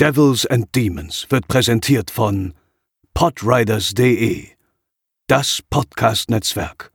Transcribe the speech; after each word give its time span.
Devils 0.00 0.46
and 0.46 0.72
Demons 0.76 1.26
wird 1.28 1.48
präsentiert 1.48 2.12
von 2.12 2.54
podriders.de, 3.14 4.46
das 5.26 5.60
Podcast-Netzwerk. 5.70 6.92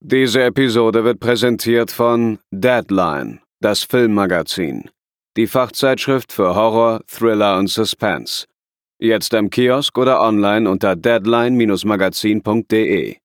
Diese 0.00 0.42
Episode 0.42 1.02
wird 1.02 1.18
präsentiert 1.18 1.90
von 1.90 2.40
Deadline, 2.50 3.40
das 3.62 3.84
Filmmagazin, 3.84 4.90
die 5.38 5.46
Fachzeitschrift 5.46 6.30
für 6.30 6.54
Horror, 6.54 7.00
Thriller 7.06 7.56
und 7.56 7.68
Suspense. 7.68 8.44
Jetzt 9.00 9.32
im 9.32 9.48
Kiosk 9.48 9.96
oder 9.96 10.20
online 10.20 10.68
unter 10.68 10.94
deadline-magazin.de. 10.94 13.16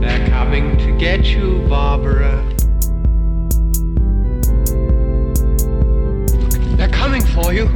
They're 0.00 0.30
coming 0.30 0.78
to 0.78 0.96
get 0.96 1.26
you, 1.26 1.66
Barbara. 1.68 2.47
For 7.42 7.52
you. 7.52 7.66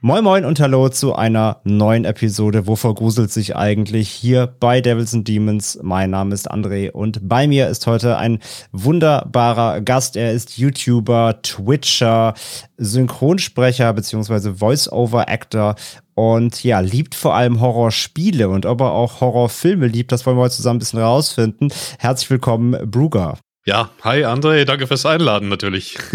Moin 0.00 0.22
Moin 0.22 0.44
und 0.44 0.60
Hallo 0.60 0.90
zu 0.90 1.14
einer 1.14 1.62
neuen 1.64 2.04
Episode. 2.04 2.66
Wovor 2.66 2.94
gruselt 2.94 3.32
sich 3.32 3.56
eigentlich 3.56 4.10
hier 4.10 4.46
bei 4.46 4.82
Devils 4.82 5.14
and 5.14 5.26
Demons? 5.26 5.78
Mein 5.82 6.10
Name 6.10 6.34
ist 6.34 6.52
André 6.52 6.90
und 6.90 7.26
bei 7.26 7.46
mir 7.46 7.68
ist 7.68 7.86
heute 7.86 8.18
ein 8.18 8.40
wunderbarer 8.70 9.80
Gast. 9.80 10.16
Er 10.16 10.32
ist 10.32 10.58
YouTuber, 10.58 11.40
Twitcher, 11.40 12.34
Synchronsprecher 12.76 13.94
beziehungsweise 13.94 14.56
Voice-Over-Actor 14.56 15.74
und 16.12 16.62
ja, 16.62 16.80
liebt 16.80 17.14
vor 17.14 17.34
allem 17.34 17.62
Horrorspiele 17.62 18.50
und 18.50 18.66
ob 18.66 18.82
er 18.82 18.92
auch 18.92 19.22
Horrorfilme 19.22 19.86
liebt, 19.86 20.12
das 20.12 20.26
wollen 20.26 20.36
wir 20.36 20.42
heute 20.42 20.56
zusammen 20.56 20.76
ein 20.76 20.80
bisschen 20.80 21.00
rausfinden. 21.00 21.72
Herzlich 21.98 22.28
willkommen, 22.28 22.90
Bruger. 22.90 23.38
Ja, 23.66 23.90
hi 24.02 24.24
André, 24.24 24.64
danke 24.64 24.86
fürs 24.86 25.06
Einladen 25.06 25.48
natürlich. 25.48 25.96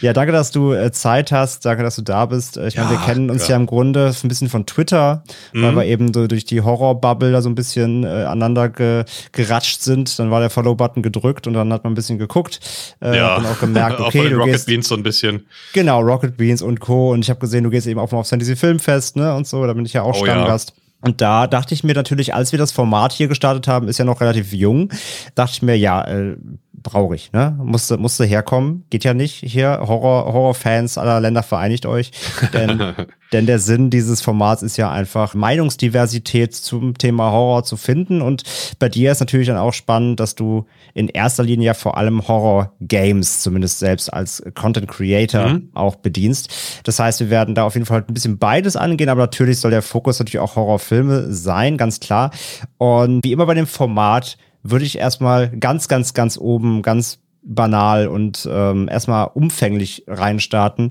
Ja, 0.00 0.12
danke, 0.12 0.32
dass 0.32 0.50
du 0.50 0.72
äh, 0.72 0.90
Zeit 0.90 1.30
hast. 1.32 1.64
Danke, 1.64 1.82
dass 1.82 1.94
du 1.94 2.02
da 2.02 2.26
bist. 2.26 2.56
Äh, 2.56 2.68
ich 2.68 2.76
meine, 2.76 2.90
wir 2.90 2.98
kennen 2.98 3.30
uns 3.30 3.42
ja. 3.42 3.50
ja 3.50 3.56
im 3.56 3.66
Grunde 3.66 4.12
ein 4.20 4.28
bisschen 4.28 4.48
von 4.48 4.66
Twitter, 4.66 5.22
mhm. 5.52 5.62
weil 5.62 5.76
wir 5.76 5.84
eben 5.84 6.12
so 6.12 6.26
durch 6.26 6.44
die 6.44 6.62
Horror-Bubble 6.62 7.30
da 7.30 7.42
so 7.42 7.48
ein 7.50 7.54
bisschen 7.54 8.02
äh, 8.02 8.08
aneinander 8.08 8.70
ge 8.70 9.04
geratscht 9.32 9.82
sind. 9.82 10.18
Dann 10.18 10.30
war 10.30 10.40
der 10.40 10.50
Follow-Button 10.50 11.02
gedrückt 11.02 11.46
und 11.46 11.52
dann 11.52 11.72
hat 11.72 11.84
man 11.84 11.92
ein 11.92 11.94
bisschen 11.94 12.18
geguckt. 12.18 12.58
Äh, 13.00 13.18
ja, 13.18 13.36
und 13.36 13.46
auch 13.46 13.60
gemerkt, 13.60 14.00
okay, 14.00 14.26
auch 14.26 14.30
du 14.30 14.36
Rocket 14.36 14.52
gehst, 14.54 14.66
Beans 14.66 14.88
so 14.88 14.96
ein 14.96 15.02
bisschen. 15.02 15.46
Genau, 15.72 16.00
Rocket 16.00 16.36
Beans 16.36 16.62
und 16.62 16.80
Co. 16.80 17.12
Und 17.12 17.20
ich 17.20 17.30
habe 17.30 17.38
gesehen, 17.38 17.62
du 17.62 17.70
gehst 17.70 17.86
eben 17.86 18.00
auch 18.00 18.10
mal 18.10 18.18
aufs 18.18 18.30
Fantasy 18.30 18.56
Filmfest, 18.56 19.14
ne? 19.14 19.34
Und 19.34 19.46
so, 19.46 19.64
da 19.66 19.74
bin 19.74 19.84
ich 19.84 19.92
ja 19.92 20.02
auch 20.02 20.18
oh, 20.18 20.24
Stammgast. 20.24 20.70
Ja. 20.70 20.89
Und 21.00 21.20
da 21.20 21.46
dachte 21.46 21.74
ich 21.74 21.82
mir 21.82 21.94
natürlich, 21.94 22.34
als 22.34 22.52
wir 22.52 22.58
das 22.58 22.72
Format 22.72 23.12
hier 23.12 23.28
gestartet 23.28 23.68
haben, 23.68 23.88
ist 23.88 23.98
ja 23.98 24.04
noch 24.04 24.20
relativ 24.20 24.52
jung, 24.52 24.92
dachte 25.34 25.52
ich 25.54 25.62
mir, 25.62 25.76
ja, 25.76 26.06
äh, 26.06 26.36
brauche 26.82 27.14
ich, 27.14 27.32
ne? 27.32 27.58
Musste, 27.62 27.98
musste 27.98 28.24
herkommen. 28.24 28.84
Geht 28.90 29.04
ja 29.04 29.14
nicht. 29.14 29.36
Hier, 29.44 29.80
Horror, 29.80 30.32
Horrorfans 30.32 30.98
aller 30.98 31.20
Länder 31.20 31.42
vereinigt 31.42 31.86
euch. 31.86 32.12
Denn, 32.52 32.94
denn 33.32 33.46
der 33.46 33.58
Sinn 33.58 33.90
dieses 33.90 34.20
Formats 34.22 34.62
ist 34.62 34.76
ja 34.76 34.90
einfach, 34.90 35.34
Meinungsdiversität 35.34 36.54
zum 36.54 36.96
Thema 36.96 37.30
Horror 37.32 37.64
zu 37.64 37.76
finden. 37.76 38.22
Und 38.22 38.42
bei 38.78 38.88
dir 38.88 39.12
ist 39.12 39.20
natürlich 39.20 39.48
dann 39.48 39.56
auch 39.56 39.72
spannend, 39.72 40.20
dass 40.20 40.34
du 40.34 40.66
in 40.94 41.08
erster 41.08 41.42
Linie 41.42 41.66
ja 41.66 41.74
vor 41.74 41.96
allem 41.96 42.26
Horror-Games, 42.26 43.40
zumindest 43.40 43.78
selbst 43.78 44.12
als 44.12 44.42
Content 44.54 44.88
Creator, 44.88 45.48
mhm. 45.48 45.70
auch 45.74 45.96
bedienst. 45.96 46.82
Das 46.84 46.98
heißt, 46.98 47.20
wir 47.20 47.30
werden 47.30 47.54
da 47.54 47.64
auf 47.64 47.74
jeden 47.74 47.86
Fall 47.86 48.04
ein 48.06 48.14
bisschen 48.14 48.38
beides 48.38 48.76
angehen, 48.76 49.08
aber 49.08 49.22
natürlich 49.22 49.58
soll 49.58 49.70
der 49.70 49.82
Fokus 49.82 50.18
natürlich 50.18 50.40
auch 50.40 50.56
Horrorfilme 50.56 51.32
sein, 51.32 51.76
ganz 51.76 52.00
klar. 52.00 52.30
Und 52.78 53.24
wie 53.24 53.32
immer 53.32 53.46
bei 53.46 53.54
dem 53.54 53.66
Format, 53.66 54.36
würde 54.62 54.84
ich 54.84 54.98
erstmal 54.98 55.50
ganz, 55.50 55.88
ganz, 55.88 56.14
ganz 56.14 56.36
oben, 56.38 56.82
ganz 56.82 57.20
banal 57.42 58.08
und 58.08 58.48
ähm, 58.50 58.88
erstmal 58.88 59.30
umfänglich 59.34 60.04
reinstarten. 60.06 60.90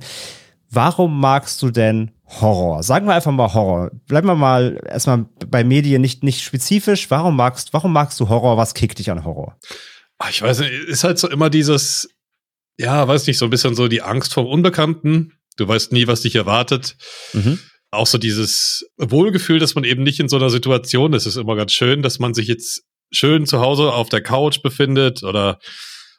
Warum 0.70 1.20
magst 1.20 1.62
du 1.62 1.72
denn 1.72 2.12
Horror? 2.26 2.84
Sagen 2.84 3.08
wir 3.08 3.16
einfach 3.16 3.32
mal 3.32 3.54
Horror. 3.54 3.92
Bleiben 4.08 4.28
wir 4.28 4.36
mal 4.36 4.80
erstmal 4.88 5.26
bei 5.48 5.64
Medien 5.64 6.02
nicht, 6.02 6.24
nicht 6.24 6.42
spezifisch. 6.42 7.10
Warum 7.10 7.36
magst, 7.36 7.74
warum 7.74 7.92
magst 7.94 8.20
du 8.20 8.30
Horror? 8.30 8.58
Was 8.58 8.74
kickt 8.74 9.00
dich 9.00 9.10
an 9.10 9.26
Horror? 9.26 9.58
Ich 10.30 10.42
weiß 10.42 10.60
nicht, 10.60 10.72
ist 10.72 11.04
halt 11.04 11.18
so 11.18 11.30
immer 11.30 11.50
dieses, 11.50 12.10
ja, 12.78 13.08
weiß 13.08 13.26
nicht, 13.28 13.38
so 13.38 13.46
ein 13.46 13.52
bisschen 13.52 13.76
so 13.76 13.88
die 13.88 14.02
Angst 14.02 14.34
vor 14.34 14.48
Unbekannten. 14.48 15.34
Du 15.58 15.68
weißt 15.68 15.92
nie, 15.92 16.08
was 16.08 16.22
dich 16.22 16.36
erwartet. 16.36 16.98
Mhm. 17.34 17.60
Auch 17.92 18.08
so 18.08 18.18
dieses 18.18 18.88
Wohlgefühl, 18.98 19.60
dass 19.60 19.74
man 19.76 19.84
eben 19.84 20.04
nicht 20.04 20.20
in 20.20 20.30
so 20.30 20.36
einer 20.36 20.50
Situation 20.50 21.14
ist, 21.14 21.26
ist 21.26 21.38
immer 21.38 21.56
ganz 21.56 21.74
schön, 21.74 22.04
dass 22.04 22.20
man 22.20 22.34
sich 22.34 22.48
jetzt 22.48 22.84
schön 23.12 23.46
zu 23.46 23.60
Hause 23.60 23.94
auf 23.94 24.10
der 24.10 24.22
Couch 24.22 24.62
befindet 24.62 25.24
oder 25.24 25.60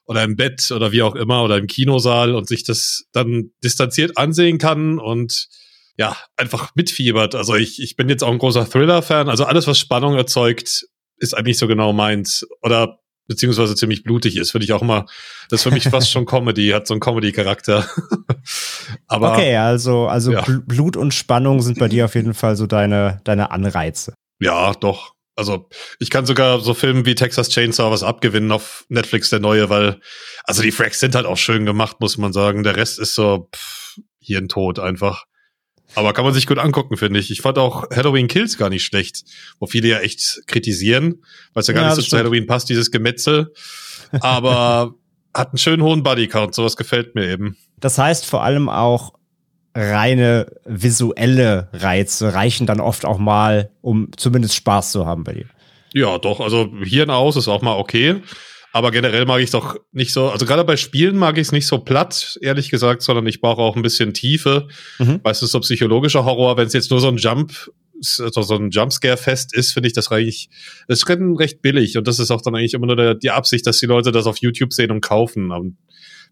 oder 0.04 0.24
im 0.24 0.34
Bett 0.34 0.72
oder 0.72 0.90
wie 0.90 1.02
auch 1.02 1.14
immer 1.14 1.44
oder 1.44 1.56
im 1.56 1.68
Kinosaal 1.68 2.34
und 2.34 2.48
sich 2.48 2.64
das 2.64 3.04
dann 3.12 3.52
distanziert 3.62 4.18
ansehen 4.18 4.58
kann 4.58 4.98
und 4.98 5.48
ja, 5.96 6.16
einfach 6.36 6.74
mitfiebert. 6.74 7.34
Also 7.34 7.54
ich, 7.54 7.80
ich 7.80 7.94
bin 7.94 8.08
jetzt 8.08 8.24
auch 8.24 8.32
ein 8.32 8.38
großer 8.38 8.68
Thriller-Fan. 8.68 9.28
Also 9.28 9.44
alles, 9.44 9.66
was 9.66 9.78
Spannung 9.78 10.16
erzeugt, 10.16 10.86
ist 11.18 11.34
eigentlich 11.34 11.58
so 11.58 11.68
genau 11.68 11.92
meins. 11.92 12.46
Oder 12.62 12.98
beziehungsweise 13.28 13.76
ziemlich 13.76 14.02
blutig 14.02 14.36
ist, 14.36 14.50
finde 14.50 14.64
ich 14.64 14.72
auch 14.72 14.82
immer, 14.82 15.06
das 15.48 15.60
ist 15.60 15.62
für 15.62 15.70
mich 15.70 15.84
fast 15.84 16.10
schon 16.10 16.26
Comedy, 16.26 16.70
hat 16.70 16.86
so 16.88 16.94
einen 16.94 17.00
Comedy-Charakter. 17.00 17.86
Aber. 19.06 19.32
Okay, 19.34 19.56
also, 19.56 20.08
also 20.08 20.32
ja. 20.32 20.44
Blut 20.66 20.96
und 20.96 21.14
Spannung 21.14 21.60
sind 21.60 21.78
bei 21.78 21.88
dir 21.88 22.06
auf 22.06 22.14
jeden 22.14 22.34
Fall 22.34 22.56
so 22.56 22.66
deine, 22.66 23.20
deine 23.24 23.52
Anreize. 23.52 24.14
Ja, 24.40 24.72
doch. 24.72 25.14
Also 25.40 25.68
ich 25.98 26.10
kann 26.10 26.26
sogar 26.26 26.60
so 26.60 26.74
Filme 26.74 27.06
wie 27.06 27.14
Texas 27.14 27.48
Chainsaw 27.48 27.90
was 27.90 28.02
abgewinnen 28.02 28.52
auf 28.52 28.84
Netflix, 28.88 29.30
der 29.30 29.40
neue, 29.40 29.70
weil 29.70 29.98
also 30.44 30.62
die 30.62 30.70
Fracks 30.70 31.00
sind 31.00 31.14
halt 31.14 31.26
auch 31.26 31.38
schön 31.38 31.64
gemacht, 31.64 31.96
muss 32.00 32.18
man 32.18 32.32
sagen. 32.32 32.62
Der 32.62 32.76
Rest 32.76 32.98
ist 32.98 33.14
so 33.14 33.48
pff, 33.54 33.96
hier 34.18 34.38
ein 34.38 34.48
Tod 34.48 34.78
einfach. 34.78 35.24
Aber 35.94 36.12
kann 36.12 36.24
man 36.24 36.34
sich 36.34 36.46
gut 36.46 36.58
angucken, 36.58 36.96
finde 36.96 37.18
ich. 37.18 37.30
Ich 37.30 37.40
fand 37.40 37.58
auch 37.58 37.88
Halloween 37.90 38.28
Kills 38.28 38.58
gar 38.58 38.68
nicht 38.68 38.84
schlecht, 38.84 39.24
wo 39.58 39.66
viele 39.66 39.88
ja 39.88 39.98
echt 40.00 40.42
kritisieren, 40.46 41.24
weil 41.52 41.62
es 41.62 41.66
ja 41.66 41.74
gar 41.74 41.82
ja, 41.82 41.88
nicht 41.88 42.04
so 42.04 42.10
zu 42.10 42.18
Halloween 42.18 42.46
passt, 42.46 42.68
dieses 42.68 42.90
Gemetzel. 42.90 43.52
Aber 44.20 44.94
hat 45.34 45.48
einen 45.48 45.58
schönen 45.58 45.82
hohen 45.82 46.02
Bodycount, 46.02 46.54
sowas 46.54 46.76
gefällt 46.76 47.14
mir 47.14 47.28
eben. 47.28 47.56
Das 47.78 47.98
heißt 47.98 48.26
vor 48.26 48.44
allem 48.44 48.68
auch 48.68 49.14
reine 49.75 50.47
visuelle 50.64 51.69
Reize 51.72 52.34
reichen 52.34 52.66
dann 52.66 52.81
oft 52.81 53.04
auch 53.04 53.19
mal, 53.19 53.70
um 53.81 54.08
zumindest 54.16 54.54
Spaß 54.56 54.92
zu 54.92 55.06
haben 55.06 55.25
bei 55.25 55.34
dir. 55.34 55.47
Ja, 55.92 56.19
doch. 56.19 56.41
Also 56.41 56.70
hier 56.84 57.04
und 57.04 57.10
aus 57.10 57.36
ist 57.36 57.48
auch 57.48 57.62
mal 57.62 57.76
okay. 57.76 58.22
Aber 58.72 58.92
generell 58.92 59.25
mag 59.26 59.38
ich 59.38 59.47
es 59.47 59.50
doch 59.50 59.76
nicht 59.92 60.12
so, 60.12 60.30
also 60.30 60.47
gerade 60.47 60.64
bei 60.64 60.76
Spielen 60.76 61.16
mag 61.16 61.36
ich 61.38 61.48
es 61.48 61.53
nicht 61.53 61.66
so 61.66 61.78
platt, 61.78 62.38
ehrlich 62.41 62.70
gesagt, 62.70 63.03
sondern 63.03 63.26
ich 63.26 63.41
brauche 63.41 63.60
auch 63.60 63.75
ein 63.75 63.82
bisschen 63.82 64.14
Tiefe. 64.14 64.69
Mhm. 64.98 65.20
Weißt 65.25 65.42
du, 65.42 65.47
so 65.47 65.59
psychologischer 65.60 66.25
Horror, 66.25 66.56
wenn 66.56 66.69
es 66.69 66.72
jetzt 66.72 66.91
nur 66.91 67.00
so 67.00 67.09
ein 67.09 67.16
Jump, 67.16 67.53
so, 68.00 68.30
so 68.30 68.54
ein 68.54 68.70
Jumpscare-Fest 68.70 69.54
ist, 69.54 69.72
finde 69.72 69.88
ich 69.88 69.92
das 69.92 70.10
eigentlich, 70.10 70.48
das 70.86 71.00
ist 71.00 71.09
recht 71.09 71.62
billig 71.62 71.98
und 71.98 72.06
das 72.06 72.19
ist 72.19 72.30
auch 72.30 72.42
dann 72.42 72.54
eigentlich 72.54 72.75
immer 72.75 72.86
nur 72.86 72.97
der, 72.97 73.14
die 73.14 73.30
Absicht, 73.30 73.66
dass 73.66 73.78
die 73.78 73.86
Leute 73.86 74.12
das 74.12 74.26
auf 74.26 74.38
YouTube 74.38 74.72
sehen 74.72 74.91
und 74.91 75.00
kaufen. 75.00 75.50
Und 75.50 75.76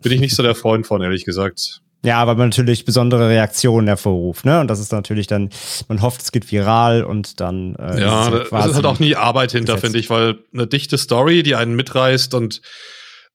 bin 0.00 0.12
ich 0.12 0.21
nicht 0.21 0.37
so 0.37 0.43
der 0.43 0.54
Freund 0.54 0.87
von, 0.87 1.03
ehrlich 1.03 1.25
gesagt. 1.25 1.82
Ja, 2.04 2.26
weil 2.28 2.36
man 2.36 2.50
natürlich 2.50 2.84
besondere 2.84 3.28
Reaktionen 3.28 3.88
hervorruft, 3.88 4.44
ne? 4.44 4.60
Und 4.60 4.69
das 4.69 4.78
ist 4.78 4.92
natürlich 4.92 5.26
dann, 5.26 5.50
man 5.88 6.00
hofft, 6.00 6.22
es 6.22 6.31
geht 6.31 6.50
viral 6.50 7.03
und 7.03 7.41
dann. 7.41 7.75
Äh, 7.75 8.00
ja, 8.00 8.28
ist 8.28 8.53
da 8.53 8.64
ist 8.66 8.75
halt 8.76 8.86
auch 8.86 9.00
nie 9.00 9.16
Arbeit 9.16 9.50
hinter, 9.50 9.78
finde 9.78 9.98
ich, 9.98 10.09
weil 10.09 10.38
eine 10.53 10.69
dichte 10.69 10.97
Story, 10.97 11.42
die 11.42 11.56
einen 11.56 11.75
mitreißt 11.75 12.34
und 12.34 12.62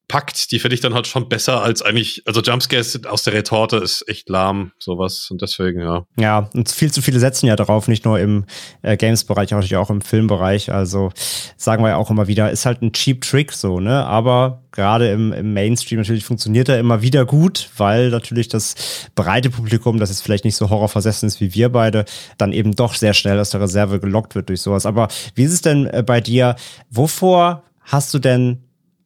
packt, 0.08 0.52
die 0.52 0.60
finde 0.60 0.76
ich 0.76 0.82
dann 0.82 0.94
halt 0.94 1.08
schon 1.08 1.30
besser 1.30 1.62
als 1.62 1.82
eigentlich, 1.82 2.24
also 2.26 2.42
Jumpscares 2.42 3.06
aus 3.06 3.24
der 3.24 3.34
Retorte 3.34 3.78
ist 3.78 4.08
echt 4.08 4.30
lahm, 4.30 4.72
sowas. 4.78 5.28
Und 5.32 5.42
deswegen, 5.42 5.80
ja. 5.80 6.06
Ja, 6.18 6.50
und 6.54 6.70
viel 6.70 6.92
zu 6.92 7.02
viele 7.02 7.20
setzen 7.20 7.48
ja 7.48 7.56
darauf, 7.56 7.88
nicht 7.88 8.06
nur 8.06 8.20
im 8.20 8.46
äh, 8.82 8.98
Games-Bereich, 8.98 9.52
natürlich 9.52 9.78
auch 9.78 9.90
im 9.90 10.02
Filmbereich. 10.02 10.72
Also 10.72 11.12
sagen 11.58 11.84
wir 11.84 11.90
ja 11.90 11.98
auch 11.98 12.10
immer 12.10 12.28
wieder, 12.28 12.52
ist 12.52 12.66
halt 12.66 12.82
ein 12.82 12.92
cheap 12.92 13.22
Trick 13.22 13.54
so, 13.54 13.80
ne? 13.80 14.06
Aber 14.06 14.64
gerade 14.72 15.10
im, 15.10 15.32
im 15.32 15.54
Mainstream 15.54 16.00
natürlich 16.00 16.26
funktioniert 16.26 16.68
er 16.68 16.80
immer 16.80 17.02
wieder 17.02 17.26
gut, 17.26 17.70
weil 17.78 18.10
natürlich 18.10 18.50
das 18.50 18.76
breite 19.16 19.50
Publikum, 19.50 20.00
das 20.00 20.10
jetzt 20.10 20.22
vielleicht 20.22 20.46
nicht 20.46 20.56
so 20.56 20.70
horrorversessen 20.70 21.28
ist 21.28 21.40
wie 21.40 21.54
wir 21.54 21.70
beide, 21.70 22.06
dann 22.38 22.52
eben 22.52 22.76
doch 22.76 22.96
sehr 22.96 23.14
schnell 23.14 23.40
aus 23.40 23.52
der 23.52 23.62
Reserve 23.62 24.00
gelockt 24.00 24.36
wird 24.36 24.50
durch 24.50 24.62
sowas. 24.62 24.86
Aber 24.86 25.08
wie 25.36 25.44
ist 25.44 25.54
es 25.54 25.62
denn 25.62 25.88
äh, 25.88 26.04
bei 26.06 26.20
dir? 26.20 26.56
Wovor 26.90 27.64
hast 27.82 28.14
du 28.14 28.20
denn 28.20 28.64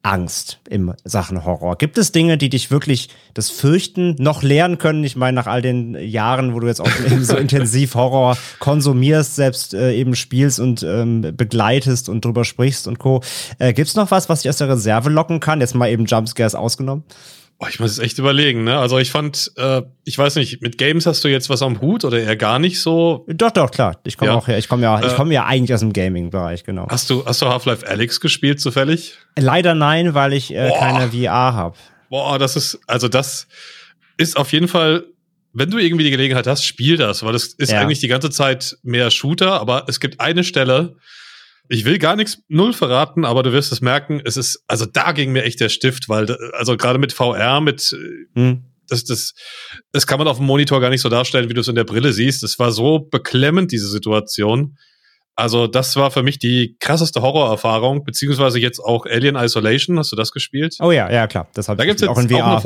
Angst 0.08 0.60
im 0.70 0.94
Sachen 1.04 1.44
Horror? 1.44 1.76
Gibt 1.76 1.98
es 1.98 2.12
Dinge, 2.12 2.38
die 2.38 2.48
dich 2.48 2.70
wirklich 2.70 3.10
das 3.34 3.50
Fürchten 3.50 4.16
noch 4.18 4.42
lehren 4.42 4.78
können? 4.78 5.04
Ich 5.04 5.16
meine, 5.16 5.34
nach 5.34 5.46
all 5.46 5.60
den 5.60 5.94
Jahren, 5.94 6.54
wo 6.54 6.60
du 6.60 6.66
jetzt 6.66 6.80
auch 6.80 6.90
so 7.20 7.36
intensiv 7.38 7.94
Horror 7.94 8.38
konsumierst, 8.58 9.36
selbst 9.36 9.74
äh, 9.74 9.92
eben 9.92 10.16
spielst 10.16 10.60
und 10.60 10.82
ähm, 10.82 11.32
begleitest 11.36 12.08
und 12.08 12.24
drüber 12.24 12.46
sprichst 12.46 12.88
und 12.88 12.98
Co. 12.98 13.20
Äh, 13.58 13.74
Gibt 13.74 13.88
es 13.88 13.96
noch 13.96 14.10
was, 14.10 14.30
was 14.30 14.42
dich 14.42 14.48
aus 14.48 14.56
der 14.56 14.70
Reserve 14.70 15.10
locken 15.10 15.40
kann? 15.40 15.60
Jetzt 15.60 15.74
mal 15.74 15.90
eben 15.90 16.06
Jumpscares 16.06 16.54
ausgenommen? 16.54 17.04
Oh, 17.60 17.66
ich 17.68 17.80
muss 17.80 17.90
es 17.90 17.98
echt 17.98 18.18
überlegen, 18.18 18.62
ne? 18.62 18.78
Also 18.78 18.98
ich 18.98 19.10
fand, 19.10 19.50
äh, 19.56 19.82
ich 20.04 20.16
weiß 20.16 20.36
nicht, 20.36 20.62
mit 20.62 20.78
Games 20.78 21.06
hast 21.06 21.24
du 21.24 21.28
jetzt 21.28 21.50
was 21.50 21.60
am 21.60 21.80
Hut 21.80 22.04
oder 22.04 22.20
eher 22.20 22.36
gar 22.36 22.60
nicht 22.60 22.80
so? 22.80 23.26
Doch, 23.26 23.50
doch, 23.50 23.72
klar. 23.72 23.98
Ich 24.04 24.16
komme 24.16 24.30
ja. 24.30 24.36
auch 24.36 24.46
her. 24.46 24.58
Ich 24.58 24.68
komme 24.68 24.82
ja, 24.84 25.04
ich 25.04 25.16
komme 25.16 25.34
ja 25.34 25.44
eigentlich 25.44 25.74
aus 25.74 25.80
dem 25.80 25.92
Gaming-Bereich, 25.92 26.62
genau. 26.62 26.86
Hast 26.88 27.10
du, 27.10 27.26
hast 27.26 27.42
du 27.42 27.46
Half-Life 27.46 27.84
Alyx 27.88 28.20
gespielt 28.20 28.60
zufällig? 28.60 29.14
Leider 29.36 29.74
nein, 29.74 30.14
weil 30.14 30.34
ich 30.34 30.54
äh, 30.54 30.70
keine 30.78 31.10
VR 31.10 31.54
habe. 31.54 31.76
Boah, 32.10 32.38
das 32.38 32.54
ist, 32.54 32.78
also 32.86 33.08
das 33.08 33.48
ist 34.18 34.36
auf 34.36 34.52
jeden 34.52 34.68
Fall, 34.68 35.06
wenn 35.52 35.68
du 35.68 35.78
irgendwie 35.78 36.04
die 36.04 36.12
Gelegenheit 36.12 36.46
hast, 36.46 36.64
spiel 36.64 36.96
das, 36.96 37.24
weil 37.24 37.32
das 37.32 37.46
ist 37.46 37.72
ja. 37.72 37.80
eigentlich 37.80 37.98
die 37.98 38.08
ganze 38.08 38.30
Zeit 38.30 38.78
mehr 38.84 39.10
Shooter, 39.10 39.60
aber 39.60 39.86
es 39.88 39.98
gibt 39.98 40.20
eine 40.20 40.44
Stelle, 40.44 40.94
ich 41.68 41.84
will 41.84 41.98
gar 41.98 42.16
nichts 42.16 42.42
null 42.48 42.72
verraten, 42.72 43.24
aber 43.24 43.42
du 43.42 43.52
wirst 43.52 43.72
es 43.72 43.80
merken, 43.80 44.20
es 44.24 44.36
ist, 44.36 44.64
also 44.66 44.86
da 44.86 45.12
ging 45.12 45.32
mir 45.32 45.44
echt 45.44 45.60
der 45.60 45.68
Stift, 45.68 46.08
weil, 46.08 46.30
also 46.54 46.76
gerade 46.76 46.98
mit 46.98 47.12
VR, 47.12 47.60
mit, 47.60 47.96
hm. 48.34 48.64
das, 48.88 49.04
das, 49.04 49.34
das 49.92 50.06
kann 50.06 50.18
man 50.18 50.28
auf 50.28 50.38
dem 50.38 50.46
Monitor 50.46 50.80
gar 50.80 50.90
nicht 50.90 51.02
so 51.02 51.08
darstellen, 51.08 51.48
wie 51.48 51.54
du 51.54 51.60
es 51.60 51.68
in 51.68 51.74
der 51.74 51.84
Brille 51.84 52.12
siehst. 52.12 52.42
Es 52.42 52.58
war 52.58 52.72
so 52.72 53.00
beklemmend, 53.00 53.70
diese 53.70 53.88
Situation. 53.88 54.76
Also, 55.38 55.68
das 55.68 55.94
war 55.94 56.10
für 56.10 56.24
mich 56.24 56.40
die 56.40 56.76
krasseste 56.80 57.22
Horrorerfahrung, 57.22 58.02
beziehungsweise 58.02 58.58
jetzt 58.58 58.80
auch 58.80 59.06
Alien 59.06 59.36
Isolation. 59.36 59.96
Hast 59.96 60.10
du 60.10 60.16
das 60.16 60.32
gespielt? 60.32 60.76
Oh 60.80 60.90
ja, 60.90 61.08
ja, 61.12 61.28
klar. 61.28 61.46
Das 61.54 61.68
hab 61.68 61.78
da 61.78 61.84
gibt's 61.84 62.02
jetzt 62.02 62.10
auch, 62.10 62.18
in 62.18 62.28
VR. 62.28 62.56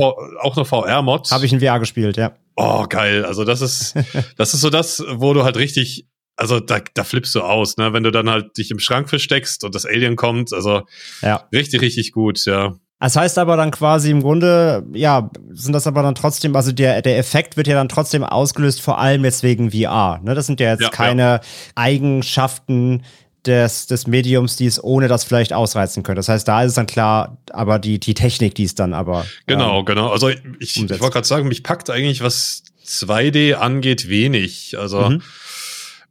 auch 0.41 0.57
eine, 0.57 0.65
VR-Mod. 0.65 1.31
Habe 1.31 1.45
ich 1.45 1.53
in 1.53 1.61
VR 1.61 1.79
gespielt, 1.81 2.17
ja. 2.17 2.33
Oh, 2.57 2.87
geil. 2.89 3.27
Also, 3.27 3.45
das 3.45 3.61
ist, 3.61 3.95
das 4.39 4.55
ist 4.55 4.63
so 4.63 4.71
das, 4.71 5.05
wo 5.07 5.35
du 5.35 5.45
halt 5.45 5.59
richtig 5.59 6.07
also 6.37 6.61
da, 6.61 6.81
da 6.95 7.05
flippst 7.05 7.35
du 7.35 7.43
aus, 7.43 7.77
ne? 7.77 7.93
Wenn 7.93 8.03
du 8.03 8.11
dann 8.11 8.29
halt 8.29 8.57
dich 8.57 8.71
im 8.71 8.79
Schrank 8.79 9.09
versteckst 9.09 9.65
und 9.65 9.75
das 9.75 9.87
Alien 9.87 10.17
kommt, 10.17 10.53
also 10.53 10.83
ja. 11.21 11.47
richtig, 11.53 11.81
richtig 11.81 12.13
gut, 12.13 12.45
ja. 12.47 12.75
Das 13.03 13.17
heißt 13.17 13.39
aber 13.39 13.57
dann 13.57 13.73
quasi 13.73 14.13
im 14.13 14.23
Grunde, 14.23 14.87
ja, 14.95 15.29
sind 15.51 15.73
das 15.73 15.89
aber 15.89 16.05
dann 16.05 16.15
trotzdem, 16.15 16.55
also 16.55 16.71
der, 16.71 17.03
der 17.03 17.19
Effekt 17.19 17.57
wird 17.57 17.67
ja 17.67 17.75
dann 17.75 17.89
trotzdem 17.89 18.23
ausgelöst, 18.23 18.81
vor 18.81 18.99
allem 19.01 19.25
jetzt 19.25 19.43
wegen 19.43 19.73
VR. 19.73 20.21
Ne? 20.23 20.37
Das 20.37 20.47
sind 20.47 20.61
ja 20.61 20.71
jetzt 20.71 20.83
ja, 20.83 20.89
keine 20.89 21.23
ja. 21.23 21.41
Eigenschaften 21.75 23.03
des, 23.45 23.89
des 23.89 24.07
Mediums, 24.07 24.55
die 24.55 24.67
es 24.67 24.83
ohne 24.83 25.09
das 25.09 25.25
vielleicht 25.25 25.53
ausreizen 25.53 26.05
können. 26.05 26.15
Das 26.15 26.29
heißt, 26.29 26.47
da 26.47 26.63
ist 26.63 26.71
es 26.71 26.75
dann 26.77 26.87
klar, 26.87 27.39
aber 27.51 27.81
die, 27.81 27.99
die 27.99 28.15
Technik, 28.15 28.55
die 28.55 28.63
es 28.63 28.77
dann 28.77 28.95
aber. 28.95 29.27
Genau, 29.49 29.81
ähm, 29.81 29.85
genau. 29.85 30.11
Also 30.11 30.29
ich, 30.29 30.41
ich 30.61 30.79
wollte 30.79 31.11
gerade 31.11 31.27
sagen, 31.27 31.49
mich 31.49 31.65
packt 31.65 31.91
eigentlich, 31.91 32.23
was 32.23 32.63
2D 32.87 33.55
angeht, 33.55 34.09
wenig. 34.09 34.79
Also 34.79 35.11
mhm 35.11 35.23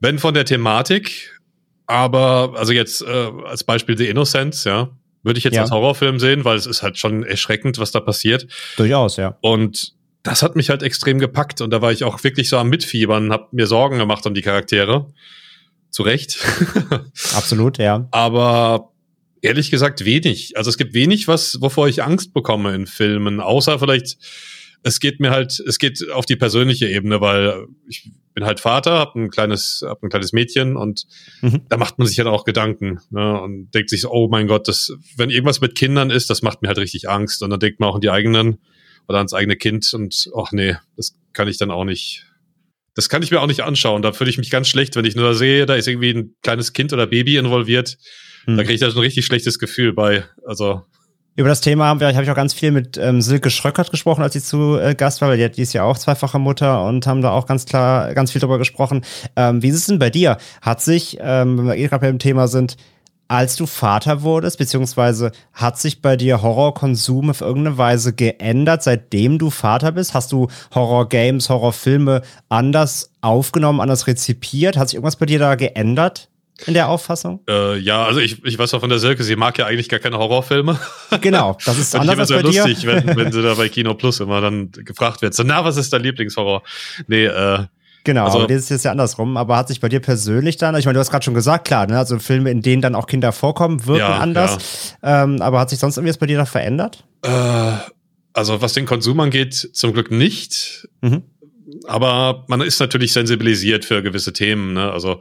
wenn 0.01 0.19
von 0.19 0.33
der 0.33 0.45
Thematik, 0.45 1.39
aber 1.87 2.53
also 2.57 2.73
jetzt 2.73 3.01
äh, 3.01 3.31
als 3.45 3.63
Beispiel 3.63 3.97
The 3.97 4.07
Innocence, 4.07 4.65
ja, 4.65 4.89
würde 5.23 5.37
ich 5.37 5.43
jetzt 5.43 5.55
ja. 5.55 5.61
als 5.61 5.71
Horrorfilm 5.71 6.19
sehen, 6.19 6.43
weil 6.43 6.57
es 6.57 6.65
ist 6.65 6.83
halt 6.83 6.97
schon 6.97 7.23
erschreckend, 7.23 7.77
was 7.77 7.91
da 7.91 7.99
passiert. 7.99 8.47
Durchaus, 8.77 9.17
ja. 9.17 9.37
Und 9.41 9.93
das 10.23 10.43
hat 10.43 10.55
mich 10.55 10.69
halt 10.69 10.83
extrem 10.83 11.19
gepackt 11.19 11.61
und 11.61 11.71
da 11.71 11.81
war 11.81 11.91
ich 11.91 12.03
auch 12.03 12.23
wirklich 12.23 12.49
so 12.49 12.57
am 12.57 12.69
Mitfiebern, 12.69 13.31
habe 13.31 13.47
mir 13.51 13.67
Sorgen 13.67 13.97
gemacht 13.97 14.25
um 14.25 14.33
die 14.33 14.41
Charaktere. 14.41 15.07
Zu 15.89 16.03
Recht. 16.03 16.37
Absolut, 17.35 17.77
ja. 17.77 18.07
Aber 18.11 18.91
ehrlich 19.41 19.71
gesagt 19.71 20.05
wenig. 20.05 20.55
Also 20.55 20.69
es 20.69 20.77
gibt 20.77 20.93
wenig, 20.93 21.27
was, 21.27 21.59
wovor 21.59 21.89
ich 21.89 22.01
Angst 22.01 22.33
bekomme 22.33 22.73
in 22.73 22.87
Filmen, 22.87 23.41
außer 23.41 23.77
vielleicht 23.77 24.17
es 24.83 24.99
geht 24.99 25.19
mir 25.19 25.31
halt, 25.31 25.59
es 25.59 25.77
geht 25.77 26.09
auf 26.09 26.25
die 26.25 26.35
persönliche 26.35 26.87
Ebene, 26.87 27.21
weil 27.21 27.65
ich 27.87 28.09
bin 28.33 28.45
halt 28.45 28.59
Vater, 28.59 28.91
habe 28.91 29.19
ein 29.19 29.29
kleines, 29.29 29.83
hab 29.85 30.01
ein 30.03 30.09
kleines 30.09 30.33
Mädchen 30.33 30.77
und 30.77 31.05
mhm. 31.41 31.61
da 31.69 31.77
macht 31.77 31.99
man 31.99 32.07
sich 32.07 32.17
halt 32.17 32.27
auch 32.27 32.45
Gedanken 32.45 32.99
ne, 33.09 33.41
und 33.41 33.71
denkt 33.71 33.89
sich, 33.89 34.05
oh 34.05 34.27
mein 34.29 34.47
Gott, 34.47 34.67
das, 34.67 34.93
wenn 35.17 35.29
irgendwas 35.29 35.61
mit 35.61 35.75
Kindern 35.75 36.09
ist, 36.09 36.29
das 36.29 36.41
macht 36.41 36.61
mir 36.61 36.69
halt 36.69 36.77
richtig 36.77 37.09
Angst 37.09 37.43
und 37.43 37.49
dann 37.49 37.59
denkt 37.59 37.79
man 37.79 37.89
auch 37.89 37.95
an 37.95 38.01
die 38.01 38.09
eigenen 38.09 38.59
oder 39.07 39.17
ans 39.17 39.33
eigene 39.33 39.55
Kind 39.55 39.93
und 39.93 40.29
ach 40.35 40.51
nee, 40.51 40.75
das 40.95 41.15
kann 41.33 41.47
ich 41.47 41.57
dann 41.57 41.71
auch 41.71 41.85
nicht. 41.85 42.25
Das 42.93 43.07
kann 43.07 43.23
ich 43.23 43.31
mir 43.31 43.39
auch 43.39 43.47
nicht 43.47 43.61
anschauen. 43.61 44.01
Da 44.01 44.11
fühle 44.11 44.29
ich 44.29 44.37
mich 44.37 44.49
ganz 44.49 44.67
schlecht, 44.67 44.97
wenn 44.97 45.05
ich 45.05 45.15
nur 45.15 45.33
sehe, 45.33 45.65
da 45.65 45.75
ist 45.75 45.87
irgendwie 45.87 46.11
ein 46.11 46.35
kleines 46.43 46.73
Kind 46.73 46.91
oder 46.91 47.07
Baby 47.07 47.37
involviert. 47.37 47.97
Mhm. 48.45 48.57
Da 48.57 48.63
kriege 48.63 48.73
ich 48.73 48.81
da 48.81 48.89
so 48.89 48.99
ein 48.99 49.03
richtig 49.03 49.25
schlechtes 49.25 49.59
Gefühl 49.59 49.93
bei. 49.93 50.25
Also 50.45 50.83
über 51.35 51.49
das 51.49 51.61
Thema 51.61 51.85
haben 51.85 51.99
wir, 51.99 52.07
habe 52.07 52.23
ich 52.23 52.29
auch 52.29 52.35
ganz 52.35 52.53
viel 52.53 52.71
mit 52.71 52.97
ähm, 52.97 53.21
Silke 53.21 53.49
Schröckert 53.49 53.89
gesprochen, 53.91 54.21
als 54.21 54.33
sie 54.33 54.41
zu 54.41 54.77
äh, 54.77 54.95
Gast 54.95 55.21
war, 55.21 55.29
weil 55.29 55.37
die, 55.37 55.49
die 55.49 55.61
ist 55.61 55.73
ja 55.73 55.83
auch 55.83 55.97
zweifache 55.97 56.39
Mutter 56.39 56.85
und 56.85 57.07
haben 57.07 57.21
da 57.21 57.31
auch 57.31 57.45
ganz 57.45 57.65
klar 57.65 58.13
ganz 58.13 58.31
viel 58.31 58.41
drüber 58.41 58.57
gesprochen. 58.57 59.01
Ähm, 59.35 59.63
wie 59.63 59.69
ist 59.69 59.75
es 59.75 59.85
denn 59.85 59.99
bei 59.99 60.09
dir? 60.09 60.37
Hat 60.61 60.81
sich, 60.81 61.17
ähm, 61.21 61.57
wenn 61.57 61.67
wir 61.67 61.77
eh 61.77 61.87
gerade 61.87 62.05
beim 62.05 62.19
Thema 62.19 62.47
sind, 62.47 62.75
als 63.29 63.55
du 63.55 63.65
Vater 63.65 64.23
wurdest, 64.23 64.57
beziehungsweise 64.57 65.31
hat 65.53 65.79
sich 65.79 66.01
bei 66.01 66.17
dir 66.17 66.41
Horrorkonsum 66.41 67.29
auf 67.29 67.39
irgendeine 67.39 67.77
Weise 67.77 68.11
geändert, 68.11 68.83
seitdem 68.83 69.39
du 69.39 69.49
Vater 69.49 69.93
bist? 69.93 70.13
Hast 70.13 70.33
du 70.33 70.49
Horrorgames, 70.75 71.49
Horrorfilme 71.49 72.23
anders 72.49 73.09
aufgenommen, 73.21 73.79
anders 73.79 74.05
rezipiert? 74.05 74.75
Hat 74.75 74.89
sich 74.89 74.95
irgendwas 74.95 75.15
bei 75.15 75.27
dir 75.27 75.39
da 75.39 75.55
geändert? 75.55 76.27
In 76.65 76.73
der 76.73 76.89
Auffassung? 76.89 77.41
Äh, 77.49 77.77
ja, 77.77 78.05
also 78.05 78.19
ich, 78.19 78.43
ich 78.43 78.57
weiß 78.57 78.73
auch 78.73 78.79
von 78.79 78.89
der 78.89 78.99
Silke, 78.99 79.23
sie 79.23 79.35
mag 79.35 79.57
ja 79.57 79.65
eigentlich 79.65 79.89
gar 79.89 79.99
keine 79.99 80.17
Horrorfilme. 80.17 80.79
Genau, 81.21 81.57
das 81.65 81.77
ist 81.77 81.95
anders 81.97 82.19
als 82.19 82.29
bei 82.29 82.41
lustig, 82.41 82.79
dir. 82.79 82.87
Wenn, 82.87 83.15
wenn 83.15 83.31
sie 83.31 83.41
da 83.41 83.53
bei 83.55 83.69
Kino 83.69 83.93
Plus 83.93 84.19
immer 84.19 84.41
dann 84.41 84.71
gefragt 84.71 85.21
wird, 85.21 85.33
so, 85.33 85.43
na, 85.43 85.63
was 85.63 85.77
ist 85.77 85.91
dein 85.93 86.03
Lieblingshorror? 86.03 86.63
Nee, 87.07 87.25
äh, 87.25 87.65
Genau, 88.03 88.25
also, 88.25 88.39
aber 88.39 88.47
das 88.47 88.63
ist 88.63 88.69
jetzt 88.69 88.85
ja 88.85 88.91
andersrum. 88.91 89.37
Aber 89.37 89.57
hat 89.57 89.67
sich 89.67 89.79
bei 89.79 89.89
dir 89.89 89.99
persönlich 89.99 90.57
dann, 90.57 90.75
ich 90.75 90.85
meine, 90.85 90.95
du 90.95 90.99
hast 90.99 91.11
gerade 91.11 91.23
schon 91.23 91.33
gesagt, 91.33 91.65
klar, 91.67 91.85
ne, 91.87 91.97
also 91.97 92.17
Filme, 92.19 92.49
in 92.49 92.61
denen 92.61 92.81
dann 92.81 92.95
auch 92.95 93.05
Kinder 93.05 93.31
vorkommen, 93.31 93.85
wirken 93.85 93.99
ja, 93.99 94.17
anders. 94.17 94.95
Ja. 95.03 95.23
Ähm, 95.23 95.41
aber 95.41 95.59
hat 95.59 95.69
sich 95.69 95.79
sonst 95.79 95.97
irgendwas 95.97 96.17
bei 96.17 96.25
dir 96.25 96.37
da 96.37 96.45
verändert? 96.45 97.03
Äh, 97.21 97.73
also 98.33 98.61
was 98.61 98.73
den 98.73 98.85
Konsum 98.85 99.19
angeht, 99.19 99.53
zum 99.73 99.93
Glück 99.93 100.09
nicht. 100.09 100.87
Mhm. 101.01 101.23
Aber 101.85 102.45
man 102.47 102.61
ist 102.61 102.79
natürlich 102.79 103.13
sensibilisiert 103.13 103.85
für 103.85 104.01
gewisse 104.01 104.33
Themen. 104.33 104.73
Ne? 104.73 104.91
Also 104.91 105.19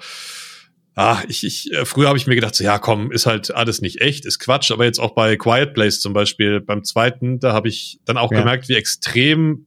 ah, 1.00 1.22
ich, 1.28 1.44
ich, 1.44 1.72
äh, 1.72 1.86
früher 1.86 2.08
habe 2.08 2.18
ich 2.18 2.26
mir 2.26 2.34
gedacht, 2.34 2.54
so, 2.54 2.62
ja, 2.62 2.78
komm, 2.78 3.10
ist 3.10 3.24
halt 3.24 3.54
alles 3.54 3.80
nicht 3.80 4.02
echt, 4.02 4.26
ist 4.26 4.38
Quatsch. 4.38 4.70
Aber 4.70 4.84
jetzt 4.84 4.98
auch 4.98 5.14
bei 5.14 5.36
Quiet 5.36 5.72
Place 5.72 6.00
zum 6.00 6.12
Beispiel, 6.12 6.60
beim 6.60 6.84
zweiten, 6.84 7.40
da 7.40 7.54
habe 7.54 7.68
ich 7.68 8.00
dann 8.04 8.18
auch 8.18 8.30
ja. 8.30 8.40
gemerkt, 8.40 8.68
wie 8.68 8.74
extrem 8.74 9.66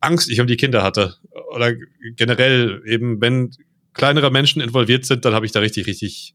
Angst 0.00 0.30
ich 0.30 0.40
um 0.40 0.46
die 0.46 0.58
Kinder 0.58 0.82
hatte. 0.82 1.16
Oder 1.54 1.72
generell 2.16 2.82
eben, 2.86 3.20
wenn 3.22 3.50
kleinere 3.94 4.30
Menschen 4.30 4.60
involviert 4.60 5.06
sind, 5.06 5.24
dann 5.24 5.32
habe 5.32 5.46
ich 5.46 5.52
da 5.52 5.60
richtig, 5.60 5.86
richtig 5.86 6.34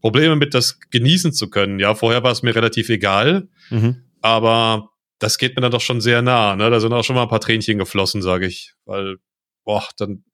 Probleme 0.00 0.34
mit, 0.34 0.54
das 0.54 0.80
genießen 0.90 1.34
zu 1.34 1.50
können. 1.50 1.78
Ja, 1.78 1.94
vorher 1.94 2.22
war 2.22 2.32
es 2.32 2.42
mir 2.42 2.54
relativ 2.54 2.88
egal, 2.88 3.48
mhm. 3.68 4.02
aber 4.22 4.88
das 5.18 5.36
geht 5.36 5.56
mir 5.56 5.60
dann 5.60 5.72
doch 5.72 5.82
schon 5.82 6.00
sehr 6.00 6.22
nah. 6.22 6.56
Ne? 6.56 6.70
Da 6.70 6.80
sind 6.80 6.94
auch 6.94 7.04
schon 7.04 7.16
mal 7.16 7.24
ein 7.24 7.28
paar 7.28 7.40
Tränchen 7.40 7.76
geflossen, 7.76 8.22
sage 8.22 8.46
ich, 8.46 8.72
weil 8.86 9.16
boah, 9.64 9.86
dann 9.98 10.24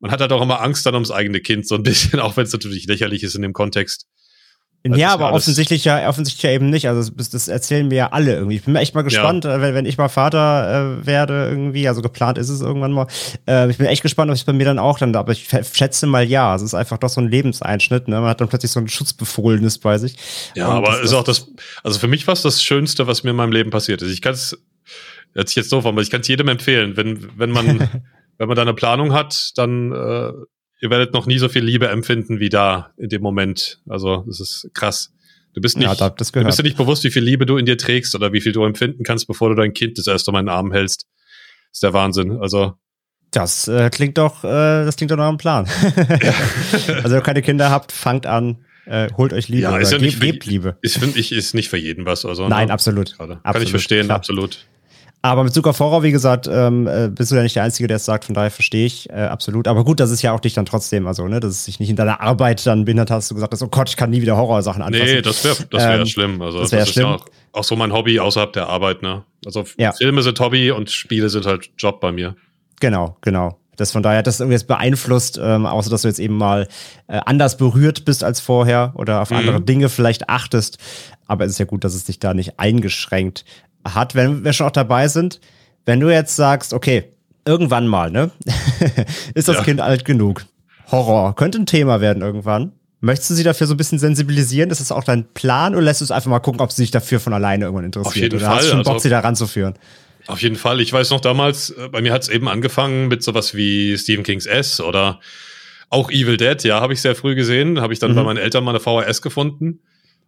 man 0.00 0.10
hat 0.10 0.20
halt 0.20 0.32
auch 0.32 0.42
immer 0.42 0.60
Angst 0.60 0.86
dann 0.86 0.94
ums 0.94 1.10
eigene 1.10 1.40
Kind, 1.40 1.66
so 1.66 1.74
ein 1.74 1.82
bisschen, 1.82 2.20
auch 2.20 2.36
wenn 2.36 2.44
es 2.44 2.52
natürlich 2.52 2.86
lächerlich 2.86 3.22
ist 3.22 3.34
in 3.34 3.42
dem 3.42 3.52
Kontext. 3.52 4.06
Ja, 4.86 5.12
aber 5.12 5.32
offensichtlich 5.32 5.84
ja, 5.84 6.08
offensichtlich 6.08 6.42
ja 6.44 6.50
eben 6.50 6.70
nicht. 6.70 6.88
Also 6.88 7.10
das, 7.10 7.30
das, 7.30 7.48
erzählen 7.48 7.88
mir 7.88 7.96
ja 7.96 8.12
alle 8.12 8.34
irgendwie. 8.34 8.56
Ich 8.56 8.62
bin 8.62 8.76
echt 8.76 8.94
mal 8.94 9.02
gespannt, 9.02 9.44
ja. 9.44 9.56
Äh, 9.56 9.60
wenn, 9.60 9.74
wenn 9.74 9.86
ich 9.86 9.98
mal 9.98 10.08
Vater 10.08 11.00
äh, 11.00 11.06
werde 11.06 11.48
irgendwie. 11.50 11.88
Also 11.88 12.00
geplant 12.00 12.38
ist 12.38 12.48
es 12.48 12.60
irgendwann 12.60 12.92
mal. 12.92 13.08
Äh, 13.46 13.70
ich 13.70 13.76
bin 13.76 13.86
echt 13.86 14.02
gespannt, 14.02 14.30
ob 14.30 14.36
es 14.36 14.44
bei 14.44 14.52
mir 14.52 14.64
dann 14.64 14.78
auch 14.78 14.98
dann. 14.98 15.14
Aber 15.16 15.32
ich 15.32 15.48
schätze 15.72 16.06
mal 16.06 16.24
ja. 16.24 16.54
Es 16.54 16.62
ist 16.62 16.74
einfach 16.74 16.96
doch 16.98 17.08
so 17.08 17.20
ein 17.20 17.28
Lebenseinschnitt. 17.28 18.06
Ne? 18.06 18.20
Man 18.20 18.30
hat 18.30 18.40
dann 18.40 18.48
plötzlich 18.48 18.70
so 18.70 18.78
ein 18.78 18.88
Schutzbefohlenes 18.88 19.78
bei 19.78 19.98
sich. 19.98 20.14
Ja, 20.54 20.68
Und 20.68 20.76
aber 20.76 20.92
das, 20.92 21.00
ist 21.00 21.12
auch 21.12 21.24
das. 21.24 21.48
Also 21.82 21.98
für 21.98 22.08
mich 22.08 22.26
war 22.26 22.34
es 22.34 22.42
das 22.42 22.62
Schönste, 22.62 23.08
was 23.08 23.24
mir 23.24 23.30
in 23.30 23.36
meinem 23.36 23.52
Leben 23.52 23.70
passiert 23.70 24.00
ist. 24.00 24.12
Ich 24.12 24.22
kann 24.22 24.34
es. 24.34 24.56
Hört 25.34 25.48
sich 25.48 25.56
jetzt 25.56 25.72
doof 25.72 25.84
an, 25.84 25.92
aber 25.92 26.02
ich 26.02 26.10
kann 26.10 26.22
es 26.22 26.28
jedem 26.28 26.48
empfehlen, 26.48 26.96
wenn 26.96 27.28
wenn 27.36 27.50
man 27.50 27.88
wenn 28.38 28.48
man 28.48 28.56
da 28.56 28.62
eine 28.62 28.74
Planung 28.74 29.12
hat, 29.12 29.52
dann 29.56 29.92
äh, 29.92 30.32
ihr 30.80 30.90
werdet 30.90 31.12
noch 31.12 31.26
nie 31.26 31.38
so 31.38 31.48
viel 31.48 31.64
Liebe 31.64 31.88
empfinden 31.88 32.40
wie 32.40 32.48
da 32.48 32.92
in 32.96 33.08
dem 33.08 33.22
Moment. 33.22 33.80
Also 33.88 34.24
das 34.26 34.40
ist 34.40 34.70
krass. 34.74 35.12
Du 35.54 35.60
bist 35.60 35.76
nicht, 35.76 36.00
ja, 36.00 36.08
du 36.08 36.14
bist 36.14 36.34
dir 36.34 36.62
nicht 36.62 36.76
bewusst, 36.76 37.02
wie 37.04 37.10
viel 37.10 37.24
Liebe 37.24 37.44
du 37.44 37.56
in 37.56 37.66
dir 37.66 37.76
trägst 37.76 38.14
oder 38.14 38.32
wie 38.32 38.40
viel 38.40 38.52
du 38.52 38.64
empfinden 38.64 39.02
kannst, 39.02 39.26
bevor 39.26 39.48
du 39.48 39.56
dein 39.56 39.72
Kind 39.72 39.98
das 39.98 40.06
erste 40.06 40.30
Mal 40.30 40.40
in 40.40 40.46
den 40.46 40.54
Arm 40.54 40.72
hältst. 40.72 41.06
Das 41.70 41.78
ist 41.78 41.82
der 41.82 41.92
Wahnsinn. 41.92 42.38
Also 42.40 42.74
das 43.30 43.68
äh, 43.68 43.90
klingt 43.90 44.16
doch, 44.16 44.42
äh, 44.44 44.84
das 44.84 44.96
klingt 44.96 45.10
doch 45.10 45.16
nach 45.16 45.28
einem 45.28 45.36
Plan. 45.36 45.66
also 45.66 47.04
wenn 47.04 47.12
ihr 47.12 47.20
keine 47.20 47.42
Kinder 47.42 47.70
habt, 47.70 47.92
fangt 47.92 48.24
an, 48.24 48.64
äh, 48.86 49.10
holt 49.16 49.34
euch 49.34 49.48
Liebe, 49.48 49.64
ja, 49.64 49.76
ist 49.76 49.92
ja 49.92 49.98
nicht 49.98 50.20
gebt, 50.20 50.46
Liebe. 50.46 50.78
Ich 50.80 50.94
finde, 50.94 51.18
ich 51.18 51.32
ist 51.32 51.54
nicht 51.54 51.68
für 51.68 51.76
jeden 51.76 52.06
was. 52.06 52.24
Also, 52.24 52.48
Nein, 52.48 52.68
ne? 52.68 52.72
absolut. 52.72 53.18
Kann 53.18 53.32
absolut, 53.42 53.64
ich 53.64 53.70
verstehen, 53.70 54.06
klar. 54.06 54.16
absolut. 54.16 54.66
Aber 55.20 55.42
mit 55.42 55.52
Zucker 55.52 55.76
Horror, 55.76 56.04
wie 56.04 56.12
gesagt, 56.12 56.48
ähm, 56.50 56.86
äh, 56.86 57.08
bist 57.08 57.32
du 57.32 57.36
ja 57.36 57.42
nicht 57.42 57.56
der 57.56 57.64
Einzige, 57.64 57.88
der 57.88 57.96
es 57.96 58.04
sagt, 58.04 58.26
von 58.26 58.34
daher 58.34 58.52
verstehe 58.52 58.86
ich 58.86 59.10
äh, 59.10 59.14
absolut. 59.14 59.66
Aber 59.66 59.84
gut, 59.84 59.98
das 59.98 60.10
ist 60.10 60.22
ja 60.22 60.32
auch 60.32 60.38
dich 60.38 60.54
dann 60.54 60.64
trotzdem, 60.64 61.08
also, 61.08 61.26
ne, 61.26 61.40
dass 61.40 61.50
es 61.50 61.64
sich 61.64 61.80
nicht 61.80 61.90
in 61.90 61.96
deiner 61.96 62.20
Arbeit 62.20 62.64
dann 62.66 62.84
behindert 62.84 63.10
hast, 63.10 63.30
du 63.30 63.34
gesagt 63.34 63.52
hast, 63.52 63.62
oh 63.62 63.68
Gott, 63.68 63.88
ich 63.88 63.96
kann 63.96 64.10
nie 64.10 64.22
wieder 64.22 64.36
Horrorsachen 64.36 64.80
anfassen. 64.80 65.06
Nee, 65.06 65.22
das 65.22 65.44
wäre 65.44 65.56
das 65.70 65.82
wär 65.82 65.98
ähm, 66.00 66.06
schlimm. 66.06 66.40
Also, 66.40 66.60
das, 66.60 66.70
wär 66.70 66.80
das 66.80 66.90
schlimm. 66.90 67.06
ist 67.06 67.10
ja 67.10 67.16
auch, 67.16 67.60
auch, 67.60 67.64
so 67.64 67.74
mein 67.74 67.92
Hobby 67.92 68.20
außerhalb 68.20 68.52
der 68.52 68.68
Arbeit, 68.68 69.02
ne? 69.02 69.24
Also 69.44 69.64
ja. 69.76 69.92
Filme 69.92 70.22
sind 70.22 70.38
Hobby 70.38 70.70
und 70.70 70.90
Spiele 70.90 71.28
sind 71.30 71.46
halt 71.46 71.70
Job 71.76 72.00
bei 72.00 72.12
mir. 72.12 72.36
Genau, 72.80 73.16
genau. 73.20 73.58
Das 73.78 73.92
von 73.92 74.02
daher, 74.02 74.24
das 74.24 74.40
irgendwie 74.40 74.54
jetzt 74.54 74.66
beeinflusst, 74.66 75.38
ähm, 75.40 75.64
außer 75.64 75.88
dass 75.88 76.02
du 76.02 76.08
jetzt 76.08 76.18
eben 76.18 76.36
mal 76.36 76.66
äh, 77.06 77.20
anders 77.24 77.56
berührt 77.56 78.04
bist 78.04 78.24
als 78.24 78.40
vorher 78.40 78.92
oder 78.96 79.22
auf 79.22 79.30
mhm. 79.30 79.36
andere 79.36 79.60
Dinge 79.60 79.88
vielleicht 79.88 80.28
achtest. 80.28 80.78
Aber 81.26 81.44
es 81.44 81.52
ist 81.52 81.58
ja 81.58 81.64
gut, 81.64 81.84
dass 81.84 81.94
es 81.94 82.04
dich 82.04 82.18
da 82.18 82.34
nicht 82.34 82.58
eingeschränkt 82.58 83.44
hat, 83.94 84.14
wenn 84.14 84.44
wir 84.44 84.52
schon 84.52 84.66
auch 84.66 84.72
dabei 84.72 85.08
sind, 85.08 85.40
wenn 85.86 86.00
du 86.00 86.10
jetzt 86.10 86.36
sagst, 86.36 86.72
okay, 86.72 87.04
irgendwann 87.44 87.86
mal, 87.86 88.10
ne? 88.10 88.30
ist 89.34 89.48
das 89.48 89.56
ja. 89.56 89.62
Kind 89.64 89.80
alt 89.80 90.04
genug? 90.04 90.44
Horror 90.90 91.34
könnte 91.34 91.58
ein 91.58 91.66
Thema 91.66 92.00
werden 92.00 92.22
irgendwann. 92.22 92.72
Möchtest 93.00 93.30
du 93.30 93.34
sie 93.34 93.44
dafür 93.44 93.66
so 93.66 93.74
ein 93.74 93.76
bisschen 93.76 93.98
sensibilisieren? 93.98 94.70
Ist 94.70 94.80
das 94.80 94.90
auch 94.90 95.04
dein 95.04 95.32
Plan 95.32 95.74
oder 95.74 95.84
lässt 95.84 96.00
du 96.00 96.04
es 96.04 96.10
einfach 96.10 96.30
mal 96.30 96.40
gucken, 96.40 96.60
ob 96.60 96.72
sie 96.72 96.82
sich 96.82 96.90
dafür 96.90 97.20
von 97.20 97.32
alleine 97.32 97.66
irgendwann 97.66 97.84
interessiert? 97.84 98.08
Auf 98.08 98.16
jeden 98.16 98.36
oder 98.36 98.46
Fall. 98.46 98.56
hast 98.56 98.64
du 98.64 98.70
schon 98.70 98.82
Bock, 98.82 98.94
also, 98.94 99.02
sie 99.02 99.10
da 99.10 99.20
ranzuführen? 99.20 99.74
Auf 100.26 100.42
jeden 100.42 100.56
Fall. 100.56 100.80
Ich 100.80 100.92
weiß 100.92 101.10
noch 101.10 101.20
damals, 101.20 101.70
äh, 101.70 101.88
bei 101.88 102.02
mir 102.02 102.12
hat 102.12 102.22
es 102.22 102.28
eben 102.28 102.48
angefangen 102.48 103.08
mit 103.08 103.22
sowas 103.22 103.54
wie 103.54 103.96
Stephen 103.96 104.24
King's 104.24 104.46
S 104.46 104.80
oder 104.80 105.20
auch 105.90 106.10
Evil 106.10 106.36
Dead. 106.36 106.62
Ja, 106.64 106.80
habe 106.80 106.92
ich 106.92 107.00
sehr 107.00 107.14
früh 107.14 107.34
gesehen. 107.34 107.80
Habe 107.80 107.92
ich 107.92 107.98
dann 107.98 108.10
mhm. 108.10 108.16
bei 108.16 108.22
meinen 108.24 108.36
Eltern 108.36 108.64
mal 108.64 108.72
eine 108.72 108.80
VHS 108.80 109.22
gefunden. 109.22 109.80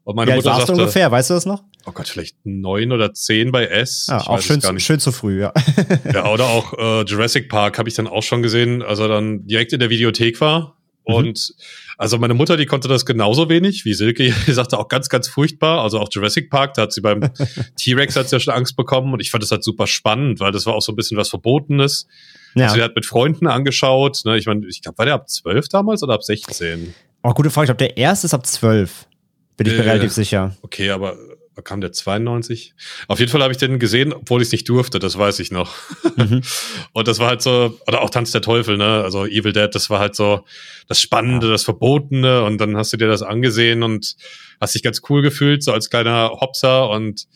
Und 0.04 0.16
meine 0.16 0.30
ja, 0.30 0.37
Mutter 0.37 0.54
sagte, 0.57 0.73
ungefähr, 0.73 1.11
weißt 1.11 1.30
du 1.30 1.35
das 1.35 1.47
noch? 1.47 1.62
Oh 1.87 1.92
Gott, 1.92 2.09
vielleicht 2.09 2.37
neun 2.45 2.92
oder 2.92 3.12
zehn 3.12 3.52
bei 3.52 3.66
S. 3.66 4.07
Ja, 4.09 4.26
auch 4.26 4.40
schön, 4.40 4.61
zu, 4.61 4.78
schön 4.78 4.99
zu 4.99 5.12
früh, 5.12 5.40
ja. 5.40 5.52
ja, 6.12 6.26
oder 6.30 6.47
auch 6.47 6.73
äh, 6.76 7.02
Jurassic 7.02 7.49
Park 7.49 7.78
habe 7.78 7.88
ich 7.88 7.95
dann 7.95 8.07
auch 8.07 8.23
schon 8.23 8.42
gesehen, 8.42 8.83
als 8.83 8.99
er 8.99 9.09
dann 9.09 9.47
direkt 9.47 9.73
in 9.73 9.80
der 9.80 9.90
Videothek 9.90 10.40
war. 10.40 10.76
Mhm. 11.07 11.14
Und 11.14 11.54
also 11.99 12.19
meine 12.19 12.35
Mutter, 12.35 12.57
die 12.57 12.66
konnte 12.66 12.88
das 12.88 13.04
genauso 13.04 13.49
wenig 13.49 13.85
wie 13.85 13.92
Silke. 13.92 14.33
Die 14.47 14.52
sagte 14.52 14.78
auch 14.78 14.88
ganz, 14.88 15.09
ganz 15.09 15.28
furchtbar. 15.28 15.83
Also 15.83 15.99
auch 16.00 16.09
Jurassic 16.11 16.50
Park, 16.50 16.75
da 16.75 16.83
hat 16.83 16.92
sie 16.92 17.00
beim 17.00 17.21
T-Rex 17.76 18.16
hat 18.16 18.28
sie 18.28 18.37
ja 18.37 18.40
schon 18.40 18.54
Angst 18.54 18.76
bekommen. 18.76 19.12
Und 19.12 19.21
ich 19.21 19.30
fand 19.30 19.42
das 19.42 19.50
halt 19.50 19.64
super 19.64 19.87
spannend, 19.87 20.40
weil 20.40 20.52
das 20.52 20.66
war 20.66 20.75
auch 20.75 20.83
so 20.83 20.92
ein 20.92 20.97
bisschen 20.97 21.16
was 21.19 21.28
Verbotenes. 21.28 22.07
Ja. 22.54 22.64
Also 22.64 22.76
sie 22.76 22.83
hat 22.83 22.95
mit 22.97 23.07
Freunden 23.07 23.47
angeschaut. 23.47 24.23
Ne? 24.25 24.38
Ich 24.38 24.47
meine, 24.47 24.66
ich 24.66 24.83
glaube, 24.83 24.99
war 24.99 25.04
der 25.04 25.14
ab 25.14 25.28
zwölf 25.28 25.69
damals 25.69 26.02
oder 26.02 26.14
ab 26.14 26.25
16? 26.25 26.95
Oh, 27.23 27.33
gute 27.33 27.50
Frage. 27.50 27.64
Ich 27.64 27.76
glaube, 27.76 27.92
der 27.92 27.97
erste 27.97 28.26
ist 28.26 28.35
ab 28.35 28.47
zwölf. 28.47 29.07
Bin 29.60 29.66
ich 29.66 29.78
mir 29.78 29.84
äh, 29.84 29.90
relativ 29.90 30.12
sicher. 30.12 30.56
Okay, 30.62 30.88
aber 30.88 31.18
kam 31.62 31.82
der 31.82 31.92
92? 31.92 32.72
Auf 33.08 33.18
jeden 33.18 33.30
Fall 33.30 33.42
habe 33.42 33.52
ich 33.52 33.58
den 33.58 33.78
gesehen, 33.78 34.14
obwohl 34.14 34.40
ich 34.40 34.48
es 34.48 34.52
nicht 34.52 34.66
durfte, 34.70 34.98
das 34.98 35.18
weiß 35.18 35.38
ich 35.40 35.50
noch. 35.50 35.74
Mhm. 36.16 36.40
und 36.94 37.08
das 37.08 37.18
war 37.18 37.28
halt 37.28 37.42
so, 37.42 37.78
oder 37.86 38.00
auch 38.00 38.08
Tanz 38.08 38.32
der 38.32 38.40
Teufel, 38.40 38.78
ne? 38.78 39.02
Also 39.04 39.26
Evil 39.26 39.52
Dead, 39.52 39.68
das 39.70 39.90
war 39.90 40.00
halt 40.00 40.16
so 40.16 40.46
das 40.88 40.98
Spannende, 40.98 41.48
ja. 41.48 41.52
das 41.52 41.64
Verbotene 41.64 42.42
und 42.44 42.58
dann 42.58 42.74
hast 42.74 42.94
du 42.94 42.96
dir 42.96 43.08
das 43.08 43.20
angesehen 43.20 43.82
und 43.82 44.16
hast 44.62 44.74
dich 44.74 44.82
ganz 44.82 45.02
cool 45.10 45.20
gefühlt, 45.20 45.62
so 45.62 45.74
als 45.74 45.90
kleiner 45.90 46.30
Hopser 46.40 46.88
und 46.88 47.26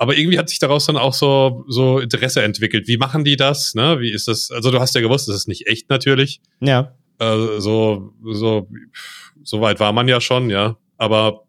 aber 0.00 0.16
irgendwie 0.16 0.40
hat 0.40 0.48
sich 0.48 0.58
daraus 0.58 0.86
dann 0.86 0.96
auch 0.96 1.14
so, 1.14 1.64
so 1.68 2.00
Interesse 2.00 2.42
entwickelt. 2.42 2.88
Wie 2.88 2.96
machen 2.96 3.22
die 3.22 3.36
das? 3.36 3.76
Ne? 3.76 4.00
Wie 4.00 4.12
ist 4.12 4.26
das? 4.26 4.50
Also 4.50 4.72
du 4.72 4.80
hast 4.80 4.96
ja 4.96 5.00
gewusst, 5.00 5.28
das 5.28 5.36
ist 5.36 5.46
nicht 5.46 5.68
echt 5.68 5.90
natürlich. 5.90 6.40
Ja. 6.60 6.92
Äh, 7.20 7.58
so, 7.60 8.12
so, 8.24 8.68
so 9.44 9.60
weit 9.60 9.78
war 9.78 9.92
man 9.92 10.08
ja 10.08 10.20
schon, 10.20 10.50
ja. 10.50 10.76
Aber 10.98 11.44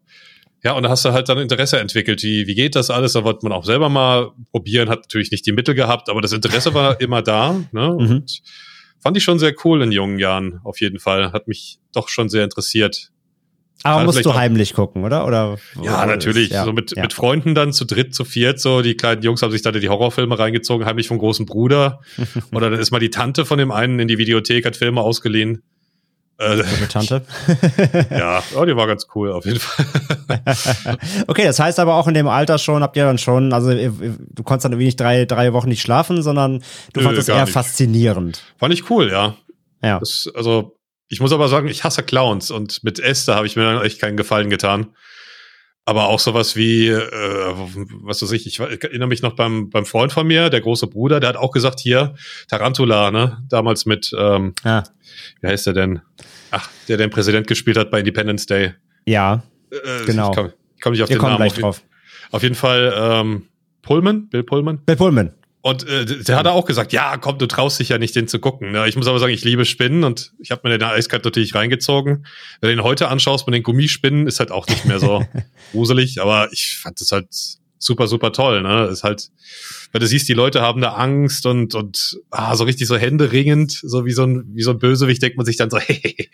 ja, 0.62 0.72
und 0.72 0.82
da 0.82 0.90
hast 0.90 1.04
du 1.04 1.12
halt 1.12 1.28
dann 1.28 1.38
Interesse 1.38 1.78
entwickelt. 1.78 2.22
Wie, 2.22 2.46
wie 2.46 2.54
geht 2.54 2.74
das 2.74 2.90
alles? 2.90 3.14
Da 3.14 3.24
wollte 3.24 3.40
man 3.44 3.52
auch 3.52 3.64
selber 3.64 3.88
mal 3.88 4.30
probieren, 4.52 4.90
hat 4.90 5.00
natürlich 5.00 5.30
nicht 5.30 5.46
die 5.46 5.52
Mittel 5.52 5.74
gehabt, 5.74 6.10
aber 6.10 6.20
das 6.20 6.32
Interesse 6.32 6.74
war 6.74 7.00
immer 7.00 7.22
da. 7.22 7.60
Ne? 7.72 7.88
Mhm. 7.88 7.98
Und 7.98 8.42
fand 9.00 9.16
ich 9.16 9.24
schon 9.24 9.38
sehr 9.38 9.54
cool 9.64 9.82
in 9.82 9.92
jungen 9.92 10.18
Jahren, 10.18 10.60
auf 10.64 10.80
jeden 10.80 10.98
Fall. 10.98 11.32
Hat 11.32 11.48
mich 11.48 11.78
doch 11.92 12.08
schon 12.08 12.28
sehr 12.28 12.44
interessiert. 12.44 13.10
Aber 13.82 14.04
musst 14.04 14.26
du 14.26 14.34
heimlich 14.34 14.74
gucken, 14.74 15.04
oder? 15.04 15.26
oder 15.26 15.56
ja, 15.82 16.04
natürlich. 16.04 16.50
Ja, 16.50 16.66
so 16.66 16.72
mit, 16.72 16.94
ja. 16.94 17.02
mit 17.02 17.14
Freunden 17.14 17.54
dann 17.54 17.72
zu 17.72 17.86
dritt, 17.86 18.14
zu 18.14 18.24
viert, 18.24 18.60
so 18.60 18.82
die 18.82 18.94
kleinen 18.94 19.22
Jungs 19.22 19.40
haben 19.40 19.52
sich 19.52 19.62
da 19.62 19.72
die 19.72 19.88
Horrorfilme 19.88 20.38
reingezogen, 20.38 20.84
heimlich 20.84 21.08
vom 21.08 21.16
großen 21.16 21.46
Bruder. 21.46 22.00
oder 22.52 22.68
dann 22.68 22.78
ist 22.78 22.90
mal 22.90 22.98
die 22.98 23.08
Tante 23.08 23.46
von 23.46 23.58
dem 23.58 23.70
einen 23.70 23.98
in 23.98 24.08
die 24.08 24.18
Videothek, 24.18 24.66
hat 24.66 24.76
Filme 24.76 25.00
ausgeliehen. 25.00 25.62
Äh, 26.40 26.62
Tante. 26.88 27.22
ja, 28.10 28.42
oh, 28.56 28.64
die 28.64 28.74
war 28.74 28.86
ganz 28.86 29.06
cool, 29.14 29.30
auf 29.30 29.44
jeden 29.44 29.60
Fall. 29.60 29.84
okay, 31.26 31.44
das 31.44 31.60
heißt 31.60 31.78
aber 31.78 31.96
auch 31.96 32.08
in 32.08 32.14
dem 32.14 32.28
Alter 32.28 32.56
schon, 32.56 32.82
habt 32.82 32.96
ihr 32.96 33.04
dann 33.04 33.18
schon, 33.18 33.52
also 33.52 33.70
du 33.70 34.42
konntest 34.42 34.64
dann 34.64 34.72
irgendwie 34.72 34.86
nicht 34.86 34.98
drei, 34.98 35.26
drei 35.26 35.52
Wochen 35.52 35.68
nicht 35.68 35.82
schlafen, 35.82 36.22
sondern 36.22 36.62
du 36.94 37.02
fandest 37.02 37.28
es 37.28 37.34
eher 37.34 37.44
nicht. 37.44 37.52
faszinierend. 37.52 38.42
Fand 38.58 38.72
ich 38.72 38.88
cool, 38.88 39.10
ja. 39.10 39.36
Ja. 39.82 39.98
Das, 39.98 40.30
also, 40.34 40.78
ich 41.08 41.20
muss 41.20 41.32
aber 41.32 41.48
sagen, 41.48 41.68
ich 41.68 41.84
hasse 41.84 42.02
Clowns 42.02 42.50
und 42.50 42.82
mit 42.84 42.98
Esther 42.98 43.34
habe 43.34 43.46
ich 43.46 43.56
mir 43.56 43.64
dann 43.64 43.84
echt 43.84 44.00
keinen 44.00 44.16
Gefallen 44.16 44.48
getan. 44.48 44.94
Aber 45.90 46.06
auch 46.06 46.20
sowas 46.20 46.54
wie, 46.54 46.86
äh, 46.86 47.00
was 48.04 48.22
weiß 48.22 48.30
ich, 48.30 48.46
ich 48.46 48.60
erinnere 48.60 49.08
mich 49.08 49.22
noch 49.22 49.34
beim, 49.34 49.70
beim 49.70 49.84
Freund 49.84 50.12
von 50.12 50.24
mir, 50.24 50.48
der 50.48 50.60
große 50.60 50.86
Bruder, 50.86 51.18
der 51.18 51.30
hat 51.30 51.36
auch 51.36 51.50
gesagt, 51.50 51.80
hier, 51.80 52.14
Tarantula, 52.46 53.10
ne? 53.10 53.38
Damals 53.48 53.86
mit, 53.86 54.12
ähm, 54.16 54.54
ah. 54.62 54.84
wie 55.40 55.48
heißt 55.48 55.66
der 55.66 55.74
denn? 55.74 56.00
Ach, 56.52 56.70
der 56.86 56.96
den 56.96 57.10
Präsident 57.10 57.48
gespielt 57.48 57.76
hat 57.76 57.90
bei 57.90 57.98
Independence 57.98 58.46
Day. 58.46 58.74
Ja, 59.04 59.42
äh, 59.72 60.06
genau. 60.06 60.30
Ich 60.30 60.36
komme 60.36 60.54
komm 60.80 60.92
nicht 60.92 61.02
auf 61.02 61.08
Wir 61.08 61.18
den 61.18 61.22
Namen. 61.22 61.36
Gleich 61.38 61.54
auf, 61.54 61.58
drauf. 61.58 61.82
auf 62.30 62.42
jeden 62.44 62.54
Fall 62.54 62.94
ähm, 62.96 63.48
Pullman, 63.82 64.28
Bill 64.28 64.44
Pullman. 64.44 64.78
Bill 64.84 64.94
Pullman. 64.94 65.32
Und 65.62 65.86
äh, 65.86 66.06
der 66.06 66.36
hat 66.36 66.46
auch 66.46 66.64
gesagt, 66.64 66.92
ja, 66.92 67.18
komm, 67.18 67.38
du 67.38 67.46
traust 67.46 67.78
dich 67.80 67.90
ja 67.90 67.98
nicht, 67.98 68.16
den 68.16 68.28
zu 68.28 68.38
gucken. 68.38 68.72
Ne? 68.72 68.88
Ich 68.88 68.96
muss 68.96 69.06
aber 69.06 69.18
sagen, 69.18 69.32
ich 69.32 69.44
liebe 69.44 69.66
Spinnen 69.66 70.04
und 70.04 70.32
ich 70.38 70.50
habe 70.50 70.62
mir 70.64 70.78
den 70.78 70.88
eiskalt 70.88 71.24
natürlich 71.24 71.54
reingezogen. 71.54 72.26
Wenn 72.60 72.70
du 72.70 72.76
den 72.76 72.84
heute 72.84 73.08
anschaust 73.08 73.46
mit 73.46 73.54
den 73.54 73.62
Gummispinnen, 73.62 74.26
ist 74.26 74.40
halt 74.40 74.52
auch 74.52 74.66
nicht 74.66 74.86
mehr 74.86 74.98
so 74.98 75.24
gruselig, 75.72 76.22
aber 76.22 76.50
ich 76.52 76.78
fand 76.78 77.00
das 77.00 77.12
halt 77.12 77.28
super, 77.80 78.06
super 78.06 78.32
toll. 78.32 78.62
Ne? 78.62 78.84
Ist 78.84 79.02
halt, 79.02 79.30
weil 79.90 80.00
du 80.00 80.06
siehst, 80.06 80.28
die 80.28 80.34
Leute 80.34 80.60
haben 80.60 80.80
da 80.80 80.92
Angst 80.92 81.46
und, 81.46 81.74
und 81.74 82.20
ah, 82.30 82.54
so 82.54 82.64
richtig 82.64 82.86
so 82.86 82.96
Hände 82.96 83.32
ringend, 83.32 83.72
so 83.72 84.04
wie 84.04 84.12
so 84.12 84.24
ein, 84.24 84.44
wie 84.54 84.62
so 84.62 84.70
ein 84.70 84.78
Bösewicht, 84.78 85.22
denkt 85.22 85.36
man 85.36 85.46
sich 85.46 85.56
dann 85.56 85.70
so, 85.70 85.78
hey, 85.80 86.28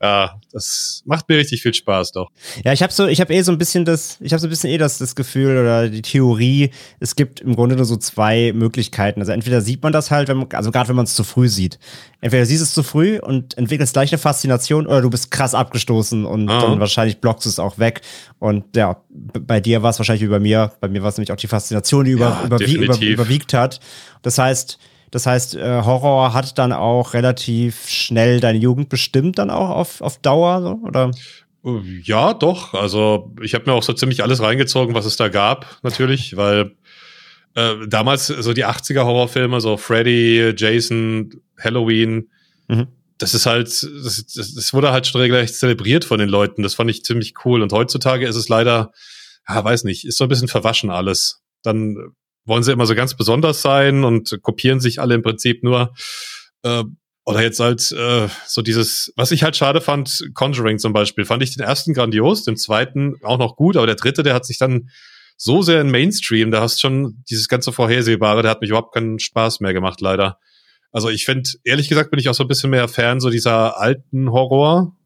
ja, 0.00 0.38
das 0.52 1.02
macht 1.06 1.28
mir 1.28 1.38
richtig 1.38 1.62
viel 1.62 1.74
Spaß 1.74 2.12
doch. 2.12 2.30
Ja, 2.62 2.72
ich 2.72 2.82
habe 2.82 2.92
so, 2.92 3.06
ich 3.06 3.20
habe 3.20 3.34
eh 3.34 3.42
so 3.42 3.50
ein 3.50 3.58
bisschen 3.58 3.84
das, 3.84 4.18
ich 4.20 4.32
habe 4.32 4.40
so 4.40 4.46
ein 4.46 4.50
bisschen 4.50 4.70
eh 4.70 4.78
das, 4.78 4.98
das 4.98 5.16
Gefühl 5.16 5.58
oder 5.58 5.88
die 5.88 6.02
Theorie, 6.02 6.70
es 7.00 7.16
gibt 7.16 7.40
im 7.40 7.56
Grunde 7.56 7.74
nur 7.74 7.86
so 7.86 7.96
zwei 7.96 8.52
Möglichkeiten. 8.54 9.20
Also 9.20 9.32
entweder 9.32 9.62
sieht 9.62 9.82
man 9.82 9.92
das 9.92 10.10
halt, 10.10 10.28
wenn 10.28 10.36
man, 10.36 10.48
also 10.52 10.70
gerade 10.70 10.88
wenn 10.90 10.96
man 10.96 11.06
es 11.06 11.14
zu 11.14 11.24
früh 11.24 11.48
sieht. 11.48 11.78
Entweder 12.20 12.44
siehst 12.44 12.62
es 12.62 12.74
zu 12.74 12.82
früh 12.82 13.18
und 13.18 13.56
entwickelst 13.56 13.94
gleich 13.94 14.12
eine 14.12 14.18
Faszination 14.18 14.86
oder 14.86 15.00
du 15.00 15.08
bist 15.08 15.30
krass 15.30 15.54
abgestoßen 15.54 16.26
und 16.26 16.50
Aha. 16.50 16.60
dann 16.60 16.80
wahrscheinlich 16.80 17.18
blockst 17.18 17.46
du 17.46 17.48
es 17.48 17.58
auch 17.58 17.78
weg. 17.78 18.02
Und 18.38 18.76
ja, 18.76 19.02
bei 19.08 19.60
dir 19.60 19.82
war 19.82 19.90
es 19.90 19.98
wahrscheinlich 19.98 20.22
wie 20.22 20.30
bei 20.30 20.38
mir. 20.38 20.49
Bei 20.80 20.88
mir 20.88 21.02
war 21.02 21.08
es 21.08 21.16
nämlich 21.16 21.32
auch 21.32 21.36
die 21.36 21.46
Faszination, 21.46 22.04
die 22.04 22.12
über, 22.12 22.38
ja, 22.40 22.44
überwie 22.44 22.76
über, 22.76 23.00
überwiegt 23.00 23.54
hat. 23.54 23.80
Das 24.22 24.38
heißt, 24.38 24.78
das 25.10 25.26
heißt, 25.26 25.56
äh, 25.56 25.82
Horror 25.82 26.34
hat 26.34 26.58
dann 26.58 26.72
auch 26.72 27.14
relativ 27.14 27.88
schnell 27.88 28.40
deine 28.40 28.58
Jugend 28.58 28.88
bestimmt, 28.88 29.38
dann 29.38 29.50
auch 29.50 29.70
auf, 29.70 30.00
auf 30.00 30.18
Dauer, 30.18 30.62
so, 30.62 30.80
oder? 30.86 31.10
Ja, 32.04 32.32
doch. 32.32 32.74
Also 32.74 33.34
ich 33.42 33.54
habe 33.54 33.68
mir 33.68 33.74
auch 33.74 33.82
so 33.82 33.92
ziemlich 33.92 34.22
alles 34.22 34.40
reingezogen, 34.40 34.94
was 34.94 35.04
es 35.04 35.16
da 35.16 35.28
gab, 35.28 35.78
natürlich, 35.82 36.36
weil 36.36 36.72
äh, 37.54 37.74
damals 37.86 38.28
so 38.28 38.52
die 38.52 38.64
80er 38.64 39.04
Horrorfilme, 39.04 39.60
so 39.60 39.76
Freddy, 39.76 40.54
Jason, 40.56 41.42
Halloween, 41.58 42.30
mhm. 42.68 42.86
das 43.18 43.34
ist 43.34 43.46
halt, 43.46 43.66
das, 43.66 44.24
das, 44.26 44.72
wurde 44.72 44.92
halt 44.92 45.06
schon 45.06 45.20
regelrecht 45.20 45.54
zelebriert 45.54 46.04
von 46.04 46.18
den 46.18 46.28
Leuten. 46.28 46.62
Das 46.62 46.74
fand 46.74 46.90
ich 46.90 47.04
ziemlich 47.04 47.34
cool. 47.44 47.62
Und 47.62 47.72
heutzutage 47.72 48.26
ist 48.26 48.36
es 48.36 48.48
leider, 48.48 48.92
ja, 49.54 49.64
weiß 49.64 49.84
nicht, 49.84 50.04
ist 50.04 50.18
so 50.18 50.24
ein 50.24 50.28
bisschen 50.28 50.48
verwaschen 50.48 50.90
alles. 50.90 51.42
Dann 51.62 51.96
wollen 52.44 52.62
sie 52.62 52.72
immer 52.72 52.86
so 52.86 52.94
ganz 52.94 53.16
besonders 53.16 53.62
sein 53.62 54.04
und 54.04 54.38
kopieren 54.42 54.80
sich 54.80 55.00
alle 55.00 55.14
im 55.14 55.22
Prinzip 55.22 55.62
nur. 55.62 55.94
Äh, 56.62 56.84
oder 57.24 57.42
jetzt 57.42 57.60
halt 57.60 57.92
äh, 57.92 58.28
so 58.46 58.62
dieses, 58.62 59.12
was 59.14 59.30
ich 59.30 59.42
halt 59.42 59.56
schade 59.56 59.80
fand, 59.80 60.30
Conjuring 60.34 60.78
zum 60.78 60.92
Beispiel, 60.92 61.24
fand 61.24 61.42
ich 61.42 61.54
den 61.54 61.62
ersten 61.62 61.92
grandios, 61.92 62.44
den 62.44 62.56
zweiten 62.56 63.14
auch 63.22 63.38
noch 63.38 63.56
gut, 63.56 63.76
aber 63.76 63.86
der 63.86 63.94
dritte, 63.94 64.22
der 64.22 64.34
hat 64.34 64.46
sich 64.46 64.58
dann 64.58 64.88
so 65.36 65.62
sehr 65.62 65.80
in 65.80 65.90
Mainstream, 65.90 66.50
da 66.50 66.60
hast 66.60 66.80
schon 66.80 67.22
dieses 67.30 67.48
ganze 67.48 67.72
Vorhersehbare, 67.72 68.42
der 68.42 68.50
hat 68.50 68.60
mich 68.60 68.70
überhaupt 68.70 68.94
keinen 68.94 69.18
Spaß 69.18 69.60
mehr 69.60 69.72
gemacht, 69.72 70.00
leider. 70.00 70.38
Also 70.92 71.08
ich 71.08 71.24
finde, 71.24 71.48
ehrlich 71.62 71.88
gesagt, 71.88 72.10
bin 72.10 72.18
ich 72.18 72.28
auch 72.28 72.34
so 72.34 72.44
ein 72.44 72.48
bisschen 72.48 72.70
mehr 72.70 72.88
Fan 72.88 73.20
so 73.20 73.30
dieser 73.30 73.78
alten 73.78 74.32
Horror. 74.32 74.96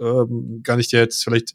Ähm, 0.00 0.60
gar 0.62 0.76
nicht 0.76 0.92
jetzt 0.92 1.22
vielleicht 1.22 1.54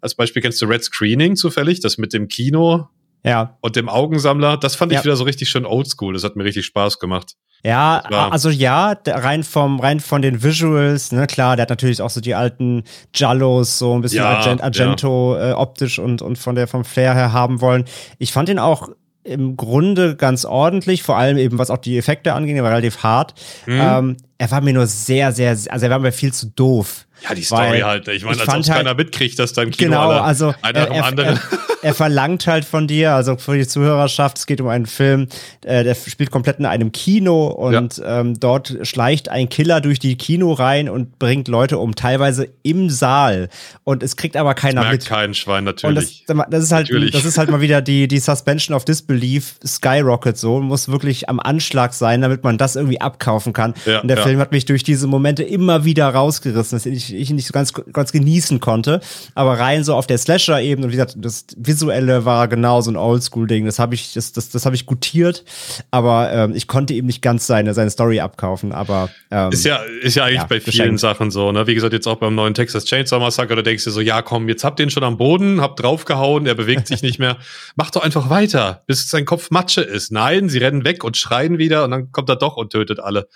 als 0.00 0.14
Beispiel 0.14 0.42
kennst 0.42 0.60
du 0.62 0.66
Red 0.66 0.84
Screening 0.84 1.36
zufällig, 1.36 1.80
das 1.80 1.98
mit 1.98 2.12
dem 2.12 2.28
Kino 2.28 2.88
ja. 3.24 3.58
Und 3.60 3.76
dem 3.76 3.88
Augensammler, 3.88 4.56
das 4.56 4.76
fand 4.76 4.92
ich 4.92 4.98
ja. 4.98 5.04
wieder 5.04 5.16
so 5.16 5.24
richtig 5.24 5.48
schön 5.48 5.66
oldschool. 5.66 6.14
Das 6.14 6.24
hat 6.24 6.36
mir 6.36 6.44
richtig 6.44 6.66
Spaß 6.66 6.98
gemacht. 6.98 7.34
Ja, 7.62 7.98
also 8.30 8.48
ja, 8.48 8.96
rein 9.06 9.44
vom, 9.44 9.80
rein 9.80 10.00
von 10.00 10.22
den 10.22 10.42
Visuals, 10.42 11.12
ne, 11.12 11.26
klar, 11.26 11.56
der 11.56 11.64
hat 11.64 11.68
natürlich 11.68 12.00
auch 12.00 12.08
so 12.08 12.22
die 12.22 12.34
alten 12.34 12.84
Jallos 13.14 13.78
so 13.78 13.94
ein 13.94 14.00
bisschen 14.00 14.22
ja, 14.22 14.30
Argent, 14.30 14.62
Argento 14.62 15.36
ja. 15.36 15.50
äh, 15.50 15.52
optisch 15.52 15.98
und, 15.98 16.22
und 16.22 16.38
von 16.38 16.54
der, 16.54 16.68
vom 16.68 16.86
Flair 16.86 17.14
her 17.14 17.34
haben 17.34 17.60
wollen. 17.60 17.84
Ich 18.18 18.32
fand 18.32 18.48
ihn 18.48 18.58
auch 18.58 18.88
im 19.24 19.58
Grunde 19.58 20.16
ganz 20.16 20.46
ordentlich, 20.46 21.02
vor 21.02 21.18
allem 21.18 21.36
eben 21.36 21.58
was 21.58 21.68
auch 21.68 21.76
die 21.76 21.98
Effekte 21.98 22.32
anging, 22.32 22.56
er 22.56 22.62
war 22.62 22.70
relativ 22.70 23.02
hart. 23.02 23.34
Mhm. 23.66 23.78
Ähm, 23.78 24.16
er 24.38 24.50
war 24.50 24.62
mir 24.62 24.72
nur 24.72 24.86
sehr, 24.86 25.32
sehr, 25.32 25.50
also 25.50 25.84
er 25.84 25.90
war 25.90 25.98
mir 25.98 26.12
viel 26.12 26.32
zu 26.32 26.46
doof. 26.46 27.06
Ja, 27.22 27.34
die 27.34 27.42
Story 27.42 27.80
halt. 27.80 28.08
Ich 28.08 28.24
meine, 28.24 28.40
als 28.40 28.48
ob 28.48 28.54
halt, 28.54 28.66
keiner 28.66 28.94
mitkriegt, 28.94 29.38
dass 29.38 29.52
dann 29.52 29.70
Kino 29.70 29.90
genau, 29.90 30.10
also 30.10 30.54
einer 30.62 30.80
er, 30.80 30.90
er, 30.90 31.18
er, 31.18 31.40
er, 31.82 31.94
verlangt 31.94 32.46
halt 32.46 32.64
von 32.64 32.86
dir, 32.86 33.12
also 33.12 33.36
für 33.36 33.56
die 33.56 33.66
Zuhörerschaft, 33.66 34.38
es 34.38 34.46
geht 34.46 34.60
um 34.60 34.68
einen 34.68 34.86
Film, 34.86 35.28
äh, 35.64 35.84
der 35.84 35.94
spielt 35.94 36.30
komplett 36.30 36.58
in 36.58 36.66
einem 36.66 36.92
Kino 36.92 37.48
und 37.48 37.98
ja. 37.98 38.20
ähm, 38.20 38.40
dort 38.40 38.78
schleicht 38.82 39.28
ein 39.28 39.48
Killer 39.48 39.80
durch 39.80 39.98
die 39.98 40.16
Kino 40.16 40.52
rein 40.52 40.88
und 40.88 41.18
bringt 41.18 41.48
Leute 41.48 41.78
um, 41.78 41.94
teilweise 41.94 42.48
im 42.62 42.90
Saal. 42.90 43.48
Und 43.84 44.02
es 44.02 44.16
kriegt 44.16 44.36
aber 44.36 44.54
keiner 44.54 44.82
merkt 44.82 44.92
mit. 44.92 45.06
kein 45.06 45.34
Schwein, 45.34 45.64
natürlich. 45.64 46.24
Und 46.28 46.38
das, 46.38 46.46
das, 46.50 46.64
ist 46.64 46.72
halt, 46.72 46.88
natürlich. 46.88 47.10
das 47.10 47.24
ist 47.24 47.38
halt 47.38 47.50
mal 47.50 47.60
wieder 47.60 47.82
die, 47.82 48.08
die 48.08 48.18
Suspension 48.18 48.74
of 48.74 48.84
Disbelief 48.84 49.56
Skyrocket 49.64 50.36
so, 50.36 50.60
muss 50.60 50.88
wirklich 50.88 51.28
am 51.28 51.40
Anschlag 51.40 51.92
sein, 51.92 52.22
damit 52.22 52.44
man 52.44 52.58
das 52.58 52.76
irgendwie 52.76 53.00
abkaufen 53.00 53.52
kann. 53.52 53.74
Ja, 53.84 54.00
und 54.00 54.08
der 54.08 54.16
ja. 54.18 54.22
Film 54.22 54.38
hat 54.38 54.52
mich 54.52 54.64
durch 54.64 54.82
diese 54.82 55.06
Momente 55.06 55.42
immer 55.42 55.84
wieder 55.84 56.08
rausgerissen. 56.08 56.76
Das 56.76 56.86
ich, 57.12 57.20
ich 57.20 57.30
nicht 57.30 57.46
so 57.46 57.52
ganz, 57.52 57.72
ganz 57.72 58.12
genießen 58.12 58.60
konnte. 58.60 59.00
Aber 59.34 59.58
rein 59.58 59.84
so 59.84 59.94
auf 59.94 60.06
der 60.06 60.18
Slasher-Ebene, 60.18 60.86
und 60.86 60.92
wie 60.92 60.96
gesagt, 60.96 61.16
das 61.18 61.46
Visuelle 61.56 62.24
war 62.24 62.48
genau 62.48 62.80
so 62.80 62.90
ein 62.90 62.96
Oldschool-Ding. 62.96 63.66
Das 63.66 63.78
habe 63.78 63.94
ich, 63.94 64.12
das, 64.14 64.32
das, 64.32 64.50
das 64.50 64.66
habe 64.66 64.74
ich 64.74 64.86
gutiert, 64.86 65.44
aber 65.90 66.32
ähm, 66.32 66.54
ich 66.54 66.66
konnte 66.66 66.94
eben 66.94 67.06
nicht 67.06 67.22
ganz 67.22 67.46
seine, 67.46 67.74
seine 67.74 67.90
Story 67.90 68.20
abkaufen. 68.20 68.72
Aber 68.72 69.10
ähm, 69.30 69.52
ist 69.52 69.64
ja, 69.64 69.80
ist 70.02 70.16
ja 70.16 70.24
eigentlich 70.24 70.40
ja, 70.40 70.46
bei 70.46 70.60
vielen 70.60 70.98
Sachen 70.98 71.30
so, 71.30 71.52
ne? 71.52 71.66
Wie 71.66 71.74
gesagt, 71.74 71.92
jetzt 71.92 72.06
auch 72.06 72.16
beim 72.16 72.34
neuen 72.34 72.54
Texas 72.54 72.84
Chainsaw 72.84 73.20
Massacre, 73.20 73.56
da 73.56 73.62
denkst 73.62 73.84
du 73.84 73.90
so, 73.90 74.00
ja 74.00 74.22
komm, 74.22 74.48
jetzt 74.48 74.64
habt 74.64 74.80
ihr 74.80 74.86
ihn 74.86 74.90
schon 74.90 75.04
am 75.04 75.16
Boden, 75.16 75.60
habt 75.60 75.82
draufgehauen, 75.82 76.46
er 76.46 76.54
bewegt 76.54 76.86
sich 76.86 77.02
nicht 77.02 77.18
mehr. 77.18 77.36
Mach 77.76 77.90
doch 77.90 78.02
einfach 78.02 78.30
weiter, 78.30 78.82
bis 78.86 79.08
sein 79.08 79.24
Kopf 79.24 79.50
Matsche 79.50 79.82
ist. 79.82 80.12
Nein, 80.12 80.48
sie 80.48 80.58
rennen 80.58 80.84
weg 80.84 81.04
und 81.04 81.16
schreien 81.16 81.58
wieder 81.58 81.84
und 81.84 81.90
dann 81.90 82.12
kommt 82.12 82.28
er 82.28 82.36
doch 82.36 82.56
und 82.56 82.70
tötet 82.70 83.00
alle. 83.00 83.28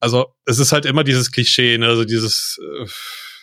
Also 0.00 0.26
es 0.46 0.58
ist 0.58 0.72
halt 0.72 0.86
immer 0.86 1.04
dieses 1.04 1.30
Klischee, 1.32 1.78
ne? 1.78 1.86
also 1.86 2.04
dieses, 2.04 2.58
äh, 2.62 2.86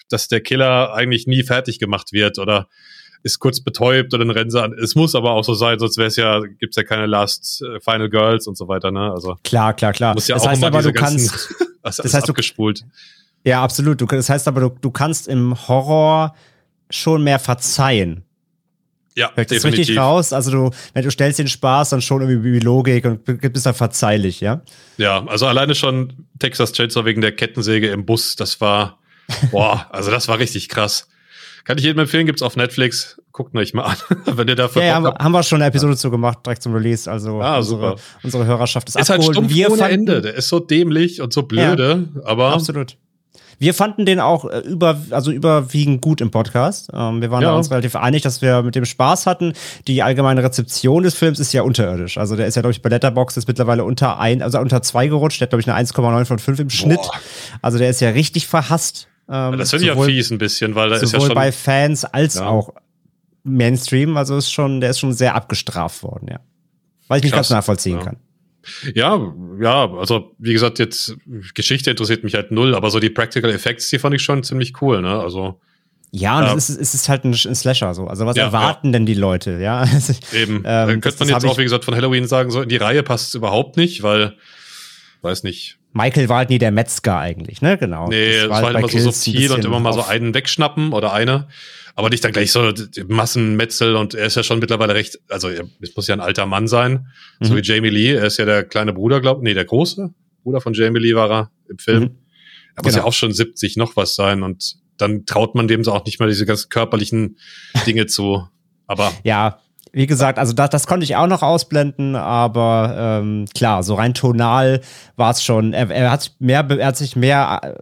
dass 0.10 0.28
der 0.28 0.42
Killer 0.42 0.94
eigentlich 0.94 1.28
nie 1.28 1.44
fertig 1.44 1.80
gemacht 1.80 2.14
wird 2.14 2.40
oder 2.40 2.68
ist 3.24 3.40
kurz 3.40 3.60
betäubt 3.60 4.14
oder 4.14 4.24
ein 4.24 4.30
Renser 4.30 4.64
an. 4.64 4.74
Es 4.74 4.94
muss 4.94 5.16
aber 5.16 5.32
auch 5.32 5.44
so 5.44 5.56
sein, 5.56 5.80
sonst 5.80 5.98
wäre 5.98 6.08
es 6.08 6.16
ja, 6.16 6.42
gibt's 6.42 6.78
ja 6.78 6.84
keine 6.84 7.08
Last 7.08 7.64
äh, 7.64 7.80
Final 7.80 8.10
Girls 8.10 8.46
und 8.46 8.56
so 8.56 8.68
weiter, 8.68 8.92
ne? 8.92 9.12
Also 9.12 9.36
klar, 9.44 9.74
klar, 9.74 9.94
klar. 9.94 10.14
Muss 10.14 10.28
ja 10.28 10.36
das 10.36 10.44
auch 10.44 10.50
heißt 10.50 10.64
aber, 10.64 10.84
du 10.84 10.94
kannst, 10.94 11.56
das, 11.84 11.98
das 11.98 12.14
heißt, 12.14 12.30
abgespult. 12.30 12.82
Du, 12.82 12.86
ja, 13.50 13.64
absolut. 13.64 14.00
Du, 14.00 14.06
das 14.06 14.30
heißt 14.30 14.48
aber, 14.48 14.62
du, 14.62 14.70
du 14.80 14.92
kannst 14.92 15.28
im 15.28 15.56
Horror 15.68 16.36
schon 16.92 17.24
mehr 17.24 17.40
verzeihen. 17.40 18.25
Ja, 19.16 19.32
das 19.36 19.64
richtig 19.64 19.98
raus? 19.98 20.34
Also 20.34 20.52
du, 20.52 20.70
wenn 20.94 21.04
du 21.04 21.10
stellst 21.10 21.40
den 21.40 21.48
Spaß, 21.48 21.92
dann 21.92 22.02
schon 22.02 22.22
irgendwie 22.22 22.54
wie 22.54 22.60
Logik 22.60 23.06
und 23.06 23.24
bist 23.24 23.66
dann 23.66 23.74
verzeihlich, 23.74 24.42
ja? 24.42 24.62
Ja, 24.98 25.26
also 25.26 25.48
alleine 25.48 25.74
schon 25.74 26.28
Texas 26.38 26.74
Chainsaw 26.74 27.06
wegen 27.06 27.22
der 27.22 27.32
Kettensäge 27.32 27.90
im 27.90 28.06
Bus, 28.06 28.36
das 28.36 28.60
war, 28.60 29.00
boah, 29.52 29.88
also 29.92 30.12
das 30.12 30.28
war 30.28 30.38
richtig 30.40 30.68
krass. 30.68 31.08
Kann 31.64 31.78
ich 31.78 31.86
jedem 31.86 32.00
empfehlen, 32.00 32.28
gibt's 32.28 32.44
auf 32.44 32.58
Netflix. 32.58 33.20
Guckt 33.32 33.56
euch 33.56 33.74
mal 33.74 33.84
an, 33.84 33.98
wenn 34.38 34.48
ihr 34.50 34.56
dafür 34.56 34.82
Ja, 34.82 34.88
ja 34.88 34.96
haben, 34.96 35.18
haben, 35.18 35.32
wir 35.32 35.44
schon 35.44 35.62
eine 35.62 35.70
Episode 35.70 35.94
ja. 35.94 35.98
zu 35.98 36.12
gemacht, 36.12 36.40
direkt 36.46 36.62
zum 36.62 36.74
Release. 36.74 37.10
Also 37.10 37.42
ah, 37.42 37.58
unsere, 37.58 37.96
unsere 38.22 38.46
Hörerschaft 38.46 38.90
ist, 38.90 38.96
ist 38.96 39.10
halt 39.10 39.22
abgeholt. 39.22 39.38
Halt 39.38 39.46
stumpf 39.46 39.56
wir 39.56 39.72
ohne 39.72 39.78
fanden, 39.78 39.94
Ende. 39.94 40.22
Der 40.22 40.36
ist 40.36 40.50
so 40.50 40.60
dämlich 40.60 41.22
und 41.22 41.34
so 41.34 41.44
blöde, 41.44 42.08
ja, 42.16 42.22
aber 42.24 42.54
absolut. 42.54 42.98
Wir 43.60 43.74
fanden 43.74 44.06
den 44.06 44.20
auch 44.20 44.46
äh, 44.46 44.60
über, 44.60 44.98
also 45.10 45.32
überwiegend 45.32 46.02
gut 46.02 46.22
im 46.22 46.32
Podcast. 46.32 46.90
Ähm, 46.94 47.22
wir 47.22 47.32
waren 47.32 47.44
ja. 47.44 47.54
uns 47.54 47.72
relativ 47.72 47.96
einig, 47.96 48.22
dass 48.22 48.42
wir 48.42 48.62
mit 48.64 48.76
dem 48.76 48.86
Spaß 48.86 49.26
hatten. 49.26 49.54
Die 49.88 50.04
allgemeine 50.04 50.44
Rezeption 50.44 51.04
des 51.04 51.16
Films 51.16 51.40
ist 51.40 51.54
ja 51.54 51.62
unterirdisch. 51.62 52.18
Also 52.18 52.36
der 52.36 52.48
ist 52.48 52.56
ja, 52.56 52.62
glaube 52.62 52.72
ich, 52.72 52.82
bei 52.82 52.90
Letterboxd 52.90 53.38
ist 53.38 53.48
mittlerweile 53.48 53.84
unter 53.84 54.20
ein, 54.20 54.42
also 54.42 54.60
unter 54.60 54.82
zwei 54.82 55.08
gerutscht. 55.08 55.42
Der 55.42 55.46
hat, 55.46 55.50
glaube 55.52 55.62
ich, 55.62 55.70
eine 55.70 55.80
1,9 55.86 56.26
von 56.26 56.40
5 56.40 56.60
im 56.60 56.70
Schnitt. 56.70 57.02
Boah. 57.02 57.20
Also 57.62 57.78
der 57.78 57.90
ist 57.90 58.02
ja 58.02 58.10
richtig 58.10 58.48
verhasst. 58.48 59.08
Ähm, 59.30 59.58
das 59.58 59.72
finde 59.72 59.86
ich 59.86 59.96
ja 59.96 60.02
fies 60.02 60.32
ein 60.32 60.38
bisschen, 60.38 60.76
weil 60.76 60.90
da 60.90 60.98
ist 60.98 61.12
ja 61.12 61.20
schon. 61.20 61.34
bei 61.34 61.52
Fans 61.52 62.06
als 62.06 62.36
ja. 62.36 62.48
auch 62.48 62.74
Mainstream. 63.44 64.18
Also 64.18 64.38
ist 64.38 64.52
schon, 64.52 64.82
der 64.82 64.92
ist 64.92 65.00
schon 65.00 65.14
sehr 65.14 65.36
abgestraft 65.36 66.04
worden, 66.04 66.28
ja. 66.30 66.40
Weil 67.08 67.20
ich 67.20 67.24
nicht 67.24 67.36
ganz 67.36 67.50
nachvollziehen 67.50 67.98
ja. 67.98 68.04
kann. 68.04 68.18
Ja, 68.94 69.34
ja, 69.60 69.92
also 69.94 70.36
wie 70.38 70.54
gesagt, 70.54 70.80
jetzt 70.80 71.16
Geschichte 71.54 71.92
interessiert 71.92 72.24
mich 72.24 72.34
halt 72.34 72.52
null, 72.52 72.76
aber 72.76 72.90
so 72.92 73.00
die 73.00 73.10
Practical 73.10 73.52
Effects, 73.52 73.90
die 73.90 74.00
fand 74.00 74.16
ich 74.16 74.22
schon 74.22 74.44
ziemlich 74.44 74.82
cool, 74.82 75.02
ne? 75.02 75.20
Also 75.20 75.60
ja, 76.12 76.40
und 76.40 76.46
äh, 76.46 76.54
es, 76.56 76.70
ist, 76.70 76.80
es 76.80 76.94
ist 76.94 77.10
halt 77.10 77.26
ein, 77.26 77.32
ein 77.32 77.56
Slasher 77.56 77.94
so. 77.94 78.08
Also 78.08 78.26
was 78.26 78.38
ja, 78.38 78.46
erwarten 78.46 78.88
ja. 78.88 78.94
denn 78.94 79.06
die 79.06 79.16
Leute, 79.16 79.60
ja? 79.60 79.86
Eben. 80.34 80.64
Ähm, 80.66 81.02
könnte 81.02 81.20
man 81.20 81.30
jetzt 81.30 81.46
auch, 81.46 81.58
wie 81.58 81.64
gesagt, 81.64 81.84
von 81.84 81.94
Halloween 81.94 82.26
sagen, 82.26 82.52
so 82.52 82.62
in 82.62 82.70
die 82.70 82.78
Reihe 82.78 83.04
passt 83.04 83.30
es 83.30 83.36
überhaupt 83.36 83.76
nicht, 83.76 84.02
weil, 84.02 84.34
weiß 85.24 85.44
nicht. 85.44 85.78
Michael 85.92 86.30
war 86.30 86.38
halt 86.38 86.50
nie 86.50 86.58
der 86.58 86.72
Metzger 86.72 87.20
eigentlich, 87.20 87.62
ne? 87.62 87.78
Genau. 87.78 88.08
Nee, 88.08 88.36
es 88.36 88.50
war, 88.50 88.62
halt 88.62 88.78
immer 88.78 88.88
so 88.88 89.12
subtil 89.12 89.52
und 89.52 89.66
immer 89.66 89.80
mal 89.80 89.94
so 89.94 90.06
einen 90.06 90.34
wegschnappen 90.34 90.94
oder 90.94 91.12
eine 91.12 91.48
aber 91.96 92.10
nicht 92.10 92.24
dann 92.24 92.34
gleich 92.34 92.52
so 92.52 92.72
Massenmetzel 93.08 93.96
und 93.96 94.14
er 94.14 94.28
ist 94.28 94.36
ja 94.36 94.44
schon 94.44 94.60
mittlerweile 94.60 94.94
recht, 94.94 95.20
also 95.30 95.48
er 95.50 95.66
muss 95.96 96.08
ja 96.08 96.16
ein 96.16 96.22
alter 96.22 96.46
Mann 96.46 96.68
sein, 96.68 97.08
mhm. 97.40 97.46
so 97.46 97.56
wie 97.56 97.62
Jamie 97.62 97.90
Lee, 97.90 98.14
er 98.14 98.26
ist 98.26 98.38
ja 98.38 98.46
der 98.46 98.64
kleine 98.66 98.94
Bruder, 98.94 99.22
glaub, 99.22 99.42
nee, 99.42 99.54
der 99.54 99.66
große 99.66 100.14
Bruder 100.44 100.62
von 100.62 100.74
Jamie 100.74 101.00
Lee 101.00 101.16
war 101.16 101.32
er 101.32 101.52
im 101.70 101.78
Film. 101.78 102.04
Mhm. 102.04 102.18
Er 102.76 102.84
muss 102.84 102.94
genau. 102.94 103.04
ja 103.04 103.10
auch 103.10 103.14
schon 103.14 103.32
70 103.32 103.78
noch 103.78 103.96
was 103.96 104.16
sein 104.16 104.44
und 104.44 104.76
dann 104.98 105.26
traut 105.26 105.56
man 105.56 105.68
dem 105.68 105.84
so 105.84 105.94
auch 105.94 106.06
nicht 106.06 106.20
mal 106.20 106.28
diese 106.28 106.46
ganzen 106.46 106.70
körperlichen 106.70 107.38
Dinge 107.86 108.06
zu. 108.06 108.48
Aber 108.88 109.12
ja, 109.24 109.60
wie 109.94 110.08
gesagt, 110.08 110.40
also 110.40 110.52
das, 110.52 110.70
das 110.70 110.88
konnte 110.88 111.06
ich 111.06 111.16
auch 111.16 111.28
noch 111.28 111.42
ausblenden, 111.42 112.18
aber 112.18 113.22
ähm, 113.22 113.46
klar, 113.56 113.82
so 113.82 113.96
rein 113.96 114.14
tonal 114.14 114.82
war 115.16 115.32
es 115.32 115.42
schon. 115.42 115.72
Er, 115.72 115.90
er 115.90 116.12
hat 116.12 116.36
mehr, 116.40 116.68
er 116.70 116.88
hat 116.88 116.98
sich 116.98 117.16
mehr 117.16 117.62
äh, 117.64 117.74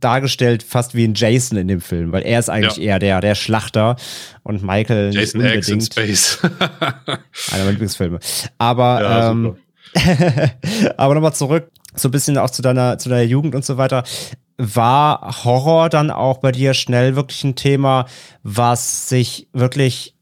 dargestellt 0.00 0.62
fast 0.62 0.94
wie 0.94 1.04
ein 1.04 1.14
Jason 1.14 1.58
in 1.58 1.68
dem 1.68 1.80
Film, 1.80 2.12
weil 2.12 2.22
er 2.22 2.38
ist 2.38 2.48
eigentlich 2.48 2.76
ja. 2.76 2.84
eher 2.84 2.98
der, 2.98 3.20
der 3.20 3.34
Schlachter 3.34 3.96
und 4.42 4.62
Michael 4.62 5.12
Jason 5.12 5.40
nicht 5.40 5.54
unbedingt. 5.54 5.56
X 5.56 5.68
in 5.68 5.80
Space. 5.80 6.38
einer 6.42 7.18
meiner 7.58 7.70
Lieblingsfilme. 7.70 8.18
Aber, 8.58 9.02
ja, 9.02 9.30
ähm, 9.30 9.56
aber 10.96 11.14
nochmal 11.14 11.34
zurück, 11.34 11.70
so 11.94 12.08
ein 12.08 12.12
bisschen 12.12 12.38
auch 12.38 12.50
zu 12.50 12.62
deiner, 12.62 12.98
zu 12.98 13.08
deiner 13.08 13.22
Jugend 13.22 13.54
und 13.54 13.64
so 13.64 13.76
weiter. 13.76 14.04
War 14.56 15.44
Horror 15.44 15.88
dann 15.88 16.10
auch 16.10 16.38
bei 16.38 16.50
dir 16.50 16.74
schnell 16.74 17.14
wirklich 17.14 17.44
ein 17.44 17.54
Thema, 17.54 18.06
was 18.42 19.08
sich 19.08 19.48
wirklich 19.52 20.16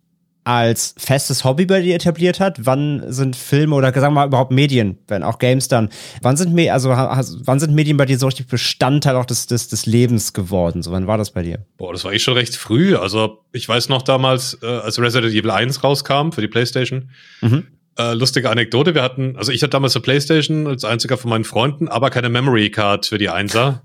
als 0.46 0.94
festes 0.96 1.42
Hobby 1.42 1.66
bei 1.66 1.80
dir 1.80 1.96
etabliert 1.96 2.38
hat? 2.38 2.64
Wann 2.64 3.02
sind 3.12 3.34
Filme 3.34 3.74
oder 3.74 3.92
sagen 3.92 4.14
wir 4.14 4.20
mal 4.20 4.26
überhaupt 4.28 4.52
Medien, 4.52 4.96
wenn 5.08 5.24
auch 5.24 5.40
Games 5.40 5.66
dann, 5.66 5.88
wann 6.22 6.36
sind, 6.36 6.56
also, 6.70 6.90
wann 6.90 7.58
sind 7.58 7.74
Medien 7.74 7.96
bei 7.96 8.04
dir 8.04 8.16
so 8.16 8.26
richtig 8.26 8.46
Bestandteil 8.46 9.16
auch 9.16 9.26
des, 9.26 9.48
des, 9.48 9.66
des 9.66 9.86
Lebens 9.86 10.34
geworden? 10.34 10.84
So, 10.84 10.92
wann 10.92 11.08
war 11.08 11.18
das 11.18 11.32
bei 11.32 11.42
dir? 11.42 11.66
Boah, 11.78 11.92
das 11.92 12.04
war 12.04 12.12
ich 12.12 12.22
schon 12.22 12.34
recht 12.34 12.54
früh. 12.54 12.94
Also 12.94 13.42
ich 13.50 13.68
weiß 13.68 13.88
noch 13.88 14.02
damals, 14.02 14.56
äh, 14.62 14.66
als 14.66 15.00
Resident 15.00 15.34
Evil 15.34 15.50
1 15.50 15.82
rauskam 15.82 16.30
für 16.30 16.40
die 16.40 16.48
Playstation, 16.48 17.10
mhm. 17.40 17.66
Äh, 17.98 18.12
lustige 18.12 18.50
Anekdote, 18.50 18.94
wir 18.94 19.02
hatten, 19.02 19.36
also 19.38 19.52
ich 19.52 19.62
hatte 19.62 19.70
damals 19.70 19.96
eine 19.96 20.02
Playstation 20.02 20.66
als 20.66 20.84
einziger 20.84 21.16
von 21.16 21.30
meinen 21.30 21.44
Freunden, 21.44 21.88
aber 21.88 22.10
keine 22.10 22.28
Memory 22.28 22.70
Card 22.70 23.06
für 23.06 23.16
die 23.16 23.30
Einser. 23.30 23.84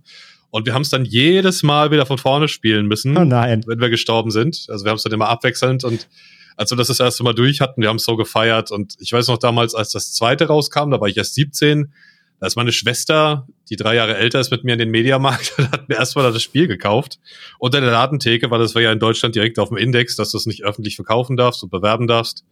Und 0.49 0.65
wir 0.65 0.73
haben 0.73 0.81
es 0.81 0.89
dann 0.89 1.05
jedes 1.05 1.63
Mal 1.63 1.91
wieder 1.91 2.05
von 2.05 2.17
vorne 2.17 2.49
spielen 2.49 2.87
müssen, 2.87 3.15
oh 3.15 3.23
nein. 3.23 3.63
wenn 3.67 3.79
wir 3.79 3.89
gestorben 3.89 4.29
sind. 4.29 4.65
Also 4.67 4.83
wir 4.83 4.89
haben 4.89 4.97
es 4.97 5.03
dann 5.03 5.13
immer 5.13 5.29
abwechselnd 5.29 5.85
und 5.85 6.09
als 6.57 6.71
wir 6.71 6.77
das 6.77 6.87
das 6.87 6.99
erste 6.99 7.23
Mal 7.23 7.33
durch 7.33 7.61
hatten, 7.61 7.81
wir 7.81 7.89
haben 7.89 7.97
es 7.97 8.03
so 8.03 8.15
gefeiert. 8.15 8.71
Und 8.71 8.95
ich 8.99 9.11
weiß 9.11 9.27
noch 9.27 9.37
damals, 9.37 9.75
als 9.75 9.91
das 9.91 10.13
zweite 10.13 10.47
rauskam, 10.47 10.91
da 10.91 10.99
war 10.99 11.07
ich 11.07 11.17
erst 11.17 11.35
17, 11.35 11.93
da 12.41 12.47
ist 12.47 12.55
meine 12.55 12.71
Schwester, 12.71 13.47
die 13.69 13.75
drei 13.75 13.93
Jahre 13.93 14.17
älter 14.17 14.39
ist, 14.39 14.49
mit 14.49 14.63
mir 14.63 14.73
in 14.73 14.79
den 14.79 14.89
Mediamarkt 14.89 15.53
und 15.59 15.71
hat 15.71 15.89
mir 15.89 15.95
erstmal 15.95 16.31
das 16.33 16.41
Spiel 16.41 16.67
gekauft. 16.67 17.19
Unter 17.59 17.81
der 17.81 17.91
Ladentheke, 17.91 18.49
weil 18.49 18.59
das 18.59 18.73
war 18.73 18.81
ja 18.81 18.91
in 18.91 18.97
Deutschland 18.97 19.35
direkt 19.35 19.59
auf 19.59 19.69
dem 19.69 19.77
Index, 19.77 20.15
dass 20.15 20.31
du 20.31 20.37
es 20.37 20.47
nicht 20.47 20.63
öffentlich 20.63 20.95
verkaufen 20.95 21.37
darfst 21.37 21.61
und 21.61 21.69
bewerben 21.69 22.07
darfst. 22.07 22.43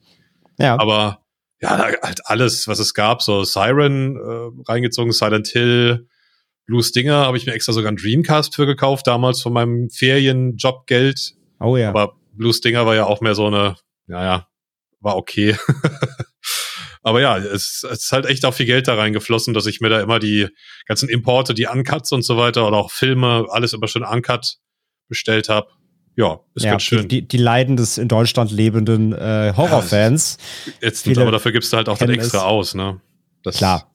Ja. 0.60 0.80
Aber 0.80 1.24
ja, 1.60 1.78
halt 1.78 2.22
alles, 2.26 2.68
was 2.68 2.78
es 2.78 2.94
gab, 2.94 3.24
so 3.24 3.44
Siren 3.44 4.16
äh, 4.16 4.72
reingezogen, 4.72 5.12
Silent 5.12 5.48
Hill, 5.48 6.08
Blue 6.68 6.84
Stinger, 6.84 7.26
habe 7.26 7.38
ich 7.38 7.48
mir 7.48 7.54
extra 7.54 7.74
sogar 7.74 7.88
einen 7.88 7.98
Dreamcast 7.98 8.56
für 8.56 8.68
gekauft, 8.68 9.08
damals 9.08 9.42
von 9.42 9.54
meinem 9.54 9.90
Ferienjobgeld. 9.90 11.34
Oh 11.60 11.78
ja. 11.78 11.90
Aber 11.90 12.14
Blue 12.34 12.54
Stinger 12.54 12.86
war 12.86 12.96
ja 12.96 13.06
auch 13.06 13.22
mehr 13.22 13.34
so 13.34 13.48
eine 13.48 13.76
ja, 14.10 14.24
ja, 14.24 14.48
war 15.00 15.16
okay. 15.16 15.56
Aber 17.02 17.22
ja, 17.22 17.38
es, 17.38 17.86
es 17.90 18.04
ist 18.04 18.12
halt 18.12 18.26
echt 18.26 18.44
auch 18.44 18.54
viel 18.54 18.66
Geld 18.66 18.88
da 18.88 18.96
reingeflossen, 18.96 19.54
dass 19.54 19.66
ich 19.66 19.80
mir 19.80 19.90
da 19.90 20.02
immer 20.02 20.20
die 20.20 20.48
ganzen 20.86 21.08
Importe, 21.08 21.54
die 21.54 21.68
Uncuts 21.68 22.12
und 22.12 22.24
so 22.24 22.36
weiter 22.36 22.68
oder 22.68 22.78
auch 22.78 22.92
Filme, 22.92 23.46
alles 23.50 23.72
immer 23.74 23.88
schön 23.88 24.04
Uncut 24.04 24.58
bestellt 25.08 25.48
habe. 25.48 25.68
Ja, 26.18 26.42
ist 26.54 26.66
ja, 26.66 26.72
ganz 26.72 26.84
schön. 26.84 27.08
Die, 27.08 27.26
die 27.26 27.38
Leiden 27.38 27.78
des 27.78 27.98
in 27.98 28.10
Deutschland 28.10 28.52
lebenden 28.52 29.14
äh, 29.14 29.54
Horrorfans. 29.56 30.38
Ja, 30.66 30.74
jetzt, 30.82 31.08
aber 31.08 31.32
dafür 31.32 31.54
gibst 31.54 31.72
du 31.72 31.78
halt 31.78 31.88
auch 31.88 31.98
dann 31.98 32.10
extra 32.10 32.42
aus, 32.42 32.76
ne? 32.76 33.00
Das 33.44 33.56
Klar. 33.56 33.90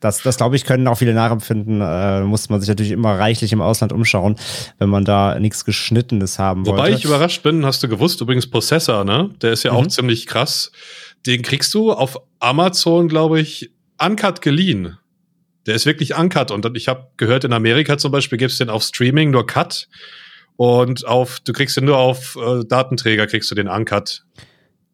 Das, 0.00 0.22
das 0.22 0.36
glaube 0.36 0.56
ich, 0.56 0.64
können 0.64 0.86
auch 0.86 0.98
viele 0.98 1.12
nachempfinden. 1.12 1.80
Äh, 1.80 2.20
muss 2.22 2.48
man 2.48 2.60
sich 2.60 2.68
natürlich 2.68 2.92
immer 2.92 3.18
reichlich 3.18 3.52
im 3.52 3.60
Ausland 3.60 3.92
umschauen, 3.92 4.36
wenn 4.78 4.88
man 4.88 5.04
da 5.04 5.38
nichts 5.40 5.64
Geschnittenes 5.64 6.38
haben 6.38 6.66
Wobei 6.66 6.78
wollte. 6.78 6.98
ich 6.98 7.04
überrascht 7.04 7.42
bin, 7.42 7.66
hast 7.66 7.82
du 7.82 7.88
gewusst, 7.88 8.20
übrigens 8.20 8.48
Possessor, 8.48 9.04
ne? 9.04 9.30
Der 9.42 9.52
ist 9.52 9.64
ja 9.64 9.72
mhm. 9.72 9.78
auch 9.78 9.86
ziemlich 9.88 10.26
krass. 10.26 10.70
Den 11.26 11.42
kriegst 11.42 11.74
du 11.74 11.92
auf 11.92 12.20
Amazon, 12.38 13.08
glaube 13.08 13.40
ich, 13.40 13.72
uncut 14.00 14.40
geliehen. 14.40 14.96
Der 15.66 15.74
ist 15.74 15.84
wirklich 15.84 16.16
uncut. 16.16 16.50
Und 16.50 16.66
ich 16.76 16.88
habe 16.88 17.08
gehört, 17.16 17.44
in 17.44 17.52
Amerika 17.52 17.98
zum 17.98 18.12
Beispiel 18.12 18.38
gibt 18.38 18.52
es 18.52 18.58
den 18.58 18.70
auf 18.70 18.82
Streaming 18.82 19.30
nur 19.30 19.46
Cut. 19.46 19.88
Und 20.56 21.06
auf, 21.06 21.40
du 21.40 21.52
kriegst 21.52 21.76
den 21.76 21.84
nur 21.84 21.98
auf 21.98 22.36
äh, 22.36 22.64
Datenträger, 22.64 23.26
kriegst 23.26 23.50
du 23.50 23.54
den 23.54 23.68
Uncut. 23.68 24.24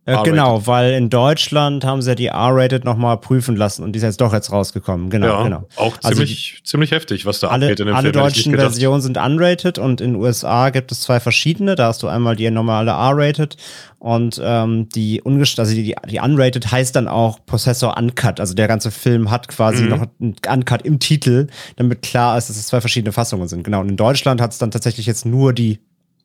Äh, 0.07 0.23
genau, 0.23 0.67
weil 0.67 0.93
in 0.93 1.09
Deutschland 1.09 1.83
haben 1.85 2.03
sie 2.03 2.11
ja 2.11 2.15
die 2.15 2.27
R-Rated 2.27 2.85
nochmal 2.85 3.17
prüfen 3.17 3.57
lassen 3.57 3.83
und 3.83 3.93
die 3.93 3.97
ist 3.99 4.03
jetzt 4.03 4.21
doch 4.21 4.35
jetzt 4.35 4.53
rausgekommen. 4.53 5.09
Genau, 5.09 5.27
ja, 5.27 5.43
genau. 5.45 5.69
Auch 5.77 5.97
also 6.03 6.19
ziemlich, 6.19 6.57
die, 6.59 6.63
ziemlich 6.65 6.91
heftig, 6.91 7.25
was 7.25 7.41
da 7.41 7.49
alle, 7.49 7.67
abgeht 7.67 7.81
in 7.81 7.87
dem 7.87 7.97
alle 7.97 8.11
Film. 8.11 8.23
Alle 8.23 8.31
deutschen 8.31 8.55
Versionen 8.55 9.01
sind 9.01 9.17
unrated 9.17 9.79
und 9.79 10.03
in 10.03 10.13
den 10.13 10.23
USA 10.23 10.69
gibt 10.69 10.93
es 10.93 11.01
zwei 11.01 11.21
verschiedene. 11.21 11.75
Da 11.75 11.87
hast 11.87 12.03
du 12.03 12.09
einmal 12.09 12.37
die 12.37 12.51
normale 12.51 12.91
R-Rated 12.91 13.57
und 13.99 14.39
ähm, 14.45 14.91
die 14.91 15.23
ungest 15.23 15.59
also 15.59 15.75
die, 15.75 15.95
die 16.07 16.21
unrated 16.21 16.71
heißt 16.71 16.95
dann 16.95 17.09
auch 17.09 17.39
Possessor 17.47 17.97
Uncut. 17.97 18.41
Also 18.41 18.53
der 18.53 18.69
ganze 18.69 18.91
Film 18.91 19.31
hat 19.31 19.49
quasi 19.49 19.85
mhm. 19.85 19.89
noch 19.89 20.07
ein 20.21 20.37
Uncut 20.47 20.83
im 20.83 20.99
Titel, 20.99 21.47
damit 21.77 22.03
klar 22.03 22.37
ist, 22.37 22.51
dass 22.51 22.59
es 22.59 22.67
zwei 22.67 22.83
verschiedene 22.83 23.13
Fassungen 23.13 23.49
sind. 23.49 23.65
Genau. 23.65 23.81
Und 23.81 23.89
in 23.89 23.97
Deutschland 23.97 24.43
hat 24.43 24.53
es 24.53 24.59
dann 24.59 24.71
tatsächlich 24.71 25.07
jetzt 25.07 25.25
nur 25.25 25.55
die 25.55 25.79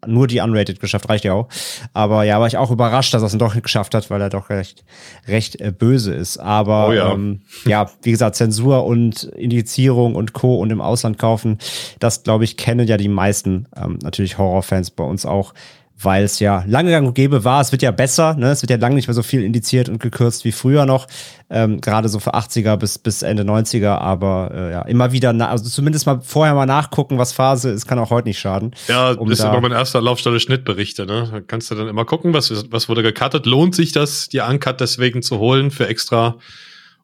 nur 0.08 0.28
die 0.28 0.40
Unrated 0.40 0.80
geschafft, 0.80 1.10
reicht 1.10 1.26
ja 1.26 1.34
auch. 1.34 1.48
Aber 1.94 2.24
ja, 2.24 2.40
war 2.40 2.48
ich 2.48 2.58
auch 2.58 2.72
überrascht, 2.72 3.14
dass 3.14 3.22
er 3.22 3.28
es 3.28 3.38
doch 3.38 3.60
geschafft 3.62 3.94
hat, 3.94 4.10
weil 4.10 4.22
er 4.22 4.30
doch 4.30 4.50
recht, 4.50 4.84
recht 5.28 5.60
äh, 5.60 5.72
böse 5.72 6.14
ist. 6.14 6.38
Aber 6.38 6.90
oh 6.90 6.94
ja. 6.94 7.14
Ähm, 7.14 7.42
ja, 7.66 7.90
wie 8.02 8.12
gesagt, 8.12 8.36
Zensur 8.36 8.86
und 8.86 9.24
Indizierung 9.24 10.16
und 10.16 10.34
Co. 10.34 10.56
und 10.56 10.72
im 10.72 10.82
Ausland 10.82 11.18
kaufen, 11.18 11.58
das 12.00 12.24
glaube 12.24 12.44
ich, 12.44 12.58
kennen 12.58 12.88
ja 12.88 12.98
die 12.98 13.10
meisten 13.10 13.68
ähm, 13.76 14.00
natürlich 14.02 14.38
Horrorfans 14.38 14.92
bei 14.92 15.04
uns 15.04 15.26
auch 15.26 15.54
weil 16.02 16.24
es 16.24 16.40
ja 16.40 16.64
lange 16.68 16.92
gang 16.92 17.06
und 17.08 17.14
gäbe 17.14 17.44
war. 17.44 17.62
Es 17.62 17.72
wird 17.72 17.82
ja 17.82 17.92
besser, 17.92 18.36
ne? 18.36 18.52
es 18.52 18.62
wird 18.62 18.70
ja 18.72 18.78
lange 18.78 18.96
nicht 18.96 19.08
mehr 19.08 19.14
so 19.14 19.24
viel 19.24 19.44
indiziert 19.44 19.90
und 19.90 20.00
gekürzt 20.00 20.46
wie 20.46 20.52
früher 20.52 20.86
noch, 20.86 21.08
ähm, 21.50 21.82
gerade 21.82 22.08
so 22.08 22.20
für 22.20 22.36
80er 22.36 22.78
bis, 22.78 22.98
bis 22.98 23.22
Ende 23.22 23.44
90er, 23.44 23.98
aber 23.98 24.52
äh, 24.54 24.72
ja, 24.72 24.82
immer 24.84 25.12
wieder, 25.12 25.30
also 25.50 25.68
zumindest 25.68 26.06
mal 26.06 26.22
vorher 26.22 26.56
mal 26.56 26.66
nachgucken, 26.66 27.18
was 27.18 27.34
Phase 27.34 27.70
ist, 27.72 27.86
kann 27.86 28.00
auch 28.00 28.12
heute 28.12 28.30
nicht 28.30 28.40
schaden. 28.40 28.72
Ja, 28.88 29.12
um 29.12 29.30
ist 29.30 29.42
immer 29.42 29.60
mein 29.60 29.72
erster 29.72 30.02
Laufstelle 30.02 30.40
Schnittberichte, 30.40 31.06
ne? 31.06 31.30
Da 31.32 31.42
kannst 31.42 31.70
du 31.72 31.76
dann 31.76 31.88
immer 31.88 32.06
gucken, 32.06 32.34
was, 32.34 32.50
was 32.72 32.88
wurde 32.88 33.04
gecuttet, 33.04 33.46
lohnt 33.46 33.76
sich 33.76 33.92
das, 33.92 34.30
die 34.30 34.40
Uncut 34.40 34.80
deswegen 34.80 35.22
zu 35.22 35.40
holen 35.40 35.72
für 35.72 35.88
extra 35.88 36.38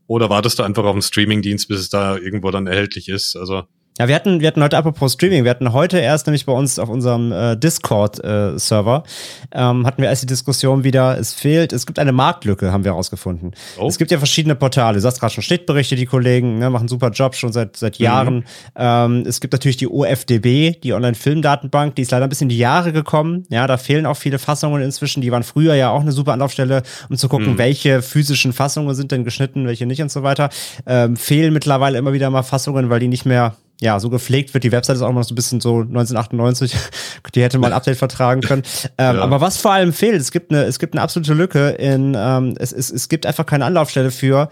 oder 0.08 0.30
wartest 0.30 0.60
du 0.60 0.64
einfach 0.64 0.84
auf 0.84 0.94
einen 0.94 1.02
Streamingdienst, 1.02 1.68
bis 1.68 1.80
es 1.80 1.90
da 1.90 2.16
irgendwo 2.16 2.52
dann 2.52 2.68
erhältlich 2.68 3.10
ist, 3.10 3.36
also 3.36 3.64
ja, 3.98 4.10
wir 4.10 4.16
hatten, 4.16 4.42
wir 4.42 4.48
hatten 4.48 4.62
heute 4.62 4.78
apropos 4.78 5.14
Streaming, 5.14 5.46
wir 5.46 5.52
hatten 5.52 5.72
heute 5.72 6.00
erst 6.00 6.28
nämlich 6.28 6.46
bei 6.46 6.52
uns 6.52 6.80
auf 6.80 6.90
unserem 6.90 7.32
äh, 7.32 7.56
Discord-Server, 7.56 9.04
äh, 9.52 9.58
ähm, 9.58 9.88
hatten 9.88 10.02
wir 10.02 10.10
erst 10.10 10.24
die 10.24 10.28
Diskussion 10.28 10.84
wieder, 10.84 11.18
es 11.18 11.34
fehlt, 11.34 11.72
es 11.72 11.86
gibt 11.86 11.98
eine 11.98 12.12
Marktlücke, 12.12 12.74
haben 12.74 12.84
wir 12.84 12.92
herausgefunden. 12.92 13.54
Oh. 13.80 13.88
Es 13.88 13.98
gibt 13.98 14.12
ja 14.12 14.18
verschiedene 14.18 14.56
Portale, 14.56 14.96
du 14.96 15.02
sagst 15.02 15.22
gerade 15.22 15.34
schon 15.34 15.44
Schnittberichte, 15.44 15.96
die 15.96 16.06
Kollegen 16.06 16.60
ne, 16.60 16.70
machen 16.70 16.90
super 16.90 17.10
Job 17.12 17.36
schon 17.36 17.54
seit, 17.54 17.78
seit 17.78 17.98
Jahren. 17.98 18.36
Mhm. 18.36 18.44
Ähm, 18.76 19.24
es 19.26 19.40
gibt 19.40 19.54
natürlich 19.54 19.78
die 19.78 19.88
OFDB, 19.88 20.78
die 20.82 20.94
Online-Film-Datenbank, 20.94 21.96
die 21.96 22.02
ist 22.02 22.12
leider 22.12 22.26
ein 22.26 22.30
bisschen 22.30 22.46
in 22.46 22.50
die 22.50 22.58
Jahre 22.58 22.92
gekommen. 22.92 23.46
Ja, 23.50 23.66
da 23.66 23.78
fehlen 23.78 24.06
auch 24.06 24.18
viele 24.18 24.40
Fassungen 24.40 24.82
inzwischen, 24.82 25.22
die 25.22 25.32
waren 25.32 25.44
früher 25.44 25.74
ja 25.76 25.92
auch 25.92 26.02
eine 26.02 26.12
super 26.12 26.34
Anlaufstelle, 26.34 26.84
um 27.10 27.16
zu 27.16 27.30
gucken, 27.30 27.54
mhm. 27.54 27.58
welche 27.58 28.02
physischen 28.02 28.52
Fassungen 28.52 28.94
sind 28.94 29.14
denn 29.14 29.24
geschnitten, 29.24 29.66
welche 29.68 29.86
nicht 29.86 30.02
und 30.02 30.12
so 30.12 30.22
weiter. 30.22 30.50
Ähm, 30.86 31.16
fehlen 31.16 31.54
mittlerweile 31.54 31.98
immer 31.98 32.12
wieder 32.12 32.30
mal 32.30 32.44
Fassungen, 32.44 32.90
weil 32.90 33.00
die 33.00 33.08
nicht 33.08 33.26
mehr 33.26 33.56
ja, 33.82 34.00
so 34.00 34.10
gepflegt 34.10 34.54
wird. 34.54 34.64
Die 34.64 34.72
Website 34.72 34.96
ist 34.96 35.02
auch 35.02 35.10
immer 35.10 35.20
noch 35.20 35.28
so 35.28 35.34
ein 35.34 35.36
bisschen 35.36 35.60
so 35.62 35.80
1998. 35.80 36.76
Die 37.36 37.42
hätte 37.42 37.58
mal 37.58 37.68
ein 37.68 37.74
Update 37.74 37.98
vertragen 37.98 38.42
können. 38.42 38.64
Ähm, 38.98 39.18
ja. 39.18 39.22
Aber 39.24 39.42
was 39.42 39.58
vor 39.58 39.74
allem 39.74 39.92
fehlt, 39.92 40.22
es 40.22 40.32
gibt 40.32 40.52
eine, 40.52 40.64
es 40.64 40.80
gibt 40.80 40.94
eine 40.94 41.02
absolute 41.02 41.34
Lücke 41.34 41.70
in, 41.70 42.16
ähm, 42.18 42.56
es, 42.58 42.72
es, 42.72 42.90
es 42.90 43.10
gibt 43.10 43.26
einfach 43.26 43.46
keine 43.46 43.66
Anlaufstelle 43.66 44.12
für, 44.12 44.50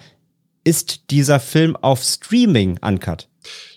ist 0.64 1.12
dieser 1.12 1.40
Film 1.40 1.78
auf 1.78 2.02
Streaming 2.04 2.78
uncut? 2.82 3.30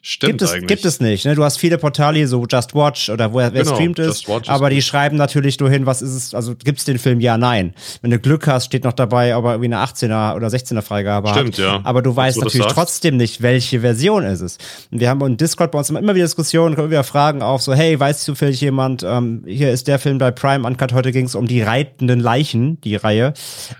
Stimmt 0.03 0.33
gibt 0.33 0.43
es, 0.43 0.53
eigentlich. 0.53 0.69
Gibt 0.69 0.85
es 0.85 1.01
nicht. 1.01 1.25
Ne? 1.25 1.35
Du 1.35 1.43
hast 1.43 1.57
viele 1.57 1.79
Portale, 1.79 2.27
so 2.29 2.47
Just 2.49 2.75
Watch 2.75 3.09
oder 3.11 3.33
wo, 3.33 3.39
wer 3.39 3.51
genau, 3.51 3.75
streamt 3.75 3.99
ist, 3.99 4.29
aber 4.47 4.71
die 4.71 4.81
schreiben 4.81 5.17
natürlich 5.17 5.59
nur 5.59 5.69
hin, 5.69 5.85
was 5.85 6.01
ist 6.01 6.15
es, 6.15 6.35
also 6.35 6.55
gibt 6.55 6.79
es 6.79 6.85
den 6.85 6.99
Film, 6.99 7.21
ja, 7.21 7.37
nein. 7.37 7.75
Wenn 8.03 8.13
du 8.13 8.19
Glück 8.19 8.47
hast, 8.47 8.67
steht 8.67 8.85
noch 8.85 8.93
dabei, 8.93 9.37
ob 9.37 9.45
er 9.45 9.53
irgendwie 9.53 9.75
eine 9.75 9.85
18er 9.85 10.37
oder 10.37 10.47
16er 10.47 10.83
Freigabe 10.83 11.29
Stimmt, 11.31 11.55
hat. 11.55 11.59
ja. 11.59 11.81
Aber 11.83 12.03
du 12.03 12.15
weißt 12.15 12.41
natürlich 12.41 12.69
trotzdem 12.69 13.17
nicht, 13.17 13.43
welche 13.43 13.81
Version 13.81 14.25
ist 14.25 14.43
es. 14.43 14.59
Und 14.93 15.01
wir 15.01 15.09
haben 15.09 15.21
in 15.27 15.37
Discord 15.37 15.73
bei 15.73 15.79
uns 15.79 15.91
immer 15.91 16.15
wieder 16.15 16.25
Diskussionen, 16.25 16.77
kommen 16.77 16.91
wieder 16.91 17.05
Fragen 17.05 17.43
auf, 17.43 17.63
so, 17.63 17.75
hey, 17.75 17.99
weiß 17.99 18.23
zufällig 18.23 18.61
jemand, 18.61 19.03
ähm, 19.03 19.43
hier 19.47 19.73
ist 19.73 19.89
der 19.89 19.99
Film 19.99 20.19
bei 20.19 20.31
Prime 20.31 20.67
Uncut, 20.67 20.93
heute 20.93 21.11
ging 21.11 21.27
es 21.27 21.35
um 21.35 21.49
die 21.49 21.63
reitenden 21.63 22.21
Leichen, 22.21 22.81
die 22.83 22.97
Reihe. 22.97 23.35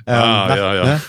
Ähm, 0.07 0.15
ah, 0.15 0.47
nach, 0.49 0.57
ja, 0.57 0.75
ja. 0.75 0.85
Ne? 0.85 1.01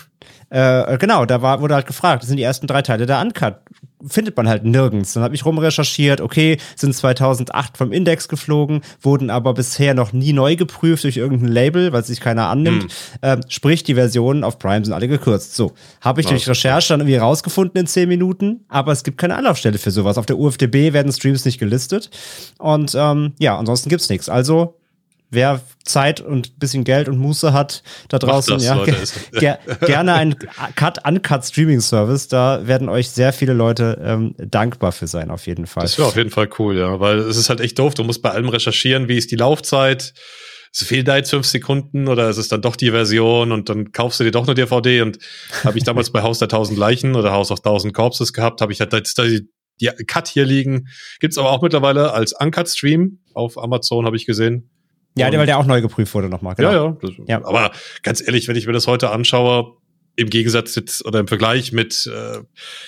Äh, 0.50 0.98
genau, 0.98 1.26
da 1.26 1.42
war, 1.42 1.60
wurde 1.60 1.74
halt 1.74 1.86
gefragt, 1.86 2.22
das 2.22 2.28
sind 2.28 2.36
die 2.36 2.42
ersten 2.42 2.66
drei 2.66 2.82
Teile 2.82 3.06
der 3.06 3.20
Uncut. 3.20 3.56
Findet 4.06 4.36
man 4.36 4.48
halt 4.48 4.64
nirgends. 4.64 5.12
Dann 5.12 5.22
habe 5.22 5.34
ich 5.34 5.44
rumrecherchiert, 5.44 6.20
okay, 6.20 6.58
sind 6.76 6.94
2008 6.94 7.76
vom 7.76 7.92
Index 7.92 8.28
geflogen, 8.28 8.82
wurden 9.00 9.30
aber 9.30 9.54
bisher 9.54 9.94
noch 9.94 10.12
nie 10.12 10.32
neu 10.32 10.56
geprüft 10.56 11.04
durch 11.04 11.16
irgendein 11.16 11.48
Label, 11.48 11.92
weil 11.92 12.04
sich 12.04 12.20
keiner 12.20 12.48
annimmt. 12.48 12.84
Hm. 12.84 12.88
Ähm, 13.22 13.40
sprich, 13.48 13.82
die 13.82 13.94
Versionen 13.94 14.44
auf 14.44 14.58
Prime 14.58 14.84
sind 14.84 14.94
alle 14.94 15.08
gekürzt. 15.08 15.56
So, 15.56 15.72
habe 16.00 16.20
ich 16.20 16.26
ja, 16.26 16.30
durch 16.30 16.48
Recherche 16.48 16.88
dann 16.92 17.00
irgendwie 17.00 17.16
rausgefunden 17.16 17.80
in 17.80 17.86
10 17.86 18.08
Minuten, 18.08 18.64
aber 18.68 18.92
es 18.92 19.02
gibt 19.02 19.18
keine 19.18 19.36
Anlaufstelle 19.36 19.78
für 19.78 19.90
sowas. 19.90 20.18
Auf 20.18 20.26
der 20.26 20.38
UFDB 20.38 20.92
werden 20.92 21.12
Streams 21.12 21.44
nicht 21.44 21.58
gelistet. 21.58 22.10
Und 22.58 22.94
ähm, 22.96 23.32
ja, 23.38 23.58
ansonsten 23.58 23.88
gibt's 23.88 24.08
nichts. 24.08 24.28
Also 24.28 24.76
wer 25.30 25.60
Zeit 25.84 26.20
und 26.20 26.48
ein 26.48 26.58
bisschen 26.58 26.84
Geld 26.84 27.08
und 27.08 27.18
Muße 27.18 27.52
hat 27.52 27.82
da 28.08 28.18
draußen, 28.18 28.54
das, 28.54 28.64
ja, 28.64 28.84
ger 29.32 29.58
gerne 29.80 30.14
ein 30.14 30.36
Cut-Uncut-Streaming-Service. 30.74 32.28
Da 32.28 32.66
werden 32.66 32.88
euch 32.88 33.10
sehr 33.10 33.32
viele 33.32 33.52
Leute 33.52 34.00
ähm, 34.02 34.34
dankbar 34.38 34.92
für 34.92 35.06
sein, 35.06 35.30
auf 35.30 35.46
jeden 35.46 35.66
Fall. 35.66 35.82
Das 35.82 35.98
wäre 35.98 36.08
auf 36.08 36.16
jeden 36.16 36.30
Fall 36.30 36.48
cool, 36.58 36.76
ja, 36.78 37.00
weil 37.00 37.18
es 37.18 37.36
ist 37.36 37.48
halt 37.48 37.60
echt 37.60 37.78
doof. 37.78 37.94
Du 37.94 38.04
musst 38.04 38.22
bei 38.22 38.30
allem 38.30 38.48
recherchieren, 38.48 39.08
wie 39.08 39.16
ist 39.16 39.30
die 39.30 39.36
Laufzeit. 39.36 40.14
Es 40.72 40.82
fehlt 40.82 41.08
da 41.08 41.16
jetzt 41.16 41.30
fünf 41.30 41.46
Sekunden 41.46 42.08
oder 42.08 42.28
ist 42.28 42.36
es 42.36 42.48
dann 42.48 42.60
doch 42.60 42.76
die 42.76 42.90
Version 42.90 43.52
und 43.52 43.68
dann 43.68 43.92
kaufst 43.92 44.20
du 44.20 44.24
dir 44.24 44.30
doch 44.30 44.46
eine 44.46 44.54
DVD 44.54 45.00
und 45.02 45.18
habe 45.64 45.78
ich 45.78 45.84
damals 45.84 46.10
bei 46.10 46.22
Haus 46.22 46.38
der 46.38 46.48
tausend 46.48 46.78
Leichen 46.78 47.16
oder 47.16 47.32
Haus 47.32 47.50
of 47.50 47.60
Tausend 47.60 47.94
Corpses 47.94 48.32
gehabt, 48.34 48.60
habe 48.60 48.72
ich 48.72 48.80
halt 48.80 48.92
jetzt 48.92 49.16
die, 49.18 49.48
die 49.80 49.88
Cut 50.06 50.28
hier 50.28 50.44
liegen. 50.44 50.88
Gibt's 51.20 51.38
aber 51.38 51.50
auch 51.50 51.62
mittlerweile 51.62 52.12
als 52.12 52.34
Uncut-Stream 52.38 53.20
auf 53.32 53.56
Amazon, 53.56 54.04
habe 54.04 54.16
ich 54.16 54.26
gesehen. 54.26 54.70
Ja, 55.16 55.32
weil 55.32 55.46
der 55.46 55.58
auch 55.58 55.66
neu 55.66 55.80
geprüft 55.80 56.14
wurde 56.14 56.28
nochmal. 56.28 56.54
Genau. 56.54 56.70
Ja, 56.70 56.84
ja, 56.84 56.96
das, 57.00 57.10
ja. 57.26 57.44
Aber 57.44 57.72
ganz 58.02 58.20
ehrlich, 58.20 58.46
wenn 58.48 58.56
ich 58.56 58.66
mir 58.66 58.72
das 58.72 58.86
heute 58.86 59.10
anschaue, 59.10 59.76
im 60.16 60.30
Gegensatz 60.30 60.74
jetzt 60.74 61.04
oder 61.04 61.20
im 61.20 61.28
Vergleich 61.28 61.72
mit, 61.72 62.06
äh, 62.12 62.38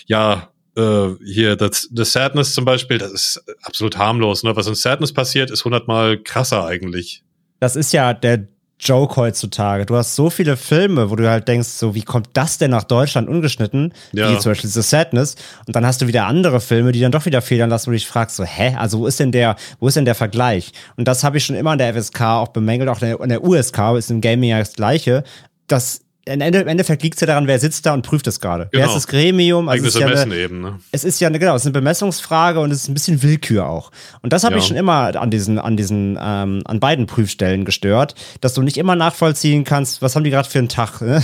ja, 0.06 0.50
äh, 0.76 1.08
hier 1.24 1.56
das, 1.56 1.88
das 1.92 2.12
Sadness 2.12 2.54
zum 2.54 2.64
Beispiel, 2.64 2.98
das 2.98 3.12
ist 3.12 3.44
absolut 3.62 3.96
harmlos. 3.98 4.42
Ne? 4.42 4.54
Was 4.56 4.66
in 4.66 4.74
Sadness 4.74 5.12
passiert, 5.12 5.50
ist 5.50 5.64
hundertmal 5.64 6.18
krasser 6.18 6.64
eigentlich. 6.64 7.22
Das 7.60 7.76
ist 7.76 7.92
ja 7.92 8.14
der 8.14 8.48
Joke 8.80 9.16
heutzutage. 9.16 9.86
Du 9.86 9.96
hast 9.96 10.16
so 10.16 10.30
viele 10.30 10.56
Filme, 10.56 11.10
wo 11.10 11.16
du 11.16 11.28
halt 11.28 11.46
denkst, 11.48 11.68
so, 11.68 11.94
wie 11.94 12.02
kommt 12.02 12.30
das 12.32 12.58
denn 12.58 12.70
nach 12.70 12.84
Deutschland 12.84 13.28
ungeschnitten? 13.28 13.92
Ja. 14.12 14.32
Wie 14.32 14.38
zum 14.38 14.52
Beispiel 14.52 14.70
The 14.70 14.82
Sadness. 14.82 15.36
Und 15.66 15.76
dann 15.76 15.84
hast 15.84 16.00
du 16.00 16.06
wieder 16.06 16.26
andere 16.26 16.60
Filme, 16.60 16.92
die 16.92 17.00
dann 17.00 17.12
doch 17.12 17.26
wieder 17.26 17.42
federn 17.42 17.70
lassen, 17.70 17.88
wo 17.88 17.90
du 17.90 17.96
dich 17.96 18.08
fragst, 18.08 18.36
so, 18.36 18.44
hä? 18.44 18.74
Also, 18.78 19.00
wo 19.00 19.06
ist 19.06 19.20
denn 19.20 19.32
der, 19.32 19.56
wo 19.78 19.88
ist 19.88 19.96
denn 19.96 20.06
der 20.06 20.14
Vergleich? 20.14 20.72
Und 20.96 21.06
das 21.06 21.22
habe 21.22 21.36
ich 21.36 21.44
schon 21.44 21.56
immer 21.56 21.72
an 21.72 21.78
der 21.78 21.94
FSK 21.94 22.20
auch 22.22 22.48
bemängelt, 22.48 22.88
auch 22.88 23.02
in 23.02 23.28
der 23.28 23.44
USK, 23.44 23.78
ist 23.98 24.10
im 24.10 24.20
Gaming 24.20 24.50
ja 24.50 24.58
das 24.58 24.72
Gleiche, 24.72 25.24
dass 25.66 26.00
im 26.26 26.40
Endeffekt 26.40 27.02
liegt 27.02 27.14
es 27.16 27.20
ja 27.20 27.26
daran, 27.26 27.46
wer 27.46 27.58
sitzt 27.58 27.86
da 27.86 27.94
und 27.94 28.02
prüft 28.02 28.26
es 28.26 28.40
gerade. 28.40 28.68
Genau. 28.70 28.82
Wer 28.82 28.86
ist 28.88 28.94
das 28.94 29.06
Gremium? 29.06 29.68
Also 29.68 29.84
Eigenes 29.84 29.94
es 29.94 29.94
ist 29.94 30.02
Ermessen 30.02 30.30
ja 30.30 30.36
eine, 30.36 30.44
eben, 30.44 30.60
ne? 30.60 30.78
Es 30.92 31.04
ist 31.04 31.20
ja 31.20 31.28
eine, 31.28 31.38
genau, 31.38 31.54
es 31.54 31.62
ist 31.62 31.66
eine 31.66 31.72
Bemessungsfrage 31.72 32.60
und 32.60 32.70
es 32.70 32.82
ist 32.82 32.88
ein 32.88 32.94
bisschen 32.94 33.22
Willkür 33.22 33.66
auch. 33.66 33.90
Und 34.22 34.32
das 34.32 34.44
habe 34.44 34.54
ja. 34.54 34.60
ich 34.60 34.66
schon 34.66 34.76
immer 34.76 35.18
an 35.20 35.30
diesen, 35.30 35.58
an 35.58 35.76
diesen, 35.76 36.18
ähm, 36.20 36.62
an 36.64 36.80
beiden 36.80 37.06
Prüfstellen 37.06 37.64
gestört, 37.64 38.14
dass 38.40 38.54
du 38.54 38.62
nicht 38.62 38.76
immer 38.76 38.96
nachvollziehen 38.96 39.64
kannst, 39.64 40.02
was 40.02 40.14
haben 40.14 40.24
die 40.24 40.30
gerade 40.30 40.48
für 40.48 40.58
einen 40.58 40.68
Tag. 40.68 41.00
Ne? 41.00 41.22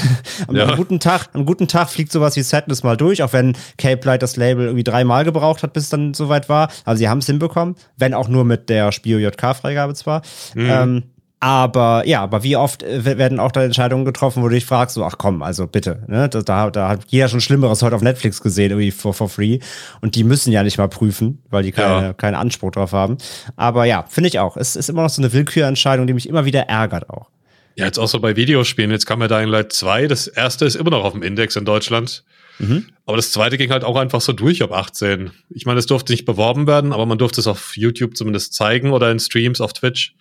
Am, 0.48 0.56
ja. 0.56 0.74
guten 0.74 1.00
Tag, 1.00 1.28
am 1.34 1.44
guten 1.44 1.68
Tag 1.68 1.90
fliegt 1.90 2.10
sowas 2.10 2.36
wie 2.36 2.42
Sadness 2.42 2.82
mal 2.82 2.96
durch, 2.96 3.22
auch 3.22 3.32
wenn 3.32 3.56
Cape 3.78 4.06
Light 4.06 4.22
das 4.22 4.36
Label 4.36 4.64
irgendwie 4.64 4.84
dreimal 4.84 5.24
gebraucht 5.24 5.62
hat, 5.62 5.72
bis 5.72 5.84
es 5.84 5.90
dann 5.90 6.14
soweit 6.14 6.48
war. 6.48 6.70
Also 6.84 6.98
sie 6.98 7.08
haben 7.08 7.18
es 7.18 7.26
hinbekommen, 7.26 7.76
wenn 7.96 8.14
auch 8.14 8.28
nur 8.28 8.44
mit 8.44 8.68
der 8.68 8.92
Spio 8.92 9.18
JK-Freigabe 9.18 9.94
zwar. 9.94 10.22
Mhm. 10.54 10.70
Ähm, 10.70 11.02
aber 11.38 12.04
ja, 12.06 12.22
aber 12.22 12.42
wie 12.42 12.56
oft 12.56 12.82
äh, 12.82 13.04
werden 13.18 13.38
auch 13.38 13.52
da 13.52 13.62
Entscheidungen 13.62 14.04
getroffen, 14.04 14.42
wo 14.42 14.48
du 14.48 14.54
dich 14.54 14.64
fragst, 14.64 14.94
so, 14.94 15.04
ach 15.04 15.16
komm, 15.18 15.42
also 15.42 15.66
bitte, 15.66 16.02
ne? 16.06 16.28
Da, 16.28 16.42
da, 16.42 16.70
da 16.70 16.88
hat 16.88 17.04
jeder 17.08 17.28
schon 17.28 17.40
Schlimmeres 17.40 17.82
heute 17.82 17.94
auf 17.94 18.02
Netflix 18.02 18.40
gesehen, 18.40 18.70
irgendwie 18.70 18.90
for, 18.90 19.12
for 19.12 19.28
free. 19.28 19.58
Und 20.00 20.14
die 20.14 20.24
müssen 20.24 20.50
ja 20.50 20.62
nicht 20.62 20.78
mal 20.78 20.88
prüfen, 20.88 21.42
weil 21.50 21.62
die 21.62 21.72
keine, 21.72 22.06
ja. 22.06 22.12
keinen 22.14 22.36
Anspruch 22.36 22.70
drauf 22.70 22.92
haben. 22.92 23.18
Aber 23.56 23.84
ja, 23.84 24.04
finde 24.08 24.28
ich 24.28 24.38
auch. 24.38 24.56
Es 24.56 24.76
ist 24.76 24.88
immer 24.88 25.02
noch 25.02 25.10
so 25.10 25.20
eine 25.20 25.32
Willkürentscheidung, 25.32 26.06
die 26.06 26.14
mich 26.14 26.28
immer 26.28 26.46
wieder 26.46 26.62
ärgert 26.62 27.10
auch. 27.10 27.28
Ja, 27.76 27.84
jetzt 27.84 27.98
auch 27.98 28.08
so 28.08 28.20
bei 28.20 28.36
Videospielen. 28.36 28.90
Jetzt 28.90 29.04
kam 29.04 29.20
ja 29.20 29.28
Dying 29.28 29.48
Light 29.50 29.72
2. 29.74 30.06
Das 30.06 30.28
erste 30.28 30.64
ist 30.64 30.76
immer 30.76 30.90
noch 30.90 31.04
auf 31.04 31.12
dem 31.12 31.22
Index 31.22 31.56
in 31.56 31.66
Deutschland. 31.66 32.24
Mhm. 32.58 32.86
Aber 33.04 33.18
das 33.18 33.32
zweite 33.32 33.58
ging 33.58 33.70
halt 33.70 33.84
auch 33.84 33.96
einfach 33.96 34.22
so 34.22 34.32
durch 34.32 34.62
ab 34.62 34.72
18. 34.72 35.30
Ich 35.50 35.66
meine, 35.66 35.78
es 35.78 35.86
durfte 35.86 36.12
nicht 36.12 36.24
beworben 36.24 36.66
werden, 36.66 36.94
aber 36.94 37.04
man 37.04 37.18
durfte 37.18 37.42
es 37.42 37.46
auf 37.46 37.76
YouTube 37.76 38.16
zumindest 38.16 38.54
zeigen 38.54 38.92
oder 38.92 39.10
in 39.10 39.18
Streams 39.18 39.60
auf 39.60 39.74
Twitch. 39.74 40.14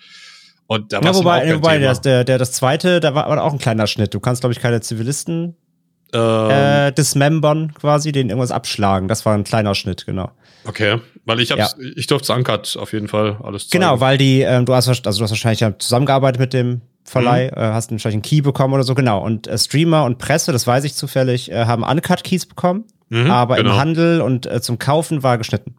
Und 0.68 0.94
da 0.94 1.02
ja, 1.02 1.14
wobei, 1.14 1.56
wobei 1.56 1.78
der, 1.78 1.94
der, 1.96 2.24
der, 2.24 2.38
das 2.38 2.52
zweite, 2.52 3.00
da 3.00 3.14
war 3.14 3.26
aber 3.26 3.44
auch 3.44 3.54
ein 3.54 3.60
kleiner 3.60 3.88
Schnitt. 3.88 4.14
Du 4.14 4.20
kannst, 4.20 4.42
glaube 4.42 4.54
ich, 4.54 4.60
keine 4.60 4.82
Zivilisten 4.82 5.56
Ähm, 6.14 6.50
äh, 6.50 6.92
Dismembern 6.92 7.74
quasi, 7.74 8.12
den 8.12 8.30
irgendwas 8.30 8.52
abschlagen. 8.52 9.08
Das 9.08 9.26
war 9.26 9.34
ein 9.34 9.44
kleiner 9.44 9.76
Schnitt, 9.76 10.06
genau. 10.06 10.32
Okay, 10.66 11.00
weil 11.26 11.40
ich 11.40 11.52
hab's, 11.52 11.76
ja. 11.78 11.90
ich 11.96 12.08
durfte 12.08 12.32
es 12.32 12.38
Uncut 12.38 12.78
auf 12.80 12.94
jeden 12.94 13.08
Fall 13.08 13.38
alles 13.44 13.68
zeigen. 13.68 13.84
Genau, 13.84 14.00
weil 14.00 14.18
die, 14.18 14.42
ähm, 14.42 14.66
du 14.66 14.74
hast, 14.74 14.88
also 14.88 15.02
du 15.02 15.24
hast 15.24 15.30
wahrscheinlich 15.30 15.60
ja 15.60 15.78
zusammengearbeitet 15.78 16.40
mit 16.40 16.54
dem 16.54 16.82
Verleih, 17.04 17.52
mhm. 17.52 17.62
äh, 17.62 17.66
hast 17.74 17.92
wahrscheinlich 17.92 18.16
einen 18.16 18.22
Key 18.24 18.42
bekommen 18.42 18.74
oder 18.74 18.84
so, 18.84 18.96
genau. 18.96 19.24
Und 19.24 19.46
äh, 19.48 19.58
Streamer 19.58 20.06
und 20.06 20.18
Presse, 20.18 20.52
das 20.52 20.66
weiß 20.66 20.84
ich 20.86 20.96
zufällig, 20.96 21.52
äh, 21.52 21.66
haben 21.66 21.84
Uncut-Keys 21.84 22.48
bekommen, 22.48 22.86
mhm, 23.10 23.30
aber 23.30 23.58
genau. 23.58 23.72
im 23.72 23.78
Handel 23.78 24.22
und 24.22 24.48
äh, 24.48 24.62
zum 24.62 24.80
Kaufen 24.80 25.22
war 25.22 25.38
geschnitten. 25.38 25.76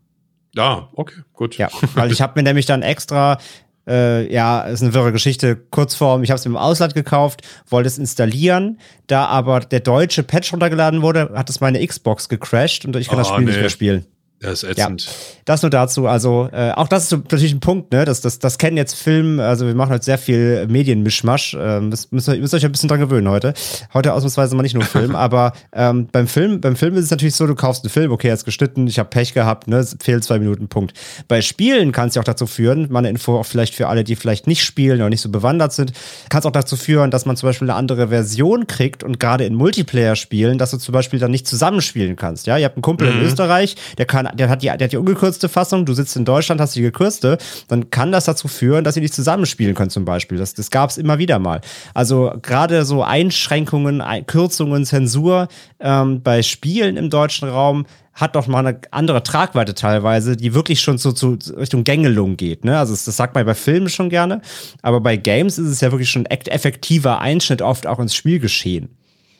Ja, 0.55 0.89
okay, 0.95 1.23
gut. 1.33 1.59
Ja, 1.59 1.69
weil 1.95 2.13
ich 2.13 2.21
habe 2.23 2.35
mir 2.37 2.45
nämlich 2.45 2.67
dann 2.67 2.83
extra 2.83 3.39
äh, 3.87 4.33
ja, 4.33 4.63
ist 4.63 4.83
eine 4.83 4.95
wirre 4.95 5.13
Geschichte. 5.13 5.57
Kurzform, 5.57 6.23
ich 6.23 6.31
habe 6.31 6.39
es 6.39 6.47
im 6.47 6.57
Ausland 6.57 6.95
gekauft, 6.95 7.43
wollte 7.69 7.87
es 7.87 7.99
installieren, 7.99 8.79
da 9.07 9.27
aber 9.27 9.61
der 9.61 9.81
deutsche 9.81 10.23
Patch 10.23 10.53
runtergeladen 10.53 11.03
wurde, 11.03 11.31
hat 11.35 11.51
es 11.51 11.61
meine 11.61 11.85
Xbox 11.87 12.29
gecrashed 12.29 12.85
und 12.85 12.97
ich 12.97 13.09
kann 13.09 13.19
oh, 13.19 13.21
das 13.21 13.29
Spiel 13.29 13.45
nee. 13.45 13.51
nicht 13.51 13.61
mehr 13.61 13.71
spielen. 13.71 14.07
Das 14.41 14.63
ist 14.63 14.71
ätzend. 14.71 15.05
Ja, 15.07 15.13
das 15.47 15.63
nur 15.63 15.71
dazu. 15.71 16.07
Also, 16.07 16.49
äh, 16.53 16.73
auch 16.73 16.89
das 16.89 17.05
ist 17.05 17.13
natürlich 17.13 17.53
ein 17.53 17.61
Punkt, 17.61 17.93
ne? 17.93 18.05
Das, 18.05 18.21
das, 18.21 18.39
das 18.39 18.59
kennen 18.59 18.77
jetzt 18.77 18.95
Film, 18.95 19.41
also 19.41 19.67
wir 19.67 19.75
machen 19.75 19.91
halt 19.91 20.05
sehr 20.05 20.19
viel 20.19 20.67
Medienmischmasch. 20.69 21.55
Äh, 21.55 21.81
müsst, 21.81 22.13
müsst, 22.13 22.29
ihr, 22.29 22.37
müsst 22.37 22.53
euch 22.53 22.65
ein 22.65 22.73
bisschen 22.73 22.89
dran 22.89 23.01
gewöhnen 23.01 23.29
heute. 23.31 23.55
Heute 23.95 24.13
ausnahmsweise 24.13 24.55
mal 24.55 24.63
nicht 24.63 24.75
nur 24.75 24.85
Film, 24.85 25.17
aber 25.17 25.53
ähm, 25.73 26.09
beim 26.13 26.27
Film, 26.27 26.61
beim 26.61 26.77
Film 26.77 26.97
ist 26.97 27.07
es 27.07 27.11
natürlich 27.11 27.35
so, 27.35 27.47
du 27.47 27.55
kaufst 27.55 27.85
einen 27.85 27.91
Film, 27.91 28.13
okay, 28.13 28.29
er 28.29 28.35
ist 28.35 28.45
geschnitten, 28.45 28.87
ich 28.87 28.99
habe 28.99 29.09
Pech 29.09 29.33
gehabt, 29.33 29.69
ne? 29.69 29.87
Fehlen 30.03 30.21
zwei 30.21 30.39
Minuten, 30.39 30.69
Punkt. 30.69 30.93
Bei 31.29 31.41
Spielen 31.41 31.93
kann 31.93 32.09
es 32.09 32.15
ja 32.15 32.21
auch 32.21 32.27
dazu 32.27 32.47
führen, 32.47 32.89
mal 32.91 32.99
eine 32.99 33.09
Info 33.09 33.39
auch 33.39 33.47
vielleicht 33.47 33.75
für 33.75 33.89
alle, 33.89 34.05
die 34.05 34.17
vielleicht 34.17 34.47
nicht 34.47 34.63
spielen 34.63 35.01
oder 35.01 35.09
nicht 35.09 35.23
so 35.23 35.31
bewandert 35.31 35.73
sind, 35.73 35.93
kann 36.29 36.41
es 36.41 36.47
auch 36.47 36.53
dazu 36.53 36.77
führen, 36.77 37.11
dass 37.11 37.25
man 37.25 37.37
zum 37.37 37.49
Beispiel 37.49 37.71
eine 37.71 37.79
andere 37.79 38.09
Version 38.09 38.67
kriegt 38.67 39.03
und 39.03 39.19
gerade 39.19 39.45
in 39.45 39.55
Multiplayer-Spielen, 39.55 40.59
dass 40.59 40.73
du 40.73 40.77
zum 40.77 40.93
Beispiel 40.93 41.19
dann 41.19 41.31
nicht 41.31 41.47
zusammenspielen 41.47 42.17
kannst. 42.17 42.47
Ja, 42.47 42.59
ihr 42.59 42.67
habt 42.67 42.77
einen 42.77 42.83
Kumpel 42.83 43.11
mhm. 43.11 43.21
in 43.21 43.27
Österreich, 43.27 43.77
der 43.97 44.05
kann, 44.05 44.26
der 44.35 44.49
hat 44.49 44.63
die, 44.63 44.67
der 44.67 44.81
hat 44.81 44.93
die 44.93 44.97
ungekürzte 44.97 45.49
Fassung, 45.49 45.87
du 45.87 45.95
sitzt 45.95 46.17
in 46.17 46.25
Deutschland, 46.25 46.61
hast 46.61 46.77
die 46.77 46.83
gekürzte, 46.83 47.39
dann 47.69 47.91
kann 47.91 48.13
das 48.13 48.25
dazu 48.25 48.49
führen, 48.49 48.85
dass 48.85 48.97
ihr 48.97 49.03
nicht 49.03 49.15
zusammenspielen 49.15 49.75
könnt 49.75 49.93
zum 49.93 50.05
Beispiel. 50.05 50.39
Das, 50.39 50.55
das 50.55 50.71
gab 50.71 50.91
es 50.91 50.99
immer 50.99 51.19
wieder 51.19 51.39
mal. 51.39 51.61
Also 51.95 52.33
gerade 52.43 52.85
so 52.85 53.03
Einschränkungen, 53.03 54.03
Kürzungen, 54.27 54.85
Zensur 54.85 55.49
ähm, 55.81 56.23
bei 56.23 56.43
Spielen 56.43 56.97
im 56.97 57.11
deutschen 57.11 57.49
Raum 57.49 57.87
hat 58.17 58.35
doch 58.35 58.47
mal 58.47 58.67
eine 58.67 58.81
andere 58.91 59.23
Tragweite 59.23 59.75
teilweise, 59.75 60.37
die 60.37 60.55
wirklich 60.55 60.81
schon 60.81 60.97
so 60.97 61.13
zu 61.13 61.39
Richtung 61.57 61.85
Gängelung 61.85 62.39
geht. 62.39 62.65
Ne? 62.65 62.79
Also 62.79 62.95
das, 62.95 63.05
das 63.05 63.17
sagt 63.17 63.35
man 63.35 63.45
bei 63.45 63.55
Filmen 63.55 63.91
schon 63.91 64.09
gerne, 64.09 64.41
aber 64.81 65.01
bei 65.01 65.17
Games 65.17 65.59
ist 65.59 65.69
es 65.69 65.83
ja 65.83 65.93
wirklich 65.93 66.11
schon 66.11 66.25
effektiver 66.25 67.21
Einschnitt 67.21 67.61
oft 67.61 67.87
auch 67.87 67.99
ins 67.99 68.15
Spielgeschehen. 68.15 68.96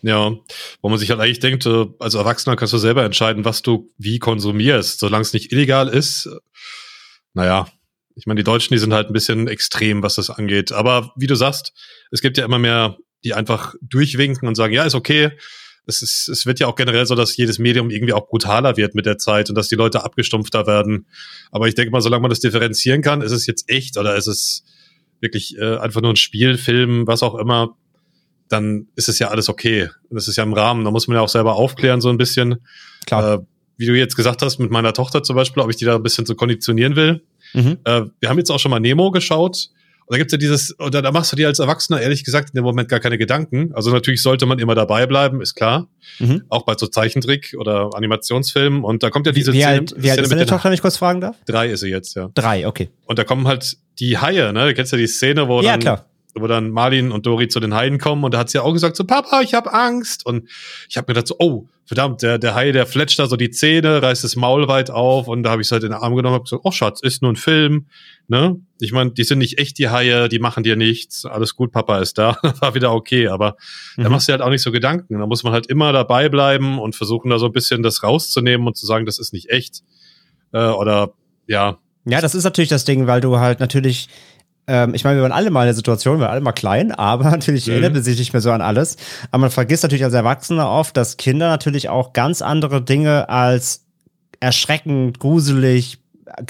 Ja, 0.07 0.37
wo 0.83 0.89
man 0.89 1.01
sich 1.01 1.11
halt 1.11 1.19
eigentlich 1.19 1.41
denkt, 1.41 1.67
äh, 1.67 1.87
als 1.99 2.15
Erwachsener 2.15 2.55
kannst 2.55 2.73
du 2.73 2.79
selber 2.79 3.03
entscheiden, 3.03 3.45
was 3.45 3.63
du 3.63 3.93
wie 3.99 4.21
konsumierst, 4.21 5.01
solange 5.01 5.23
es 5.23 5.33
nicht 5.33 5.51
illegal 5.51 5.89
ist. 5.89 6.31
Naja, 7.35 7.67
ich 8.15 8.25
meine, 8.27 8.39
die 8.39 8.45
Deutschen, 8.45 8.73
die 8.73 8.79
sind 8.79 8.95
halt 8.95 9.09
ein 9.11 9.13
bisschen 9.13 9.49
extrem, 9.49 10.05
was 10.05 10.15
das 10.15 10.31
angeht. 10.31 10.71
Aber 10.71 11.13
wie 11.17 11.27
du 11.27 11.35
sagst, 11.35 11.73
es 12.13 12.21
gibt 12.21 12.39
ja 12.39 12.45
immer 12.45 12.61
mehr, 12.61 12.99
die 13.25 13.35
einfach 13.35 13.75
durchwinken 13.83 14.47
und 14.47 14.55
sagen, 14.55 14.73
ja, 14.73 14.85
ist 14.85 14.95
okay. 14.95 15.33
Es, 15.87 16.03
ist, 16.03 16.29
es 16.29 16.47
wird 16.47 16.61
ja 16.61 16.69
auch 16.69 16.77
generell 16.77 17.07
so, 17.07 17.17
dass 17.17 17.37
jedes 17.37 17.59
Medium 17.59 17.91
irgendwie 17.91 18.13
auch 18.13 18.29
brutaler 18.29 18.77
wird 18.77 18.95
mit 18.95 19.07
der 19.07 19.19
Zeit 19.19 19.49
und 19.49 19.57
dass 19.57 19.67
die 19.67 19.75
Leute 19.75 20.05
abgestumpfter 20.05 20.69
werden. 20.69 21.09
Aber 21.51 21.67
ich 21.67 21.75
denke 21.75 21.91
mal, 21.91 22.01
solange 22.01 22.23
man 22.23 22.31
das 22.31 22.39
differenzieren 22.39 23.03
kann, 23.03 23.23
ist 23.23 23.33
es 23.33 23.45
jetzt 23.47 23.69
echt 23.69 23.97
oder 23.97 24.15
ist 24.15 24.29
es 24.29 24.63
wirklich 25.21 25.59
äh, 25.59 25.79
einfach 25.79 26.01
nur 26.01 26.13
ein 26.13 26.17
Spiel, 26.17 26.59
Film, 26.59 27.09
was 27.09 27.25
auch 27.25 27.35
immer, 27.35 27.77
dann 28.49 28.87
ist 28.95 29.09
es 29.09 29.19
ja 29.19 29.29
alles 29.29 29.49
okay. 29.49 29.89
Das 30.11 30.29
ist 30.29 30.37
ja 30.37 30.45
im 30.45 30.53
Rahmen. 30.53 30.85
Da 30.85 30.91
muss 30.91 31.09
man 31.09 31.17
ja 31.17 31.23
auch 31.23 31.29
selber 31.29 31.57
aufklären, 31.57 32.01
so 32.01 32.09
ein 32.09 32.19
bisschen. 32.19 32.57
Klar. 33.07 33.35
Äh, 33.35 33.39
wie 33.79 33.87
du 33.87 33.95
jetzt 33.95 34.17
gesagt 34.17 34.43
hast, 34.43 34.59
mit 34.59 34.71
meiner 34.71 34.93
Tochter 34.93 35.23
zum 35.23 35.37
Beispiel, 35.37 35.63
ob 35.63 35.71
ich 35.71 35.77
die 35.77 35.85
da 35.85 35.97
ein 35.97 36.03
bisschen 36.03 36.25
so 36.25 36.35
konditionieren 36.35 36.97
will. 36.97 37.23
Mhm. 37.53 37.79
Äh, 37.85 38.03
wir 38.21 38.29
haben 38.29 38.39
jetzt 38.39 38.51
auch 38.51 38.59
schon 38.59 38.71
mal 38.71 38.81
Nemo 38.81 39.11
geschaut. 39.11 39.69
Und 40.07 40.15
da 40.15 40.19
gibt's 40.19 40.33
ja 40.33 40.39
dieses, 40.39 40.79
oder 40.79 41.03
da 41.03 41.11
machst 41.11 41.33
du 41.33 41.37
dir 41.37 41.49
als 41.49 41.59
Erwachsener 41.59 42.01
ehrlich 42.01 42.23
gesagt 42.25 42.51
in 42.51 42.55
dem 42.55 42.65
Moment 42.65 42.89
gar 42.89 43.01
keine 43.01 43.19
Gedanken. 43.19 43.73
Also 43.75 43.91
natürlich 43.91 44.23
sollte 44.23 44.47
man 44.47 44.61
immer 44.61 44.77
dabei 44.77 45.05
bleiben, 45.07 45.43
ist 45.43 45.57
klar. 45.57 45.89
Mhm. 46.21 46.45
Auch 46.49 46.65
bei 46.65 46.75
so 46.79 46.87
Zeichentrick 46.87 47.57
oder 47.59 47.91
Animationsfilmen. 47.93 48.85
Und 48.85 49.03
da 49.03 49.11
kommt 49.11 49.27
ja 49.27 49.33
diese 49.33 49.53
wie, 49.53 49.59
wie 49.59 49.63
Szene. 49.63 49.79
Alt, 49.79 49.95
wie 49.99 50.11
alt 50.11 50.21
ist 50.21 50.31
deine 50.31 50.47
Tochter, 50.47 50.69
wenn 50.69 50.75
ich 50.75 50.81
kurz 50.81 50.97
fragen 50.97 51.21
darf? 51.21 51.37
Drei 51.45 51.69
ist 51.69 51.81
sie 51.81 51.89
jetzt, 51.89 52.15
ja. 52.15 52.31
Drei, 52.35 52.69
okay. 52.69 52.91
Und 53.05 53.19
da 53.19 53.25
kommen 53.25 53.49
halt 53.49 53.77
die 53.99 54.17
Haie, 54.17 54.53
ne? 54.53 54.69
Du 54.69 54.75
kennst 54.75 54.93
ja 54.93 54.99
die 54.99 55.09
Szene, 55.09 55.49
wo 55.49 55.61
ja, 55.61 55.73
dann 55.73 55.81
klar 55.81 56.07
wo 56.39 56.47
dann 56.47 56.71
Marlin 56.71 57.13
und 57.13 57.27
Dori 57.27 57.49
zu 57.49 57.61
den 57.61 57.75
Haien 57.75 57.99
kommen 57.99 58.25
und 58.25 58.35
da 58.35 58.39
hat 58.39 58.51
sie 58.51 58.63
auch 58.63 58.73
gesagt 58.73 58.97
so 58.97 59.05
Papa 59.05 59.41
ich 59.43 59.55
habe 59.55 59.73
Angst. 59.73 60.25
Und 60.27 60.49
ich 60.89 60.97
habe 60.97 61.07
mir 61.07 61.15
gedacht 61.15 61.29
so 61.29 61.37
oh 61.39 61.69
verdammt 61.85 62.23
der 62.23 62.39
der 62.39 62.55
Hai 62.55 62.73
der 62.73 62.87
fletscht 62.87 63.19
da 63.19 63.27
so 63.27 63.37
die 63.37 63.51
Zähne 63.51 64.03
reißt 64.03 64.25
das 64.25 64.37
Maul 64.37 64.69
weit 64.69 64.91
auf. 64.91 65.29
Und 65.29 65.43
da 65.43 65.51
habe 65.51 65.63
ich 65.63 65.69
es 65.69 65.73
halt 65.73 65.85
in 65.85 65.91
den 65.91 66.01
Arm 66.01 66.15
genommen 66.15 66.35
und 66.35 66.41
hab 66.41 66.45
gesagt 66.45 66.63
oh 66.65 66.71
Schatz 66.71 67.01
ist 67.03 67.23
nur 67.23 67.33
ein 67.33 67.37
Film 67.37 67.87
ne? 68.29 68.57
Ich 68.81 68.93
meine 68.93 69.13
die 69.13 69.25
sind 69.25 69.39
nicht 69.39 69.59
echt 69.59 69.79
die 69.79 69.89
Haie 69.89 70.29
die 70.29 70.39
machen 70.39 70.63
dir 70.63 70.77
nichts. 70.77 71.25
Alles 71.25 71.57
gut 71.57 71.73
Papa 71.73 72.01
ist 72.01 72.19
da. 72.19 72.39
War 72.61 72.75
wieder 72.75 72.93
okay. 72.93 73.29
Aber 73.29 73.57
mhm. 73.97 74.05
da 74.05 74.09
machst 74.11 74.29
du 74.29 74.33
halt 74.33 74.43
auch 74.43 74.51
nicht 74.51 74.63
so 74.63 74.73
Gedanken. 74.73 75.19
Da 75.19 75.27
muss 75.27 75.45
man 75.45 75.53
halt 75.53 75.67
immer 75.67 75.93
dabei 75.93 76.29
bleiben 76.29 76.79
und 76.79 76.97
versuchen 76.97 77.31
da 77.31 77.39
so 77.39 77.47
ein 77.47 77.53
bisschen 77.53 77.83
das 77.83 78.03
rauszunehmen 78.03 78.67
und 78.67 78.77
zu 78.77 78.87
sagen 78.87 79.07
das 79.07 79.19
ist 79.19 79.33
nicht 79.33 79.51
echt 79.51 79.83
äh, 80.53 80.69
oder 80.69 81.13
ja. 81.47 81.79
Ja, 82.05 82.21
das 82.21 82.35
ist 82.35 82.45
natürlich 82.45 82.71
das 82.71 82.85
Ding, 82.85 83.07
weil 83.07 83.21
du 83.21 83.39
halt 83.39 83.59
natürlich 83.59 84.09
ähm, 84.67 84.95
ich 84.95 85.05
meine, 85.05 85.17
wir 85.19 85.23
waren 85.23 85.33
alle 85.33 85.51
mal 85.51 85.63
in 85.63 85.69
der 85.69 85.75
Situation, 85.75 86.19
wir 86.19 86.23
waren 86.23 86.33
alle 86.33 86.41
mal 86.41 86.53
klein, 86.53 86.93
aber 86.99 87.25
natürlich 87.31 87.67
mhm. 87.67 87.73
erinnert 87.73 87.95
man 87.95 88.03
sich 88.03 88.19
nicht 88.19 88.33
mehr 88.33 88.43
so 88.43 88.51
an 88.51 88.61
alles. 88.61 88.97
Aber 89.31 89.43
man 89.43 89.51
vergisst 89.51 89.83
natürlich 89.83 90.05
als 90.05 90.15
Erwachsener 90.15 90.71
oft, 90.71 90.97
dass 90.97 91.17
Kinder 91.17 91.49
natürlich 91.49 91.89
auch 91.89 92.13
ganz 92.13 92.43
andere 92.43 92.83
Dinge 92.83 93.29
als 93.29 93.85
erschreckend, 94.41 95.19
gruselig, 95.19 95.99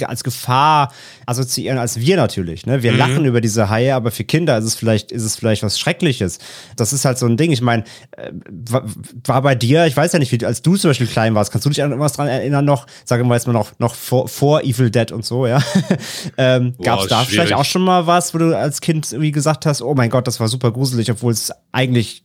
als 0.07 0.25
Gefahr 0.25 0.93
assoziieren 1.27 1.79
als 1.79 2.01
wir 2.01 2.17
natürlich. 2.17 2.67
Ne? 2.67 2.83
Wir 2.83 2.93
mhm. 2.93 2.99
lachen 2.99 3.25
über 3.25 3.41
diese 3.41 3.69
Haie, 3.71 3.95
aber 3.95 4.11
für 4.11 4.25
Kinder 4.25 4.59
ist 4.59 4.65
es 4.65 4.75
vielleicht 4.75 5.13
ist 5.13 5.23
es 5.23 5.37
vielleicht 5.37 5.63
was 5.63 5.79
Schreckliches. 5.79 6.39
Das 6.77 6.93
ist 6.93 7.05
halt 7.05 7.19
so 7.19 7.27
ein 7.27 7.37
Ding. 7.37 7.53
Ich 7.53 7.61
meine, 7.61 7.85
äh, 8.13 8.33
war 9.25 9.43
bei 9.43 9.55
dir, 9.55 9.87
ich 9.87 9.97
weiß 9.97 10.13
ja 10.13 10.19
nicht, 10.19 10.33
wie 10.33 10.45
als 10.45 10.63
du 10.63 10.77
zum 10.77 10.91
Beispiel 10.91 11.07
klein 11.07 11.35
warst, 11.35 11.53
kannst 11.53 11.65
du 11.65 11.71
dich 11.71 11.83
an 11.83 11.91
irgendwas 11.91 12.15
dran 12.15 12.29
erinnern 12.29 12.65
noch? 12.65 12.87
Sagen 13.05 13.29
wir 13.29 13.35
jetzt 13.35 13.47
mal 13.47 13.53
noch 13.53 13.79
noch 13.79 13.95
vor, 13.95 14.29
vor 14.29 14.63
Evil 14.63 14.91
Dead 14.91 15.13
und 15.13 15.25
so, 15.25 15.47
ja. 15.47 15.63
ähm, 16.39 16.75
Gab 16.83 17.01
es 17.01 17.09
da 17.09 17.21
schwierig. 17.21 17.31
vielleicht 17.31 17.53
auch 17.55 17.65
schon 17.65 17.83
mal 17.83 18.07
was, 18.07 18.35
wo 18.35 18.39
du 18.39 18.57
als 18.57 18.81
Kind 18.81 19.11
irgendwie 19.13 19.33
gesagt 19.33 19.67
hast, 19.67 19.83
oh 19.83 19.95
mein 19.95 20.11
Gott, 20.11 20.27
das 20.27 20.41
war 20.41 20.49
super 20.49 20.73
gruselig, 20.73 21.11
obwohl 21.11 21.33
es 21.33 21.53
eigentlich 21.73 22.25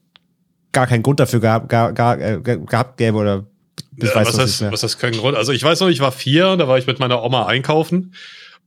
gar 0.71 0.87
keinen 0.87 1.03
Grund 1.03 1.19
dafür 1.19 1.39
gab, 1.39 1.69
gar, 1.69 1.93
gar, 1.93 2.19
äh, 2.19 2.39
gehabt 2.41 2.97
gäbe 2.97 3.17
oder 3.17 3.45
ja, 4.01 4.15
was, 4.15 4.37
heißt, 4.37 4.71
was 4.71 4.83
heißt 4.83 4.99
kein 4.99 5.13
Grund? 5.13 5.37
Also 5.37 5.51
ich 5.51 5.63
weiß 5.63 5.79
noch, 5.79 5.89
ich 5.89 5.99
war 5.99 6.11
vier, 6.11 6.57
da 6.57 6.67
war 6.67 6.77
ich 6.77 6.87
mit 6.87 6.99
meiner 6.99 7.23
Oma 7.23 7.45
einkaufen 7.45 8.13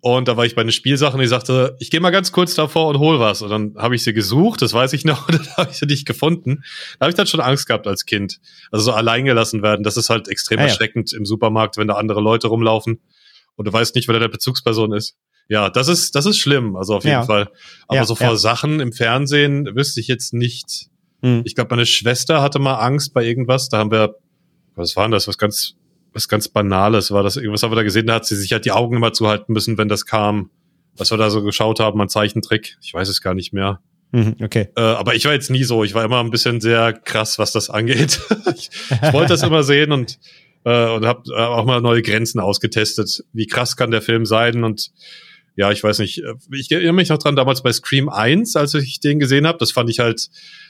und 0.01 0.29
da 0.29 0.37
war 0.37 0.44
ich 0.44 0.55
bei 0.55 0.62
den 0.62 0.70
Spielsachen, 0.70 1.18
die 1.18 1.27
sagte, 1.27 1.77
ich 1.79 1.90
gehe 1.90 1.99
mal 1.99 2.11
ganz 2.11 2.31
kurz 2.31 2.55
davor 2.55 2.88
und 2.88 2.99
hol 2.99 3.20
was. 3.20 3.40
Und 3.40 3.49
dann 3.49 3.75
habe 3.79 3.94
ich 3.94 4.05
sie 4.05 4.12
gesucht, 4.12 4.61
das 4.61 4.75
weiß 4.75 4.92
ich 4.92 5.07
noch, 5.07 5.29
und 5.29 5.38
dann 5.38 5.57
habe 5.57 5.70
ich 5.70 5.79
sie 5.79 5.87
nicht 5.87 6.07
gefunden. 6.07 6.62
Da 6.99 7.07
habe 7.07 7.11
ich 7.11 7.16
dann 7.16 7.27
schon 7.27 7.40
Angst 7.40 7.66
gehabt 7.66 7.87
als 7.87 8.05
Kind. 8.05 8.38
Also 8.70 8.85
so 8.85 8.92
allein 8.92 9.25
gelassen 9.25 9.62
werden, 9.62 9.83
das 9.83 9.97
ist 9.97 10.11
halt 10.11 10.29
extrem 10.29 10.59
ah, 10.59 10.64
erschreckend 10.64 11.12
ja. 11.12 11.18
im 11.18 11.25
Supermarkt, 11.25 11.79
wenn 11.79 11.88
da 11.88 11.94
andere 11.94 12.20
Leute 12.20 12.49
rumlaufen 12.49 13.01
und 13.57 13.66
du 13.66 13.73
weißt 13.73 13.94
nicht, 13.94 14.07
wer 14.07 14.12
deine 14.12 14.29
Bezugsperson 14.29 14.92
ist. 14.92 15.16
Ja, 15.49 15.70
das 15.70 15.88
ist, 15.88 16.14
das 16.14 16.27
ist 16.27 16.38
schlimm, 16.38 16.77
also 16.77 16.97
auf 16.97 17.05
jeden 17.05 17.14
ja. 17.14 17.25
Fall. 17.25 17.49
Aber 17.88 17.97
ja, 17.97 18.05
so 18.05 18.14
vor 18.14 18.37
Sachen 18.37 18.81
im 18.81 18.92
Fernsehen 18.92 19.75
wüsste 19.75 20.01
ich 20.01 20.09
jetzt 20.09 20.35
nicht. 20.35 20.88
Hm. 21.23 21.40
Ich 21.47 21.55
glaube, 21.55 21.75
meine 21.75 21.87
Schwester 21.87 22.42
hatte 22.42 22.59
mal 22.59 22.75
Angst 22.75 23.14
bei 23.14 23.25
irgendwas. 23.25 23.70
Da 23.70 23.79
haben 23.79 23.90
wir 23.90 24.16
was 24.74 24.96
war 24.96 25.04
denn 25.04 25.12
das? 25.12 25.28
Was 25.28 25.38
ganz, 25.38 25.74
was 26.12 26.28
ganz 26.28 26.48
Banales 26.48 27.10
war 27.10 27.22
das. 27.22 27.37
Irgendwas 27.37 27.62
haben 27.62 27.72
wir 27.72 27.76
da 27.76 27.82
gesehen, 27.82 28.06
da 28.06 28.14
hat 28.14 28.26
sie 28.26 28.37
sich 28.37 28.52
halt 28.52 28.64
die 28.64 28.72
Augen 28.72 28.96
immer 28.96 29.12
zuhalten 29.12 29.52
müssen, 29.52 29.78
wenn 29.78 29.88
das 29.88 30.06
kam. 30.06 30.50
Was 30.96 31.10
wir 31.10 31.18
da 31.18 31.28
so 31.30 31.42
geschaut 31.42 31.80
haben 31.80 32.00
an 32.00 32.08
Zeichentrick. 32.08 32.76
Ich 32.80 32.94
weiß 32.94 33.08
es 33.08 33.20
gar 33.20 33.34
nicht 33.34 33.52
mehr. 33.52 33.80
Mhm, 34.12 34.37
okay. 34.42 34.68
Äh, 34.76 34.80
aber 34.80 35.16
ich 35.16 35.24
war 35.24 35.32
jetzt 35.32 35.50
nie 35.50 35.64
so. 35.64 35.82
Ich 35.82 35.94
war 35.94 36.04
immer 36.04 36.20
ein 36.20 36.30
bisschen 36.30 36.60
sehr 36.60 36.92
krass, 36.92 37.38
was 37.38 37.50
das 37.50 37.68
angeht. 37.68 38.20
ich, 38.54 38.70
ich 38.90 39.12
wollte 39.12 39.32
das 39.32 39.42
immer 39.42 39.64
sehen 39.64 39.90
und 39.90 40.20
äh, 40.64 40.90
und 40.90 41.04
habe 41.04 41.22
äh, 41.30 41.40
auch 41.40 41.64
mal 41.64 41.80
neue 41.80 42.02
Grenzen 42.02 42.40
ausgetestet. 42.40 43.24
Wie 43.32 43.46
krass 43.46 43.76
kann 43.76 43.90
der 43.90 44.02
Film 44.02 44.26
sein? 44.26 44.64
Und 44.64 44.92
ja, 45.56 45.70
ich 45.70 45.82
weiß 45.82 46.00
nicht. 46.00 46.18
Äh, 46.18 46.34
ich 46.52 46.70
erinnere 46.70 46.94
mich 46.94 47.08
noch 47.08 47.18
dran, 47.18 47.36
damals 47.36 47.62
bei 47.62 47.72
Scream 47.72 48.08
1, 48.08 48.56
als 48.56 48.74
ich 48.74 49.00
den 49.00 49.18
gesehen 49.18 49.46
habe. 49.46 49.58
Das 49.58 49.72
fand 49.72 49.90
ich 49.90 49.98
halt 49.98 50.28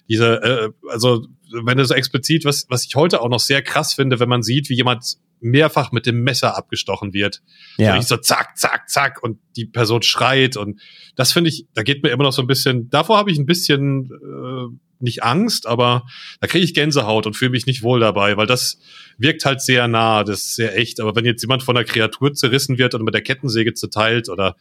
diese, 0.08 0.42
äh, 0.42 0.88
also 0.90 1.26
wenn 1.62 1.78
du 1.78 1.84
so 1.84 1.94
explizit, 1.94 2.44
was, 2.44 2.66
was 2.68 2.84
ich 2.84 2.94
heute 2.96 3.20
auch 3.20 3.28
noch 3.28 3.40
sehr 3.40 3.62
krass 3.62 3.94
finde, 3.94 4.20
wenn 4.20 4.28
man 4.28 4.42
sieht, 4.42 4.68
wie 4.68 4.74
jemand 4.74 5.16
mehrfach 5.40 5.92
mit 5.92 6.06
dem 6.06 6.22
Messer 6.22 6.56
abgestochen 6.56 7.12
wird. 7.12 7.42
Ja. 7.76 8.00
So, 8.00 8.16
so 8.16 8.20
zack, 8.20 8.56
zack, 8.56 8.88
zack 8.88 9.22
und 9.22 9.38
die 9.56 9.66
Person 9.66 10.02
schreit 10.02 10.56
und 10.56 10.80
das 11.16 11.32
finde 11.32 11.50
ich, 11.50 11.66
da 11.74 11.82
geht 11.82 12.02
mir 12.02 12.10
immer 12.10 12.24
noch 12.24 12.32
so 12.32 12.42
ein 12.42 12.46
bisschen, 12.46 12.88
davor 12.88 13.18
habe 13.18 13.30
ich 13.30 13.38
ein 13.38 13.46
bisschen 13.46 14.10
äh, 14.10 14.76
nicht 15.04 15.22
Angst, 15.22 15.66
aber 15.66 16.04
da 16.40 16.46
kriege 16.46 16.64
ich 16.64 16.74
Gänsehaut 16.74 17.26
und 17.26 17.34
fühle 17.34 17.52
mich 17.52 17.66
nicht 17.66 17.82
wohl 17.82 18.00
dabei, 18.00 18.36
weil 18.36 18.46
das 18.46 18.78
wirkt 19.18 19.44
halt 19.44 19.60
sehr 19.60 19.86
nah, 19.88 20.24
das 20.24 20.40
ist 20.40 20.56
sehr 20.56 20.76
echt. 20.76 21.00
Aber 21.00 21.14
wenn 21.14 21.24
jetzt 21.24 21.42
jemand 21.42 21.62
von 21.62 21.76
einer 21.76 21.84
Kreatur 21.84 22.34
zerrissen 22.34 22.78
wird 22.78 22.94
und 22.94 23.04
mit 23.04 23.14
der 23.14 23.22
Kettensäge 23.22 23.74
zerteilt 23.74 24.28
oder 24.28 24.56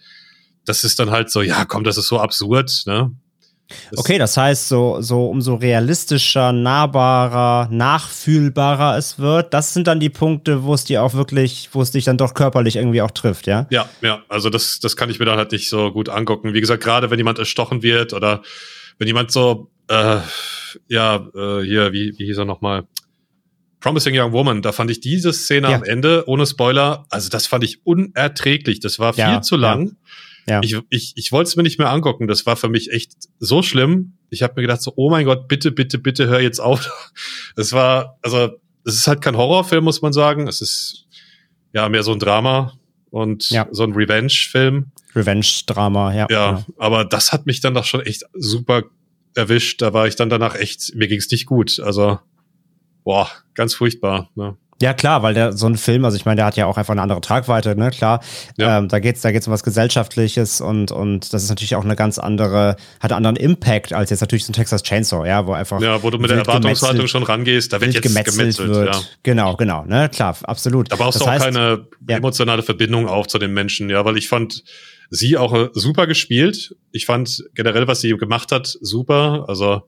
das 0.66 0.84
ist 0.84 1.00
dann 1.00 1.12
halt 1.12 1.30
so, 1.30 1.42
ja, 1.42 1.66
komm, 1.66 1.84
das 1.84 1.98
ist 1.98 2.08
so 2.08 2.20
absurd, 2.20 2.84
ne? 2.86 3.12
Das 3.92 4.00
okay, 4.00 4.18
das 4.18 4.38
heißt, 4.38 4.68
so, 4.68 5.02
so 5.02 5.28
umso 5.28 5.56
realistischer, 5.56 6.52
nahbarer, 6.52 7.70
nachfühlbarer 7.72 8.98
es 8.98 9.20
wird, 9.20 9.54
das 9.54 9.74
sind 9.74 9.88
dann 9.88 10.00
die 10.00 10.10
Punkte, 10.10 10.64
wo 10.64 10.74
es 10.74 10.84
dir 10.84 11.02
auch 11.02 11.14
wirklich, 11.14 11.70
wo 11.72 11.82
es 11.82 11.92
dich 11.92 12.06
dann 12.06 12.18
doch 12.18 12.34
körperlich 12.34 12.76
irgendwie 12.76 13.02
auch 13.02 13.12
trifft, 13.12 13.48
ja? 13.48 13.68
Ja, 13.70 13.90
ja, 14.02 14.24
also 14.28 14.50
das, 14.50 14.80
das 14.80 14.96
kann 14.96 15.10
ich 15.10 15.20
mir 15.20 15.26
dann 15.26 15.38
halt 15.38 15.52
nicht 15.52 15.70
so 15.70 15.92
gut 15.92 16.10
angucken. 16.10 16.54
Wie 16.54 16.62
gesagt, 16.62 16.84
gerade 16.84 17.10
wenn 17.10 17.18
jemand 17.18 17.40
erstochen 17.40 17.84
wird 17.84 18.14
oder 18.14 18.42
wenn 19.00 19.08
jemand 19.08 19.32
so, 19.32 19.72
äh, 19.94 20.22
ja, 20.88 21.16
äh, 21.36 21.64
hier, 21.64 21.94
wie, 21.94 22.18
wie 22.18 22.26
hieß 22.26 22.40
er 22.40 22.46
nochmal? 22.46 22.88
Promising 23.80 24.18
Young 24.18 24.32
Woman, 24.32 24.62
da 24.62 24.72
fand 24.72 24.90
ich 24.92 25.02
diese 25.02 25.34
Szene 25.34 25.70
ja. 25.70 25.76
am 25.76 25.84
Ende, 25.84 26.24
ohne 26.28 26.46
Spoiler, 26.46 27.06
also 27.10 27.30
das 27.30 27.48
fand 27.48 27.66
ich 27.66 27.86
unerträglich. 27.86 28.80
Das 28.80 28.98
war 28.98 29.14
viel 29.14 29.24
ja, 29.24 29.42
zu 29.42 29.58
lang. 29.58 29.98
Ja. 30.48 30.62
Ich, 30.64 30.78
ich, 30.90 31.14
ich 31.16 31.32
wollte 31.32 31.50
es 31.50 31.56
mir 31.56 31.64
nicht 31.64 31.80
mehr 31.80 31.90
angucken. 31.90 32.28
Das 32.28 32.46
war 32.46 32.56
für 32.56 32.70
mich 32.70 32.92
echt 32.92 33.14
so 33.40 33.62
schlimm. 33.62 34.18
Ich 34.30 34.42
habe 34.42 34.54
mir 34.56 34.62
gedacht, 34.62 34.82
so, 34.82 34.94
oh 34.96 35.10
mein 35.10 35.26
Gott, 35.26 35.48
bitte, 35.48 35.72
bitte, 35.72 36.00
bitte 36.00 36.28
hör 36.28 36.40
jetzt 36.40 36.60
auf. 36.60 36.90
Es 37.56 37.72
war, 37.72 38.18
also, 38.22 38.50
es 38.86 38.96
ist 38.96 39.08
halt 39.08 39.22
kein 39.22 39.38
Horrorfilm, 39.38 39.84
muss 39.84 40.02
man 40.02 40.12
sagen. 40.12 40.48
Es 40.48 40.62
ist 40.62 41.06
ja 41.74 41.88
mehr 41.88 42.04
so 42.04 42.14
ein 42.14 42.20
Drama 42.20 42.74
und 43.10 43.44
so 43.44 43.84
ein 43.84 43.94
Revenge-Film. 43.94 44.92
Revenge-Drama, 45.16 46.14
ja. 46.14 46.28
Ja, 46.30 46.66
aber 46.78 47.06
das 47.06 47.32
hat 47.32 47.46
mich 47.46 47.62
dann 47.62 47.74
doch 47.74 47.86
schon 47.86 48.02
echt 48.02 48.24
super 48.34 48.84
erwischt. 49.36 49.82
Da 49.82 49.94
war 49.94 50.08
ich 50.08 50.16
dann 50.16 50.30
danach 50.30 50.56
echt, 50.56 50.96
mir 50.96 51.08
ging 51.08 51.20
es 51.20 51.30
nicht 51.32 51.46
gut. 51.46 51.80
Also, 51.80 52.20
boah, 53.04 53.30
ganz 53.54 53.74
furchtbar. 53.74 54.30
Ne? 54.36 54.58
Ja, 54.82 54.94
klar, 54.94 55.24
weil 55.24 55.34
der 55.34 55.54
so 55.54 55.68
ein 55.68 55.78
Film, 55.78 56.04
also 56.04 56.18
ich 56.18 56.26
meine, 56.26 56.38
der 56.38 56.46
hat 56.46 56.58
ja 56.58 56.66
auch 56.66 56.78
einfach 56.78 56.92
eine 56.92 57.02
andere 57.02 57.22
Tragweite, 57.22 57.74
ne? 57.76 57.90
Klar. 57.92 58.22
Ja. 58.58 58.80
Ähm, 58.80 58.90
da 58.90 59.00
geht's, 59.00 59.22
da 59.22 59.32
geht's 59.32 59.48
um 59.48 59.54
was 59.54 59.64
Gesellschaftliches 59.64 60.60
und, 60.60 60.92
und 60.92 61.34
das 61.34 61.44
ist 61.44 61.48
natürlich 61.48 61.76
auch 61.76 61.86
eine 61.86 61.96
ganz 61.96 62.20
andere, 62.20 62.76
hat 63.00 63.14
einen 63.14 63.26
anderen 63.26 63.38
Impact 63.38 63.94
als 63.94 64.10
jetzt 64.10 64.20
natürlich 64.20 64.44
so 64.44 64.52
ein 64.52 64.54
Texas 64.54 64.84
Chainsaw, 64.84 65.26
ja, 65.26 65.48
wo 65.48 65.54
einfach. 65.54 65.80
Ja, 65.80 66.04
wo 66.04 66.10
du 66.10 66.18
mit 66.18 66.32
der 66.32 66.40
Erwartungshaltung 66.40 67.08
schon 67.08 67.24
rangehst, 67.24 67.72
da 67.72 67.80
wird 67.80 67.94
jetzt 67.94 68.04
gemetzelt, 68.04 68.38
gemetzelt 68.38 68.70
wird. 68.70 68.96
Ja. 68.96 69.02
Genau, 69.22 69.56
genau, 69.56 69.86
ne? 69.86 70.10
Klar, 70.10 70.36
absolut. 70.44 70.92
Da 70.92 70.98
brauchst 70.98 71.16
das 71.16 71.22
du 71.22 71.30
auch 71.30 71.34
heißt, 71.34 71.46
keine 71.46 71.88
ja. 72.10 72.18
emotionale 72.18 72.62
Verbindung 72.62 73.08
auf 73.08 73.28
zu 73.28 73.40
den 73.40 73.54
Menschen, 73.54 73.90
ja, 73.90 74.04
weil 74.04 74.18
ich 74.18 74.28
fand 74.28 74.66
sie 75.14 75.38
auch 75.38 75.70
super 75.74 76.08
gespielt. 76.08 76.76
Ich 76.92 77.06
fand 77.06 77.46
generell, 77.54 77.88
was 77.88 78.02
sie 78.02 78.18
gemacht 78.18 78.52
hat, 78.52 78.78
super. 78.82 79.46
Also, 79.48 79.84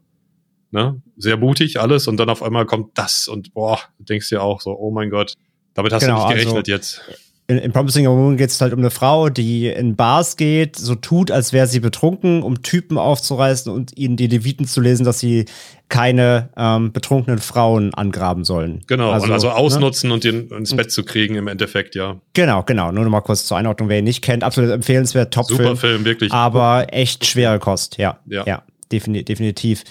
ne? 0.71 1.01
Sehr 1.17 1.35
mutig 1.35 1.79
alles 1.79 2.07
und 2.07 2.17
dann 2.17 2.29
auf 2.29 2.43
einmal 2.43 2.65
kommt 2.65 2.97
das 2.97 3.27
und 3.27 3.53
boah, 3.53 3.79
du 3.97 4.05
denkst 4.05 4.29
dir 4.29 4.43
auch 4.43 4.61
so, 4.61 4.77
oh 4.77 4.91
mein 4.91 5.09
Gott, 5.09 5.33
damit 5.73 5.93
hast 5.93 6.03
genau, 6.03 6.27
du 6.27 6.27
nicht 6.27 6.43
gerechnet 6.43 6.57
also, 6.57 6.71
jetzt. 6.71 7.01
In, 7.47 7.57
in 7.59 7.71
Promising 7.71 8.07
Young 8.07 8.17
Woman 8.17 8.37
geht 8.37 8.49
es 8.49 8.59
halt 8.59 8.73
um 8.73 8.79
eine 8.79 8.89
Frau, 8.89 9.29
die 9.29 9.67
in 9.67 9.95
Bars 9.95 10.35
geht, 10.35 10.75
so 10.77 10.95
tut, 10.95 11.29
als 11.29 11.53
wäre 11.53 11.67
sie 11.67 11.79
betrunken, 11.79 12.41
um 12.41 12.63
Typen 12.63 12.97
aufzureißen 12.97 13.71
und 13.71 13.95
ihnen 13.97 14.17
die 14.17 14.25
Leviten 14.25 14.65
zu 14.65 14.81
lesen, 14.81 15.05
dass 15.05 15.19
sie 15.19 15.45
keine 15.87 16.49
ähm, 16.57 16.91
betrunkenen 16.91 17.39
Frauen 17.39 17.93
angraben 17.93 18.45
sollen. 18.45 18.81
Genau, 18.87 19.11
also, 19.11 19.27
und 19.27 19.31
also 19.31 19.47
ne? 19.47 19.55
ausnutzen 19.55 20.07
ne? 20.07 20.13
und 20.15 20.25
ihn 20.25 20.49
ins 20.49 20.75
Bett 20.75 20.91
zu 20.91 21.03
kriegen 21.03 21.35
im 21.35 21.47
Endeffekt, 21.47 21.93
ja. 21.93 22.19
Genau, 22.33 22.63
genau. 22.63 22.91
Nur 22.91 23.03
noch 23.03 23.11
mal 23.11 23.21
kurz 23.21 23.45
zur 23.45 23.57
Einordnung, 23.57 23.89
wer 23.89 23.99
ihn 23.99 24.05
nicht 24.05 24.23
kennt. 24.23 24.43
Absolut 24.43 24.71
empfehlenswert, 24.71 25.31
Top-Film. 25.31 25.59
Super 25.59 25.75
Film, 25.75 26.05
wirklich. 26.05 26.31
Aber 26.31 26.87
echt 26.91 27.25
schwere 27.27 27.59
Kost, 27.59 27.97
ja. 27.97 28.19
Ja. 28.25 28.43
ja 28.47 28.63
definitiv 28.91 29.83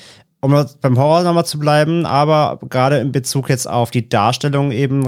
um 0.45 0.67
beim 0.83 0.99
Horror 0.99 1.23
nochmal 1.23 1.47
zu 1.47 1.59
bleiben, 1.59 2.05
aber 2.05 2.61
gerade 2.69 2.99
in 2.99 3.13
Bezug 3.13 3.49
jetzt 3.49 3.67
auf 3.67 3.91
die 3.91 4.11
Darstellung 4.11 4.73
eben 4.73 5.07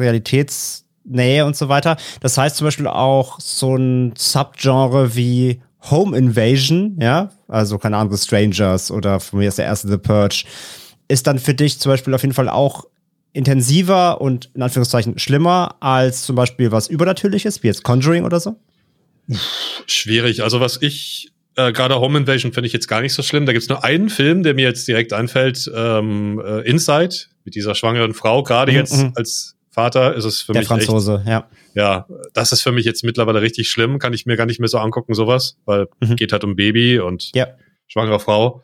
Realitätsnähe 1.07 1.45
und 1.45 1.57
so 1.57 1.69
weiter. 1.69 1.97
Das 2.21 2.37
heißt 2.37 2.57
zum 2.57 2.67
Beispiel 2.67 2.87
auch 2.87 3.41
so 3.41 3.77
ein 3.77 4.15
Subgenre 4.17 5.15
wie 5.15 5.61
Home 5.91 6.17
Invasion, 6.17 6.97
ja, 7.01 7.31
also 7.49 7.79
keine 7.79 7.97
Ahnung, 7.97 8.13
The 8.15 8.23
Strangers 8.23 8.91
oder 8.91 9.21
von 9.21 9.39
mir 9.39 9.49
ist 9.49 9.59
der 9.59 9.67
erste 9.67 9.89
The 9.89 9.99
Purge, 9.99 10.45
ist 11.09 11.27
dann 11.27 11.39
für 11.39 11.55
dich 11.55 11.79
zum 11.79 11.93
Beispiel 11.93 12.13
auf 12.15 12.23
jeden 12.23 12.35
Fall 12.35 12.49
auch 12.49 12.87
intensiver 13.33 14.21
und 14.21 14.51
in 14.55 14.63
Anführungszeichen 14.63 15.19
schlimmer 15.19 15.77
als 15.81 16.23
zum 16.23 16.35
Beispiel 16.35 16.73
was 16.73 16.89
Übernatürliches, 16.89 17.63
wie 17.63 17.69
jetzt 17.69 17.85
Conjuring 17.85 18.25
oder 18.25 18.41
so? 18.41 18.57
Schwierig. 19.87 20.43
Also 20.43 20.61
was 20.61 20.81
ich 20.81 21.31
äh, 21.57 21.73
Gerade 21.73 21.99
Home 22.01 22.19
Invasion 22.19 22.53
finde 22.53 22.67
ich 22.67 22.75
jetzt 22.75 22.87
gar 22.87 23.01
nicht 23.01 23.15
so 23.15 23.23
schlimm. 23.23 23.47
Da 23.47 23.53
gibt's 23.53 23.69
nur 23.69 23.83
einen 23.83 24.11
Film, 24.11 24.43
der 24.43 24.53
mir 24.53 24.67
jetzt 24.67 24.87
direkt 24.87 25.15
einfällt, 25.15 25.71
ähm, 25.75 26.39
äh, 26.45 26.61
Inside, 26.69 27.17
mit 27.45 27.55
dieser 27.55 27.75
schwangeren 27.75 28.13
Frau. 28.13 28.43
Gerade 28.43 28.73
mhm. 28.73 28.79
jetzt 28.79 28.97
mhm. 28.97 29.13
als 29.15 29.56
Vater 29.77 30.15
ist 30.15 30.25
es 30.25 30.41
für 30.41 30.55
der 30.55 30.63
mich. 30.63 30.69
Der 30.69 30.79
Franzose, 30.79 31.19
echt, 31.19 31.29
ja. 31.29 31.51
Ja, 31.75 32.07
das 32.33 32.51
ist 32.51 32.63
für 32.63 32.73
mich 32.73 32.87
jetzt 32.87 33.05
mittlerweile 33.05 33.43
richtig 33.43 33.69
schlimm. 33.69 33.99
Kann 33.99 34.15
ich 34.15 34.25
mir 34.25 34.37
gar 34.37 34.47
nicht 34.47 34.59
mehr 34.59 34.71
so 34.71 34.79
angucken, 34.79 35.13
sowas, 35.13 35.59
weil 35.67 35.89
mhm. 36.01 36.17
geht 36.17 36.33
halt 36.33 36.45
um 36.45 36.57
Baby 36.57 36.99
und 36.99 37.31
ja. 37.35 37.49
schwangere 37.87 38.19
Frau. 38.19 38.63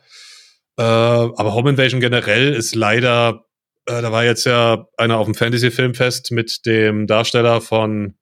Äh, 0.79 0.81
aber 0.81 1.53
Home 1.53 1.69
Invasion 1.69 2.01
generell 2.01 2.55
ist 2.55 2.73
leider, 2.73 3.45
äh, 3.85 4.01
da 4.01 4.11
war 4.11 4.25
jetzt 4.25 4.45
ja 4.45 4.87
einer 4.97 5.19
auf 5.19 5.27
dem 5.27 5.35
Fantasy-Filmfest 5.35 6.31
mit 6.31 6.65
dem 6.65 7.05
Darsteller 7.05 7.61
von, 7.61 8.15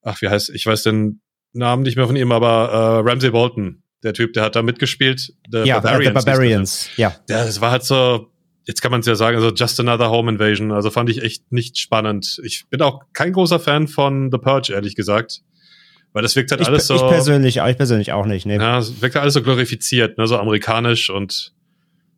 ach, 0.00 0.22
wie 0.22 0.30
heißt, 0.30 0.48
ich 0.48 0.64
weiß 0.64 0.84
den 0.84 1.20
Namen 1.52 1.82
nicht 1.82 1.96
mehr 1.96 2.06
von 2.06 2.16
ihm, 2.16 2.32
aber 2.32 3.02
äh, 3.04 3.10
Ramsey 3.10 3.28
Bolton 3.28 3.82
der 4.02 4.14
Typ, 4.14 4.32
der 4.32 4.44
hat 4.44 4.56
da 4.56 4.62
mitgespielt. 4.62 5.34
The 5.50 5.64
ja, 5.64 5.80
Barbarians. 5.80 6.20
The 6.22 6.24
Barbarians, 6.24 6.88
ja. 6.96 7.14
Das 7.26 7.60
war 7.60 7.72
halt 7.72 7.84
so, 7.84 8.30
jetzt 8.66 8.82
kann 8.82 8.90
man 8.90 9.00
es 9.00 9.06
ja 9.06 9.14
sagen, 9.14 9.36
also 9.36 9.50
just 9.50 9.78
another 9.80 10.10
home 10.10 10.30
invasion. 10.30 10.72
Also 10.72 10.90
fand 10.90 11.08
ich 11.08 11.22
echt 11.22 11.50
nicht 11.52 11.78
spannend. 11.78 12.40
Ich 12.44 12.66
bin 12.68 12.82
auch 12.82 13.02
kein 13.12 13.32
großer 13.32 13.60
Fan 13.60 13.88
von 13.88 14.30
The 14.30 14.38
Purge, 14.38 14.72
ehrlich 14.72 14.96
gesagt. 14.96 15.42
Weil 16.12 16.22
das 16.22 16.34
wirkt 16.34 16.50
halt 16.50 16.60
ich, 16.60 16.66
alles 16.66 16.86
so. 16.86 16.94
Ich 16.94 17.02
persönlich, 17.02 17.58
ich 17.58 17.76
persönlich 17.76 18.12
auch 18.12 18.26
nicht, 18.26 18.46
ne. 18.46 18.56
Ja, 18.56 18.78
es 18.78 19.00
wirkt 19.02 19.14
halt 19.14 19.22
alles 19.22 19.34
so 19.34 19.42
glorifiziert, 19.42 20.18
ne, 20.18 20.26
so 20.26 20.38
amerikanisch 20.38 21.10
und 21.10 21.52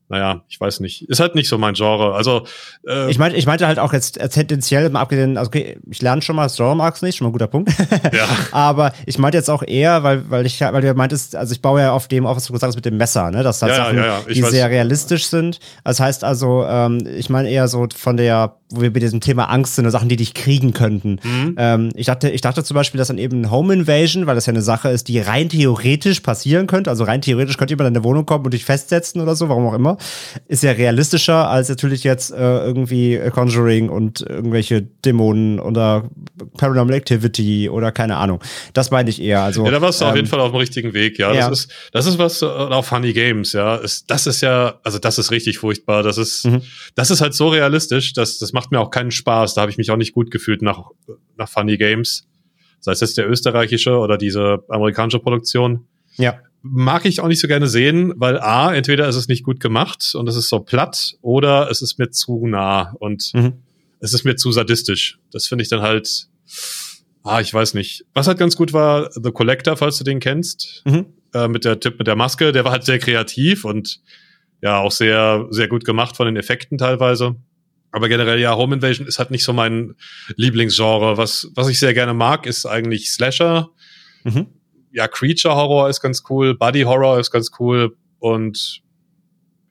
naja, 0.09 0.43
ich 0.49 0.59
weiß 0.59 0.81
nicht. 0.81 1.09
Ist 1.09 1.21
halt 1.21 1.35
nicht 1.35 1.49
so 1.49 1.59
mein 1.59 1.75
Genre. 1.75 2.15
Also 2.15 2.47
äh, 2.87 3.11
ich 3.11 3.19
meinte, 3.19 3.37
ich 3.37 3.47
meinte 3.47 3.67
halt 3.67 3.79
auch 3.79 3.93
jetzt 3.93 4.19
äh, 4.19 4.29
tendenziell 4.29 4.89
mal 4.89 5.01
abgesehen, 5.01 5.37
also 5.37 5.49
okay, 5.49 5.79
ich 5.91 6.01
lerne 6.01 6.23
schon 6.23 6.37
mal 6.37 6.49
Genre 6.49 6.75
Marks 6.75 7.03
nicht, 7.03 7.17
schon 7.17 7.27
mal 7.27 7.31
ein 7.31 7.33
guter 7.33 7.47
Punkt. 7.47 7.71
Ja. 8.13 8.27
Aber 8.53 8.93
ich 9.07 9.19
meinte 9.19 9.37
jetzt 9.37 9.51
auch 9.51 9.63
eher, 9.63 10.03
weil 10.03 10.31
weil 10.31 10.47
ich 10.47 10.61
weil 10.61 10.81
du 10.81 10.95
meintest, 10.95 11.37
also 11.37 11.53
ich 11.53 11.61
baue 11.61 11.81
ja 11.81 11.93
auf 11.93 12.09
dem 12.09 12.27
auf 12.27 12.37
was 12.37 12.47
du 12.47 12.53
gesagt 12.53 12.69
hast 12.69 12.77
mit 12.77 12.85
dem 12.85 12.97
Messer, 12.97 13.31
ne, 13.31 13.43
das 13.43 13.61
halt 13.61 13.73
ja, 13.73 13.85
Sachen, 13.85 13.97
ja, 13.99 14.07
ja, 14.07 14.21
die 14.33 14.43
weiß. 14.43 14.51
sehr 14.51 14.71
realistisch 14.71 15.27
sind. 15.27 15.59
Das 15.85 16.01
heißt 16.01 16.25
also, 16.25 16.65
ähm, 16.65 17.07
ich 17.17 17.29
meine 17.29 17.51
eher 17.51 17.69
so 17.69 17.87
von 17.95 18.17
der 18.17 18.58
wo 18.71 18.83
wir 18.83 18.93
bei 18.93 19.01
diesem 19.01 19.21
Thema 19.21 19.45
Angst 19.45 19.77
sind 19.77 19.87
und 19.87 19.91
Sachen, 19.91 20.09
die 20.09 20.17
dich 20.17 20.35
kriegen 20.35 20.73
könnten. 20.73 21.21
Mhm. 21.23 21.55
Ähm, 21.57 21.89
ich, 21.95 22.07
dachte, 22.07 22.29
ich 22.31 22.41
dachte 22.41 22.63
zum 22.63 22.75
Beispiel, 22.75 22.99
dass 22.99 23.09
dann 23.09 23.19
eben 23.19 23.51
Home 23.51 23.73
Invasion, 23.73 24.27
weil 24.27 24.35
das 24.35 24.47
ja 24.47 24.53
eine 24.53 24.63
Sache 24.63 24.91
ist, 24.91 25.09
die 25.09 25.19
rein 25.21 25.49
theoretisch 25.49 26.21
passieren 26.21 26.67
könnte. 26.67 26.91
Also 26.91 27.05
rein 27.05 27.23
theoretisch 27.23 27.57
könnte 27.57 27.73
jemand 27.73 27.89
in 27.89 27.95
deine 27.95 28.05
Wohnung 28.05 28.27
kommen 28.27 28.45
und 28.45 28.53
dich 28.53 28.65
festsetzen 28.65 29.23
oder 29.23 29.37
so, 29.37 29.49
warum 29.49 29.67
auch 29.67 29.75
immer. 29.75 29.97
Ist 30.49 30.63
ja 30.63 30.73
realistischer 30.73 31.49
als 31.49 31.69
natürlich 31.69 32.05
jetzt 32.05 32.31
äh, 32.31 32.37
irgendwie 32.37 33.19
Conjuring 33.33 33.89
und 33.89 34.21
irgendwelche 34.21 34.83
Dämonen 34.83 35.61
oder 35.61 36.11
Paranormal 36.59 36.95
Activity 36.95 37.71
oder 37.71 37.91
keine 37.91 38.17
Ahnung. 38.17 38.41
Das 38.75 38.91
meine 38.91 39.09
ich 39.09 39.23
eher. 39.23 39.43
Also, 39.43 39.65
ja, 39.65 39.71
da 39.71 39.81
warst 39.81 40.01
du 40.01 40.05
ähm, 40.05 40.11
auf 40.11 40.17
jeden 40.17 40.29
Fall 40.29 40.41
auf 40.41 40.51
dem 40.51 40.57
richtigen 40.57 40.93
Weg, 40.93 41.19
ja. 41.19 41.33
ja. 41.33 41.49
Das 41.49 41.61
ist, 41.61 41.73
das 41.93 42.07
ist 42.07 42.19
was, 42.19 42.43
äh, 42.43 42.47
auch 42.47 42.85
Funny 42.85 43.15
Games, 43.15 43.55
ja. 43.55 43.81
Das 44.07 44.27
ist 44.27 44.41
ja, 44.43 44.75
also 44.83 44.99
das 44.99 45.19
ist 45.19 45.31
richtig 45.31 45.59
furchtbar. 45.59 46.03
Das 46.03 46.19
ist, 46.19 46.45
mhm. 46.45 46.61
das 46.95 47.11
ist 47.11 47.21
halt 47.23 47.35
so 47.35 47.49
realistisch, 47.49 48.13
dass 48.13 48.39
das 48.39 48.53
macht 48.59 48.73
mir 48.73 48.81
auch 48.81 48.91
keinen 48.91 49.13
Spaß. 49.13 49.55
Da 49.55 49.61
habe 49.61 49.71
ich 49.71 49.79
mich 49.79 49.93
auch 49.93 49.97
nicht 49.97 50.13
gut 50.13 50.33
gefühlt 50.33 50.63
nach, 50.63 50.91
nach 51.37 51.49
Funny 51.49 51.77
Games. 51.77 52.27
Sei 52.81 52.91
es 52.91 52.99
jetzt 52.99 53.17
der 53.17 53.31
österreichische 53.31 53.99
oder 53.99 54.19
diese 54.19 54.65
amerikanische 54.69 55.21
Produktion. 55.21 55.87
Ja. 56.17 56.41
Mag 56.63 57.05
ich 57.05 57.21
auch 57.21 57.29
nicht 57.29 57.39
so 57.39 57.47
gerne 57.47 57.69
sehen, 57.69 58.15
weil 58.17 58.37
A, 58.41 58.75
entweder 58.75 59.07
ist 59.07 59.15
es 59.15 59.29
nicht 59.29 59.45
gut 59.45 59.61
gemacht 59.61 60.13
und 60.17 60.29
es 60.29 60.35
ist 60.35 60.49
so 60.49 60.59
platt 60.59 61.15
oder 61.21 61.71
es 61.71 61.83
ist 61.83 62.01
mir 62.01 62.11
zu 62.11 62.49
nah 62.49 62.97
und 62.99 63.31
mhm. 63.33 63.63
es 64.01 64.13
ist 64.13 64.25
mir 64.25 64.35
zu 64.35 64.51
sadistisch. 64.51 65.21
Das 65.31 65.47
finde 65.47 65.63
ich 65.63 65.69
dann 65.69 65.81
halt, 65.81 66.27
ah, 67.23 67.41
ich 67.41 67.55
weiß 67.55 67.75
nicht. 67.75 68.07
Was 68.13 68.27
halt 68.27 68.39
ganz 68.39 68.57
gut 68.57 68.73
war, 68.73 69.09
The 69.13 69.31
Collector, 69.31 69.77
falls 69.77 69.99
du 69.99 70.05
den 70.05 70.19
kennst, 70.19 70.83
mhm. 70.85 71.07
äh, 71.33 71.47
mit 71.47 71.65
der 71.65 71.79
Typ 71.79 71.97
mit 72.01 72.09
der 72.09 72.17
Maske, 72.17 72.51
der 72.51 72.65
war 72.65 72.73
halt 72.73 72.85
sehr 72.85 72.99
kreativ 72.99 73.65
und 73.65 74.01
ja, 74.61 74.81
auch 74.81 74.91
sehr, 74.91 75.47
sehr 75.51 75.69
gut 75.69 75.85
gemacht 75.85 76.17
von 76.17 76.27
den 76.27 76.35
Effekten 76.35 76.77
teilweise. 76.77 77.37
Aber 77.91 78.09
generell 78.09 78.39
ja, 78.39 78.55
Home 78.55 78.77
Invasion 78.77 79.07
ist 79.07 79.19
halt 79.19 79.31
nicht 79.31 79.45
so 79.45 79.53
mein 79.53 79.95
Lieblingsgenre. 80.37 81.17
Was, 81.17 81.49
was 81.55 81.69
ich 81.69 81.79
sehr 81.79 81.95
gerne 81.95 82.15
mag, 82.15 82.47
ist 82.47 82.67
eigentlich 82.67 83.11
Slasher. 83.11 83.71
Mhm. 84.25 84.47
Ja, 84.93 85.09
Creature 85.09 85.55
Horror 85.55 85.89
ist 85.89 86.01
ganz 86.01 86.23
cool, 86.29 86.57
Body 86.57 86.83
Horror 86.83 87.19
ist 87.19 87.31
ganz 87.31 87.51
cool 87.59 87.97
und 88.19 88.83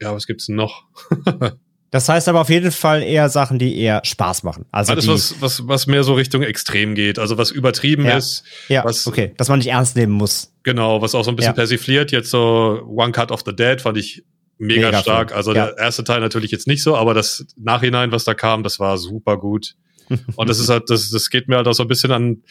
ja, 0.02 0.14
was 0.14 0.28
gibt's 0.28 0.46
denn 0.46 0.56
noch? 0.56 0.86
das 1.92 2.08
heißt 2.08 2.28
aber 2.30 2.42
auf 2.42 2.50
jeden 2.50 2.72
Fall 2.72 3.02
eher 3.02 3.30
Sachen, 3.30 3.60
die 3.60 3.78
eher 3.78 4.02
Spaß 4.04 4.44
machen. 4.44 4.66
Also 4.72 4.94
alles, 4.94 5.08
was, 5.08 5.42
was, 5.42 5.68
was 5.68 5.88
mehr 5.88 6.04
so 6.04 6.14
Richtung 6.14 6.44
Extrem 6.44 6.96
geht, 6.96 7.20
also 7.20 7.38
was 7.38 7.52
übertrieben 7.52 8.06
ja. 8.06 8.18
ist. 8.18 8.44
Ja, 8.68 8.84
was, 8.84 9.08
okay, 9.08 9.34
dass 9.38 9.50
man 9.50 9.60
nicht 9.60 9.70
ernst 9.70 9.96
nehmen 9.96 10.14
muss. 10.14 10.54
Genau, 10.64 11.02
was 11.02 11.16
auch 11.16 11.24
so 11.24 11.32
ein 11.32 11.36
bisschen 11.36 11.52
ja. 11.52 11.56
persifliert. 11.56 12.12
Jetzt 12.12 12.30
so 12.30 12.84
One 12.88 13.12
Cut 13.12 13.32
of 13.32 13.42
the 13.46 13.56
Dead 13.56 13.82
fand 13.82 13.98
ich 13.98 14.24
mega, 14.58 14.88
mega 14.88 15.02
stark. 15.02 15.34
Also 15.34 15.54
ja. 15.54 15.67
der 15.67 15.78
erste 15.78 16.04
Teil 16.04 16.20
natürlich 16.20 16.52
jetzt 16.52 16.67
nicht 16.67 16.84
so, 16.84 16.96
aber 16.96 17.13
das 17.13 17.46
Nachhinein, 17.58 18.12
was 18.12 18.24
da 18.24 18.34
kam, 18.34 18.63
das 18.63 18.80
war 18.80 18.98
super 18.98 19.38
gut. 19.38 19.76
Und 20.36 20.50
das 20.50 20.60
ist 20.60 20.70
halt, 20.70 20.89
das, 20.89 21.10
das 21.10 21.30
geht 21.30 21.48
mir 21.48 21.58
halt 21.58 21.67
auch 21.67 21.74
so 21.74 21.84
ein 21.84 21.89
bisschen 21.89 22.12
an 22.12 22.43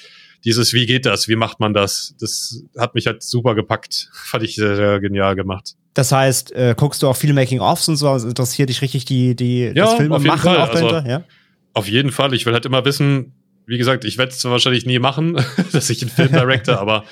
dieses, 0.45 0.73
wie 0.73 0.87
geht 0.87 1.07
das, 1.07 1.29
wie 1.29 1.37
macht 1.37 1.61
man 1.61 1.75
das? 1.75 2.15
Das 2.21 2.63
hat 2.79 2.95
mich 2.95 3.07
halt 3.07 3.23
super 3.23 3.55
gepackt. 3.55 4.11
Fand 4.13 4.45
ich 4.45 4.55
sehr, 4.57 4.77
sehr 4.77 5.01
genial 5.01 5.35
gemacht. 5.35 5.75
Das 5.95 6.13
heißt, 6.13 6.53
äh, 6.53 6.75
guckst 6.77 7.03
du 7.03 7.09
auch 7.09 7.17
viele 7.17 7.33
Making-ofs 7.33 7.89
und 7.89 7.97
so, 7.97 8.11
also 8.11 8.29
interessiert 8.29 8.69
dich 8.69 8.83
richtig 8.83 9.07
die, 9.07 9.35
die 9.35 9.63
ja, 9.63 9.73
das 9.73 9.95
Filme 9.95 10.17
auf 10.17 10.23
jeden 10.23 10.37
machen 10.37 10.43
Fall. 10.43 10.59
Also, 10.59 11.09
ja? 11.09 11.25
Auf 11.73 11.89
jeden 11.89 12.13
Fall. 12.13 12.35
Ich 12.35 12.45
will 12.45 12.53
halt 12.53 12.67
immer 12.67 12.85
wissen, 12.85 13.33
wie 13.67 13.79
gesagt, 13.79 14.05
ich 14.05 14.19
werde 14.19 14.33
es 14.33 14.45
wahrscheinlich 14.45 14.87
nie 14.87 14.99
machen, 14.99 15.43
dass 15.73 15.91
ich 15.91 16.03
einen 16.03 16.11
Film 16.11 16.33
directe, 16.33 16.79
aber 16.79 17.05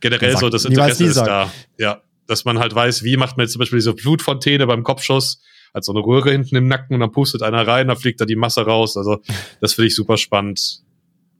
generell 0.00 0.36
so 0.36 0.48
das 0.48 0.64
Interesse 0.64 1.04
ist 1.04 1.16
da. 1.16 1.52
Ja, 1.78 2.02
dass 2.32 2.44
man 2.44 2.58
halt 2.58 2.74
weiß, 2.74 3.04
wie 3.04 3.16
macht 3.16 3.36
man 3.36 3.44
jetzt 3.44 3.52
zum 3.52 3.60
Beispiel 3.60 3.78
diese 3.78 3.94
Blutfontäne 3.94 4.66
beim 4.66 4.82
Kopfschuss, 4.82 5.40
hat 5.74 5.84
so 5.84 5.92
eine 5.92 6.04
Röhre 6.04 6.32
hinten 6.32 6.56
im 6.56 6.66
Nacken 6.66 6.94
und 6.94 7.00
dann 7.00 7.12
pustet 7.12 7.42
einer 7.42 7.66
rein, 7.66 7.88
dann 7.88 7.96
fliegt 7.96 8.20
da 8.20 8.24
die 8.24 8.36
Masse 8.36 8.62
raus. 8.62 8.96
Also 8.96 9.20
das 9.60 9.74
finde 9.74 9.88
ich 9.88 9.94
super 9.94 10.16
spannend. 10.16 10.82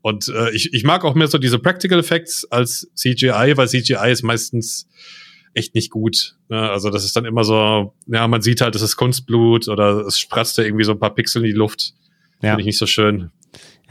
Und 0.03 0.29
äh, 0.29 0.51
ich, 0.51 0.73
ich 0.75 0.85
mag 0.85 1.05
auch 1.05 1.15
mehr 1.15 1.29
so 1.29 1.39
diese 1.39 1.59
Practical 1.59 1.99
Effects 1.99 2.45
als 2.51 2.91
CGI, 2.95 3.53
weil 3.57 3.69
CGI 3.69 4.11
ist 4.11 4.23
meistens 4.23 4.89
echt 5.55 5.75
nicht 5.75 5.91
gut. 5.91 6.37
Ne? 6.49 6.71
Also 6.71 6.91
das 6.91 7.05
ist 7.05 7.15
dann 7.17 7.25
immer 7.25 7.45
so, 7.45 7.95
ja, 8.07 8.27
man 8.27 8.43
sieht 8.43 8.61
halt, 8.61 8.75
es 8.75 8.83
ist 8.83 8.97
Kunstblut 8.97 9.69
oder 9.69 10.07
es 10.07 10.19
spratzt 10.19 10.59
da 10.59 10.63
irgendwie 10.63 10.85
so 10.85 10.93
ein 10.93 10.99
paar 10.99 11.15
Pixel 11.15 11.43
in 11.43 11.51
die 11.51 11.57
Luft. 11.57 11.95
Ja. 12.43 12.51
Finde 12.51 12.63
ich 12.63 12.67
nicht 12.67 12.79
so 12.79 12.87
schön. 12.87 13.31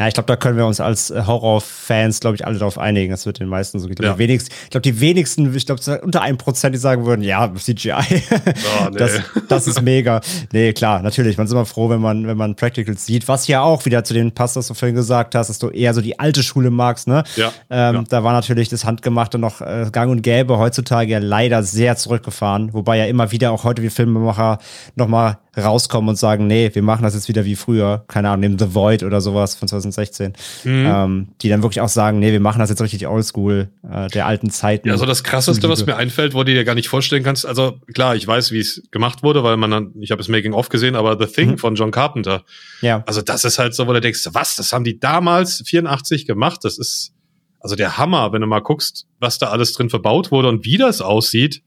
Ja, 0.01 0.07
ich 0.07 0.15
glaube, 0.15 0.25
da 0.25 0.35
können 0.35 0.57
wir 0.57 0.65
uns 0.65 0.79
als 0.79 1.11
äh, 1.11 1.21
Horrorfans, 1.27 2.21
glaube 2.21 2.35
ich, 2.35 2.43
alle 2.43 2.57
darauf 2.57 2.79
einigen. 2.79 3.11
Das 3.11 3.27
wird 3.27 3.39
den 3.39 3.47
meisten 3.47 3.79
so. 3.79 3.87
Ich 3.87 3.95
glaube, 3.95 4.07
ja. 4.07 4.13
die, 4.13 4.17
wenigsten, 4.17 4.51
ich 4.63 4.71
glaub, 4.71 4.81
die 4.81 4.99
wenigsten, 4.99 5.55
ich 5.55 5.67
glaube, 5.67 5.79
unter 6.01 6.23
einem 6.23 6.39
Prozent, 6.39 6.73
die 6.73 6.79
sagen 6.79 7.05
würden, 7.05 7.21
ja, 7.21 7.53
CGI. 7.53 7.91
Oh, 7.91 8.89
nee. 8.89 8.97
das, 8.97 9.21
das 9.47 9.67
ist 9.67 9.79
mega. 9.83 10.19
Nee, 10.51 10.73
klar, 10.73 11.03
natürlich. 11.03 11.37
Man 11.37 11.45
ist 11.45 11.51
immer 11.51 11.67
froh, 11.67 11.87
wenn 11.91 12.01
man, 12.01 12.25
wenn 12.25 12.35
man 12.35 12.55
Practicals 12.55 13.05
sieht. 13.05 13.27
Was 13.27 13.47
ja 13.47 13.61
auch 13.61 13.85
wieder 13.85 14.03
zu 14.03 14.15
dem 14.15 14.31
passt, 14.31 14.55
was 14.55 14.69
du 14.69 14.73
vorhin 14.73 14.95
gesagt 14.95 15.35
hast, 15.35 15.49
dass 15.49 15.59
du 15.59 15.69
eher 15.69 15.93
so 15.93 16.01
die 16.01 16.17
alte 16.17 16.41
Schule 16.41 16.71
magst, 16.71 17.07
ne? 17.07 17.23
Ja. 17.35 17.53
Ähm, 17.69 17.95
ja. 17.97 18.03
Da 18.09 18.23
war 18.23 18.33
natürlich 18.33 18.69
das 18.69 18.85
Handgemachte 18.85 19.37
noch 19.37 19.61
äh, 19.61 19.87
gang 19.91 20.09
und 20.09 20.23
gäbe. 20.23 20.57
Heutzutage 20.57 21.11
ja 21.11 21.19
leider 21.19 21.61
sehr 21.61 21.95
zurückgefahren. 21.95 22.73
Wobei 22.73 22.97
ja 22.97 23.05
immer 23.05 23.31
wieder 23.31 23.51
auch 23.51 23.65
heute 23.65 23.83
wie 23.83 23.91
Filmemacher 23.91 24.57
nochmal 24.95 25.37
rauskommen 25.57 26.09
und 26.09 26.15
sagen, 26.15 26.47
nee, 26.47 26.69
wir 26.73 26.81
machen 26.81 27.03
das 27.03 27.13
jetzt 27.13 27.27
wieder 27.27 27.43
wie 27.43 27.55
früher, 27.55 28.05
keine 28.07 28.29
Ahnung, 28.29 28.41
neben 28.41 28.59
The 28.59 28.73
Void 28.73 29.03
oder 29.03 29.19
sowas 29.19 29.55
von 29.55 29.67
2016, 29.67 30.33
mhm. 30.63 30.85
ähm, 30.87 31.27
die 31.41 31.49
dann 31.49 31.61
wirklich 31.61 31.81
auch 31.81 31.89
sagen, 31.89 32.19
nee, 32.19 32.31
wir 32.31 32.39
machen 32.39 32.59
das 32.59 32.69
jetzt 32.69 32.81
richtig 32.81 33.05
oldschool, 33.07 33.69
äh, 33.89 34.07
der 34.09 34.27
alten 34.27 34.49
Zeiten. 34.49 34.87
Ja, 34.87 34.93
also 34.93 35.05
das 35.05 35.23
krasseste, 35.23 35.67
was 35.67 35.85
mir 35.85 35.97
einfällt, 35.97 36.33
wo 36.33 36.43
du 36.43 36.53
dir 36.53 36.63
gar 36.63 36.75
nicht 36.75 36.87
vorstellen 36.87 37.23
kannst, 37.23 37.45
also 37.45 37.79
klar, 37.93 38.15
ich 38.15 38.25
weiß, 38.25 38.51
wie 38.51 38.59
es 38.59 38.83
gemacht 38.91 39.23
wurde, 39.23 39.43
weil 39.43 39.57
man 39.57 39.71
dann, 39.71 39.91
ich 39.99 40.11
habe 40.11 40.21
es 40.21 40.29
Making 40.29 40.53
of 40.53 40.69
gesehen, 40.69 40.95
aber 40.95 41.17
The 41.19 41.31
Thing 41.31 41.51
mhm. 41.51 41.57
von 41.57 41.75
John 41.75 41.91
Carpenter. 41.91 42.43
Ja. 42.81 43.03
Also 43.05 43.21
das 43.21 43.43
ist 43.43 43.59
halt 43.59 43.75
so, 43.75 43.87
wo 43.87 43.93
du 43.93 43.99
denkst, 43.99 44.21
was, 44.31 44.55
das 44.55 44.71
haben 44.71 44.85
die 44.85 44.99
damals 44.99 45.63
84 45.65 46.25
gemacht, 46.25 46.61
das 46.63 46.77
ist 46.77 47.13
also 47.61 47.75
der 47.75 47.97
Hammer, 47.97 48.33
wenn 48.33 48.41
du 48.41 48.47
mal 48.47 48.59
guckst, 48.59 49.05
was 49.19 49.37
da 49.37 49.49
alles 49.49 49.73
drin 49.73 49.89
verbaut 49.89 50.31
wurde 50.31 50.49
und 50.49 50.65
wie 50.65 50.77
das 50.77 50.99
aussieht. 50.99 51.61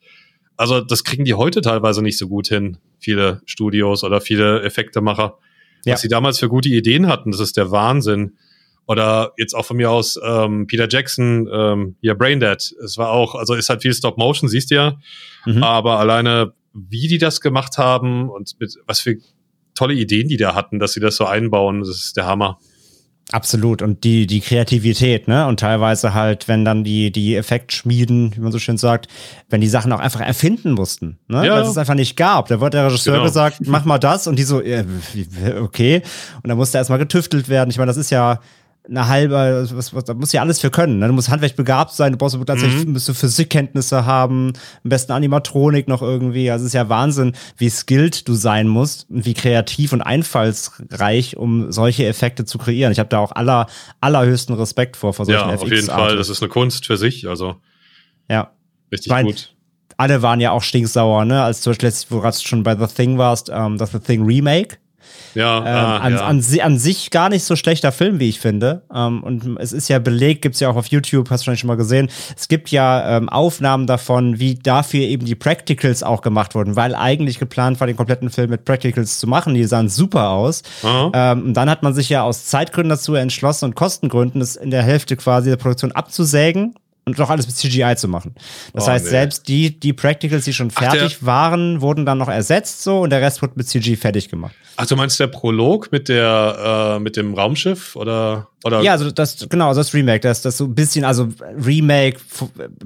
Also 0.56 0.80
das 0.80 1.04
kriegen 1.04 1.24
die 1.24 1.34
heute 1.34 1.60
teilweise 1.60 2.02
nicht 2.02 2.18
so 2.18 2.28
gut 2.28 2.48
hin, 2.48 2.78
viele 2.98 3.42
Studios 3.44 4.04
oder 4.04 4.20
viele 4.20 4.62
Effektemacher. 4.62 5.38
Ja. 5.84 5.94
Was 5.94 6.02
sie 6.02 6.08
damals 6.08 6.38
für 6.38 6.48
gute 6.48 6.68
Ideen 6.68 7.08
hatten, 7.08 7.30
das 7.30 7.40
ist 7.40 7.56
der 7.56 7.70
Wahnsinn. 7.70 8.36
Oder 8.86 9.32
jetzt 9.38 9.54
auch 9.54 9.64
von 9.64 9.78
mir 9.78 9.90
aus 9.90 10.18
ähm, 10.22 10.66
Peter 10.66 10.86
Jackson, 10.88 11.48
ähm, 11.50 11.96
ja 12.00 12.14
Braindead. 12.14 12.74
Es 12.84 12.98
war 12.98 13.10
auch, 13.10 13.34
also 13.34 13.54
ist 13.54 13.70
halt 13.70 13.82
viel 13.82 13.94
Stop 13.94 14.18
Motion, 14.18 14.48
siehst 14.48 14.70
du 14.70 14.74
ja. 14.74 14.98
Mhm. 15.46 15.62
Aber 15.62 15.98
alleine, 15.98 16.52
wie 16.74 17.08
die 17.08 17.18
das 17.18 17.40
gemacht 17.40 17.78
haben 17.78 18.28
und 18.28 18.58
mit 18.60 18.74
was 18.86 19.00
für 19.00 19.16
tolle 19.74 19.94
Ideen 19.94 20.28
die 20.28 20.36
da 20.36 20.54
hatten, 20.54 20.78
dass 20.78 20.92
sie 20.92 21.00
das 21.00 21.16
so 21.16 21.24
einbauen, 21.24 21.80
das 21.80 21.88
ist 21.90 22.16
der 22.16 22.26
Hammer. 22.26 22.58
Absolut. 23.34 23.82
Und 23.82 24.04
die, 24.04 24.28
die 24.28 24.40
Kreativität, 24.40 25.26
ne? 25.26 25.48
Und 25.48 25.58
teilweise 25.58 26.14
halt, 26.14 26.46
wenn 26.46 26.64
dann 26.64 26.84
die, 26.84 27.10
die 27.10 27.34
Effektschmieden, 27.34 28.36
wie 28.36 28.40
man 28.40 28.52
so 28.52 28.60
schön 28.60 28.78
sagt, 28.78 29.08
wenn 29.50 29.60
die 29.60 29.66
Sachen 29.66 29.92
auch 29.92 29.98
einfach 29.98 30.20
erfinden 30.20 30.70
mussten, 30.70 31.18
ne? 31.26 31.44
Ja. 31.44 31.54
Weil 31.54 31.62
es 31.62 31.70
es 31.70 31.76
einfach 31.76 31.96
nicht 31.96 32.16
gab. 32.16 32.46
Da 32.46 32.60
wurde 32.60 32.76
der 32.76 32.86
Regisseur 32.86 33.14
genau. 33.14 33.24
gesagt, 33.24 33.58
mach 33.66 33.84
mal 33.84 33.98
das 33.98 34.28
und 34.28 34.38
die 34.38 34.44
so, 34.44 34.62
okay. 35.60 36.02
Und 36.44 36.48
dann 36.48 36.56
musste 36.56 36.78
erstmal 36.78 37.00
getüftelt 37.00 37.48
werden. 37.48 37.70
Ich 37.70 37.76
meine, 37.76 37.88
das 37.88 37.96
ist 37.96 38.10
ja, 38.10 38.38
eine 38.86 39.08
halbe, 39.08 39.66
was, 39.72 39.94
was, 39.94 40.04
da 40.04 40.12
muss 40.12 40.32
ja 40.32 40.42
alles 40.42 40.60
für 40.60 40.70
können. 40.70 40.98
Ne? 40.98 41.06
Du 41.06 41.14
musst 41.14 41.30
handwerklich 41.30 41.56
begabt 41.56 41.92
sein, 41.92 42.12
du 42.12 42.18
brauchst 42.18 42.36
tatsächlich, 42.46 42.84
mhm. 42.84 42.92
musst 42.92 43.08
du 43.08 43.14
Physikkenntnisse 43.14 44.04
haben, 44.04 44.52
am 44.82 44.90
besten 44.90 45.12
Animatronik 45.12 45.88
noch 45.88 46.02
irgendwie. 46.02 46.50
Also 46.50 46.64
es 46.64 46.68
ist 46.68 46.74
ja 46.74 46.88
Wahnsinn, 46.90 47.32
wie 47.56 47.70
skilled 47.70 48.28
du 48.28 48.34
sein 48.34 48.68
musst 48.68 49.08
und 49.08 49.24
wie 49.24 49.32
kreativ 49.32 49.94
und 49.94 50.02
einfallsreich, 50.02 51.36
um 51.36 51.72
solche 51.72 52.06
Effekte 52.06 52.44
zu 52.44 52.58
kreieren. 52.58 52.92
Ich 52.92 52.98
habe 52.98 53.08
da 53.08 53.20
auch 53.20 53.32
aller, 53.32 53.68
allerhöchsten 54.00 54.54
Respekt 54.54 54.96
vor, 54.96 55.14
vor 55.14 55.24
solchen 55.24 55.48
Ja, 55.48 55.54
auf 55.54 55.64
jeden 55.64 55.86
Fall. 55.86 56.16
Das 56.16 56.28
ist 56.28 56.42
eine 56.42 56.50
Kunst 56.50 56.86
für 56.86 56.98
sich, 56.98 57.26
also. 57.26 57.56
Ja. 58.28 58.50
Richtig 58.92 59.10
mein, 59.10 59.26
gut. 59.26 59.54
Alle 59.96 60.20
waren 60.22 60.40
ja 60.40 60.50
auch 60.50 60.62
stinksauer, 60.62 61.24
ne? 61.24 61.42
Als 61.42 61.62
zum 61.62 61.70
Beispiel 61.70 61.88
letztes, 61.88 62.10
wo 62.10 62.20
du 62.20 62.32
schon 62.32 62.64
bei 62.64 62.76
The 62.76 62.92
Thing 62.92 63.16
warst, 63.16 63.50
ähm, 63.52 63.78
das 63.78 63.92
The 63.92 63.98
Thing 63.98 64.24
Remake 64.26 64.76
ja, 65.34 65.58
ähm, 65.58 65.64
ah, 65.66 65.96
an, 65.98 66.12
ja. 66.12 66.26
An, 66.26 66.40
an, 66.60 66.78
sich 66.78 67.10
gar 67.10 67.28
nicht 67.28 67.44
so 67.44 67.56
schlechter 67.56 67.92
Film, 67.92 68.20
wie 68.20 68.28
ich 68.28 68.40
finde. 68.40 68.82
Ähm, 68.94 69.22
und 69.22 69.58
es 69.58 69.72
ist 69.72 69.88
ja 69.88 69.98
belegt, 69.98 70.42
gibt's 70.42 70.60
ja 70.60 70.68
auch 70.70 70.76
auf 70.76 70.86
YouTube, 70.86 71.30
hast 71.30 71.46
du 71.46 71.56
schon 71.56 71.68
mal 71.68 71.76
gesehen. 71.76 72.08
Es 72.36 72.48
gibt 72.48 72.70
ja 72.70 73.16
ähm, 73.16 73.28
Aufnahmen 73.28 73.86
davon, 73.86 74.38
wie 74.38 74.54
dafür 74.54 75.00
eben 75.00 75.24
die 75.26 75.34
Practicals 75.34 76.02
auch 76.02 76.22
gemacht 76.22 76.54
wurden, 76.54 76.76
weil 76.76 76.94
eigentlich 76.94 77.38
geplant 77.38 77.80
war, 77.80 77.86
den 77.86 77.96
kompletten 77.96 78.30
Film 78.30 78.50
mit 78.50 78.64
Practicals 78.64 79.18
zu 79.18 79.26
machen. 79.26 79.54
Die 79.54 79.64
sahen 79.64 79.88
super 79.88 80.30
aus. 80.30 80.62
Ähm, 80.84 81.46
und 81.46 81.54
dann 81.54 81.68
hat 81.68 81.82
man 81.82 81.94
sich 81.94 82.08
ja 82.08 82.22
aus 82.22 82.46
Zeitgründen 82.46 82.90
dazu 82.90 83.14
entschlossen 83.14 83.66
und 83.66 83.74
Kostengründen, 83.74 84.40
das 84.40 84.56
in 84.56 84.70
der 84.70 84.82
Hälfte 84.82 85.16
quasi 85.16 85.50
der 85.50 85.56
Produktion 85.56 85.92
abzusägen 85.92 86.74
und 87.04 87.18
doch 87.18 87.30
alles 87.30 87.46
mit 87.46 87.56
CGI 87.56 87.96
zu 87.96 88.08
machen. 88.08 88.34
Das 88.72 88.84
oh, 88.84 88.88
heißt, 88.88 89.04
nee. 89.04 89.10
selbst 89.10 89.48
die, 89.48 89.78
die 89.78 89.92
Practicals, 89.92 90.44
die 90.44 90.52
schon 90.52 90.70
fertig 90.70 91.18
Ach, 91.20 91.26
waren, 91.26 91.80
wurden 91.80 92.06
dann 92.06 92.18
noch 92.18 92.28
ersetzt 92.28 92.82
so 92.82 93.00
und 93.00 93.10
der 93.10 93.20
Rest 93.20 93.42
wurde 93.42 93.54
mit 93.56 93.68
CG 93.68 93.96
fertig 93.96 94.28
gemacht. 94.28 94.54
Ach, 94.76 94.86
du 94.86 94.96
meinst 94.96 95.20
der 95.20 95.26
Prolog 95.26 95.92
mit 95.92 96.08
der, 96.08 96.96
äh, 96.96 97.00
mit 97.00 97.16
dem 97.16 97.34
Raumschiff 97.34 97.94
oder, 97.96 98.48
oder? 98.64 98.80
Ja, 98.82 98.92
also 98.92 99.10
das, 99.10 99.46
genau, 99.48 99.68
also 99.68 99.80
das 99.80 99.92
Remake, 99.92 100.20
das, 100.20 100.42
das 100.42 100.56
so 100.56 100.64
ein 100.64 100.74
bisschen, 100.74 101.04
also 101.04 101.28
Remake, 101.64 102.18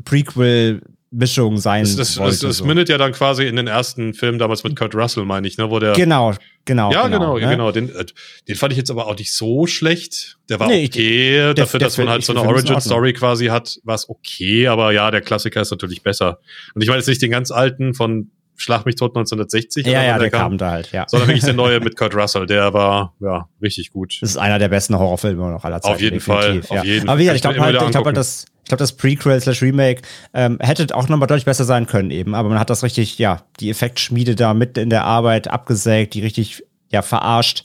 Prequel, 0.04 0.82
Mischung 1.10 1.56
sein 1.56 1.84
das, 1.84 1.96
das, 1.96 2.18
wollte. 2.18 2.30
Das, 2.32 2.40
das 2.40 2.56
so. 2.58 2.64
mündet 2.64 2.88
ja 2.88 2.98
dann 2.98 3.12
quasi 3.12 3.46
in 3.46 3.56
den 3.56 3.66
ersten 3.66 4.14
Film 4.14 4.38
damals 4.38 4.62
mit 4.64 4.76
Kurt 4.76 4.94
Russell, 4.94 5.24
meine 5.24 5.48
ich, 5.48 5.56
ne, 5.56 5.70
wo 5.70 5.78
der. 5.78 5.92
Genau, 5.92 6.34
genau. 6.64 6.92
Ja, 6.92 7.08
genau, 7.08 7.34
genau. 7.34 7.38
Ne? 7.38 7.50
genau. 7.50 7.72
Den, 7.72 7.94
äh, 7.94 8.04
den 8.46 8.56
fand 8.56 8.72
ich 8.72 8.78
jetzt 8.78 8.90
aber 8.90 9.06
auch 9.06 9.16
nicht 9.16 9.32
so 9.32 9.66
schlecht. 9.66 10.38
Der 10.48 10.60
war 10.60 10.68
nee, 10.68 10.86
okay, 10.86 11.50
ich, 11.50 11.54
dafür, 11.54 11.80
dass 11.80 11.96
man 11.96 12.08
halt 12.08 12.24
so 12.24 12.32
eine 12.32 12.42
Origin-Story 12.42 13.14
quasi 13.14 13.46
hat, 13.46 13.78
war 13.84 13.94
es 13.94 14.08
okay, 14.08 14.68
aber 14.68 14.92
ja, 14.92 15.10
der 15.10 15.22
Klassiker 15.22 15.62
ist 15.62 15.70
natürlich 15.70 16.02
besser. 16.02 16.40
Und 16.74 16.82
ich 16.82 16.88
meine 16.88 16.98
jetzt 16.98 17.08
nicht 17.08 17.22
den 17.22 17.30
ganz 17.30 17.50
alten 17.50 17.94
von 17.94 18.30
Schlag 18.60 18.84
mich 18.86 18.96
tot 18.96 19.16
1960. 19.16 19.86
Ja, 19.86 20.02
ja, 20.02 20.18
der, 20.18 20.30
der 20.30 20.30
kam, 20.30 20.58
da 20.58 20.72
halt, 20.72 20.90
ja. 20.90 21.06
Sondern 21.08 21.28
wirklich 21.28 21.44
der 21.44 21.54
neue 21.54 21.78
mit 21.78 21.96
Kurt 21.96 22.14
Russell, 22.14 22.44
der 22.44 22.74
war, 22.74 23.14
ja, 23.20 23.48
richtig 23.62 23.92
gut. 23.92 24.18
Das 24.20 24.30
ist 24.30 24.36
einer 24.36 24.58
der 24.58 24.68
besten 24.68 24.98
Horrorfilme 24.98 25.50
noch 25.50 25.64
aller 25.64 25.80
Zeiten. 25.80 25.94
Auf 25.94 26.00
jeden 26.00 26.18
Fall, 26.18 26.60
auf 26.68 26.84
jeden 26.84 27.06
Fall. 27.06 27.10
Aber 27.10 27.18
wie 27.18 27.22
gesagt, 27.22 27.36
ich 27.36 27.42
glaube 27.42 27.60
halt, 27.60 27.80
ich 27.80 27.90
glaube 27.90 28.06
halt, 28.06 28.16
das, 28.16 28.46
ich 28.64 28.68
glaube, 28.68 28.80
das 28.80 28.92
Prequel 28.92 29.40
slash 29.40 29.62
Remake 29.62 30.02
ähm, 30.34 30.58
hätte 30.60 30.92
auch 30.96 31.08
nochmal 31.08 31.28
deutlich 31.28 31.44
besser 31.44 31.64
sein 31.64 31.86
können 31.86 32.10
eben, 32.10 32.34
aber 32.34 32.48
man 32.48 32.58
hat 32.58 32.68
das 32.68 32.82
richtig, 32.82 33.16
ja, 33.18 33.44
die 33.60 33.70
Effektschmiede 33.70 34.34
da 34.34 34.54
mit 34.54 34.76
in 34.76 34.90
der 34.90 35.04
Arbeit 35.04 35.46
abgesägt, 35.46 36.14
die 36.14 36.20
richtig, 36.20 36.64
ja, 36.90 37.02
verarscht. 37.02 37.64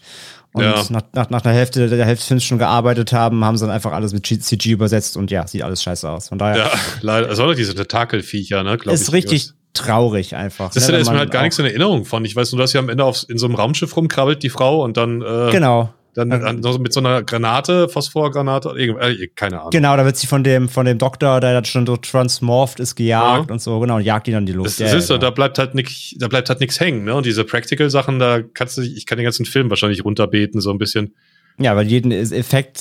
Und 0.54 0.64
ja. 0.64 0.86
nach, 0.92 1.02
nach, 1.14 1.30
nach 1.32 1.44
einer 1.44 1.56
Hälfte 1.56 1.90
der 1.90 2.06
Hälfte 2.06 2.28
Films 2.28 2.44
schon 2.44 2.60
gearbeitet 2.60 3.12
haben, 3.12 3.44
haben 3.44 3.58
sie 3.58 3.66
dann 3.66 3.74
einfach 3.74 3.92
alles 3.92 4.14
mit 4.14 4.26
CG 4.28 4.70
übersetzt 4.70 5.18
und 5.18 5.32
ja, 5.32 5.48
sieht 5.48 5.64
alles 5.64 5.82
scheiße 5.82 6.08
aus. 6.08 6.30
Von 6.30 6.38
daher. 6.38 6.66
Ja, 6.66 6.72
leider. 7.02 7.32
Es 7.32 7.40
war 7.40 7.48
doch 7.48 7.56
diese 7.56 7.74
Tentakelviecher, 7.74 8.62
ne, 8.62 8.78
glaube 8.78 8.96
ich. 8.96 9.02
Ist 9.02 9.14
richtig 9.14 9.54
traurig 9.74 10.36
einfach. 10.36 10.72
Das 10.72 10.88
ne, 10.88 10.98
ist 10.98 11.10
mir 11.10 11.18
halt 11.18 11.32
gar 11.32 11.44
nichts 11.44 11.60
in 11.60 11.66
Erinnerung 11.66 12.06
von. 12.06 12.24
Ich 12.26 12.36
weiß 12.36 12.52
nur, 12.52 12.62
dass 12.62 12.72
sie 12.72 12.78
am 12.78 12.90
Ende 12.90 13.04
auf, 13.04 13.26
in 13.28 13.38
so 13.38 13.46
einem 13.46 13.56
Raumschiff 13.56 13.96
rumkrabbelt, 13.96 14.44
die 14.44 14.50
Frau, 14.50 14.84
und 14.84 14.98
dann. 14.98 15.22
Äh, 15.22 15.52
genau. 15.52 15.94
Dann 16.16 16.32
also 16.32 16.78
mit 16.78 16.94
so 16.94 17.00
einer 17.00 17.24
Granate, 17.24 17.90
Phosphorgranate, 17.90 18.70
äh, 18.78 19.28
keine 19.36 19.60
Ahnung. 19.60 19.72
Genau, 19.72 19.98
da 19.98 20.06
wird 20.06 20.16
sie 20.16 20.28
von 20.28 20.44
dem, 20.44 20.70
von 20.70 20.86
dem 20.86 21.00
Doktor, 21.00 21.40
der 21.40 21.54
dann 21.54 21.66
schon 21.66 21.88
so 21.88 21.98
transmorphed 21.98 22.80
ist, 22.80 22.96
gejagt 22.96 23.48
ja. 23.48 23.52
und 23.52 23.60
so, 23.60 23.80
genau, 23.80 23.96
und 23.96 24.04
jagt 24.04 24.28
ihn 24.28 24.36
dann 24.36 24.46
die 24.46 24.54
Luft. 24.54 24.68
Das, 24.68 24.76
das 24.76 24.92
ja, 24.92 24.98
ist 25.00 25.08
so, 25.08 25.16
genau. 25.16 25.26
da 25.26 25.32
bleibt 25.32 25.58
halt 25.58 25.74
nix, 25.74 26.14
da 26.20 26.28
bleibt 26.28 26.50
halt 26.50 26.60
nichts 26.60 26.80
hängen, 26.80 27.06
ne? 27.06 27.16
Und 27.16 27.26
diese 27.26 27.44
Practical-Sachen, 27.44 28.20
da 28.20 28.42
kannst 28.42 28.78
du, 28.78 28.84
ich 28.84 29.08
kann 29.08 29.18
den 29.18 29.24
ganzen 29.24 29.46
Film 29.48 29.72
wahrscheinlich 29.72 30.06
runterbeten, 30.06 30.62
so 30.62 30.70
ein 30.70 30.78
bisschen. 30.78 31.16
Ja, 31.58 31.76
weil 31.76 31.88
jeden 31.88 32.12
Effekt 32.12 32.78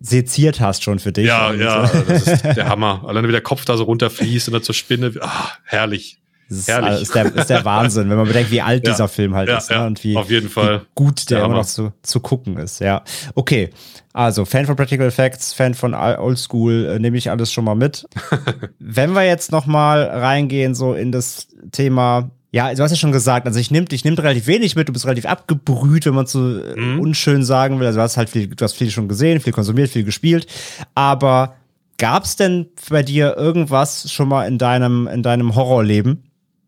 seziert 0.00 0.60
hast 0.60 0.82
schon 0.82 0.98
für 0.98 1.12
dich. 1.12 1.26
Ja, 1.26 1.54
ja, 1.54 1.86
so. 1.86 2.02
das 2.06 2.26
ist 2.26 2.44
der 2.56 2.68
Hammer. 2.68 3.02
Alleine 3.06 3.28
wie 3.28 3.32
der 3.32 3.42
Kopf 3.42 3.64
da 3.64 3.78
so 3.78 3.84
runterfließt 3.84 4.48
und 4.48 4.52
dann 4.52 4.62
zur 4.62 4.74
Spinne. 4.74 5.12
Ah, 5.20 5.52
herrlich. 5.64 6.18
Das 6.48 6.58
ist, 6.58 6.68
Herrlich. 6.68 7.02
ist, 7.02 7.14
der, 7.14 7.34
ist 7.34 7.50
der 7.50 7.64
Wahnsinn, 7.64 8.10
wenn 8.10 8.16
man 8.16 8.26
bedenkt, 8.26 8.50
wie 8.50 8.60
alt 8.60 8.82
ja. 8.86 8.92
dieser 8.92 9.08
Film 9.08 9.34
halt 9.34 9.48
ja, 9.48 9.58
ist 9.58 9.70
ne? 9.70 9.86
und 9.86 10.02
wie, 10.04 10.14
wie 10.14 10.80
gut 10.94 11.30
der, 11.30 11.44
immer 11.44 11.54
noch 11.54 11.66
zu, 11.66 11.92
zu 12.02 12.20
gucken 12.20 12.58
ist. 12.58 12.80
Ja, 12.80 13.02
okay. 13.34 13.70
Also 14.12 14.44
Fan 14.44 14.66
von 14.66 14.76
Practical 14.76 15.06
Effects, 15.06 15.52
Fan 15.52 15.74
von 15.74 15.94
Oldschool, 15.94 16.86
äh, 16.86 16.98
nehme 16.98 17.16
ich 17.16 17.30
alles 17.30 17.52
schon 17.52 17.64
mal 17.64 17.74
mit. 17.74 18.06
wenn 18.78 19.12
wir 19.12 19.24
jetzt 19.24 19.50
noch 19.52 19.66
mal 19.66 20.02
reingehen 20.02 20.74
so 20.74 20.94
in 20.94 21.12
das 21.12 21.48
Thema 21.72 22.30
ja, 22.54 22.72
du 22.72 22.84
hast 22.84 22.92
ja 22.92 22.96
schon 22.96 23.10
gesagt, 23.10 23.48
also 23.48 23.58
ich 23.58 23.72
nehme 23.72 23.86
ich 23.90 24.04
nehm 24.04 24.14
relativ 24.14 24.46
wenig 24.46 24.76
mit, 24.76 24.86
du 24.88 24.92
bist 24.92 25.06
relativ 25.06 25.26
abgebrüht, 25.26 26.06
wenn 26.06 26.14
man 26.14 26.26
so 26.26 26.56
äh, 26.60 26.76
mhm. 26.76 27.00
unschön 27.00 27.42
sagen 27.42 27.80
will. 27.80 27.86
Also 27.88 27.98
du 27.98 28.02
hast 28.04 28.16
halt 28.16 28.30
viel, 28.30 28.46
du 28.46 28.64
hast 28.64 28.74
viel 28.74 28.92
schon 28.92 29.08
gesehen, 29.08 29.40
viel 29.40 29.52
konsumiert, 29.52 29.90
viel 29.90 30.04
gespielt. 30.04 30.46
Aber 30.94 31.56
gab 31.98 32.22
es 32.22 32.36
denn 32.36 32.66
bei 32.88 33.02
dir 33.02 33.36
irgendwas 33.36 34.12
schon 34.12 34.28
mal 34.28 34.46
in 34.46 34.58
deinem, 34.58 35.08
in 35.08 35.24
deinem 35.24 35.56
Horrorleben, 35.56 36.22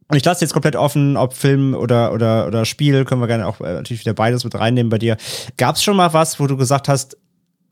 Und 0.08 0.16
ich 0.16 0.24
lasse 0.24 0.44
jetzt 0.44 0.52
komplett 0.52 0.76
offen, 0.76 1.16
ob 1.16 1.34
Film 1.34 1.74
oder, 1.74 2.12
oder, 2.12 2.46
oder 2.46 2.64
Spiel, 2.64 3.04
können 3.04 3.20
wir 3.20 3.26
gerne 3.26 3.46
auch 3.46 3.60
äh, 3.60 3.74
natürlich 3.74 4.00
wieder 4.00 4.14
beides 4.14 4.44
mit 4.44 4.54
reinnehmen 4.54 4.88
bei 4.90 4.98
dir. 4.98 5.16
Gab 5.56 5.76
es 5.76 5.82
schon 5.82 5.96
mal 5.96 6.12
was, 6.12 6.38
wo 6.38 6.46
du 6.46 6.56
gesagt 6.56 6.88
hast, 6.88 7.16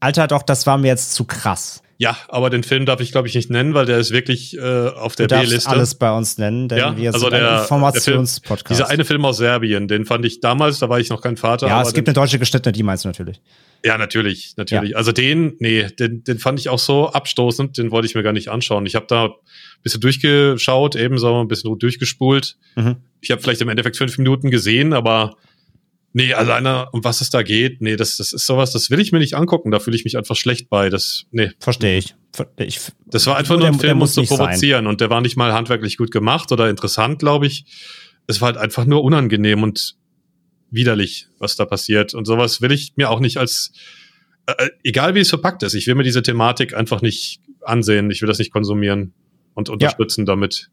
Alter, 0.00 0.26
doch, 0.26 0.42
das 0.42 0.66
war 0.66 0.76
mir 0.76 0.88
jetzt 0.88 1.14
zu 1.14 1.24
krass? 1.24 1.83
Ja, 1.96 2.16
aber 2.28 2.50
den 2.50 2.62
Film 2.62 2.86
darf 2.86 3.00
ich, 3.00 3.12
glaube 3.12 3.28
ich, 3.28 3.34
nicht 3.34 3.50
nennen, 3.50 3.74
weil 3.74 3.86
der 3.86 3.98
ist 3.98 4.10
wirklich 4.10 4.56
äh, 4.56 4.60
auf 4.60 5.14
der 5.14 5.28
B-Liste. 5.28 5.70
alles 5.70 5.94
bei 5.94 6.10
uns 6.12 6.38
nennen, 6.38 6.68
denn 6.68 6.78
ja, 6.78 6.96
wir 6.96 7.12
also 7.12 7.26
sind 7.26 7.32
der, 7.32 7.56
ein 7.56 7.62
Informationspodcast. 7.62 8.70
Dieser 8.70 8.90
eine 8.90 9.04
Film 9.04 9.24
aus 9.24 9.36
Serbien, 9.36 9.86
den 9.86 10.04
fand 10.04 10.24
ich 10.24 10.40
damals, 10.40 10.80
da 10.80 10.88
war 10.88 10.98
ich 10.98 11.10
noch 11.10 11.20
kein 11.20 11.36
Vater. 11.36 11.68
Ja, 11.68 11.82
es 11.82 11.94
gibt 11.94 12.08
eine 12.08 12.14
deutsche 12.14 12.38
geschnittene, 12.38 12.72
die 12.72 12.82
meinst 12.82 13.04
du 13.04 13.08
natürlich. 13.08 13.40
Ja, 13.84 13.98
natürlich, 13.98 14.54
natürlich. 14.56 14.92
Ja. 14.92 14.96
Also 14.96 15.12
den, 15.12 15.56
nee, 15.58 15.86
den, 15.98 16.24
den 16.24 16.38
fand 16.38 16.58
ich 16.58 16.68
auch 16.68 16.78
so 16.78 17.10
abstoßend, 17.10 17.76
den 17.76 17.90
wollte 17.90 18.06
ich 18.06 18.14
mir 18.14 18.22
gar 18.22 18.32
nicht 18.32 18.48
anschauen. 18.48 18.86
Ich 18.86 18.94
habe 18.94 19.06
da 19.06 19.26
ein 19.26 19.32
bisschen 19.82 20.00
durchgeschaut, 20.00 20.96
ebenso 20.96 21.40
ein 21.40 21.48
bisschen 21.48 21.78
durchgespult. 21.78 22.56
Mhm. 22.76 22.96
Ich 23.20 23.30
habe 23.30 23.42
vielleicht 23.42 23.60
im 23.60 23.68
Endeffekt 23.68 23.96
fünf 23.96 24.16
Minuten 24.16 24.50
gesehen, 24.50 24.94
aber 24.94 25.36
nee, 26.14 26.32
alleine 26.32 26.88
um 26.92 27.04
was 27.04 27.20
es 27.20 27.28
da 27.28 27.42
geht, 27.42 27.82
nee, 27.82 27.96
das, 27.96 28.16
das 28.16 28.32
ist 28.32 28.46
sowas, 28.46 28.72
das 28.72 28.88
will 28.88 29.00
ich 29.00 29.12
mir 29.12 29.18
nicht 29.18 29.34
angucken. 29.34 29.70
Da 29.70 29.80
fühle 29.80 29.96
ich 29.96 30.04
mich 30.04 30.16
einfach 30.16 30.36
schlecht 30.36 30.70
bei. 30.70 30.88
Das, 30.88 31.26
nee. 31.30 31.50
Verstehe 31.58 31.98
ich. 31.98 32.14
ich. 32.56 32.80
Das 33.06 33.26
war 33.26 33.36
einfach 33.36 33.58
nur 33.58 33.66
ein 33.66 33.78
Film, 33.78 34.00
um 34.00 34.08
zu 34.08 34.22
provozieren 34.22 34.84
sein. 34.84 34.86
und 34.86 35.00
der 35.02 35.10
war 35.10 35.20
nicht 35.20 35.36
mal 35.36 35.52
handwerklich 35.52 35.98
gut 35.98 36.10
gemacht 36.10 36.50
oder 36.52 36.70
interessant, 36.70 37.18
glaube 37.18 37.46
ich. 37.46 37.66
Es 38.26 38.40
war 38.40 38.46
halt 38.46 38.56
einfach 38.56 38.86
nur 38.86 39.04
unangenehm 39.04 39.62
und 39.62 39.96
widerlich, 40.70 41.28
was 41.38 41.56
da 41.56 41.66
passiert. 41.66 42.14
Und 42.14 42.24
sowas 42.24 42.62
will 42.62 42.72
ich 42.72 42.94
mir 42.96 43.10
auch 43.10 43.20
nicht 43.20 43.36
als, 43.36 43.72
äh, 44.46 44.52
äh, 44.52 44.70
egal 44.84 45.14
wie 45.14 45.20
es 45.20 45.28
verpackt 45.28 45.62
ist, 45.62 45.74
ich 45.74 45.86
will 45.86 45.94
mir 45.96 46.04
diese 46.04 46.22
Thematik 46.22 46.74
einfach 46.74 47.02
nicht 47.02 47.40
ansehen. 47.60 48.10
Ich 48.10 48.22
will 48.22 48.28
das 48.28 48.38
nicht 48.38 48.52
konsumieren 48.52 49.12
und 49.54 49.68
unterstützen 49.68 50.22
ja. 50.22 50.26
damit 50.26 50.70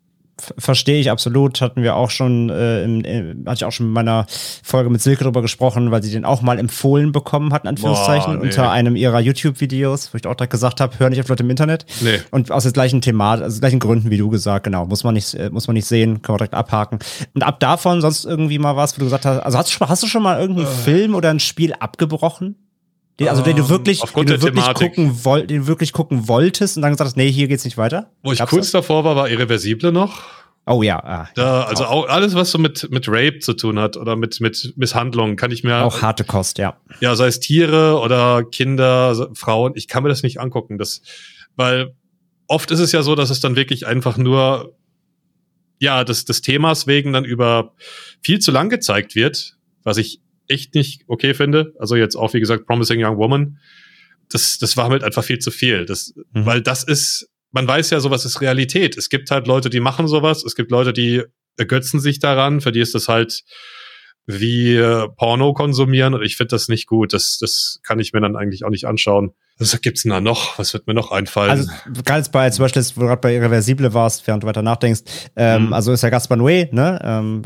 verstehe 0.58 1.00
ich 1.00 1.12
absolut. 1.12 1.62
Hatten 1.62 1.84
wir 1.84 1.96
auch 1.96 2.10
schon, 2.10 2.50
äh, 2.50 2.84
im, 2.84 3.06
äh, 3.06 3.36
hatte 3.46 3.56
ich 3.56 3.66
auch 3.66 3.72
schon 3.72 3.88
in 3.88 3.94
meiner 3.94 4.26
Folge 4.64 4.90
mit 4.90 5.02
Silke 5.02 5.24
drüber 5.24 5.42
gesprochen, 5.42 5.92
weil 5.92 6.04
sie 6.04 6.12
den 6.12 6.26
auch 6.26 6.42
mal 6.42 6.60
empfohlen 6.60 7.12
bekommen 7.12 7.54
hat, 7.54 7.64
in 7.64 7.70
Anführungszeichen, 7.70 8.34
Boah, 8.34 8.40
nee. 8.40 8.50
unter 8.50 8.72
einem 8.72 8.96
ihrer 8.96 9.20
YouTube-Videos, 9.20 10.14
wo 10.14 10.18
ich 10.18 10.28
auch 10.28 10.36
direkt 10.36 10.52
gesagt 10.52 10.82
habe, 10.82 11.00
hör 11.00 11.10
nicht 11.10 11.20
auf 11.20 11.28
Leute 11.28 11.44
im 11.44 11.50
Internet. 11.50 11.86
Nee. 12.02 12.20
Und 12.32 12.52
aus 12.52 12.64
den 12.64 12.74
gleichen 12.74 13.02
Themat, 13.02 13.42
also 13.42 13.60
gleichen 13.60 13.80
Gründen 13.80 14.10
wie 14.10 14.18
du 14.18 14.30
gesagt, 14.30 14.66
genau, 14.66 14.86
muss 14.86 15.04
man 15.04 15.14
nicht, 15.14 15.34
äh, 15.34 15.50
muss 15.50 15.68
man 15.68 15.76
nicht 15.76 15.88
sehen, 15.88 16.22
kann 16.22 16.34
man 16.34 16.38
direkt 16.38 16.54
abhaken. 16.54 17.00
Und 17.34 17.44
ab 17.44 17.60
davon 17.60 18.02
sonst 18.02 18.26
irgendwie 18.26 18.60
mal 18.60 18.76
was, 18.76 18.96
wo 18.96 19.00
du 19.00 19.06
gesagt 19.06 19.26
hast, 19.26 19.40
also 19.40 19.58
hast 19.58 19.80
du, 19.80 19.86
hast 19.88 20.04
du 20.04 20.08
schon 20.08 20.24
mal 20.24 20.40
irgendeinen 20.40 20.68
äh. 20.68 20.70
Film 20.70 21.16
oder 21.16 21.30
ein 21.30 21.40
Spiel 21.40 21.74
abgebrochen? 21.74 22.56
Den, 23.20 23.28
also 23.28 23.42
den 23.44 23.56
du 23.56 23.64
ähm, 23.64 23.70
wirklich, 23.70 24.02
den 24.02 24.26
du 24.26 24.42
wirklich 24.42 24.74
gucken 24.74 25.26
woll, 25.26 25.46
den 25.46 25.62
du 25.62 25.68
wirklich 25.68 25.92
gucken 25.92 26.28
wolltest 26.28 26.78
und 26.78 26.82
dann 26.82 26.92
gesagt 26.92 27.08
hast, 27.08 27.18
nee, 27.18 27.32
hier 27.32 27.48
geht's 27.48 27.66
nicht 27.66 27.78
weiter. 27.78 28.10
Wo 28.24 28.32
ich 28.32 28.40
Gab's 28.40 28.50
kurz 28.50 28.66
das? 28.72 28.82
davor 28.82 29.04
war, 29.04 29.16
war 29.16 29.30
Irreversible 29.30 29.92
noch. 29.92 30.24
Oh 30.66 30.84
ja. 30.84 31.04
Ah, 31.04 31.28
da, 31.36 31.64
also 31.64 31.86
auch 31.86 32.08
alles, 32.08 32.36
was 32.36 32.52
so 32.52 32.60
mit, 32.60 32.90
mit 32.92 33.08
Rape 33.08 33.40
zu 33.40 33.54
tun 33.54 33.80
hat 33.80 33.98
oder 33.98 34.16
mit, 34.16 34.40
mit 34.42 34.74
Misshandlungen, 34.76 35.36
kann 35.36 35.52
ich 35.52 35.64
mir. 35.64 35.84
Auch 35.84 36.02
harte 36.02 36.24
Kost, 36.24 36.60
ja. 36.60 36.78
Ja, 37.00 37.16
sei 37.16 37.28
es 37.28 37.40
Tiere 37.40 38.00
oder 38.00 38.44
Kinder, 38.44 39.30
Frauen, 39.34 39.74
ich 39.76 39.88
kann 39.88 40.04
mir 40.04 40.10
das 40.10 40.24
nicht 40.24 40.40
angucken. 40.40 40.78
Das, 40.78 41.02
weil 41.56 41.96
oft 42.48 42.70
ist 42.70 42.80
es 42.80 42.92
ja 42.92 43.02
so, 43.02 43.16
dass 43.16 43.32
es 43.32 43.40
dann 43.40 43.56
wirklich 43.56 43.88
einfach 43.88 44.18
nur, 44.18 44.76
ja, 45.80 46.04
des, 46.04 46.26
des 46.26 46.42
Themas 46.42 46.86
wegen 46.86 47.12
dann 47.12 47.26
über 47.26 47.74
viel 48.22 48.40
zu 48.40 48.52
lang 48.52 48.70
gezeigt 48.70 49.16
wird, 49.16 49.58
was 49.84 49.98
ich 49.98 50.22
echt 50.52 50.76
nicht 50.76 51.04
okay 51.08 51.34
finde. 51.34 51.74
Also 51.80 51.96
jetzt 51.96 52.16
auch, 52.16 52.34
wie 52.34 52.40
gesagt, 52.40 52.68
Promising 52.68 53.04
Young 53.04 53.18
Woman. 53.18 53.58
Das, 54.30 54.58
das 54.60 54.78
war 54.78 54.90
halt 54.90 55.04
einfach 55.04 55.24
viel 55.24 55.40
zu 55.40 55.52
viel. 55.52 55.86
Das, 55.86 56.14
mhm. 56.34 56.46
Weil 56.46 56.62
das 56.62 56.84
ist, 56.84 57.30
man 57.52 57.68
weiß 57.68 57.90
ja, 57.90 58.00
sowas 58.00 58.26
ist 58.26 58.42
Realität. 58.42 58.98
Es 58.98 59.10
gibt 59.10 59.32
halt 59.32 59.48
Leute, 59.48 59.70
die 59.70 59.80
machen 59.80 60.08
sowas. 60.08 60.44
Es 60.44 60.56
gibt 60.56 60.72
Leute, 60.72 60.94
die 60.94 61.24
ergötzen 61.58 62.00
sich 62.00 62.20
daran. 62.20 62.62
Für 62.62 62.72
die 62.72 62.80
ist 62.80 62.96
das 62.96 63.08
halt 63.08 63.44
wie 64.26 64.76
äh, 64.76 65.08
Porno 65.18 65.54
konsumieren 65.54 66.14
und 66.14 66.22
ich 66.24 66.38
finde 66.38 66.50
das 66.50 66.68
nicht 66.68 66.88
gut. 66.88 67.14
Das, 67.14 67.38
das 67.40 67.80
kann 67.84 68.00
ich 68.00 68.14
mir 68.14 68.22
dann 68.22 68.36
eigentlich 68.36 68.64
auch 68.64 68.70
nicht 68.70 68.86
anschauen. 68.86 69.34
Was 69.58 69.80
gibt's 69.82 70.04
denn 70.04 70.12
da 70.12 70.22
noch? 70.22 70.58
Was 70.58 70.74
wird 70.74 70.88
mir 70.88 70.94
noch 70.94 71.12
einfallen? 71.12 71.52
Also 71.52 71.70
ganz 72.04 72.30
bei 72.30 72.50
zum 72.50 72.64
Beispiel, 72.64 72.84
wo 72.96 73.02
du 73.02 73.08
gerade 73.08 73.22
bei 73.22 73.36
Irreversible 73.36 73.94
warst, 73.94 74.26
während 74.26 74.44
du 74.44 74.48
weiter 74.48 74.64
nachdenkst. 74.64 75.02
Ähm, 75.36 75.68
mhm. 75.68 75.74
Also 75.74 75.92
ist 75.92 76.02
ja 76.02 76.10
Gaspar 76.10 76.38
Noé, 76.38 76.74
ne? 76.74 77.00
Ähm, 77.04 77.44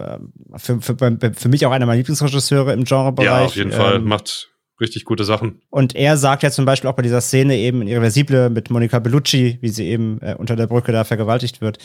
für, 0.55 0.81
für, 0.81 0.95
für 1.33 1.49
mich 1.49 1.65
auch 1.65 1.71
einer 1.71 1.85
meiner 1.85 1.97
Lieblingsregisseure 1.97 2.71
im 2.71 2.85
Genrebereich. 2.85 3.25
Ja, 3.25 3.45
auf 3.45 3.55
jeden 3.55 3.71
ähm, 3.71 3.77
Fall. 3.77 3.99
Macht 3.99 4.49
richtig 4.79 5.05
gute 5.05 5.23
Sachen. 5.25 5.61
Und 5.69 5.95
er 5.95 6.17
sagt 6.17 6.43
ja 6.43 6.51
zum 6.51 6.65
Beispiel 6.65 6.89
auch 6.89 6.95
bei 6.95 7.01
dieser 7.01 7.21
Szene 7.21 7.57
eben 7.57 7.81
in 7.81 7.87
Irreversible 7.87 8.49
mit 8.49 8.69
Monica 8.69 8.99
Bellucci, 8.99 9.57
wie 9.61 9.69
sie 9.69 9.87
eben 9.87 10.21
äh, 10.21 10.35
unter 10.37 10.55
der 10.55 10.67
Brücke 10.67 10.91
da 10.91 11.03
vergewaltigt 11.03 11.61
wird. 11.61 11.79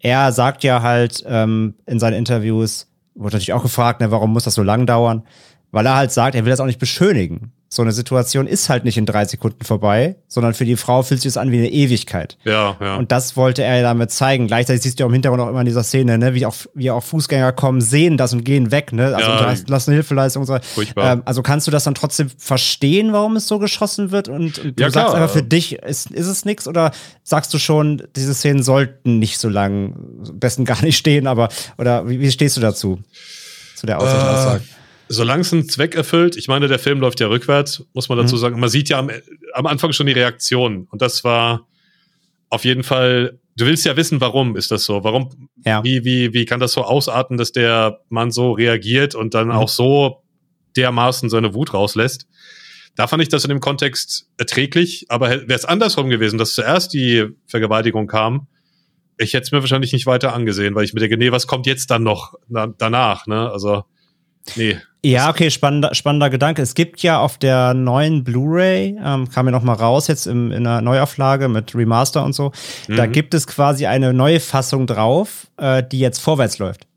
Er 0.00 0.32
sagt 0.32 0.62
ja 0.64 0.82
halt 0.82 1.24
ähm, 1.26 1.74
in 1.86 1.98
seinen 1.98 2.14
Interviews, 2.14 2.87
wurde 3.18 3.36
natürlich 3.36 3.52
auch 3.52 3.62
gefragt, 3.62 4.00
ne, 4.00 4.10
warum 4.10 4.32
muss 4.32 4.44
das 4.44 4.54
so 4.54 4.62
lang 4.62 4.86
dauern? 4.86 5.24
Weil 5.70 5.86
er 5.86 5.96
halt 5.96 6.12
sagt, 6.12 6.34
er 6.34 6.44
will 6.44 6.50
das 6.50 6.60
auch 6.60 6.66
nicht 6.66 6.78
beschönigen. 6.78 7.52
So 7.70 7.82
eine 7.82 7.92
Situation 7.92 8.46
ist 8.46 8.70
halt 8.70 8.84
nicht 8.84 8.96
in 8.96 9.04
drei 9.04 9.26
Sekunden 9.26 9.62
vorbei, 9.62 10.16
sondern 10.26 10.54
für 10.54 10.64
die 10.64 10.76
Frau 10.76 11.02
fühlt 11.02 11.20
sich 11.20 11.30
das 11.30 11.36
an 11.36 11.52
wie 11.52 11.58
eine 11.58 11.68
Ewigkeit. 11.68 12.38
Ja, 12.44 12.78
ja. 12.80 12.96
Und 12.96 13.12
das 13.12 13.36
wollte 13.36 13.62
er 13.62 13.82
damit 13.82 14.10
zeigen. 14.10 14.46
Gleichzeitig 14.46 14.82
siehst 14.82 14.98
du 14.98 15.04
auch 15.04 15.08
im 15.08 15.12
Hintergrund 15.12 15.42
auch 15.42 15.50
immer 15.50 15.60
in 15.60 15.66
dieser 15.66 15.82
Szene, 15.82 16.16
ne, 16.16 16.32
wie 16.32 16.46
auch, 16.46 16.54
wie 16.72 16.90
auch 16.90 17.02
Fußgänger 17.02 17.52
kommen, 17.52 17.82
sehen 17.82 18.16
das 18.16 18.32
und 18.32 18.44
gehen 18.44 18.70
weg, 18.70 18.94
ne? 18.94 19.14
Also 19.14 19.30
ja, 19.30 19.54
lassen 19.66 19.92
Hilfeleistung 19.92 20.40
und 20.40 20.46
so. 20.46 20.58
Furchtbar. 20.62 21.12
Ähm, 21.12 21.22
also 21.26 21.42
kannst 21.42 21.66
du 21.66 21.70
das 21.70 21.84
dann 21.84 21.94
trotzdem 21.94 22.30
verstehen, 22.38 23.12
warum 23.12 23.36
es 23.36 23.46
so 23.46 23.58
geschossen 23.58 24.12
wird? 24.12 24.28
Und, 24.28 24.58
und 24.58 24.80
du 24.80 24.82
ja, 24.82 24.90
sagst 24.90 25.14
aber 25.14 25.28
für 25.28 25.42
dich, 25.42 25.74
ist, 25.74 26.10
ist 26.10 26.26
es 26.26 26.46
nichts? 26.46 26.66
Oder 26.66 26.92
sagst 27.22 27.52
du 27.52 27.58
schon, 27.58 28.02
diese 28.16 28.32
Szenen 28.32 28.62
sollten 28.62 29.18
nicht 29.18 29.38
so 29.38 29.50
lang, 29.50 29.94
besten 30.32 30.64
gar 30.64 30.82
nicht 30.82 30.96
stehen, 30.96 31.26
aber, 31.26 31.50
oder 31.76 32.08
wie, 32.08 32.18
wie 32.18 32.30
stehst 32.30 32.56
du 32.56 32.62
dazu? 32.62 32.98
Zu 33.76 33.84
der 33.84 33.98
Aussage? 33.98 34.62
Äh 34.64 34.77
solange 35.08 35.42
es 35.42 35.52
einen 35.52 35.68
Zweck 35.68 35.94
erfüllt, 35.94 36.36
ich 36.36 36.48
meine, 36.48 36.68
der 36.68 36.78
Film 36.78 37.00
läuft 37.00 37.20
ja 37.20 37.28
rückwärts, 37.28 37.84
muss 37.92 38.08
man 38.08 38.18
dazu 38.18 38.36
mhm. 38.36 38.40
sagen. 38.40 38.60
Man 38.60 38.68
sieht 38.68 38.88
ja 38.88 38.98
am, 38.98 39.10
am 39.54 39.66
Anfang 39.66 39.92
schon 39.92 40.06
die 40.06 40.12
Reaktion. 40.12 40.86
Und 40.90 41.02
das 41.02 41.24
war 41.24 41.66
auf 42.50 42.64
jeden 42.64 42.82
Fall, 42.82 43.38
du 43.56 43.66
willst 43.66 43.84
ja 43.84 43.96
wissen, 43.96 44.20
warum 44.20 44.56
ist 44.56 44.70
das 44.70 44.84
so? 44.84 45.04
Warum, 45.04 45.50
ja. 45.64 45.82
wie, 45.84 46.04
wie, 46.04 46.32
wie 46.32 46.44
kann 46.44 46.60
das 46.60 46.72
so 46.72 46.82
ausarten, 46.82 47.36
dass 47.36 47.52
der 47.52 48.00
Mann 48.08 48.30
so 48.30 48.52
reagiert 48.52 49.14
und 49.14 49.34
dann 49.34 49.48
mhm. 49.48 49.54
auch 49.54 49.68
so 49.68 50.22
dermaßen 50.76 51.30
seine 51.30 51.54
Wut 51.54 51.74
rauslässt? 51.74 52.26
Da 52.96 53.06
fand 53.06 53.22
ich 53.22 53.28
das 53.28 53.44
in 53.44 53.50
dem 53.50 53.60
Kontext 53.60 54.28
erträglich, 54.38 55.06
aber 55.08 55.30
wäre 55.30 55.54
es 55.54 55.64
andersrum 55.64 56.08
gewesen, 56.08 56.38
dass 56.38 56.54
zuerst 56.54 56.92
die 56.92 57.26
Vergewaltigung 57.46 58.08
kam, 58.08 58.48
ich 59.18 59.34
hätte 59.34 59.44
es 59.44 59.52
mir 59.52 59.60
wahrscheinlich 59.60 59.92
nicht 59.92 60.06
weiter 60.06 60.32
angesehen, 60.32 60.74
weil 60.74 60.84
ich 60.84 60.94
mir 60.94 61.00
denke, 61.00 61.16
nee, 61.16 61.32
was 61.32 61.46
kommt 61.46 61.66
jetzt 61.66 61.90
dann 61.90 62.02
noch 62.02 62.34
na, 62.48 62.66
danach, 62.66 63.26
ne? 63.26 63.50
Also, 63.50 63.84
nee. 64.56 64.76
Ja, 65.04 65.30
okay, 65.30 65.50
spannender, 65.50 65.94
spannender 65.94 66.28
Gedanke. 66.28 66.60
Es 66.60 66.74
gibt 66.74 67.02
ja 67.02 67.20
auf 67.20 67.38
der 67.38 67.72
neuen 67.72 68.24
Blu-ray, 68.24 68.96
ähm, 69.02 69.30
kam 69.30 69.46
ja 69.46 69.52
noch 69.52 69.62
mal 69.62 69.74
raus 69.74 70.08
jetzt 70.08 70.26
im, 70.26 70.50
in 70.50 70.66
einer 70.66 70.80
Neuauflage 70.80 71.48
mit 71.48 71.74
Remaster 71.74 72.24
und 72.24 72.32
so, 72.32 72.50
mhm. 72.88 72.96
da 72.96 73.06
gibt 73.06 73.32
es 73.32 73.46
quasi 73.46 73.86
eine 73.86 74.12
neue 74.12 74.40
Fassung 74.40 74.88
drauf, 74.88 75.46
äh, 75.56 75.84
die 75.84 76.00
jetzt 76.00 76.18
vorwärts 76.18 76.58
läuft. 76.58 76.88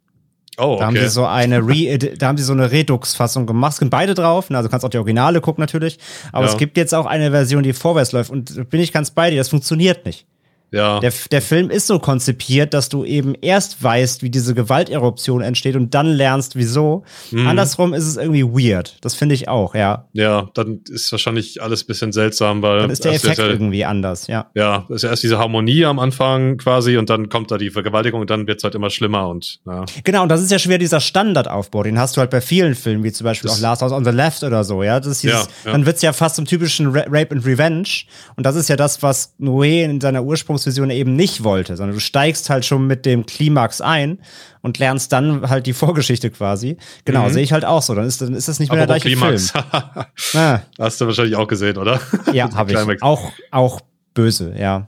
Oh, 0.57 0.73
okay. 0.73 0.79
Da 0.79 0.85
haben 0.87 0.97
sie 0.97 1.09
so 1.09 1.25
eine 1.25 1.67
Re 1.67 1.97
da 2.17 2.27
haben 2.27 2.37
sie 2.37 2.43
so 2.43 2.53
eine 2.53 2.71
Redux-Fassung 2.71 3.45
gemacht. 3.45 3.73
Es 3.73 3.77
sind 3.77 3.89
beide 3.89 4.13
drauf, 4.13 4.49
ne? 4.49 4.57
also 4.57 4.67
du 4.67 4.71
kannst 4.71 4.85
auch 4.85 4.89
die 4.89 4.97
Originale 4.97 5.39
gucken 5.39 5.61
natürlich. 5.61 5.97
Aber 6.31 6.45
ja. 6.45 6.51
es 6.51 6.57
gibt 6.57 6.77
jetzt 6.77 6.93
auch 6.93 7.05
eine 7.05 7.31
Version, 7.31 7.63
die 7.63 7.73
vorwärts 7.73 8.11
läuft. 8.11 8.31
Und 8.31 8.69
bin 8.69 8.81
ich 8.81 8.91
ganz 8.91 9.11
bei 9.11 9.29
dir, 9.29 9.37
das 9.37 9.49
funktioniert 9.49 10.05
nicht. 10.05 10.25
Ja. 10.71 10.99
Der, 11.01 11.11
der 11.31 11.41
Film 11.41 11.69
ist 11.69 11.87
so 11.87 11.99
konzipiert, 11.99 12.73
dass 12.73 12.87
du 12.87 13.03
eben 13.03 13.35
erst 13.35 13.83
weißt, 13.83 14.23
wie 14.23 14.29
diese 14.29 14.53
Gewalteruption 14.53 15.41
entsteht 15.41 15.75
und 15.75 15.93
dann 15.93 16.07
lernst, 16.07 16.55
wieso. 16.55 17.03
Mhm. 17.31 17.47
Andersrum 17.47 17.93
ist 17.93 18.05
es 18.05 18.15
irgendwie 18.15 18.43
weird. 18.43 18.97
Das 19.01 19.13
finde 19.13 19.35
ich 19.35 19.49
auch, 19.49 19.75
ja. 19.75 20.07
Ja, 20.13 20.49
dann 20.53 20.79
ist 20.89 21.11
wahrscheinlich 21.11 21.61
alles 21.61 21.83
ein 21.83 21.87
bisschen 21.87 22.13
seltsam, 22.13 22.61
weil. 22.61 22.81
Dann 22.81 22.89
ist 22.89 23.03
der 23.03 23.13
Effekt 23.13 23.37
ja, 23.37 23.47
irgendwie 23.47 23.83
anders, 23.83 24.27
ja. 24.27 24.49
Ja, 24.55 24.85
ist 24.89 25.03
ja 25.03 25.09
erst 25.09 25.23
diese 25.23 25.37
Harmonie 25.37 25.83
am 25.83 25.99
Anfang 25.99 26.57
quasi 26.57 26.95
und 26.97 27.09
dann 27.09 27.27
kommt 27.27 27.51
da 27.51 27.57
die 27.57 27.69
Vergewaltigung 27.69 28.21
und 28.21 28.29
dann 28.29 28.47
wird 28.47 28.59
es 28.59 28.63
halt 28.63 28.75
immer 28.75 28.89
schlimmer 28.89 29.27
und, 29.27 29.59
ja. 29.65 29.85
Genau, 30.05 30.23
und 30.23 30.29
das 30.29 30.41
ist 30.41 30.51
ja 30.51 30.59
schwer 30.59 30.77
dieser 30.77 31.01
Standardaufbau. 31.01 31.83
Den 31.83 31.99
hast 31.99 32.15
du 32.15 32.21
halt 32.21 32.31
bei 32.31 32.39
vielen 32.39 32.75
Filmen, 32.75 33.03
wie 33.03 33.11
zum 33.11 33.25
Beispiel 33.25 33.49
das 33.49 33.57
auch 33.57 33.61
Last 33.61 33.81
House 33.81 33.91
on 33.91 34.05
the 34.05 34.11
Left 34.11 34.43
oder 34.43 34.63
so, 34.63 34.83
ja. 34.83 34.99
Das 35.01 35.07
ist 35.07 35.23
dieses, 35.23 35.47
ja, 35.47 35.47
ja. 35.65 35.71
Dann 35.73 35.85
wird's 35.85 36.01
ja 36.01 36.13
fast 36.13 36.37
zum 36.37 36.45
typischen 36.45 36.87
Rape 36.87 37.31
and 37.31 37.45
Revenge. 37.45 37.89
Und 38.37 38.45
das 38.45 38.55
ist 38.55 38.69
ja 38.69 38.77
das, 38.77 39.03
was 39.03 39.33
Noé 39.37 39.83
in 39.83 39.99
seiner 39.99 40.23
Ursprungs 40.23 40.60
Ursprungsversion 40.61 40.89
eben 40.89 41.15
nicht 41.15 41.43
wollte, 41.43 41.75
sondern 41.75 41.95
du 41.95 42.01
steigst 42.01 42.49
halt 42.49 42.65
schon 42.65 42.87
mit 42.87 43.05
dem 43.05 43.25
Klimax 43.25 43.81
ein 43.81 44.19
und 44.61 44.77
lernst 44.79 45.11
dann 45.11 45.49
halt 45.49 45.65
die 45.65 45.73
Vorgeschichte 45.73 46.29
quasi. 46.29 46.77
Genau, 47.05 47.27
mhm. 47.27 47.33
sehe 47.33 47.43
ich 47.43 47.53
halt 47.53 47.65
auch 47.65 47.81
so. 47.81 47.95
Dann 47.95 48.05
ist, 48.05 48.21
dann 48.21 48.33
ist 48.33 48.47
das 48.47 48.59
nicht 48.59 48.71
mehr 48.71 48.81
Aber 48.81 48.87
der 48.87 48.99
gleiche 48.99 49.15
Klimax. 49.15 49.51
Film. 50.15 50.43
ah. 50.43 50.61
Hast 50.79 51.01
du 51.01 51.07
wahrscheinlich 51.07 51.35
auch 51.35 51.47
gesehen, 51.47 51.77
oder? 51.77 51.99
Ja, 52.33 52.53
habe 52.53 52.71
ich. 52.71 53.03
Auch, 53.03 53.31
auch 53.49 53.81
böse, 54.13 54.53
ja. 54.57 54.87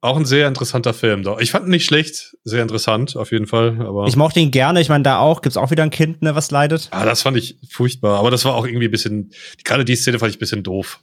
Auch 0.00 0.16
ein 0.16 0.24
sehr 0.24 0.48
interessanter 0.48 0.94
Film. 0.94 1.24
Ich 1.38 1.52
fand 1.52 1.66
ihn 1.66 1.70
nicht 1.70 1.84
schlecht, 1.84 2.36
sehr 2.42 2.62
interessant 2.62 3.14
auf 3.16 3.30
jeden 3.30 3.46
Fall. 3.46 3.80
Aber 3.86 4.06
ich 4.08 4.16
mochte 4.16 4.40
ihn 4.40 4.50
gerne. 4.50 4.80
Ich 4.80 4.88
meine, 4.88 5.04
da 5.04 5.18
auch 5.18 5.42
gibt's 5.42 5.56
auch 5.56 5.70
wieder 5.70 5.84
ein 5.84 5.90
Kind, 5.90 6.22
ne, 6.22 6.34
was 6.34 6.50
leidet. 6.50 6.88
Ah, 6.90 7.04
das 7.04 7.22
fand 7.22 7.36
ich 7.36 7.56
furchtbar. 7.70 8.18
Aber 8.18 8.32
das 8.32 8.44
war 8.44 8.54
auch 8.54 8.66
irgendwie 8.66 8.86
ein 8.86 8.90
bisschen. 8.90 9.30
Gerade 9.62 9.84
die 9.84 9.94
Szene 9.94 10.18
fand 10.18 10.30
ich 10.30 10.38
ein 10.38 10.40
bisschen 10.40 10.64
doof. 10.64 10.98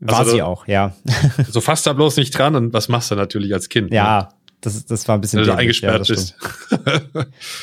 War 0.00 0.20
also, 0.20 0.30
sie 0.32 0.42
auch, 0.42 0.66
ja. 0.68 0.92
so 1.48 1.60
fasst 1.60 1.86
da 1.86 1.92
bloß 1.92 2.16
nicht 2.18 2.36
dran 2.36 2.54
und 2.54 2.72
was 2.72 2.88
machst 2.88 3.10
du 3.10 3.16
natürlich 3.16 3.52
als 3.52 3.68
Kind? 3.68 3.92
Ja, 3.92 4.18
ne? 4.20 4.28
Das, 4.60 4.84
das 4.86 5.06
war 5.06 5.16
ein 5.16 5.20
bisschen 5.20 5.40
Wenn 5.40 5.46
du 5.46 5.54
eingesperrt 5.54 6.08
ja, 6.08 6.14
bist. 6.14 6.34
da 6.70 6.78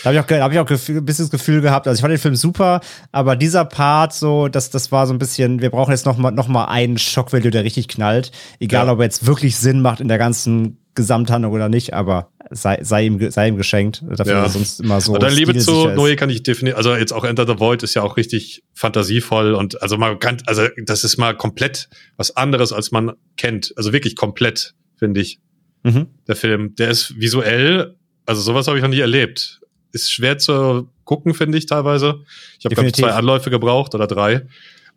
habe 0.06 0.16
ich 0.16 0.20
auch, 0.20 0.30
hab 0.30 0.52
ich 0.52 0.60
auch 0.60 0.66
Gefühl, 0.66 0.98
ein 0.98 1.06
bisschen 1.06 1.26
das 1.26 1.32
Gefühl 1.32 1.62
gehabt, 1.62 1.88
also 1.88 1.98
ich 1.98 2.02
fand 2.02 2.14
den 2.14 2.20
Film 2.20 2.36
super, 2.36 2.80
aber 3.12 3.36
dieser 3.36 3.66
Part 3.66 4.14
so, 4.14 4.48
das, 4.48 4.70
das 4.70 4.94
war 4.94 5.06
so 5.06 5.14
ein 5.14 5.20
bisschen, 5.20 5.62
wir 5.62 5.72
brauchen 5.72 5.92
jetzt 5.92 6.06
noch 6.06 6.18
mal, 6.18 6.32
noch 6.32 6.48
mal 6.48 6.66
einen 6.66 6.98
Schockvalue, 6.98 7.52
der 7.52 7.66
richtig 7.66 7.90
knallt. 7.90 8.32
Egal, 8.60 8.88
ja. 8.88 8.94
ob 8.94 9.00
er 9.00 9.06
jetzt 9.06 9.26
wirklich 9.26 9.58
Sinn 9.58 9.82
macht 9.82 10.00
in 10.00 10.08
der 10.08 10.18
ganzen 10.18 10.78
Gesamthandlung 10.96 11.52
oder 11.52 11.68
nicht, 11.68 11.94
aber 11.94 12.32
sei, 12.50 12.80
sei, 12.82 13.06
ihm, 13.06 13.32
sei 13.32 13.50
ihm 13.50 13.58
geschenkt. 13.58 14.04
Dafür 14.08 14.34
ja. 14.34 14.50
sonst 14.50 14.80
immer 14.80 15.02
so. 15.02 15.18
Deine 15.18 15.36
Liebe 15.36 15.56
zu 15.58 15.72
Noé 15.72 16.16
kann 16.16 16.30
ich 16.30 16.44
definieren. 16.44 16.78
Also 16.78 16.96
jetzt 16.96 17.12
auch 17.12 17.26
Enter 17.26 17.46
the 17.46 17.60
Void 17.60 17.84
ist 17.84 17.94
ja 17.94 18.02
auch 18.02 18.18
richtig 18.18 18.64
fantasievoll 18.74 19.54
und 19.54 19.82
also 19.82 19.98
man 19.98 20.20
kann, 20.20 20.38
also 20.46 20.64
das 20.86 21.04
ist 21.04 21.18
mal 21.18 21.36
komplett 21.36 21.90
was 22.18 22.36
anderes, 22.36 22.72
als 22.72 22.92
man 22.92 23.14
kennt. 23.38 23.74
Also 23.76 23.94
wirklich 23.94 24.16
komplett, 24.16 24.74
finde 24.98 25.22
ich. 25.22 25.40
Mhm. 25.86 26.08
Der 26.28 26.36
Film. 26.36 26.76
Der 26.76 26.90
ist 26.90 27.16
visuell, 27.20 27.96
also 28.26 28.42
sowas 28.42 28.68
habe 28.68 28.78
ich 28.78 28.84
noch 28.84 28.90
nie 28.90 29.00
erlebt. 29.00 29.62
Ist 29.92 30.12
schwer 30.12 30.40
zu 30.40 30.90
gucken, 31.04 31.36
finde 31.36 31.60
ich 31.60 31.68
teilweise. 31.68 32.22
Ich 32.58 32.66
habe, 32.66 32.74
glaube 32.74 32.92
zwei 32.92 33.12
Anläufe 33.12 33.52
gebraucht 33.52 33.94
oder 33.94 34.08
drei. 34.08 34.48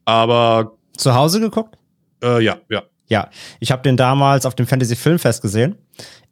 Aber. 0.06 0.72
Zu 0.96 1.14
Hause 1.14 1.40
geguckt? 1.40 1.76
Äh, 2.22 2.42
ja, 2.42 2.56
ja. 2.70 2.82
Ja, 3.10 3.30
ich 3.60 3.70
habe 3.70 3.82
den 3.82 3.96
damals 3.96 4.46
auf 4.46 4.54
dem 4.54 4.66
Fantasy 4.66 4.96
Filmfest 4.96 5.42
gesehen. 5.42 5.76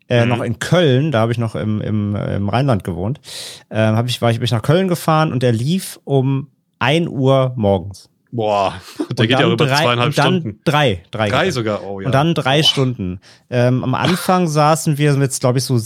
Äh, 0.09 0.25
mhm. 0.25 0.29
Noch 0.31 0.41
in 0.43 0.59
Köln, 0.59 1.13
da 1.13 1.21
habe 1.21 1.33
ich 1.33 1.39
noch 1.39 1.55
im, 1.55 1.81
im, 1.83 2.17
im 2.17 2.49
Rheinland 2.49 2.83
gewohnt. 2.83 3.21
Äh, 3.69 3.77
hab 3.77 4.09
ich, 4.09 4.23
war 4.23 4.31
ich, 4.31 4.39
bin 4.39 4.45
ich 4.45 4.53
nach 4.53 4.63
Köln 4.63 4.89
gefahren 4.89 5.33
und 5.33 5.43
der 5.43 5.53
lief 5.53 6.01
um 6.05 6.51
1 6.79 7.09
Uhr 7.09 7.53
morgens. 7.57 8.09
Boah, 8.33 8.75
der 9.11 9.27
geht 9.27 9.39
ja 9.39 9.47
über 9.47 9.57
drei, 9.57 9.83
zweieinhalb 9.83 10.09
und 10.09 10.19
dann 10.19 10.41
Stunden. 10.41 10.61
Drei, 10.65 11.03
drei. 11.11 11.29
Drei 11.29 11.51
sogar, 11.51 11.85
oh 11.85 12.01
ja. 12.01 12.07
Und 12.07 12.13
dann 12.13 12.35
drei 12.35 12.61
Boah. 12.61 12.65
Stunden. 12.65 13.21
Ähm, 13.51 13.85
am 13.85 13.95
Anfang 13.95 14.49
saßen 14.49 14.99
wir 14.99 15.15
mit, 15.15 15.39
glaube 15.39 15.59
ich, 15.59 15.65
so 15.65 15.81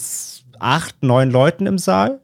acht, 0.59 1.03
neun 1.03 1.31
Leuten 1.31 1.67
im 1.67 1.79
Saal. 1.79 2.21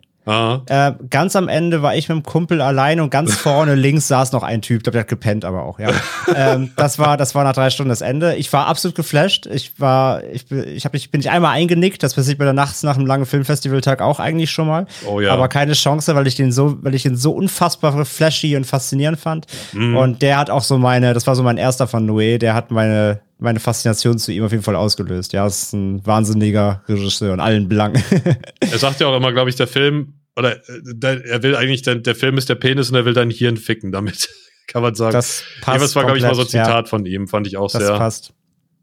Äh, 0.66 0.92
ganz 1.08 1.36
am 1.36 1.48
Ende 1.48 1.82
war 1.82 1.94
ich 1.94 2.08
mit 2.08 2.16
dem 2.16 2.22
Kumpel 2.24 2.60
allein 2.60 3.00
und 3.00 3.10
ganz 3.10 3.34
vorne 3.34 3.74
links 3.76 4.08
saß 4.08 4.32
noch 4.32 4.42
ein 4.42 4.60
Typ, 4.60 4.82
der 4.82 5.00
hat 5.00 5.08
gepennt, 5.08 5.44
aber 5.44 5.62
auch, 5.62 5.78
ja. 5.78 5.90
ähm, 6.34 6.72
das 6.76 6.98
war, 6.98 7.16
das 7.16 7.34
war 7.36 7.44
nach 7.44 7.52
drei 7.52 7.70
Stunden 7.70 7.90
das 7.90 8.00
Ende. 8.00 8.34
Ich 8.34 8.52
war 8.52 8.66
absolut 8.66 8.96
geflasht. 8.96 9.46
Ich 9.46 9.78
war, 9.78 10.24
ich, 10.24 10.50
ich 10.50 10.84
hab, 10.84 10.94
ich 10.94 11.10
bin 11.10 11.20
nicht 11.20 11.30
einmal 11.30 11.52
eingenickt. 11.52 12.02
Das 12.02 12.14
passiert 12.14 12.38
bei 12.38 12.44
der 12.44 12.54
Nachts 12.54 12.82
nach 12.82 12.96
einem 12.96 13.06
langen 13.06 13.24
Filmfestivaltag 13.24 14.02
auch 14.02 14.18
eigentlich 14.18 14.50
schon 14.50 14.66
mal. 14.66 14.86
Oh 15.06 15.20
ja. 15.20 15.32
Aber 15.32 15.48
keine 15.48 15.74
Chance, 15.74 16.14
weil 16.16 16.26
ich 16.26 16.34
den 16.34 16.50
so, 16.50 16.82
weil 16.82 16.94
ich 16.94 17.06
ihn 17.06 17.16
so 17.16 17.32
unfassbar 17.32 18.04
flashy 18.04 18.56
und 18.56 18.66
faszinierend 18.66 19.20
fand. 19.20 19.46
Mhm. 19.72 19.96
Und 19.96 20.22
der 20.22 20.38
hat 20.38 20.50
auch 20.50 20.62
so 20.62 20.76
meine, 20.76 21.14
das 21.14 21.26
war 21.26 21.36
so 21.36 21.44
mein 21.44 21.56
erster 21.56 21.86
von 21.86 22.08
Noé, 22.08 22.38
der 22.38 22.54
hat 22.54 22.70
meine, 22.72 23.20
meine 23.38 23.60
Faszination 23.60 24.18
zu 24.18 24.32
ihm 24.32 24.44
auf 24.44 24.52
jeden 24.52 24.62
Fall 24.62 24.76
ausgelöst. 24.76 25.32
Ja, 25.32 25.46
es 25.46 25.64
ist 25.64 25.72
ein 25.74 26.06
wahnsinniger 26.06 26.82
Regisseur 26.88 27.34
in 27.34 27.40
allen 27.40 27.68
Belangen. 27.68 28.02
er 28.60 28.78
sagt 28.78 29.00
ja 29.00 29.08
auch 29.08 29.16
immer, 29.16 29.32
glaube 29.32 29.50
ich, 29.50 29.56
der 29.56 29.66
Film, 29.66 30.14
oder 30.36 30.56
äh, 30.68 31.28
er 31.28 31.42
will 31.42 31.56
eigentlich, 31.56 31.82
der, 31.82 31.96
der 31.96 32.14
Film 32.14 32.38
ist 32.38 32.48
der 32.48 32.54
Penis 32.54 32.90
und 32.90 32.96
er 32.96 33.04
will 33.04 33.14
dein 33.14 33.30
Hirn 33.30 33.56
ficken 33.56 33.92
damit. 33.92 34.28
Kann 34.66 34.82
man 34.82 34.94
sagen. 34.94 35.12
Das 35.12 35.44
passt. 35.60 35.82
Das 35.82 35.94
war, 35.94 36.04
glaube 36.04 36.18
ich, 36.18 36.24
mal 36.24 36.34
so 36.34 36.42
ein 36.42 36.48
Zitat 36.48 36.86
ja. 36.86 36.90
von 36.90 37.06
ihm, 37.06 37.28
fand 37.28 37.46
ich 37.46 37.56
auch 37.56 37.70
das 37.70 37.82
sehr. 37.82 37.90
Das 37.90 37.98
passt. 37.98 38.32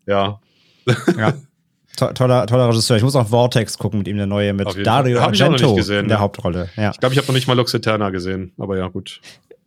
Ja. 0.05 0.39
Ja. 1.17 1.33
toller, 1.95 2.47
toller 2.47 2.69
Regisseur. 2.69 2.97
Ich 2.97 3.03
muss 3.03 3.15
auch 3.15 3.27
Vortex 3.27 3.77
gucken 3.77 3.99
mit 3.99 4.07
ihm, 4.07 4.17
der 4.17 4.25
neue, 4.25 4.53
mit 4.53 4.67
Dario 4.85 5.19
Argento 5.19 5.75
gesehen, 5.75 6.03
in 6.03 6.09
der 6.09 6.19
Hauptrolle. 6.19 6.69
Ja. 6.75 6.91
Ich 6.91 6.99
glaube, 6.99 7.13
ich 7.13 7.19
habe 7.19 7.27
noch 7.27 7.35
nicht 7.35 7.47
mal 7.47 7.55
Lux 7.55 7.73
Eterna 7.73 8.09
gesehen, 8.09 8.53
aber 8.57 8.77
ja, 8.77 8.87
gut. 8.87 9.21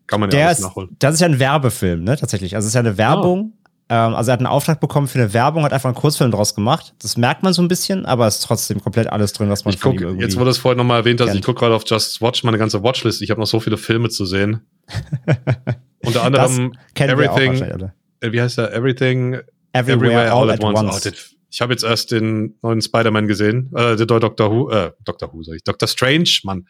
Kann 0.07 0.21
man 0.21 0.31
der 0.31 0.41
ja 0.41 0.47
alles 0.47 0.61
nachholen. 0.61 0.97
Das 0.99 1.15
ist 1.15 1.21
ja 1.21 1.27
ein 1.27 1.39
Werbefilm, 1.39 2.05
ne, 2.05 2.17
tatsächlich. 2.17 2.55
Also 2.55 2.67
es 2.67 2.71
ist 2.71 2.75
ja 2.75 2.81
eine 2.81 2.97
Werbung 2.97 3.53
ah. 3.55 3.66
Ähm, 3.89 4.15
also 4.15 4.31
er 4.31 4.33
hat 4.33 4.41
einen 4.41 4.49
Auftrag 4.49 4.81
bekommen 4.81 5.07
für 5.07 5.19
eine 5.21 5.33
Werbung, 5.33 5.63
hat 5.63 5.73
einfach 5.73 5.89
einen 5.89 5.95
Kurzfilm 5.95 6.33
draus 6.33 6.55
gemacht. 6.55 6.95
Das 7.01 7.17
merkt 7.17 7.45
man 7.45 7.53
so 7.53 7.63
ein 7.63 7.69
bisschen, 7.69 8.05
aber 8.05 8.27
es 8.27 8.37
ist 8.37 8.45
trotzdem 8.45 8.81
komplett 8.81 9.07
alles 9.07 9.33
drin, 9.33 9.49
was 9.49 9.65
man 9.65 9.75
ich 9.75 9.81
guck, 9.81 10.01
Jetzt, 10.19 10.39
wo 10.39 10.45
du 10.45 10.51
es 10.51 10.59
vorhin 10.59 10.79
nochmal 10.79 11.01
erwähnt 11.01 11.21
hast, 11.21 11.35
ich 11.35 11.43
gucke 11.43 11.61
gerade 11.61 11.75
auf 11.75 11.85
Just 11.87 12.21
Watch, 12.21 12.43
meine 12.43 12.59
ganze 12.59 12.83
Watchlist. 12.83 13.23
Ich 13.23 13.31
habe 13.31 13.41
noch 13.41 13.47
so 13.47 13.61
viele 13.61 13.77
Filme 13.77 14.09
zu 14.09 14.27
sehen. 14.27 14.63
Unter 16.05 16.25
anderem 16.25 16.73
Everything, 16.95 17.91
äh, 18.21 18.33
wie 18.33 18.41
heißt 18.41 18.59
der? 18.59 18.73
Everything, 18.73 19.35
Everywhere, 19.73 19.97
Everywhere 19.97 20.33
All, 20.33 20.43
all, 20.43 20.51
at 20.51 20.65
Once. 20.65 20.79
once. 20.79 21.07
Oh, 21.07 21.37
ich 21.49 21.61
habe 21.61 21.73
jetzt 21.73 21.85
erst 21.85 22.11
den 22.11 22.59
neuen 22.63 22.83
Spider-Man 22.83 23.29
gesehen, 23.29 23.71
äh, 23.75 23.97
der 23.97 24.07
Doctor 24.07 24.51
Who, 24.51 24.71
äh, 24.71 24.93
Doctor 25.05 25.33
Who, 25.33 25.43
sag 25.43 25.55
ich, 25.55 25.65
Doctor 25.65 25.87
Strange, 25.87 26.29
Mann. 26.43 26.67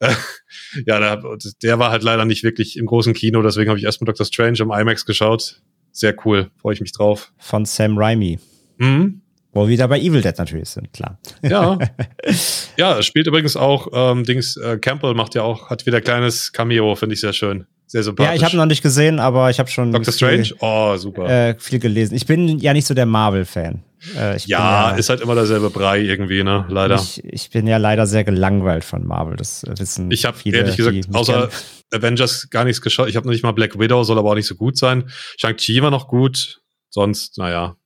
Äh, 0.00 0.12
ja, 0.86 0.98
der, 0.98 1.22
der 1.62 1.78
war 1.78 1.90
halt 1.90 2.02
leider 2.02 2.24
nicht 2.24 2.42
wirklich 2.42 2.76
im 2.76 2.86
großen 2.86 3.14
Kino, 3.14 3.40
deswegen 3.42 3.70
habe 3.70 3.78
ich 3.78 3.84
erstmal 3.84 4.06
Doctor 4.06 4.26
Strange 4.26 4.58
im 4.60 4.72
IMAX 4.72 5.06
geschaut 5.06 5.62
sehr 5.96 6.14
cool. 6.24 6.50
Freue 6.56 6.74
ich 6.74 6.80
mich 6.80 6.92
drauf. 6.92 7.32
Von 7.38 7.64
Sam 7.64 7.96
Raimi. 7.98 8.38
Mhm. 8.78 9.22
Wo 9.52 9.62
wir 9.62 9.68
wieder 9.68 9.88
bei 9.88 9.98
Evil 9.98 10.20
Dead 10.20 10.36
natürlich 10.36 10.68
sind, 10.68 10.92
klar. 10.92 11.18
Ja. 11.42 11.78
ja, 12.76 13.02
spielt 13.02 13.26
übrigens 13.26 13.56
auch, 13.56 13.88
ähm, 13.92 14.24
Dings, 14.24 14.58
äh, 14.58 14.76
Campbell 14.78 15.14
macht 15.14 15.34
ja 15.34 15.42
auch, 15.42 15.70
hat 15.70 15.86
wieder 15.86 15.96
ein 15.96 16.04
kleines 16.04 16.52
Cameo, 16.52 16.94
finde 16.94 17.14
ich 17.14 17.20
sehr 17.22 17.32
schön. 17.32 17.66
Sehr 17.86 18.02
sympathisch. 18.02 18.30
Ja, 18.30 18.36
ich 18.36 18.44
habe 18.44 18.56
noch 18.56 18.66
nicht 18.66 18.82
gesehen, 18.82 19.20
aber 19.20 19.48
ich 19.48 19.58
habe 19.60 19.70
schon. 19.70 19.92
Doctor 19.92 20.12
viel, 20.12 20.44
Strange? 20.44 20.60
Oh, 20.60 20.96
super. 20.96 21.28
Äh, 21.28 21.54
viel 21.58 21.78
gelesen. 21.78 22.14
Ich 22.16 22.26
bin 22.26 22.58
ja 22.58 22.72
nicht 22.72 22.86
so 22.86 22.94
der 22.94 23.06
Marvel-Fan. 23.06 23.84
Äh, 24.16 24.36
ja, 24.38 24.90
ja, 24.90 24.96
ist 24.96 25.08
halt 25.08 25.20
immer 25.20 25.34
derselbe 25.34 25.70
Brei 25.70 26.00
irgendwie, 26.00 26.42
ne? 26.42 26.66
Leider. 26.68 26.96
Ich, 26.96 27.24
ich, 27.24 27.50
bin 27.50 27.66
ja 27.66 27.76
leider 27.76 28.06
sehr 28.06 28.24
gelangweilt 28.24 28.84
von 28.84 29.06
Marvel. 29.06 29.36
Das 29.36 29.64
wissen 29.66 30.10
Ich 30.10 30.24
habe 30.24 30.36
ehrlich 30.44 30.76
gesagt, 30.76 30.96
außer 31.12 31.48
Avengers 31.92 32.48
gar 32.50 32.64
nichts 32.64 32.82
geschaut. 32.82 33.08
Ich 33.08 33.16
habe 33.16 33.26
noch 33.26 33.32
nicht 33.32 33.42
mal 33.42 33.52
Black 33.52 33.78
Widow, 33.78 34.02
soll 34.02 34.18
aber 34.18 34.30
auch 34.30 34.34
nicht 34.34 34.46
so 34.46 34.54
gut 34.54 34.76
sein. 34.76 35.08
Shang-Chi 35.38 35.80
war 35.82 35.90
noch 35.90 36.08
gut. 36.08 36.60
Sonst, 36.90 37.38
naja. 37.38 37.76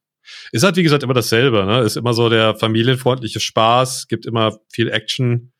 Ist 0.52 0.62
halt, 0.62 0.76
wie 0.76 0.82
gesagt, 0.82 1.02
immer 1.02 1.14
dasselbe, 1.14 1.64
ne? 1.64 1.80
Ist 1.80 1.96
immer 1.96 2.12
so 2.12 2.28
der 2.28 2.54
familienfreundliche 2.54 3.40
Spaß, 3.40 4.06
gibt 4.08 4.26
immer 4.26 4.58
viel 4.70 4.90
Action 4.90 5.52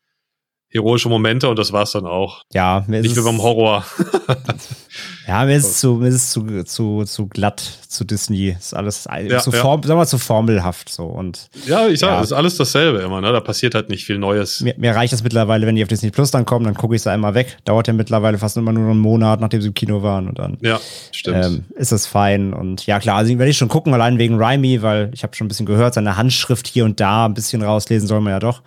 heroische 0.71 1.09
Momente 1.09 1.49
und 1.49 1.59
das 1.59 1.73
war's 1.73 1.91
dann 1.91 2.05
auch. 2.05 2.43
Ja, 2.53 2.83
mir 2.87 3.01
nicht 3.01 3.15
wie 3.15 3.21
beim 3.21 3.41
Horror. 3.41 3.85
ja, 5.27 5.45
mir 5.45 5.57
ist 5.57 5.65
es 5.65 5.79
zu, 5.79 5.95
mir 5.95 6.07
ist 6.07 6.15
es 6.15 6.29
zu, 6.31 6.63
zu, 6.63 7.03
zu 7.03 7.27
glatt 7.27 7.61
zu 7.87 8.05
Disney. 8.05 8.55
Ist 8.57 8.73
alles 8.73 9.05
ja, 9.05 9.39
zu, 9.39 9.51
ja. 9.51 9.57
Form, 9.57 9.83
sagen 9.83 9.99
wir, 9.99 10.05
zu 10.05 10.17
formelhaft 10.17 10.89
so 10.89 11.05
und. 11.05 11.49
Ja, 11.65 11.87
ich 11.87 11.99
sag, 11.99 12.11
ja. 12.11 12.21
ist 12.21 12.31
alles 12.31 12.55
dasselbe 12.55 12.99
immer, 12.99 13.19
ne? 13.19 13.33
Da 13.33 13.41
passiert 13.41 13.75
halt 13.75 13.89
nicht 13.89 14.05
viel 14.05 14.17
Neues. 14.17 14.61
Mir, 14.61 14.73
mir 14.77 14.95
reicht 14.95 15.11
das 15.11 15.23
mittlerweile, 15.23 15.67
wenn 15.67 15.75
die 15.75 15.83
auf 15.83 15.89
Disney 15.89 16.09
Plus 16.09 16.31
dann 16.31 16.45
kommen, 16.45 16.65
dann 16.65 16.75
gucke 16.75 16.95
ich 16.95 17.01
es 17.01 17.07
einmal 17.07 17.33
weg. 17.33 17.57
Dauert 17.65 17.87
ja 17.87 17.93
mittlerweile 17.93 18.37
fast 18.37 18.55
immer 18.55 18.71
nur 18.71 18.91
einen 18.91 18.99
Monat, 18.99 19.41
nachdem 19.41 19.61
sie 19.61 19.67
im 19.67 19.73
Kino 19.73 20.03
waren 20.03 20.29
und 20.29 20.39
dann. 20.39 20.57
Ja, 20.61 20.79
stimmt. 21.11 21.45
Ähm, 21.45 21.65
ist 21.75 21.91
das 21.91 22.07
fein 22.07 22.53
und 22.53 22.85
ja 22.85 22.99
klar, 22.99 23.17
also 23.17 23.37
werde 23.37 23.49
ich 23.49 23.57
schon 23.57 23.67
gucken, 23.67 23.93
allein 23.93 24.17
wegen 24.17 24.41
Raimi, 24.41 24.81
weil 24.81 25.11
ich 25.13 25.23
habe 25.23 25.35
schon 25.35 25.45
ein 25.45 25.49
bisschen 25.49 25.65
gehört, 25.65 25.95
seine 25.95 26.15
Handschrift 26.15 26.67
hier 26.67 26.85
und 26.85 27.01
da 27.01 27.25
ein 27.25 27.33
bisschen 27.33 27.61
rauslesen 27.61 28.07
soll 28.07 28.21
man 28.21 28.31
ja 28.31 28.39
doch 28.39 28.61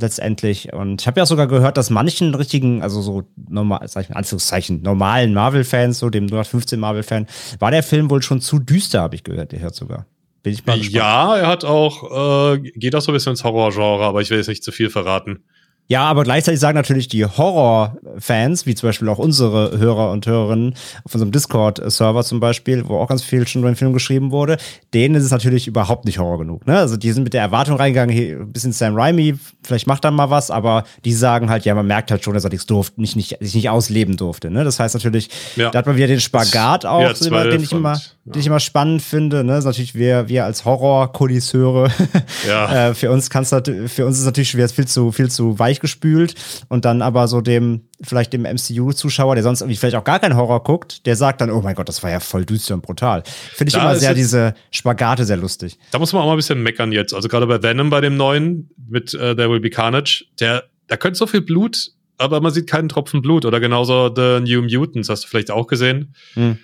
letztendlich. 0.00 0.72
Und 0.72 1.00
ich 1.00 1.06
habe 1.06 1.20
ja 1.20 1.26
sogar 1.26 1.46
gehört, 1.46 1.76
dass 1.76 1.90
manchen 1.90 2.34
richtigen, 2.34 2.82
also 2.82 3.02
so 3.02 3.24
normal, 3.48 3.86
sag 3.88 4.04
ich 4.04 4.08
mal, 4.08 4.16
Anführungszeichen, 4.16 4.82
normalen 4.82 5.34
Marvel-Fans, 5.34 5.98
so 5.98 6.10
dem 6.10 6.24
115 6.24 6.78
Marvel-Fan, 6.78 7.26
war 7.58 7.70
der 7.70 7.82
Film 7.82 8.08
wohl 8.10 8.22
schon 8.22 8.40
zu 8.40 8.58
düster, 8.58 9.00
habe 9.00 9.16
ich 9.16 9.24
gehört, 9.24 9.52
der 9.52 9.60
hört 9.60 9.74
sogar. 9.74 10.06
Bin 10.42 10.52
ich 10.52 10.64
mal 10.64 10.78
gespannt. 10.78 10.94
Ja, 10.94 11.36
er 11.36 11.46
hat 11.48 11.64
auch, 11.64 12.54
äh, 12.54 12.58
geht 12.58 12.94
auch 12.94 13.00
so 13.00 13.10
ein 13.10 13.14
bisschen 13.14 13.30
ins 13.30 13.44
Horror-Genre, 13.44 14.04
aber 14.04 14.22
ich 14.22 14.30
will 14.30 14.38
jetzt 14.38 14.48
nicht 14.48 14.62
zu 14.62 14.72
viel 14.72 14.88
verraten. 14.88 15.44
Ja, 15.90 16.02
aber 16.02 16.22
gleichzeitig 16.22 16.60
sagen 16.60 16.76
natürlich 16.76 17.08
die 17.08 17.24
Horror-Fans, 17.24 18.66
wie 18.66 18.74
zum 18.74 18.90
Beispiel 18.90 19.08
auch 19.08 19.16
unsere 19.16 19.78
Hörer 19.78 20.12
und 20.12 20.26
Hörerinnen 20.26 20.74
auf 21.04 21.14
unserem 21.14 21.32
Discord-Server 21.32 22.22
zum 22.24 22.40
Beispiel, 22.40 22.86
wo 22.86 22.98
auch 22.98 23.08
ganz 23.08 23.22
viel 23.22 23.48
schon 23.48 23.62
über 23.62 23.70
den 23.70 23.76
Film 23.76 23.94
geschrieben 23.94 24.30
wurde, 24.30 24.58
denen 24.92 25.14
ist 25.14 25.24
es 25.24 25.30
natürlich 25.30 25.66
überhaupt 25.66 26.04
nicht 26.04 26.18
Horror 26.18 26.40
genug. 26.40 26.66
Ne? 26.66 26.76
Also 26.76 26.98
die 26.98 27.10
sind 27.10 27.24
mit 27.24 27.32
der 27.32 27.40
Erwartung 27.40 27.76
reingegangen, 27.76 28.14
hier 28.14 28.36
ein 28.36 28.52
bisschen 28.52 28.72
Sam 28.72 28.96
Raimi, 28.96 29.38
vielleicht 29.62 29.86
macht 29.86 30.04
er 30.04 30.10
mal 30.10 30.28
was, 30.28 30.50
aber 30.50 30.84
die 31.06 31.14
sagen 31.14 31.48
halt, 31.48 31.64
ja, 31.64 31.74
man 31.74 31.86
merkt 31.86 32.10
halt 32.10 32.22
schon, 32.22 32.34
dass 32.34 32.44
er 32.44 32.50
nichts 32.50 32.66
durfte, 32.66 33.00
nicht, 33.00 33.16
nicht, 33.16 33.38
sich 33.40 33.54
nicht 33.54 33.70
ausleben 33.70 34.18
durfte. 34.18 34.50
Ne? 34.50 34.64
Das 34.64 34.78
heißt 34.78 34.94
natürlich, 34.94 35.30
ja. 35.56 35.70
da 35.70 35.78
hat 35.78 35.86
man 35.86 35.96
wieder 35.96 36.06
den 36.06 36.20
Spagat 36.20 36.84
auch, 36.84 37.00
ja, 37.00 37.14
den, 37.14 37.62
ich 37.62 37.72
immer, 37.72 37.94
ja. 37.94 38.00
den 38.26 38.40
ich 38.40 38.46
immer 38.46 38.60
spannend 38.60 39.00
finde. 39.00 39.42
Ne? 39.42 39.52
Das 39.52 39.60
ist 39.60 39.64
natürlich 39.64 39.94
wir, 39.94 40.28
wir 40.28 40.44
als 40.44 40.66
Horror-Kodisseure, 40.66 41.90
ja. 42.46 42.88
äh, 42.88 42.94
für 42.94 43.10
uns 43.10 43.30
kann's, 43.30 43.48
für 43.48 44.04
uns 44.04 44.18
ist 44.18 44.26
natürlich 44.26 44.50
schwer, 44.50 44.68
viel 44.68 44.86
zu, 44.86 45.12
viel 45.12 45.30
zu 45.30 45.58
weich 45.58 45.77
gespült 45.80 46.34
und 46.68 46.84
dann 46.84 47.02
aber 47.02 47.28
so 47.28 47.40
dem, 47.40 47.82
vielleicht 48.02 48.32
dem 48.32 48.42
MCU-Zuschauer, 48.42 49.34
der 49.34 49.44
sonst 49.44 49.60
irgendwie 49.60 49.76
vielleicht 49.76 49.96
auch 49.96 50.04
gar 50.04 50.18
keinen 50.18 50.36
Horror 50.36 50.62
guckt, 50.62 51.06
der 51.06 51.16
sagt 51.16 51.40
dann, 51.40 51.50
oh 51.50 51.60
mein 51.60 51.74
Gott, 51.74 51.88
das 51.88 52.02
war 52.02 52.10
ja 52.10 52.20
voll 52.20 52.44
düster 52.44 52.74
und 52.74 52.82
brutal. 52.82 53.22
Finde 53.24 53.68
ich 53.68 53.74
da 53.74 53.82
immer 53.82 53.96
sehr 53.96 54.14
diese 54.14 54.54
Spagate 54.70 55.24
sehr 55.24 55.36
lustig. 55.36 55.78
Da 55.90 55.98
muss 55.98 56.12
man 56.12 56.22
auch 56.22 56.26
mal 56.26 56.32
ein 56.32 56.38
bisschen 56.38 56.62
meckern 56.62 56.92
jetzt. 56.92 57.14
Also 57.14 57.28
gerade 57.28 57.46
bei 57.46 57.62
Venom, 57.62 57.90
bei 57.90 58.00
dem 58.00 58.16
neuen, 58.16 58.70
mit 58.88 59.14
uh, 59.14 59.34
There 59.34 59.50
Will 59.50 59.60
Be 59.60 59.70
Carnage, 59.70 60.24
der, 60.40 60.64
da 60.86 60.96
könnte 60.96 61.18
so 61.18 61.26
viel 61.26 61.40
Blut, 61.40 61.92
aber 62.16 62.40
man 62.40 62.52
sieht 62.52 62.66
keinen 62.66 62.88
Tropfen 62.88 63.22
Blut. 63.22 63.44
Oder 63.44 63.60
genauso 63.60 64.12
The 64.14 64.40
New 64.40 64.62
Mutants, 64.62 65.08
hast 65.08 65.24
du 65.24 65.28
vielleicht 65.28 65.50
auch 65.50 65.66
gesehen. 65.66 66.14
Hm. 66.34 66.58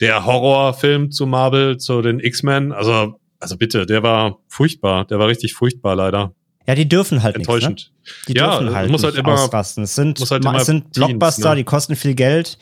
Der 0.00 0.24
Horrorfilm 0.24 1.10
zu 1.10 1.26
Marvel, 1.26 1.76
zu 1.76 2.00
den 2.00 2.20
X-Men, 2.20 2.72
also 2.72 3.20
also 3.40 3.56
bitte, 3.56 3.86
der 3.86 4.02
war 4.02 4.38
furchtbar. 4.48 5.06
Der 5.06 5.18
war 5.18 5.26
richtig 5.26 5.54
furchtbar, 5.54 5.96
leider. 5.96 6.34
Ja, 6.66 6.74
die 6.74 6.88
dürfen 6.88 7.22
halt 7.22 7.36
Enttäuschend. 7.36 7.92
Nichts, 8.04 8.28
ne? 8.28 8.34
Die 8.34 8.38
ja, 8.38 8.58
dürfen 8.58 8.74
halt 8.74 8.90
muss 8.90 9.02
halt 9.02 9.16
immer, 9.16 9.32
ausrasten. 9.32 9.84
Es 9.84 9.94
sind, 9.94 10.18
halt 10.30 10.44
es 10.56 10.66
sind 10.66 10.92
Blockbuster, 10.92 11.50
ne? 11.50 11.56
die 11.56 11.64
kosten 11.64 11.96
viel 11.96 12.14
Geld. 12.14 12.58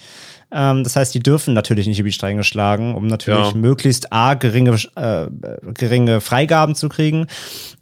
Ähm, 0.51 0.83
das 0.83 0.97
heißt, 0.97 1.15
die 1.15 1.21
dürfen 1.21 1.53
natürlich 1.53 1.87
nicht 1.87 1.99
über 1.99 2.09
die 2.09 2.13
Stränge 2.13 2.43
schlagen, 2.43 2.95
um 2.95 3.07
natürlich 3.07 3.51
ja. 3.51 3.55
möglichst 3.55 4.13
A, 4.13 4.35
geringe, 4.35 4.79
äh, 4.95 5.27
geringe 5.75 6.21
Freigaben 6.23 6.75
zu 6.75 6.89
kriegen 6.89 7.27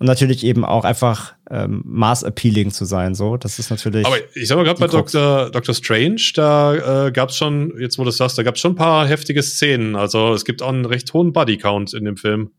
und 0.00 0.06
natürlich 0.06 0.44
eben 0.44 0.64
auch 0.64 0.84
einfach 0.84 1.34
ähm, 1.48 1.82
maß-appealing 1.84 2.72
zu 2.72 2.84
sein. 2.84 3.14
So, 3.14 3.36
das 3.36 3.60
ist 3.60 3.70
natürlich. 3.70 4.04
Aber 4.04 4.16
ich 4.34 4.48
sag 4.48 4.56
mal, 4.56 4.64
gerade 4.64 4.80
bei 4.80 4.88
Dr. 4.88 5.50
Dr. 5.50 5.74
Strange, 5.76 6.20
da 6.34 7.06
äh, 7.06 7.12
gab 7.12 7.28
es 7.28 7.36
schon, 7.36 7.72
jetzt 7.78 7.98
wo 7.98 8.02
du 8.02 8.08
das 8.08 8.16
sagst, 8.16 8.36
da 8.36 8.42
gab 8.42 8.56
es 8.56 8.60
schon 8.60 8.72
ein 8.72 8.76
paar 8.76 9.06
heftige 9.06 9.42
Szenen. 9.44 9.94
Also 9.94 10.34
es 10.34 10.44
gibt 10.44 10.60
auch 10.60 10.70
einen 10.70 10.86
recht 10.86 11.12
hohen 11.12 11.32
Bodycount 11.32 11.94
in 11.94 12.04
dem 12.04 12.16
Film. 12.16 12.50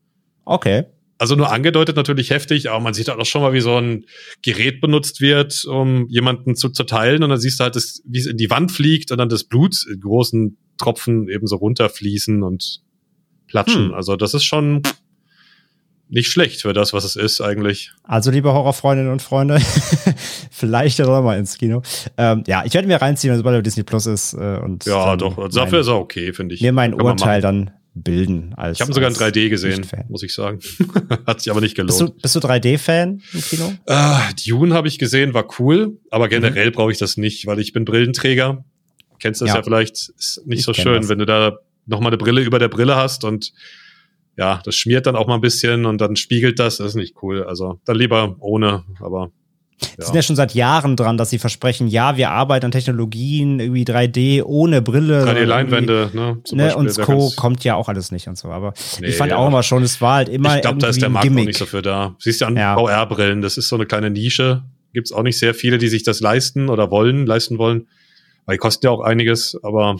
Okay. 0.45 0.85
Also 1.19 1.35
nur 1.35 1.51
angedeutet 1.51 1.95
natürlich 1.95 2.29
heftig, 2.29 2.69
aber 2.69 2.79
man 2.79 2.93
sieht 2.93 3.07
halt 3.07 3.19
auch 3.19 3.25
schon 3.25 3.41
mal, 3.41 3.53
wie 3.53 3.61
so 3.61 3.77
ein 3.77 4.05
Gerät 4.43 4.81
benutzt 4.81 5.19
wird, 5.19 5.65
um 5.65 6.07
jemanden 6.09 6.55
zu 6.55 6.69
zerteilen. 6.69 7.23
Und 7.23 7.29
dann 7.29 7.39
siehst 7.39 7.59
du 7.59 7.63
halt, 7.63 7.75
das, 7.75 8.01
wie 8.05 8.19
es 8.19 8.27
in 8.27 8.37
die 8.37 8.49
Wand 8.49 8.71
fliegt 8.71 9.11
und 9.11 9.17
dann 9.17 9.29
das 9.29 9.43
Blut 9.43 9.75
in 9.91 9.99
großen 9.99 10.57
Tropfen 10.77 11.27
eben 11.27 11.47
so 11.47 11.55
runterfließen 11.55 12.43
und 12.43 12.81
platschen. 13.47 13.87
Hm. 13.87 13.93
Also 13.93 14.15
das 14.15 14.35
ist 14.35 14.43
schon 14.43 14.83
nicht 16.09 16.29
schlecht 16.31 16.61
für 16.61 16.73
das, 16.73 16.93
was 16.93 17.03
es 17.03 17.15
ist 17.15 17.41
eigentlich. 17.41 17.91
Also 18.03 18.31
liebe 18.31 18.53
Horrorfreundinnen 18.53 19.11
und 19.11 19.21
Freunde, 19.21 19.59
vielleicht 20.51 20.99
ja 20.99 21.05
doch 21.05 21.21
mal 21.21 21.37
ins 21.37 21.57
Kino. 21.57 21.81
Ähm, 22.17 22.43
ja, 22.47 22.63
ich 22.65 22.73
werde 22.73 22.87
mir 22.87 23.01
reinziehen, 23.01 23.35
sobald 23.35 23.55
er 23.55 23.61
Disney 23.61 23.83
Plus 23.83 24.05
ist. 24.05 24.33
Äh, 24.33 24.59
und 24.63 24.85
ja, 24.85 25.15
doch. 25.15 25.49
Dafür 25.49 25.81
ist 25.81 25.87
er 25.87 25.97
okay, 25.97 26.31
finde 26.33 26.55
ich. 26.55 26.61
Mir 26.61 26.71
mein 26.71 26.93
Urteil 26.93 27.41
dann 27.41 27.71
bilden. 28.03 28.53
Als, 28.55 28.77
ich 28.77 28.81
habe 28.81 28.93
sogar 28.93 29.09
in 29.09 29.15
3D 29.15 29.49
gesehen, 29.49 29.85
muss 30.09 30.23
ich 30.23 30.33
sagen. 30.33 30.59
Hat 31.27 31.41
sich 31.41 31.51
aber 31.51 31.61
nicht 31.61 31.75
gelohnt. 31.75 31.89
Bist 31.89 32.01
du, 32.01 32.09
bist 32.09 32.35
du 32.35 32.39
3D-Fan 32.39 33.21
im 33.33 33.41
Kino? 33.41 33.73
Uh, 33.89 34.19
Dune 34.47 34.73
habe 34.73 34.87
ich 34.87 34.99
gesehen, 34.99 35.33
war 35.33 35.47
cool, 35.59 35.97
aber 36.09 36.27
generell 36.29 36.67
mhm. 36.67 36.73
brauche 36.73 36.91
ich 36.91 36.97
das 36.97 37.17
nicht, 37.17 37.45
weil 37.45 37.59
ich 37.59 37.73
bin 37.73 37.85
Brillenträger. 37.85 38.65
Kennst 39.19 39.41
du 39.41 39.45
das 39.45 39.53
ja, 39.53 39.59
ja 39.59 39.63
vielleicht? 39.63 39.93
Ist 39.93 40.41
nicht 40.45 40.59
ich 40.59 40.65
so 40.65 40.73
schön, 40.73 41.01
das. 41.01 41.09
wenn 41.09 41.19
du 41.19 41.25
da 41.25 41.57
noch 41.85 41.99
mal 41.99 42.07
eine 42.07 42.17
Brille 42.17 42.41
über 42.41 42.59
der 42.59 42.69
Brille 42.69 42.95
hast 42.95 43.23
und 43.23 43.53
ja, 44.37 44.61
das 44.63 44.75
schmiert 44.75 45.07
dann 45.07 45.15
auch 45.15 45.27
mal 45.27 45.35
ein 45.35 45.41
bisschen 45.41 45.85
und 45.85 45.99
dann 45.99 46.15
spiegelt 46.15 46.59
das. 46.59 46.77
Das 46.77 46.87
ist 46.87 46.95
nicht 46.95 47.15
cool. 47.23 47.43
Also 47.43 47.79
dann 47.85 47.97
lieber 47.97 48.35
ohne, 48.39 48.83
aber 48.99 49.31
Sie 49.79 50.05
sind 50.05 50.15
ja 50.15 50.21
schon 50.23 50.35
seit 50.35 50.55
Jahren 50.55 50.95
dran, 50.95 51.17
dass 51.17 51.29
sie 51.29 51.37
versprechen, 51.37 51.87
ja, 51.87 52.17
wir 52.17 52.31
arbeiten 52.31 52.65
an 52.65 52.71
Technologien, 52.71 53.59
irgendwie 53.59 53.83
3D 53.83 54.43
ohne 54.43 54.81
Brille. 54.81 55.23
3D-Leinwände, 55.23 56.09
ne? 56.13 56.39
Ne 56.51 56.75
und 56.75 56.97
Co. 56.99 57.31
kommt 57.35 57.63
ja 57.63 57.75
auch 57.75 57.87
alles 57.87 58.11
nicht 58.11 58.27
und 58.27 58.37
so. 58.37 58.49
Aber 58.49 58.73
nee, 58.99 59.07
ich 59.07 59.15
fand 59.15 59.31
ja. 59.31 59.37
auch 59.37 59.47
immer 59.47 59.61
schon, 59.61 59.83
es 59.83 60.01
war 60.01 60.15
halt 60.15 60.29
immer. 60.29 60.55
Ich 60.55 60.61
glaube, 60.61 60.79
da 60.79 60.87
ist 60.87 61.01
der 61.01 61.09
Markt 61.09 61.25
Gimmick. 61.25 61.43
auch 61.43 61.47
nicht 61.47 61.59
so 61.59 61.65
für 61.67 61.83
da. 61.83 62.15
Siehst 62.19 62.41
du 62.41 62.45
an 62.45 62.57
ja. 62.57 62.75
VR-Brillen, 62.75 63.41
das 63.41 63.57
ist 63.57 63.69
so 63.69 63.75
eine 63.75 63.85
kleine 63.85 64.09
Nische. 64.09 64.63
Gibt's 64.93 65.11
auch 65.11 65.23
nicht 65.23 65.37
sehr 65.37 65.53
viele, 65.53 65.77
die 65.77 65.89
sich 65.89 66.01
das 66.01 66.21
leisten 66.21 66.69
oder 66.69 66.89
wollen, 66.89 67.27
leisten 67.27 67.59
wollen. 67.59 67.87
Weil 68.45 68.55
die 68.55 68.59
kosten 68.59 68.85
ja 68.87 68.91
auch 68.91 69.01
einiges, 69.01 69.59
aber 69.61 69.97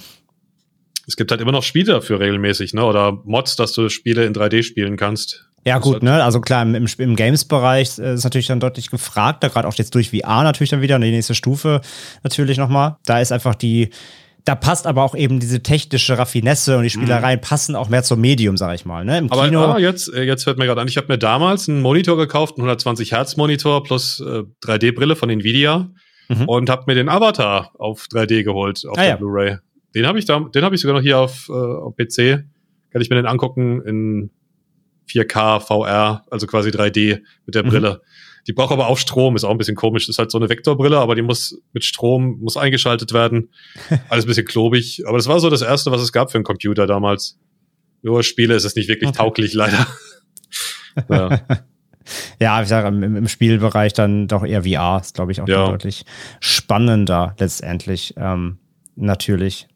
es 1.07 1.15
gibt 1.15 1.30
halt 1.30 1.39
immer 1.39 1.51
noch 1.51 1.63
Spiele 1.63 1.93
dafür 1.93 2.19
regelmäßig, 2.19 2.73
ne? 2.73 2.84
Oder 2.84 3.21
Mods, 3.25 3.55
dass 3.57 3.73
du 3.73 3.89
Spiele 3.89 4.25
in 4.25 4.34
3D 4.34 4.63
spielen 4.63 4.97
kannst. 4.97 5.47
Ja, 5.68 5.80
gut, 5.80 6.01
ne? 6.01 6.24
Also 6.24 6.39
klar, 6.39 6.63
im, 6.63 6.88
im 6.97 7.15
Games-Bereich 7.15 7.99
äh, 7.99 8.13
ist 8.13 8.24
natürlich 8.24 8.47
dann 8.47 8.61
deutlich 8.61 8.89
gefragt, 8.89 9.43
da 9.43 9.49
gerade 9.49 9.68
auch 9.68 9.74
jetzt 9.74 9.93
durch 9.95 10.11
VR 10.11 10.43
natürlich 10.43 10.70
dann 10.70 10.82
wieder, 10.82 10.97
die 10.97 11.11
nächste 11.11 11.36
Stufe 11.36 11.82
natürlich 12.24 12.57
nochmal. 12.57 12.95
Da 13.05 13.20
ist 13.20 13.34
einfach 13.34 13.53
die, 13.53 13.89
da 14.45 14.55
passt 14.55 14.88
aber 14.88 15.03
auch 15.03 15.13
eben 15.13 15.41
diese 15.41 15.61
technische 15.61 16.18
Raffinesse 16.18 16.78
und 16.78 16.84
die 16.84 16.89
Spielereien 16.89 17.39
mhm. 17.39 17.43
passen 17.43 17.76
auch 17.76 17.89
mehr 17.89 18.01
zum 18.03 18.22
Medium, 18.22 18.55
sag 18.55 18.76
ich 18.76 18.86
mal. 18.86 19.03
Ne? 19.03 19.18
Im 19.18 19.32
aber, 19.32 19.43
Kino. 19.43 19.61
Aber 19.61 19.80
jetzt, 19.80 20.13
äh, 20.13 20.24
jetzt 20.24 20.45
hört 20.45 20.57
mir 20.57 20.68
gerade 20.68 20.80
an, 20.80 20.88
ich 20.88 20.95
habe 20.95 21.07
mir 21.09 21.18
damals 21.18 21.68
einen 21.68 21.82
Monitor 21.82 22.15
gekauft, 22.15 22.55
einen 22.55 22.63
120 22.63 23.11
Hertz 23.11 23.36
Monitor 23.36 23.84
plus 23.84 24.22
äh, 24.22 24.43
3D-Brille 24.65 25.18
von 25.18 25.30
Nvidia 25.30 25.89
mhm. 26.30 26.45
und 26.45 26.70
habe 26.70 26.84
mir 26.88 26.95
den 26.95 27.09
Avatar 27.09 27.72
auf 27.78 28.05
3D 28.09 28.43
geholt 28.43 28.86
auf 28.88 28.97
ah, 28.97 29.01
der 29.01 29.09
ja. 29.09 29.15
Blu-ray. 29.18 29.57
Den 29.93 30.07
habe 30.07 30.18
ich 30.18 30.24
da, 30.24 30.39
den 30.39 30.63
habe 30.63 30.76
ich 30.76 30.82
sogar 30.82 30.95
noch 30.95 31.03
hier 31.03 31.20
auf, 31.20 31.49
äh, 31.49 31.51
auf 31.51 31.97
PC. 31.97 32.45
Kann 32.89 33.01
ich 33.01 33.09
mir 33.09 33.18
den 33.18 33.26
angucken 33.26 33.82
in 33.82 34.30
4K 35.10 35.60
VR, 35.60 36.26
also 36.30 36.47
quasi 36.47 36.70
3D 36.70 37.22
mit 37.45 37.55
der 37.55 37.64
mhm. 37.64 37.70
Brille. 37.70 37.93
Mhm. 37.93 38.08
Die 38.47 38.53
braucht 38.53 38.72
aber 38.72 38.88
auch 38.88 38.97
Strom, 38.97 39.36
ist 39.36 39.43
auch 39.43 39.51
ein 39.51 39.58
bisschen 39.58 39.76
komisch. 39.76 40.05
Das 40.08 40.16
ist 40.16 40.20
halt 40.20 40.32
so 40.32 40.38
eine 40.38 40.47
Vektorbrille, 40.47 40.97
aber 40.97 41.16
die 41.16 41.22
muss 41.22 41.62
mit 41.74 41.84
Strom, 41.84 42.39
muss 42.39 42.55
eingeschaltet 42.55 43.12
werden. 43.12 43.49
Alles 44.10 44.24
ein 44.24 44.28
bisschen 44.30 44.47
klobig. 44.47 45.03
Aber 45.05 45.18
das 45.18 45.28
war 45.28 45.39
so 45.41 45.49
das 45.49 45.62
erste, 45.62 45.91
was 45.91 46.01
es 46.01 46.14
gab 46.14 46.32
für 46.32 46.38
einen 46.38 46.45
Computer 46.45 46.88
damals. 46.88 47.38
Nur 48.01 48.24
Spiele 48.24 48.55
ist 48.55 48.64
es 48.64 48.76
nicht 48.76 48.88
wirklich 48.88 49.10
okay. 49.10 49.18
tauglich, 49.18 49.53
leider. 49.53 49.86
ja. 51.10 51.41
ja, 52.39 52.62
ich 52.62 52.70
sage, 52.70 52.88
im, 52.88 53.18
im, 53.18 53.28
Spielbereich 53.28 53.91
dann 53.91 54.30
doch 54.30 54.45
eher 54.45 54.64
VR, 54.64 55.01
ist 55.01 55.16
glaube 55.16 55.34
ich 55.34 55.41
auch 55.41 55.47
ja. 55.47 55.66
deutlich 55.68 56.05
spannender 56.39 57.36
letztendlich. 57.39 58.14
Ähm, 58.16 58.60
natürlich. 58.95 59.68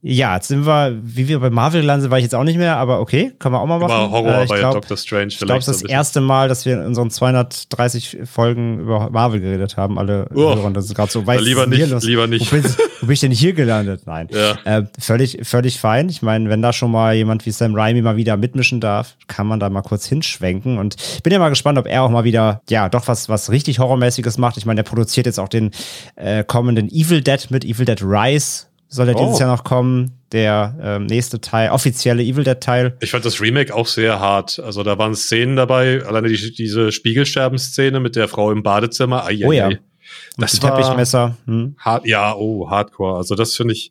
Ja, 0.00 0.36
jetzt 0.36 0.46
sind 0.46 0.64
wir, 0.64 0.96
wie 1.02 1.26
wir 1.26 1.40
bei 1.40 1.50
Marvel 1.50 1.80
gelandet 1.80 2.02
sind, 2.02 2.10
war 2.12 2.18
ich 2.18 2.22
jetzt 2.22 2.34
auch 2.34 2.44
nicht 2.44 2.56
mehr, 2.56 2.76
aber 2.76 3.00
okay, 3.00 3.32
können 3.40 3.52
wir 3.52 3.60
auch 3.60 3.66
mal 3.66 3.80
machen. 3.80 3.90
War 3.90 4.10
Horror 4.12 4.42
äh, 4.42 4.46
bei 4.46 4.58
glaub, 4.60 4.74
Doctor 4.74 4.96
Strange 4.96 5.26
Ich 5.26 5.38
glaube, 5.38 5.58
es 5.58 5.66
ist 5.66 5.82
das 5.82 5.90
erste 5.90 6.20
Mal, 6.20 6.48
dass 6.48 6.64
wir 6.64 6.74
in 6.74 6.86
unseren 6.86 7.10
230 7.10 8.18
Folgen 8.24 8.78
über 8.78 9.10
Marvel 9.10 9.40
geredet 9.40 9.76
haben, 9.76 9.98
alle 9.98 10.28
oh, 10.32 10.54
Hörer. 10.54 10.70
Das 10.70 10.84
ist 10.84 10.94
gerade 10.94 11.10
so, 11.10 11.26
weiß 11.26 11.40
lieber 11.40 11.66
nicht, 11.66 11.88
los? 11.90 12.04
lieber 12.04 12.28
nicht. 12.28 12.52
Wo 12.52 12.56
bin, 12.56 12.64
wo 13.00 13.06
bin, 13.06 13.14
ich 13.14 13.20
denn 13.20 13.32
hier 13.32 13.54
gelandet? 13.54 14.02
Nein. 14.06 14.28
Ja. 14.30 14.58
Äh, 14.64 14.84
völlig, 15.00 15.40
völlig 15.42 15.80
fein. 15.80 16.08
Ich 16.08 16.22
meine, 16.22 16.48
wenn 16.48 16.62
da 16.62 16.72
schon 16.72 16.92
mal 16.92 17.16
jemand 17.16 17.44
wie 17.44 17.50
Sam 17.50 17.74
Raimi 17.74 18.00
mal 18.00 18.16
wieder 18.16 18.36
mitmischen 18.36 18.80
darf, 18.80 19.16
kann 19.26 19.48
man 19.48 19.58
da 19.58 19.68
mal 19.68 19.82
kurz 19.82 20.06
hinschwenken. 20.06 20.78
Und 20.78 20.94
bin 21.24 21.32
ja 21.32 21.40
mal 21.40 21.48
gespannt, 21.48 21.76
ob 21.76 21.88
er 21.88 22.04
auch 22.04 22.10
mal 22.10 22.22
wieder, 22.22 22.62
ja, 22.70 22.88
doch 22.88 23.08
was, 23.08 23.28
was 23.28 23.50
richtig 23.50 23.80
Horrormäßiges 23.80 24.38
macht. 24.38 24.58
Ich 24.58 24.64
meine, 24.64 24.84
der 24.84 24.88
produziert 24.88 25.26
jetzt 25.26 25.40
auch 25.40 25.48
den 25.48 25.72
äh, 26.14 26.44
kommenden 26.44 26.88
Evil 26.88 27.20
Dead 27.20 27.50
mit 27.50 27.64
Evil 27.64 27.84
Dead 27.84 28.00
Rise 28.00 28.67
soll 28.88 29.08
ja 29.08 29.14
oh. 29.14 29.24
dieses 29.24 29.38
Jahr 29.38 29.54
noch 29.54 29.64
kommen. 29.64 30.12
Der 30.32 30.76
ähm, 30.82 31.06
nächste 31.06 31.40
Teil, 31.40 31.70
offizielle 31.70 32.22
Evil 32.22 32.44
Dead 32.44 32.60
Teil. 32.60 32.96
Ich 33.00 33.12
fand 33.12 33.24
das 33.24 33.40
Remake 33.40 33.74
auch 33.74 33.86
sehr 33.86 34.20
hart. 34.20 34.58
Also 34.58 34.82
da 34.82 34.98
waren 34.98 35.14
Szenen 35.14 35.56
dabei, 35.56 36.04
alleine 36.04 36.28
die, 36.28 36.52
diese 36.52 36.92
Spiegelsterben-Szene 36.92 37.98
mit 37.98 38.14
der 38.14 38.28
Frau 38.28 38.52
im 38.52 38.62
Badezimmer. 38.62 39.24
Ai, 39.24 39.46
oh 39.46 39.52
ja. 39.52 39.70
Das 40.36 40.62
war 40.62 40.76
Teppichmesser. 40.76 41.38
Hm. 41.46 41.76
Hard, 41.78 42.06
ja, 42.06 42.34
oh, 42.34 42.68
Hardcore. 42.68 43.16
Also 43.16 43.36
das 43.36 43.56
finde 43.56 43.72
ich, 43.72 43.90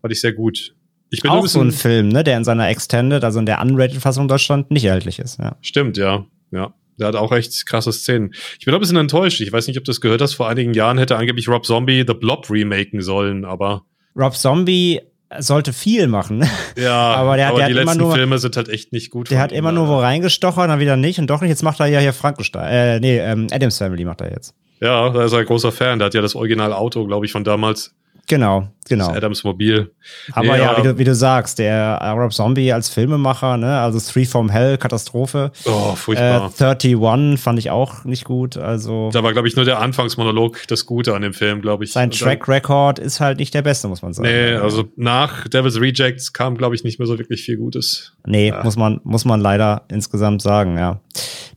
fand 0.00 0.12
ich 0.12 0.20
sehr 0.20 0.32
gut. 0.32 0.74
Ich 1.10 1.22
bin 1.22 1.30
auch 1.30 1.46
so 1.46 1.60
ein 1.60 1.70
Film, 1.70 2.08
ne, 2.08 2.24
der 2.24 2.36
in 2.36 2.44
seiner 2.44 2.68
Extended, 2.68 3.22
also 3.22 3.38
in 3.38 3.46
der 3.46 3.62
Unrated-Fassung 3.62 4.26
Deutschland 4.26 4.70
nicht 4.70 4.84
erhältlich 4.84 5.20
ist. 5.20 5.38
Ja. 5.38 5.56
Stimmt, 5.62 5.96
ja, 5.96 6.26
ja. 6.50 6.74
Der 6.98 7.06
hat 7.06 7.14
auch 7.14 7.30
echt 7.30 7.66
krasse 7.66 7.92
Szenen. 7.92 8.34
Ich 8.58 8.64
bin 8.64 8.74
ein 8.74 8.80
bisschen 8.80 8.96
enttäuscht. 8.96 9.40
Ich 9.40 9.52
weiß 9.52 9.68
nicht, 9.68 9.78
ob 9.78 9.84
du 9.84 9.90
das 9.90 10.00
gehört 10.00 10.20
hast. 10.20 10.34
Vor 10.34 10.48
einigen 10.48 10.74
Jahren 10.74 10.98
hätte 10.98 11.16
angeblich 11.16 11.48
Rob 11.48 11.64
Zombie 11.64 12.04
The 12.06 12.14
Blob 12.14 12.50
remaken 12.50 13.00
sollen, 13.00 13.44
aber 13.44 13.84
Rob 14.18 14.34
Zombie 14.34 15.00
sollte 15.38 15.72
viel 15.72 16.06
machen. 16.06 16.48
Ja, 16.76 16.92
aber 17.14 17.36
der 17.36 17.46
hat, 17.46 17.52
aber 17.52 17.60
der 17.60 17.68
die 17.68 17.74
hat 17.74 17.84
letzten 17.84 17.98
immer 17.98 18.06
nur, 18.06 18.14
Filme 18.14 18.38
sind 18.38 18.56
halt 18.56 18.68
echt 18.68 18.92
nicht 18.92 19.10
gut. 19.10 19.30
Der 19.30 19.40
hat 19.40 19.52
immer 19.52 19.72
nur 19.72 19.88
wo 19.88 19.98
reingestochert, 19.98 20.68
dann 20.68 20.80
wieder 20.80 20.96
nicht 20.96 21.18
und 21.18 21.28
doch 21.28 21.40
nicht. 21.40 21.50
Jetzt 21.50 21.62
macht 21.62 21.80
er 21.80 21.86
ja 21.86 22.00
hier 22.00 22.12
Frankenstein. 22.12 22.68
Äh, 22.68 23.00
nee, 23.00 23.18
ähm, 23.18 23.46
Adams 23.50 23.78
Family 23.78 24.04
macht 24.04 24.20
er 24.20 24.32
jetzt. 24.32 24.54
Ja, 24.80 25.10
da 25.10 25.24
ist 25.24 25.32
er 25.32 25.40
ein 25.40 25.46
großer 25.46 25.72
Fan. 25.72 25.98
Der 25.98 26.06
hat 26.06 26.14
ja 26.14 26.22
das 26.22 26.34
Original-Auto, 26.34 27.06
glaube 27.06 27.26
ich, 27.26 27.32
von 27.32 27.44
damals. 27.44 27.94
Genau, 28.28 28.68
genau. 28.86 29.08
Das 29.08 29.16
Adams 29.16 29.42
Mobil. 29.42 29.90
Aber 30.32 30.52
nee, 30.52 30.58
ja, 30.58 30.76
wie 30.76 30.82
du, 30.82 30.98
wie 30.98 31.04
du 31.04 31.14
sagst, 31.14 31.58
der 31.58 31.98
Rob 32.14 32.34
Zombie 32.34 32.70
als 32.72 32.90
Filmemacher, 32.90 33.56
ne, 33.56 33.80
also 33.80 33.98
Three 33.98 34.26
from 34.26 34.50
Hell, 34.50 34.76
Katastrophe. 34.76 35.50
Oh, 35.64 35.94
furchtbar. 35.94 36.52
Äh, 36.60 36.64
31 36.64 37.40
fand 37.40 37.58
ich 37.58 37.70
auch 37.70 38.04
nicht 38.04 38.24
gut, 38.24 38.58
also. 38.58 39.08
Da 39.12 39.22
war, 39.22 39.32
glaube 39.32 39.48
ich, 39.48 39.56
nur 39.56 39.64
der 39.64 39.80
Anfangsmonolog 39.80 40.66
das 40.68 40.84
Gute 40.84 41.14
an 41.14 41.22
dem 41.22 41.32
Film, 41.32 41.62
glaube 41.62 41.84
ich. 41.84 41.92
Sein 41.92 42.10
Track 42.10 42.46
Record 42.48 42.98
ist 42.98 43.20
halt 43.20 43.38
nicht 43.38 43.54
der 43.54 43.62
beste, 43.62 43.88
muss 43.88 44.02
man 44.02 44.12
sagen. 44.12 44.28
Nee, 44.28 44.52
also 44.54 44.84
nach 44.96 45.48
Devil's 45.48 45.80
Rejects 45.80 46.34
kam, 46.34 46.58
glaube 46.58 46.74
ich, 46.74 46.84
nicht 46.84 46.98
mehr 46.98 47.06
so 47.06 47.18
wirklich 47.18 47.42
viel 47.42 47.56
Gutes. 47.56 48.12
Nee, 48.26 48.48
ja. 48.48 48.62
muss 48.62 48.76
man, 48.76 49.00
muss 49.04 49.24
man 49.24 49.40
leider 49.40 49.84
insgesamt 49.90 50.42
sagen, 50.42 50.76
ja. 50.76 51.00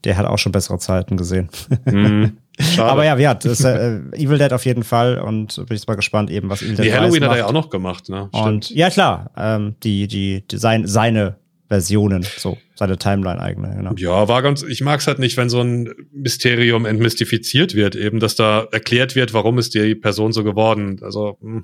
Der 0.06 0.18
hat 0.18 0.26
auch 0.26 0.40
schon 0.40 0.52
bessere 0.52 0.80
Zeiten 0.80 1.18
gesehen. 1.18 1.50
Mhm. 1.86 2.38
Schade. 2.62 2.90
Aber 2.90 3.06
ja, 3.06 3.18
wie 3.18 3.28
hat 3.28 3.46
ist, 3.46 3.64
äh, 3.64 4.00
Evil 4.14 4.38
Dead 4.38 4.54
auf 4.54 4.66
jeden 4.66 4.84
Fall 4.84 5.20
und 5.20 5.56
bin 5.68 5.78
ich 5.78 5.88
mal 5.88 5.96
gespannt 5.96 6.30
eben, 6.30 6.50
was 6.50 6.62
Evil 6.62 6.76
Dead 6.76 6.86
Die 6.86 6.94
Halloween 6.94 7.24
hat 7.24 7.32
er 7.32 7.38
ja 7.38 7.46
auch 7.46 7.54
noch 7.54 7.70
gemacht, 7.70 8.10
ne? 8.10 8.30
Stimmt. 8.34 8.46
Und 8.46 8.70
ja 8.72 8.90
klar, 8.90 9.32
ähm, 9.38 9.76
die 9.84 10.08
die, 10.08 10.46
die 10.48 10.58
sein, 10.58 10.88
seine 10.88 11.38
Versionen, 11.68 12.26
so 12.38 12.58
seine 12.76 12.98
Timeline 12.98 13.40
eigene. 13.40 13.74
Genau. 13.76 13.94
Ja, 13.96 14.28
war 14.28 14.42
ganz. 14.42 14.62
Ich 14.64 14.82
mag 14.82 15.00
es 15.00 15.08
halt 15.08 15.20
nicht, 15.20 15.38
wenn 15.38 15.50
so 15.50 15.62
ein 15.62 15.90
Mysterium 16.12 16.86
entmystifiziert 16.86 17.76
wird, 17.76 17.96
eben, 17.96 18.20
dass 18.20 18.36
da 18.36 18.68
erklärt 18.74 19.16
wird, 19.16 19.34
warum 19.34 19.58
ist 19.58 19.74
die 19.74 19.96
Person 19.96 20.34
so 20.34 20.44
geworden. 20.44 21.00
Also 21.02 21.38
hm, 21.40 21.64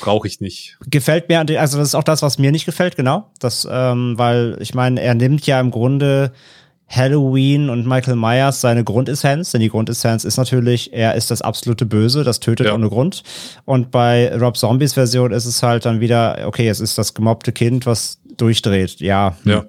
brauche 0.00 0.26
ich 0.26 0.40
nicht. 0.40 0.78
Gefällt 0.88 1.28
mir, 1.28 1.38
also 1.60 1.78
das 1.78 1.88
ist 1.88 1.94
auch 1.94 2.02
das, 2.02 2.22
was 2.22 2.38
mir 2.38 2.50
nicht 2.50 2.66
gefällt, 2.66 2.96
genau. 2.96 3.30
Das, 3.38 3.66
ähm, 3.70 4.14
weil 4.16 4.56
ich 4.60 4.74
meine, 4.74 5.00
er 5.00 5.14
nimmt 5.14 5.46
ja 5.46 5.60
im 5.60 5.70
Grunde 5.70 6.32
Halloween 6.94 7.70
und 7.70 7.86
Michael 7.86 8.16
Myers 8.16 8.60
seine 8.60 8.84
Grundessenz, 8.84 9.52
denn 9.52 9.62
die 9.62 9.70
Grundessenz 9.70 10.24
ist 10.24 10.36
natürlich, 10.36 10.92
er 10.92 11.14
ist 11.14 11.30
das 11.30 11.40
absolute 11.40 11.86
Böse, 11.86 12.22
das 12.22 12.38
tötet 12.38 12.66
ja. 12.66 12.74
ohne 12.74 12.88
Grund. 12.88 13.22
Und 13.64 13.90
bei 13.90 14.34
Rob 14.36 14.56
Zombies 14.56 14.94
Version 14.94 15.32
ist 15.32 15.46
es 15.46 15.62
halt 15.62 15.86
dann 15.86 16.00
wieder, 16.00 16.40
okay, 16.44 16.68
es 16.68 16.80
ist 16.80 16.98
das 16.98 17.14
gemobbte 17.14 17.52
Kind, 17.52 17.86
was 17.86 18.20
durchdreht. 18.36 19.00
Ja. 19.00 19.36
Ja. 19.44 19.64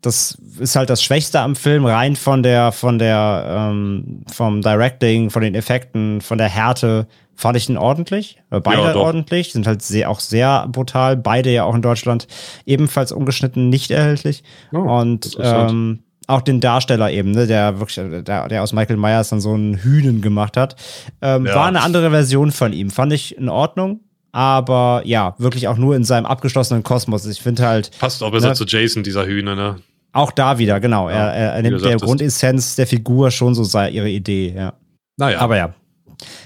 Das 0.00 0.36
ist 0.58 0.76
halt 0.76 0.90
das 0.90 1.02
Schwächste 1.02 1.40
am 1.40 1.56
Film, 1.56 1.86
rein 1.86 2.16
von 2.16 2.42
der, 2.42 2.72
von 2.72 2.98
der, 2.98 3.70
ähm, 3.70 4.22
vom 4.30 4.60
Directing, 4.60 5.30
von 5.30 5.42
den 5.42 5.54
Effekten, 5.54 6.20
von 6.20 6.38
der 6.38 6.48
Härte 6.48 7.06
Fand 7.36 7.56
ich 7.56 7.68
ihn 7.68 7.76
ordentlich. 7.76 8.40
Äh, 8.50 8.60
beide 8.60 8.82
ja, 8.82 8.94
ordentlich. 8.94 9.52
Sind 9.52 9.66
halt 9.66 9.82
sehr, 9.82 10.08
auch 10.08 10.20
sehr 10.20 10.68
brutal. 10.68 11.16
Beide 11.16 11.50
ja 11.50 11.64
auch 11.64 11.74
in 11.74 11.82
Deutschland 11.82 12.28
ebenfalls 12.64 13.10
ungeschnitten 13.10 13.68
nicht 13.68 13.90
erhältlich. 13.90 14.44
Oh, 14.72 14.78
und 14.78 15.36
ähm, 15.40 16.03
auch 16.26 16.42
den 16.42 16.60
Darsteller 16.60 17.10
eben, 17.10 17.32
ne, 17.32 17.46
der 17.46 17.78
wirklich, 17.80 18.24
der, 18.24 18.48
der 18.48 18.62
aus 18.62 18.72
Michael 18.72 18.96
Myers 18.96 19.28
dann 19.28 19.40
so 19.40 19.52
einen 19.52 19.76
Hühnen 19.76 20.22
gemacht 20.22 20.56
hat. 20.56 20.76
Ähm, 21.20 21.46
ja. 21.46 21.54
War 21.54 21.66
eine 21.66 21.82
andere 21.82 22.10
Version 22.10 22.50
von 22.50 22.72
ihm. 22.72 22.90
Fand 22.90 23.12
ich 23.12 23.36
in 23.36 23.48
Ordnung. 23.48 24.00
Aber 24.32 25.02
ja, 25.04 25.34
wirklich 25.38 25.68
auch 25.68 25.76
nur 25.76 25.94
in 25.94 26.02
seinem 26.02 26.26
abgeschlossenen 26.26 26.82
Kosmos. 26.82 27.24
Ich 27.26 27.40
finde 27.40 27.66
halt. 27.66 27.90
Passt 28.00 28.22
auch 28.22 28.32
besser 28.32 28.48
ne, 28.48 28.54
zu 28.54 28.64
Jason, 28.64 29.04
dieser 29.04 29.26
Hühner, 29.26 29.54
ne? 29.54 29.76
Auch 30.12 30.32
da 30.32 30.58
wieder, 30.58 30.80
genau. 30.80 31.08
Ja, 31.08 31.30
er, 31.30 31.52
er 31.54 31.62
nimmt 31.62 31.84
der 31.84 31.96
Grundessenz 31.96 32.76
der 32.76 32.86
Figur 32.86 33.30
schon 33.30 33.54
so 33.54 33.64
sei 33.64 33.90
ihre 33.90 34.08
Idee, 34.08 34.52
ja. 34.56 34.74
Naja. 35.16 35.38
Aber 35.38 35.56
ja, 35.56 35.74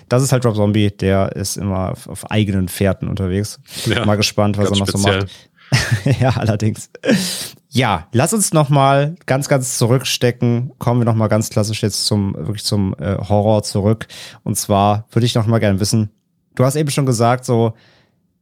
das 0.08 0.22
ist 0.22 0.32
halt 0.32 0.44
Rob 0.44 0.56
Zombie, 0.56 0.90
der 0.90 1.32
ist 1.36 1.56
immer 1.56 1.92
auf, 1.92 2.08
auf 2.08 2.30
eigenen 2.30 2.68
Fährten 2.68 3.08
unterwegs. 3.08 3.60
Ja, 3.86 4.04
Mal 4.04 4.16
gespannt, 4.16 4.58
was 4.58 4.70
er 4.70 4.76
noch 4.76 4.88
speziell. 4.88 5.20
so 5.20 5.26
macht. 6.06 6.20
ja, 6.20 6.30
allerdings. 6.30 6.90
Ja, 7.70 8.08
lass 8.12 8.32
uns 8.32 8.52
noch 8.52 8.70
mal 8.70 9.14
ganz, 9.26 9.48
ganz 9.48 9.76
zurückstecken. 9.76 10.72
Kommen 10.78 11.00
wir 11.00 11.04
noch 11.04 11.14
mal 11.14 11.28
ganz 11.28 11.50
klassisch 11.50 11.82
jetzt 11.82 12.06
zum 12.06 12.34
wirklich 12.34 12.64
zum 12.64 12.94
äh, 12.98 13.16
Horror 13.16 13.62
zurück. 13.62 14.06
Und 14.42 14.56
zwar 14.56 15.06
würde 15.10 15.26
ich 15.26 15.34
noch 15.34 15.46
mal 15.46 15.58
gerne 15.58 15.78
wissen. 15.80 16.10
Du 16.54 16.64
hast 16.64 16.76
eben 16.76 16.90
schon 16.90 17.06
gesagt, 17.06 17.44
so 17.44 17.74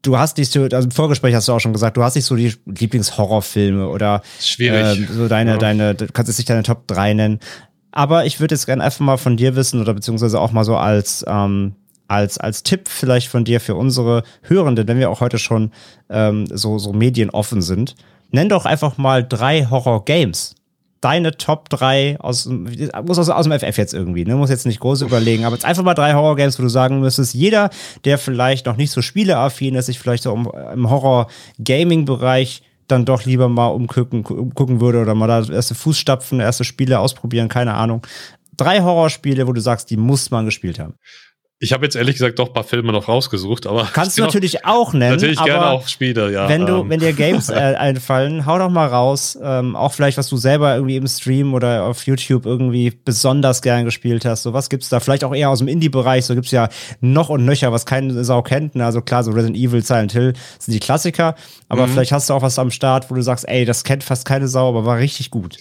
du 0.07 0.19
hast 0.19 0.39
nicht 0.39 0.53
so, 0.53 0.63
also 0.63 0.87
im 0.87 0.91
Vorgespräch 0.91 1.35
hast 1.35 1.49
du 1.49 1.53
auch 1.53 1.61
schon 1.61 1.73
gesagt, 1.73 1.97
du 1.97 2.03
hast 2.03 2.15
nicht 2.15 2.25
so 2.25 2.37
die 2.37 2.55
Lieblingshorrorfilme 2.67 3.89
oder 3.89 4.23
schwierig. 4.41 4.99
Ähm, 4.99 5.09
so 5.11 5.29
deine, 5.29 5.53
ja. 5.53 5.57
deine, 5.59 5.95
du 5.95 6.07
kannst 6.07 6.29
jetzt 6.29 6.39
nicht 6.39 6.49
deine 6.49 6.63
Top 6.63 6.87
3 6.87 7.15
nennen. 7.15 7.41
Aber 7.93 8.27
ich 8.27 8.41
würde 8.41 8.55
jetzt 8.55 8.67
gerne 8.67 8.85
einfach 8.85 9.01
mal 9.01 9.17
von 9.17 9.37
dir 9.37 9.57
wissen 9.57 9.81
oder 9.81 9.95
beziehungsweise 9.95 10.41
auch 10.41 10.53
mal 10.53 10.65
so 10.65 10.77
als, 10.77 11.25
ähm, 11.27 11.75
als, 12.09 12.39
als 12.39 12.63
Tipp 12.63 12.89
vielleicht 12.89 13.29
von 13.29 13.45
dir 13.45 13.61
für 13.61 13.75
unsere 13.75 14.23
Hörenden, 14.43 14.87
wenn 14.87 14.99
wir 14.99 15.11
auch 15.11 15.21
heute 15.21 15.39
schon 15.39 15.73
ähm, 16.09 16.47
so, 16.47 16.79
so 16.79 16.93
medienoffen 16.93 17.63
sind. 17.63 17.97
Nenn 18.37 18.51
doch 18.51 18.67
einfach 18.67 18.99
mal 18.99 19.27
drei 19.27 19.65
Horror-Games. 19.65 20.57
Deine 21.01 21.39
Top 21.39 21.71
3 21.71 22.19
aus, 22.21 22.45
muss 22.45 23.19
aus, 23.19 23.31
aus 23.31 23.49
dem 23.49 23.59
FF 23.59 23.79
jetzt 23.79 23.95
irgendwie, 23.95 24.27
ne? 24.27 24.37
Muss 24.37 24.51
jetzt 24.51 24.67
nicht 24.67 24.79
groß 24.79 25.01
überlegen, 25.01 25.47
aber 25.47 25.57
jetzt 25.57 25.65
einfach 25.65 25.83
mal 25.83 25.95
drei 25.95 26.13
Horror-Games, 26.13 26.59
wo 26.59 26.63
du 26.63 26.69
sagen 26.69 27.01
müsstest, 27.01 27.33
jeder, 27.33 27.71
der 28.05 28.19
vielleicht 28.19 28.67
noch 28.67 28.77
nicht 28.77 28.91
so 28.91 29.01
spieleaffin 29.01 29.75
ist, 29.75 29.87
sich 29.87 29.99
vielleicht 29.99 30.23
so 30.23 30.35
im 30.35 30.91
Horror-Gaming-Bereich 30.91 32.63
dann 32.89 33.07
doch 33.07 33.25
lieber 33.25 33.49
mal 33.49 33.69
umgucken, 33.69 34.23
umgucken 34.27 34.83
würde 34.83 35.01
oder 35.01 35.15
mal 35.15 35.29
da 35.29 35.43
erste 35.51 35.75
Fußstapfen, 35.75 36.39
erste 36.39 36.65
Spiele 36.65 36.99
ausprobieren, 36.99 37.49
keine 37.49 37.73
Ahnung. 37.73 38.07
Drei 38.59 38.83
Horrorspiele, 38.83 39.47
wo 39.47 39.55
du 39.55 39.63
sagst, 39.63 39.89
die 39.89 39.97
muss 39.97 40.31
man 40.31 40.45
gespielt 40.45 40.79
haben. 40.79 40.97
Ich 41.59 41.73
habe 41.73 41.87
jetzt 41.87 41.97
ehrlich 41.97 42.17
gesagt 42.17 42.39
doch 42.39 42.49
ein 42.49 42.53
paar 42.53 42.65
Filme 42.65 42.93
noch 42.93 43.09
rausgesucht, 43.09 43.67
aber. 43.67 43.89
Kannst 43.91 44.19
du 44.19 44.23
natürlich 44.23 44.67
auch, 44.67 44.89
auch 44.89 44.93
nennen. 44.93 45.13
Natürlich 45.13 45.43
gerne 45.43 45.71
auch 45.71 45.89
Spiele, 45.89 46.31
ja. 46.31 46.51
Wenn 46.51 46.67
du, 46.67 46.83
ähm. 46.83 46.91
wenn 46.91 47.01
dir 47.01 47.15
Games 47.15 47.49
äh, 47.51 47.55
einfallen, 47.55 48.45
hau 48.45 48.59
doch 48.59 48.69
mal 48.69 48.87
raus. 48.87 49.39
Ähm, 49.43 49.75
auch 49.75 49.95
vielleicht, 49.95 50.19
was 50.19 50.29
du 50.29 50.37
selber 50.37 50.75
irgendwie 50.75 50.97
im 50.97 51.07
Stream 51.07 51.55
oder 51.55 51.85
auf 51.85 52.05
YouTube 52.05 52.45
irgendwie 52.45 52.91
besonders 52.91 53.63
gern 53.63 53.87
gespielt 53.87 54.27
hast. 54.27 54.43
So 54.43 54.53
was 54.53 54.69
gibt's 54.69 54.91
da? 54.91 55.01
Vielleicht 55.01 55.25
auch 55.25 55.35
eher 55.35 55.49
aus 55.49 55.61
dem 55.61 55.69
Indie-Bereich. 55.69 56.27
So 56.27 56.35
gibt's 56.35 56.51
ja 56.51 56.69
noch 57.01 57.31
und 57.31 57.47
nöcher, 57.47 57.73
was 57.73 57.87
keine 57.87 58.23
Sau 58.23 58.43
kennt. 58.43 58.75
Ne? 58.75 58.85
Also 58.85 59.01
klar, 59.01 59.25
so 59.25 59.31
Resident 59.31 59.57
Evil, 59.57 59.83
Silent 59.83 60.13
Hill 60.13 60.35
sind 60.59 60.75
die 60.75 60.81
Klassiker. 60.81 61.37
Aber 61.71 61.87
mhm. 61.87 61.93
vielleicht 61.93 62.13
hast 62.13 62.29
du 62.29 62.35
auch 62.35 62.43
was 62.43 62.59
am 62.59 62.71
Start, 62.71 63.11
wo 63.11 63.15
du 63.15 63.23
sagst, 63.23 63.49
ey, 63.49 63.65
das 63.65 63.83
kennt 63.83 64.05
fast 64.05 64.27
keine 64.27 64.47
Sau, 64.49 64.69
aber 64.69 64.85
war 64.85 64.99
richtig 64.99 65.31
gut. 65.31 65.57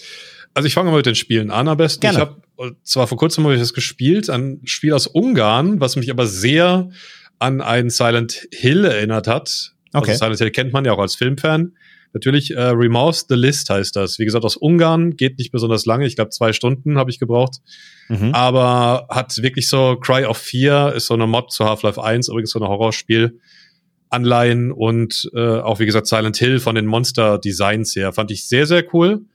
Also 0.52 0.66
ich 0.66 0.74
fange 0.74 0.90
mal 0.90 0.98
mit 0.98 1.06
den 1.06 1.14
Spielen 1.14 1.50
an 1.50 1.68
am 1.68 1.76
besten. 1.78 2.00
Gerne. 2.00 2.18
Ich 2.18 2.20
habe 2.20 2.36
zwar 2.82 3.06
vor 3.06 3.18
kurzem 3.18 3.44
habe 3.44 3.54
ich 3.54 3.60
das 3.60 3.74
gespielt, 3.74 4.30
ein 4.30 4.60
Spiel 4.64 4.92
aus 4.92 5.06
Ungarn, 5.06 5.80
was 5.80 5.96
mich 5.96 6.10
aber 6.10 6.26
sehr 6.26 6.88
an 7.38 7.60
ein 7.60 7.90
Silent 7.90 8.48
Hill 8.52 8.84
erinnert 8.84 9.26
hat. 9.26 9.74
Also 9.92 10.02
okay. 10.02 10.10
Also 10.12 10.24
Silent 10.24 10.38
Hill 10.38 10.50
kennt 10.50 10.72
man 10.72 10.84
ja 10.84 10.92
auch 10.92 10.98
als 10.98 11.14
Filmfan. 11.14 11.72
Natürlich, 12.12 12.52
äh, 12.52 12.60
Remorse 12.60 13.26
the 13.28 13.34
List 13.34 13.68
heißt 13.68 13.94
das. 13.94 14.18
Wie 14.18 14.24
gesagt, 14.24 14.44
aus 14.44 14.56
Ungarn, 14.56 15.16
geht 15.16 15.38
nicht 15.38 15.52
besonders 15.52 15.84
lange. 15.84 16.06
Ich 16.06 16.16
glaube, 16.16 16.30
zwei 16.30 16.54
Stunden 16.54 16.96
habe 16.96 17.10
ich 17.10 17.18
gebraucht. 17.18 17.58
Mhm. 18.08 18.32
Aber 18.32 19.06
hat 19.10 19.36
wirklich 19.42 19.68
so 19.68 19.96
Cry 19.96 20.24
of 20.24 20.38
Fear, 20.38 20.94
ist 20.94 21.08
so 21.08 21.14
eine 21.14 21.26
Mod 21.26 21.52
zu 21.52 21.66
Half-Life 21.66 22.02
1, 22.02 22.28
übrigens 22.28 22.52
so 22.52 22.58
ein 22.58 22.66
Horrorspiel. 22.66 23.38
Anleihen 24.08 24.72
und 24.72 25.30
äh, 25.34 25.58
auch, 25.58 25.78
wie 25.80 25.84
gesagt, 25.84 26.06
Silent 26.06 26.36
Hill 26.36 26.60
von 26.60 26.74
den 26.74 26.86
Monster-Designs 26.86 27.94
her. 27.96 28.12
Fand 28.12 28.30
ich 28.30 28.48
sehr, 28.48 28.64
sehr 28.64 28.84
cool. 28.94 29.26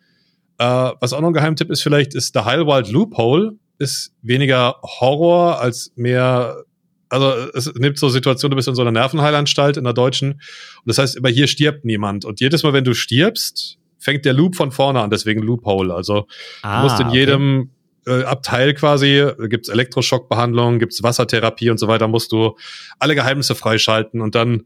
Äh, 0.61 0.93
was 0.99 1.11
auch 1.11 1.21
noch 1.21 1.29
ein 1.29 1.33
Geheimtipp 1.33 1.71
ist 1.71 1.81
vielleicht, 1.81 2.13
ist 2.13 2.35
The 2.35 2.41
Wild 2.41 2.91
Loophole. 2.91 3.53
Ist 3.79 4.13
weniger 4.21 4.75
Horror 4.83 5.59
als 5.59 5.91
mehr 5.95 6.63
also 7.09 7.33
es 7.53 7.73
nimmt 7.75 7.99
so 7.99 8.07
Situationen, 8.07 8.51
du 8.51 8.55
bist 8.55 8.69
in 8.69 8.75
so 8.75 8.83
einer 8.83 8.91
Nervenheilanstalt 8.91 9.75
in 9.75 9.83
der 9.83 9.91
deutschen 9.91 10.33
und 10.33 10.41
das 10.85 10.97
heißt, 10.97 11.17
immer 11.17 11.27
hier 11.27 11.47
stirbt 11.47 11.83
niemand 11.83 12.23
und 12.23 12.39
jedes 12.39 12.63
Mal, 12.63 12.71
wenn 12.71 12.85
du 12.85 12.93
stirbst, 12.93 13.79
fängt 13.99 14.23
der 14.23 14.31
Loop 14.31 14.55
von 14.55 14.71
vorne 14.71 15.01
an, 15.01 15.09
deswegen 15.09 15.41
Loophole. 15.41 15.93
Also 15.93 16.27
ah, 16.61 16.77
du 16.77 16.83
musst 16.83 17.01
in 17.01 17.09
jedem 17.09 17.71
okay. 18.05 18.21
äh, 18.21 18.23
Abteil 18.23 18.73
quasi, 18.75 19.27
gibt's 19.49 19.67
Elektroschockbehandlung, 19.67 20.79
gibt's 20.79 21.03
Wassertherapie 21.03 21.69
und 21.69 21.79
so 21.79 21.89
weiter, 21.89 22.07
musst 22.07 22.31
du 22.31 22.55
alle 22.97 23.15
Geheimnisse 23.15 23.55
freischalten 23.55 24.21
und 24.21 24.33
dann 24.33 24.63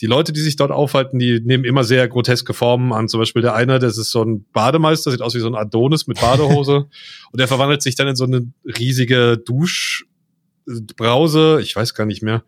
die 0.00 0.06
Leute, 0.06 0.32
die 0.32 0.40
sich 0.40 0.56
dort 0.56 0.70
aufhalten, 0.70 1.18
die 1.18 1.40
nehmen 1.40 1.64
immer 1.64 1.84
sehr 1.84 2.08
groteske 2.08 2.54
Formen 2.54 2.92
an. 2.92 3.08
Zum 3.08 3.20
Beispiel 3.20 3.42
der 3.42 3.54
eine, 3.54 3.78
das 3.78 3.98
ist 3.98 4.10
so 4.10 4.22
ein 4.22 4.44
Bademeister, 4.52 5.10
sieht 5.10 5.22
aus 5.22 5.34
wie 5.34 5.40
so 5.40 5.48
ein 5.48 5.56
Adonis 5.56 6.06
mit 6.06 6.20
Badehose. 6.20 6.86
und 7.32 7.40
der 7.40 7.48
verwandelt 7.48 7.82
sich 7.82 7.96
dann 7.96 8.06
in 8.06 8.16
so 8.16 8.24
eine 8.24 8.46
riesige 8.64 9.38
Duschbrause. 9.38 11.60
Ich 11.62 11.74
weiß 11.74 11.94
gar 11.94 12.06
nicht 12.06 12.22
mehr. 12.22 12.44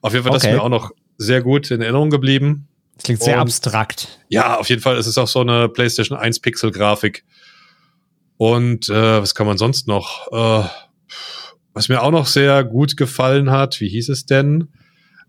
Auf 0.00 0.14
jeden 0.14 0.24
Fall, 0.24 0.32
okay. 0.32 0.40
das 0.40 0.50
ist 0.50 0.56
mir 0.56 0.62
auch 0.62 0.70
noch 0.70 0.92
sehr 1.18 1.42
gut 1.42 1.70
in 1.70 1.82
Erinnerung 1.82 2.10
geblieben. 2.10 2.68
Das 2.96 3.04
klingt 3.04 3.22
sehr 3.22 3.34
und, 3.34 3.42
abstrakt. 3.42 4.20
Ja, 4.28 4.58
auf 4.58 4.70
jeden 4.70 4.80
Fall. 4.80 4.96
Es 4.96 5.06
ist 5.06 5.18
auch 5.18 5.28
so 5.28 5.40
eine 5.40 5.68
PlayStation 5.68 6.16
1 6.16 6.40
Pixel 6.40 6.70
Grafik. 6.70 7.24
Und 8.38 8.88
äh, 8.88 9.20
was 9.20 9.34
kann 9.34 9.46
man 9.46 9.58
sonst 9.58 9.86
noch? 9.86 10.32
Äh, 10.32 10.66
was 11.74 11.88
mir 11.88 12.02
auch 12.02 12.12
noch 12.12 12.26
sehr 12.26 12.64
gut 12.64 12.96
gefallen 12.96 13.50
hat, 13.50 13.80
wie 13.80 13.88
hieß 13.88 14.08
es 14.08 14.26
denn? 14.26 14.68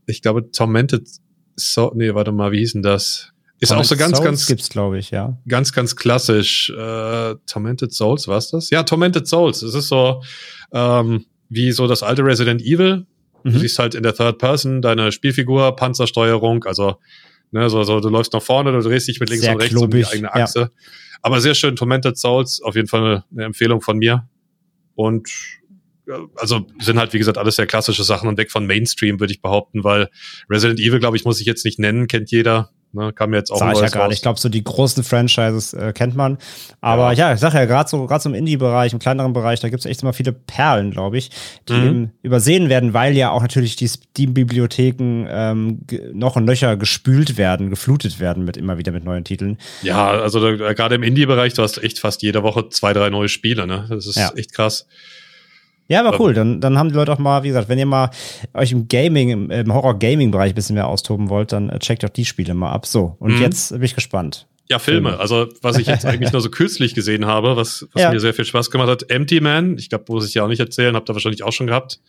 Ich 0.05 0.21
glaube, 0.21 0.51
Tormented 0.51 1.09
so, 1.55 1.91
nee, 1.95 2.13
warte 2.13 2.31
mal, 2.31 2.51
wie 2.51 2.59
hieß 2.59 2.73
denn 2.73 2.83
das? 2.83 3.31
Ist 3.59 3.69
Tormented 3.69 3.91
auch 3.91 3.95
so 3.95 3.95
ganz, 3.95 4.17
Souls 4.17 4.25
ganz. 4.25 4.47
Gibt's, 4.47 4.69
glaube 4.69 4.97
ich, 4.97 5.11
ja. 5.11 5.37
Ganz, 5.47 5.71
ganz 5.71 5.95
klassisch. 5.95 6.69
Äh, 6.69 7.35
Tormented 7.47 7.93
Souls, 7.93 8.27
was 8.27 8.51
das? 8.51 8.69
Ja, 8.69 8.83
Tormented 8.83 9.27
Souls. 9.27 9.61
Es 9.61 9.73
ist 9.73 9.87
so, 9.87 10.21
ähm, 10.73 11.25
wie 11.49 11.71
so 11.71 11.87
das 11.87 12.03
alte 12.03 12.23
Resident 12.25 12.61
Evil. 12.61 13.05
Mhm. 13.43 13.53
Du 13.53 13.59
siehst 13.59 13.79
halt 13.79 13.95
in 13.95 14.03
der 14.03 14.13
Third 14.13 14.39
Person 14.39 14.81
deine 14.81 15.11
Spielfigur, 15.11 15.75
Panzersteuerung, 15.75 16.65
also, 16.65 16.97
ne, 17.51 17.69
so, 17.69 17.83
so, 17.83 17.99
du 17.99 18.09
läufst 18.09 18.33
nach 18.33 18.41
vorne, 18.41 18.71
du 18.71 18.81
drehst 18.81 19.07
dich 19.07 19.19
mit 19.19 19.29
links 19.29 19.45
sehr 19.45 19.53
und 19.53 19.61
rechts 19.61 19.75
klobig, 19.75 20.05
um 20.05 20.09
die 20.09 20.13
eigene 20.13 20.33
Achse. 20.33 20.59
Ja. 20.59 20.69
Aber 21.21 21.39
sehr 21.39 21.55
schön, 21.55 21.75
Tormented 21.75 22.17
Souls, 22.17 22.61
auf 22.61 22.75
jeden 22.75 22.87
Fall 22.87 23.01
eine, 23.01 23.23
eine 23.31 23.43
Empfehlung 23.45 23.81
von 23.81 23.97
mir. 23.97 24.27
Und 24.95 25.29
also 26.35 26.67
sind 26.79 26.99
halt, 26.99 27.13
wie 27.13 27.17
gesagt, 27.17 27.37
alles 27.37 27.55
sehr 27.55 27.67
klassische 27.67 28.03
Sachen 28.03 28.29
und 28.29 28.37
weg 28.37 28.51
von 28.51 28.65
Mainstream, 28.65 29.19
würde 29.19 29.33
ich 29.33 29.41
behaupten, 29.41 29.83
weil 29.83 30.09
Resident 30.49 30.79
Evil, 30.79 30.99
glaube 30.99 31.17
ich, 31.17 31.25
muss 31.25 31.39
ich 31.39 31.45
jetzt 31.45 31.65
nicht 31.65 31.79
nennen, 31.79 32.07
kennt 32.07 32.31
jeder. 32.31 32.69
Ne, 32.95 33.11
kam 33.11 33.33
jetzt 33.33 33.51
auch 33.51 33.59
Sag 33.59 33.73
ich 33.73 33.81
ja 33.81 33.89
gerade. 33.89 34.13
Ich 34.13 34.21
glaube, 34.21 34.39
so 34.39 34.47
die 34.47 34.63
großen 34.63 35.03
Franchises 35.03 35.73
äh, 35.73 35.91
kennt 35.91 36.15
man. 36.15 36.37
Aber 36.79 37.11
ja, 37.11 37.27
ja 37.27 37.33
ich 37.33 37.41
sage 37.41 37.57
ja, 37.57 37.65
gerade 37.65 37.89
so, 37.89 38.07
gerade 38.07 38.23
so 38.23 38.29
im 38.29 38.35
Indie-Bereich, 38.35 38.93
im 38.93 38.99
kleineren 38.99 39.33
Bereich, 39.33 39.59
da 39.59 39.67
gibt 39.67 39.81
es 39.81 39.85
echt 39.85 40.01
immer 40.01 40.13
viele 40.13 40.31
Perlen, 40.31 40.91
glaube 40.91 41.17
ich, 41.17 41.29
die 41.67 41.73
mhm. 41.73 42.11
übersehen 42.21 42.69
werden, 42.69 42.93
weil 42.93 43.17
ja 43.17 43.31
auch 43.31 43.41
natürlich 43.41 43.75
die 43.75 43.89
Steam-Bibliotheken 43.89 45.27
ähm, 45.29 45.79
noch 46.13 46.37
und 46.37 46.45
nöcher 46.45 46.77
gespült 46.77 47.37
werden, 47.37 47.69
geflutet 47.69 48.21
werden 48.21 48.45
mit 48.45 48.55
immer 48.55 48.77
wieder 48.77 48.93
mit 48.93 49.03
neuen 49.03 49.25
Titeln. 49.25 49.57
Ja, 49.81 50.11
also 50.11 50.39
gerade 50.39 50.95
im 50.95 51.03
Indie-Bereich, 51.03 51.53
du 51.53 51.63
hast 51.63 51.83
echt 51.83 51.99
fast 51.99 52.21
jede 52.21 52.43
Woche 52.43 52.69
zwei, 52.69 52.93
drei 52.93 53.09
neue 53.09 53.27
Spiele, 53.27 53.67
ne? 53.67 53.87
Das 53.89 54.07
ist 54.07 54.15
ja. 54.15 54.31
echt 54.37 54.53
krass. 54.53 54.87
Ja, 55.88 56.03
aber 56.03 56.19
cool. 56.19 56.33
Dann, 56.33 56.61
dann 56.61 56.77
haben 56.77 56.89
die 56.89 56.95
Leute 56.95 57.13
auch 57.13 57.19
mal, 57.19 57.43
wie 57.43 57.49
gesagt, 57.49 57.69
wenn 57.69 57.77
ihr 57.77 57.86
mal 57.86 58.09
euch 58.53 58.71
im 58.71 58.88
Gaming, 58.88 59.49
im, 59.51 59.73
Horror-Gaming-Bereich 59.73 60.51
ein 60.51 60.55
bisschen 60.55 60.75
mehr 60.75 60.88
austoben 60.88 61.29
wollt, 61.29 61.51
dann 61.51 61.69
äh, 61.69 61.79
checkt 61.79 62.03
doch 62.03 62.09
die 62.09 62.25
Spiele 62.25 62.53
mal 62.53 62.71
ab. 62.71 62.86
So, 62.86 63.15
und 63.19 63.36
mhm. 63.36 63.41
jetzt 63.41 63.69
bin 63.71 63.83
ich 63.83 63.95
gespannt. 63.95 64.47
Ja, 64.67 64.79
Filme. 64.79 65.09
Filme. 65.09 65.21
Also, 65.21 65.47
was 65.61 65.77
ich 65.77 65.86
jetzt 65.86 66.05
eigentlich 66.05 66.31
nur 66.31 66.41
so 66.41 66.49
kürzlich 66.49 66.95
gesehen 66.95 67.25
habe, 67.27 67.55
was, 67.55 67.88
was 67.93 68.01
ja. 68.01 68.11
mir 68.11 68.19
sehr 68.19 68.33
viel 68.33 68.45
Spaß 68.45 68.71
gemacht 68.71 68.89
hat. 68.89 69.11
Empty 69.11 69.41
Man, 69.41 69.77
ich 69.77 69.89
glaube, 69.89 70.05
muss 70.09 70.27
ich 70.27 70.33
ja 70.33 70.43
auch 70.43 70.47
nicht 70.47 70.59
erzählen, 70.59 70.95
habt 70.95 71.09
ihr 71.09 71.13
wahrscheinlich 71.13 71.43
auch 71.43 71.53
schon 71.53 71.67
gehabt. 71.67 71.99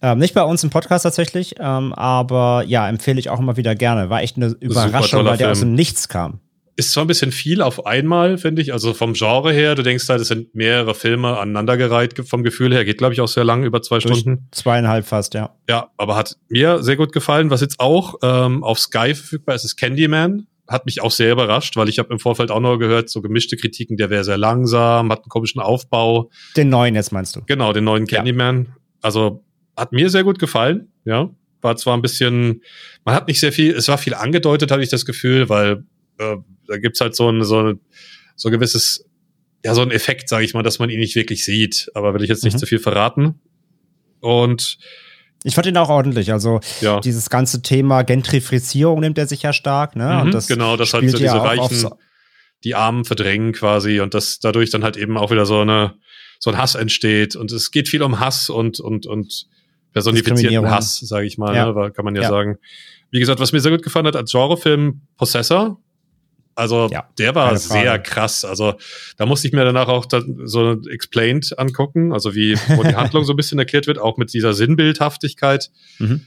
Ähm, 0.00 0.18
nicht 0.18 0.32
bei 0.32 0.44
uns 0.44 0.62
im 0.62 0.70
Podcast 0.70 1.02
tatsächlich, 1.02 1.56
ähm, 1.58 1.92
aber 1.92 2.62
ja, 2.66 2.88
empfehle 2.88 3.18
ich 3.18 3.30
auch 3.30 3.40
immer 3.40 3.56
wieder 3.56 3.74
gerne. 3.74 4.08
War 4.10 4.22
echt 4.22 4.36
eine 4.36 4.56
Überraschung, 4.60 5.24
weil 5.24 5.36
der 5.36 5.48
Film. 5.48 5.50
aus 5.50 5.60
dem 5.60 5.74
Nichts 5.74 6.08
kam 6.08 6.40
ist 6.78 6.92
zwar 6.92 7.04
ein 7.04 7.08
bisschen 7.08 7.32
viel 7.32 7.60
auf 7.60 7.86
einmal, 7.86 8.38
finde 8.38 8.62
ich. 8.62 8.72
Also 8.72 8.94
vom 8.94 9.14
Genre 9.14 9.52
her, 9.52 9.74
du 9.74 9.82
denkst 9.82 10.08
halt, 10.08 10.20
es 10.20 10.28
sind 10.28 10.54
mehrere 10.54 10.94
Filme 10.94 11.36
aneinandergereiht 11.36 12.14
vom 12.24 12.44
Gefühl 12.44 12.72
her. 12.72 12.84
Geht, 12.84 12.98
glaube 12.98 13.14
ich, 13.14 13.20
auch 13.20 13.26
sehr 13.26 13.42
lang, 13.42 13.64
über 13.64 13.82
zwei 13.82 13.98
Durch 13.98 14.16
Stunden. 14.16 14.46
Zweieinhalb 14.52 15.04
fast, 15.04 15.34
ja. 15.34 15.56
Ja, 15.68 15.90
aber 15.96 16.14
hat 16.14 16.36
mir 16.48 16.80
sehr 16.84 16.94
gut 16.94 17.12
gefallen. 17.12 17.50
Was 17.50 17.62
jetzt 17.62 17.80
auch 17.80 18.14
ähm, 18.22 18.62
auf 18.62 18.78
Sky 18.78 19.12
verfügbar 19.16 19.56
ist, 19.56 19.64
ist 19.64 19.74
Candyman. 19.76 20.46
Hat 20.68 20.86
mich 20.86 21.02
auch 21.02 21.10
sehr 21.10 21.32
überrascht, 21.32 21.74
weil 21.76 21.88
ich 21.88 21.98
habe 21.98 22.12
im 22.12 22.20
Vorfeld 22.20 22.52
auch 22.52 22.60
noch 22.60 22.76
gehört, 22.78 23.10
so 23.10 23.22
gemischte 23.22 23.56
Kritiken, 23.56 23.96
der 23.96 24.08
wäre 24.08 24.22
sehr 24.22 24.38
langsam, 24.38 25.10
hat 25.10 25.18
einen 25.24 25.30
komischen 25.30 25.60
Aufbau. 25.60 26.30
Den 26.56 26.68
neuen 26.68 26.94
jetzt 26.94 27.10
meinst 27.10 27.34
du? 27.34 27.40
Genau, 27.44 27.72
den 27.72 27.82
neuen 27.82 28.06
Candyman. 28.06 28.66
Ja. 28.66 28.76
Also 29.02 29.44
hat 29.76 29.90
mir 29.90 30.10
sehr 30.10 30.22
gut 30.22 30.38
gefallen, 30.38 30.92
ja. 31.04 31.28
war 31.60 31.76
zwar 31.76 31.96
ein 31.96 32.02
bisschen, 32.02 32.62
man 33.04 33.16
hat 33.16 33.26
nicht 33.26 33.40
sehr 33.40 33.52
viel, 33.52 33.74
es 33.74 33.88
war 33.88 33.98
viel 33.98 34.14
angedeutet, 34.14 34.70
hatte 34.70 34.82
ich 34.82 34.90
das 34.90 35.04
Gefühl, 35.04 35.48
weil 35.48 35.84
äh, 36.18 36.36
da 36.68 36.78
gibt's 36.78 37.00
halt 37.00 37.16
so 37.16 37.30
ein, 37.30 37.42
so, 37.42 37.74
so 38.36 38.48
ein 38.48 38.52
gewisses, 38.52 39.04
ja, 39.64 39.74
so 39.74 39.82
ein 39.82 39.90
Effekt, 39.90 40.28
sage 40.28 40.44
ich 40.44 40.54
mal, 40.54 40.62
dass 40.62 40.78
man 40.78 40.90
ihn 40.90 41.00
nicht 41.00 41.16
wirklich 41.16 41.44
sieht. 41.44 41.90
Aber 41.94 42.14
will 42.14 42.22
ich 42.22 42.28
jetzt 42.28 42.44
nicht 42.44 42.54
mhm. 42.54 42.58
zu 42.58 42.66
viel 42.66 42.78
verraten. 42.78 43.40
Und 44.20 44.78
ich 45.44 45.54
fand 45.54 45.66
ihn 45.66 45.76
auch 45.76 45.88
ordentlich. 45.88 46.32
Also 46.32 46.60
ja. 46.80 47.00
dieses 47.00 47.30
ganze 47.30 47.62
Thema 47.62 48.02
Gentrifizierung 48.02 49.00
nimmt 49.00 49.18
er 49.18 49.26
sich 49.26 49.42
ja 49.42 49.52
stark, 49.52 49.96
ne? 49.96 50.14
Mhm, 50.14 50.20
und 50.20 50.34
das 50.34 50.48
genau, 50.48 50.76
das 50.76 50.92
halt 50.92 51.08
so 51.10 51.16
diese 51.16 51.26
ja 51.26 51.38
Reichen, 51.38 51.90
die 52.64 52.74
Armen 52.74 53.04
verdrängen 53.04 53.52
quasi 53.52 54.00
und 54.00 54.14
dass 54.14 54.40
dadurch 54.40 54.70
dann 54.70 54.82
halt 54.82 54.96
eben 54.96 55.16
auch 55.16 55.30
wieder 55.30 55.46
so 55.46 55.60
eine 55.60 55.94
so 56.40 56.50
ein 56.50 56.58
Hass 56.58 56.74
entsteht. 56.74 57.36
Und 57.36 57.52
es 57.52 57.70
geht 57.70 57.88
viel 57.88 58.02
um 58.02 58.20
Hass 58.20 58.50
und 58.50 58.80
und 58.80 59.06
und 59.06 59.46
personifizierten 59.92 60.70
Hass, 60.70 60.98
sage 61.00 61.26
ich 61.26 61.38
mal, 61.38 61.54
ja. 61.54 61.72
ne? 61.72 61.92
kann 61.92 62.04
man 62.04 62.14
ja, 62.16 62.22
ja, 62.22 62.28
sagen. 62.28 62.58
Wie 63.10 63.20
gesagt, 63.20 63.40
was 63.40 63.52
mir 63.52 63.60
sehr 63.60 63.72
gut 63.72 63.82
gefallen 63.82 64.06
hat 64.06 64.16
als 64.16 64.32
Genrefilm, 64.32 65.02
Possessor. 65.16 65.80
Also 66.58 66.88
ja, 66.90 67.08
der 67.18 67.36
war 67.36 67.56
sehr 67.56 68.00
krass. 68.00 68.44
Also 68.44 68.74
da 69.16 69.26
musste 69.26 69.46
ich 69.46 69.54
mir 69.54 69.64
danach 69.64 69.86
auch 69.86 70.06
so 70.44 70.82
Explained 70.90 71.56
angucken, 71.56 72.12
also 72.12 72.34
wie 72.34 72.56
wo 72.74 72.82
die 72.82 72.96
Handlung 72.96 73.22
so 73.24 73.32
ein 73.32 73.36
bisschen 73.36 73.60
erklärt 73.60 73.86
wird, 73.86 74.00
auch 74.00 74.16
mit 74.16 74.32
dieser 74.32 74.54
Sinnbildhaftigkeit. 74.54 75.70
Mhm. 76.00 76.22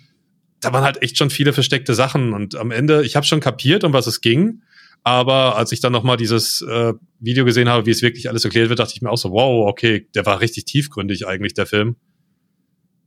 Da 0.61 0.71
waren 0.71 0.85
halt 0.85 1.01
echt 1.01 1.17
schon 1.17 1.31
viele 1.31 1.51
versteckte 1.51 1.95
Sachen 1.95 2.31
und 2.31 2.55
am 2.55 2.71
Ende, 2.71 3.03
ich 3.03 3.17
habe 3.17 3.25
schon 3.25 3.41
kapiert, 3.41 3.83
um 3.83 3.91
was 3.91 4.07
es 4.07 4.21
ging, 4.21 4.61
aber 5.03 5.57
als 5.57 5.73
ich 5.73 5.81
dann 5.81 5.91
nochmal 5.91 6.15
dieses 6.15 6.61
äh, 6.61 6.93
Video 7.19 7.43
gesehen 7.43 7.67
habe, 7.67 7.85
wie 7.85 7.91
es 7.91 8.01
wirklich 8.01 8.29
alles 8.29 8.45
erklärt 8.45 8.69
wird, 8.69 8.79
dachte 8.79 8.93
ich 8.95 9.01
mir 9.01 9.09
auch 9.09 9.17
so, 9.17 9.31
wow, 9.31 9.67
okay, 9.67 10.07
der 10.15 10.25
war 10.25 10.39
richtig 10.39 10.63
tiefgründig 10.63 11.27
eigentlich, 11.27 11.55
der 11.55 11.65
Film. 11.65 11.97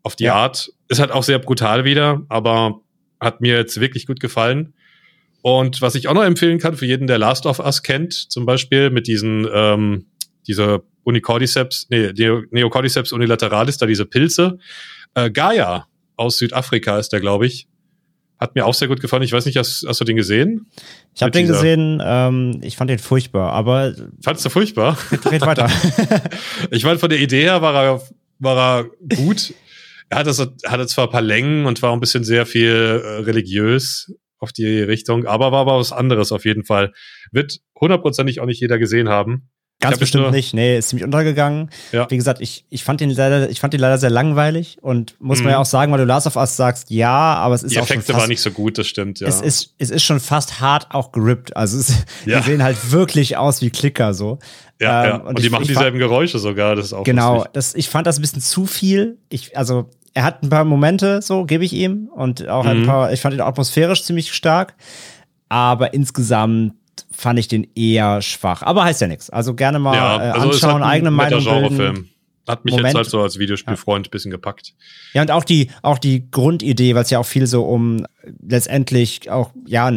Auf 0.02 0.14
die 0.14 0.24
ja. 0.24 0.34
Art. 0.34 0.70
Ist 0.88 1.00
halt 1.00 1.10
auch 1.10 1.22
sehr 1.22 1.38
brutal 1.38 1.86
wieder, 1.86 2.26
aber 2.28 2.82
hat 3.18 3.40
mir 3.40 3.56
jetzt 3.56 3.80
wirklich 3.80 4.06
gut 4.06 4.20
gefallen. 4.20 4.74
Und 5.46 5.82
was 5.82 5.94
ich 5.94 6.08
auch 6.08 6.14
noch 6.14 6.24
empfehlen 6.24 6.58
kann 6.58 6.74
für 6.74 6.86
jeden, 6.86 7.06
der 7.06 7.18
Last 7.18 7.44
of 7.44 7.58
Us 7.58 7.82
kennt, 7.82 8.14
zum 8.14 8.46
Beispiel 8.46 8.88
mit 8.88 9.06
diesen, 9.06 9.46
ähm, 9.52 10.06
dieser 10.46 10.80
Unicordyceps, 11.02 11.88
nee, 11.90 12.12
Neocordyceps 12.50 13.12
unilateralis, 13.12 13.76
da 13.76 13.84
diese 13.84 14.06
Pilze. 14.06 14.56
Äh, 15.12 15.30
Gaia 15.30 15.86
aus 16.16 16.38
Südafrika 16.38 16.98
ist 16.98 17.10
der, 17.10 17.20
glaube 17.20 17.46
ich. 17.46 17.68
Hat 18.38 18.54
mir 18.54 18.64
auch 18.64 18.72
sehr 18.72 18.88
gut 18.88 19.02
gefallen. 19.02 19.22
Ich 19.22 19.32
weiß 19.32 19.44
nicht, 19.44 19.58
hast, 19.58 19.84
hast 19.86 20.00
du 20.00 20.06
den 20.06 20.16
gesehen? 20.16 20.64
Ich 21.14 21.20
habe 21.20 21.30
den 21.30 21.46
gesehen, 21.46 22.02
ähm, 22.02 22.60
ich 22.62 22.78
fand 22.78 22.88
den 22.88 22.98
furchtbar, 22.98 23.52
aber. 23.52 23.94
Fandest 24.22 24.46
du 24.46 24.48
furchtbar? 24.48 24.96
Red 25.30 25.42
weiter. 25.42 25.70
ich 26.70 26.84
meine, 26.84 26.98
von 26.98 27.10
der 27.10 27.20
Idee 27.20 27.42
her 27.42 27.60
war 27.60 27.74
er, 27.84 28.02
war 28.38 28.78
er 28.78 28.84
gut. 29.14 29.52
er 30.08 30.18
hatte, 30.20 30.54
hatte 30.64 30.86
zwar 30.86 31.08
ein 31.08 31.12
paar 31.12 31.20
Längen 31.20 31.66
und 31.66 31.82
war 31.82 31.92
ein 31.92 32.00
bisschen 32.00 32.24
sehr 32.24 32.46
viel 32.46 33.02
äh, 33.04 33.08
religiös, 33.24 34.10
auf 34.44 34.52
die 34.52 34.80
Richtung, 34.80 35.26
aber 35.26 35.50
war 35.50 35.62
aber 35.62 35.78
was 35.78 35.92
anderes 35.92 36.30
auf 36.30 36.44
jeden 36.44 36.64
Fall. 36.64 36.92
Wird 37.32 37.58
hundertprozentig 37.80 38.40
auch 38.40 38.46
nicht 38.46 38.60
jeder 38.60 38.78
gesehen 38.78 39.08
haben. 39.08 39.48
Ganz 39.80 39.98
bestimmt 39.98 40.30
nicht. 40.30 40.54
Nee, 40.54 40.78
ist 40.78 40.88
ziemlich 40.88 41.04
untergegangen. 41.04 41.68
Ja. 41.92 42.10
Wie 42.10 42.16
gesagt, 42.16 42.40
ich, 42.40 42.64
ich 42.70 42.84
fand 42.84 43.00
den 43.00 43.10
leider, 43.10 43.50
ich 43.50 43.60
fand 43.60 43.74
den 43.74 43.80
leider 43.80 43.98
sehr 43.98 44.08
langweilig 44.08 44.78
und 44.80 45.16
muss 45.20 45.38
mhm. 45.38 45.44
man 45.44 45.52
ja 45.52 45.58
auch 45.58 45.66
sagen, 45.66 45.92
weil 45.92 45.98
du 45.98 46.06
Last 46.06 46.26
of 46.26 46.36
Us 46.36 46.56
sagst, 46.56 46.90
ja, 46.90 47.10
aber 47.10 47.54
es 47.54 47.62
ist 47.62 47.74
die 47.74 47.78
auch 47.78 47.82
Effekte 47.82 48.06
schon 48.06 48.14
fast, 48.14 48.22
war 48.22 48.28
nicht 48.28 48.40
so 48.40 48.50
gut, 48.50 48.78
das 48.78 48.86
stimmt, 48.86 49.20
ja. 49.20 49.28
Es 49.28 49.40
ist, 49.40 49.74
es 49.78 49.90
ist 49.90 50.02
schon 50.02 50.20
fast 50.20 50.60
hart 50.60 50.86
auch 50.92 51.12
gerippt. 51.12 51.56
Also 51.56 51.78
es, 51.78 52.04
ja. 52.24 52.38
die 52.38 52.44
sehen 52.44 52.62
halt 52.62 52.92
wirklich 52.92 53.36
aus 53.36 53.60
wie 53.60 53.70
Klicker 53.70 54.14
so. 54.14 54.38
Ja, 54.80 55.04
ähm, 55.04 55.10
ja. 55.10 55.16
Und, 55.16 55.26
und 55.26 55.38
die 55.38 55.44
ich, 55.44 55.50
machen 55.50 55.62
ich 55.62 55.68
dieselben 55.68 55.98
fand, 55.98 56.10
Geräusche 56.10 56.38
sogar, 56.38 56.76
das 56.76 56.86
ist 56.86 56.92
auch 56.94 57.04
Genau, 57.04 57.44
das, 57.52 57.74
ich 57.74 57.88
fand 57.88 58.06
das 58.06 58.18
ein 58.18 58.22
bisschen 58.22 58.40
zu 58.40 58.66
viel. 58.66 59.18
Ich, 59.28 59.58
also 59.58 59.90
er 60.14 60.22
hat 60.22 60.42
ein 60.42 60.48
paar 60.48 60.64
Momente, 60.64 61.20
so 61.20 61.44
gebe 61.44 61.64
ich 61.64 61.72
ihm. 61.72 62.08
Und 62.14 62.48
auch 62.48 62.64
mhm. 62.64 62.70
ein 62.70 62.86
paar, 62.86 63.12
ich 63.12 63.20
fand 63.20 63.34
ihn 63.34 63.40
atmosphärisch 63.40 64.04
ziemlich 64.04 64.32
stark. 64.32 64.74
Aber 65.48 65.92
insgesamt 65.92 66.74
fand 67.10 67.38
ich 67.38 67.48
den 67.48 67.66
eher 67.74 68.22
schwach. 68.22 68.62
Aber 68.62 68.84
heißt 68.84 69.00
ja 69.00 69.08
nichts. 69.08 69.28
Also 69.30 69.54
gerne 69.54 69.78
mal 69.78 69.94
ja, 69.94 70.16
äh, 70.16 70.30
also 70.30 70.48
anschauen, 70.50 70.82
eigene 70.82 71.10
Meinung 71.10 71.44
bilden. 71.44 72.10
Hat 72.46 72.64
mich 72.64 72.72
Moment. 72.72 72.88
jetzt 72.88 72.96
halt 72.96 73.10
so 73.10 73.22
als 73.22 73.38
Videospielfreund 73.38 74.06
ja. 74.06 74.10
bisschen 74.10 74.30
gepackt. 74.30 74.74
Ja, 75.14 75.22
und 75.22 75.30
auch 75.30 75.44
die, 75.44 75.70
auch 75.80 75.98
die 75.98 76.30
Grundidee, 76.30 76.94
weil 76.94 77.02
es 77.02 77.10
ja 77.10 77.18
auch 77.18 77.26
viel 77.26 77.46
so 77.46 77.64
um 77.64 78.04
letztendlich 78.46 79.30
auch, 79.30 79.50
ja, 79.66 79.90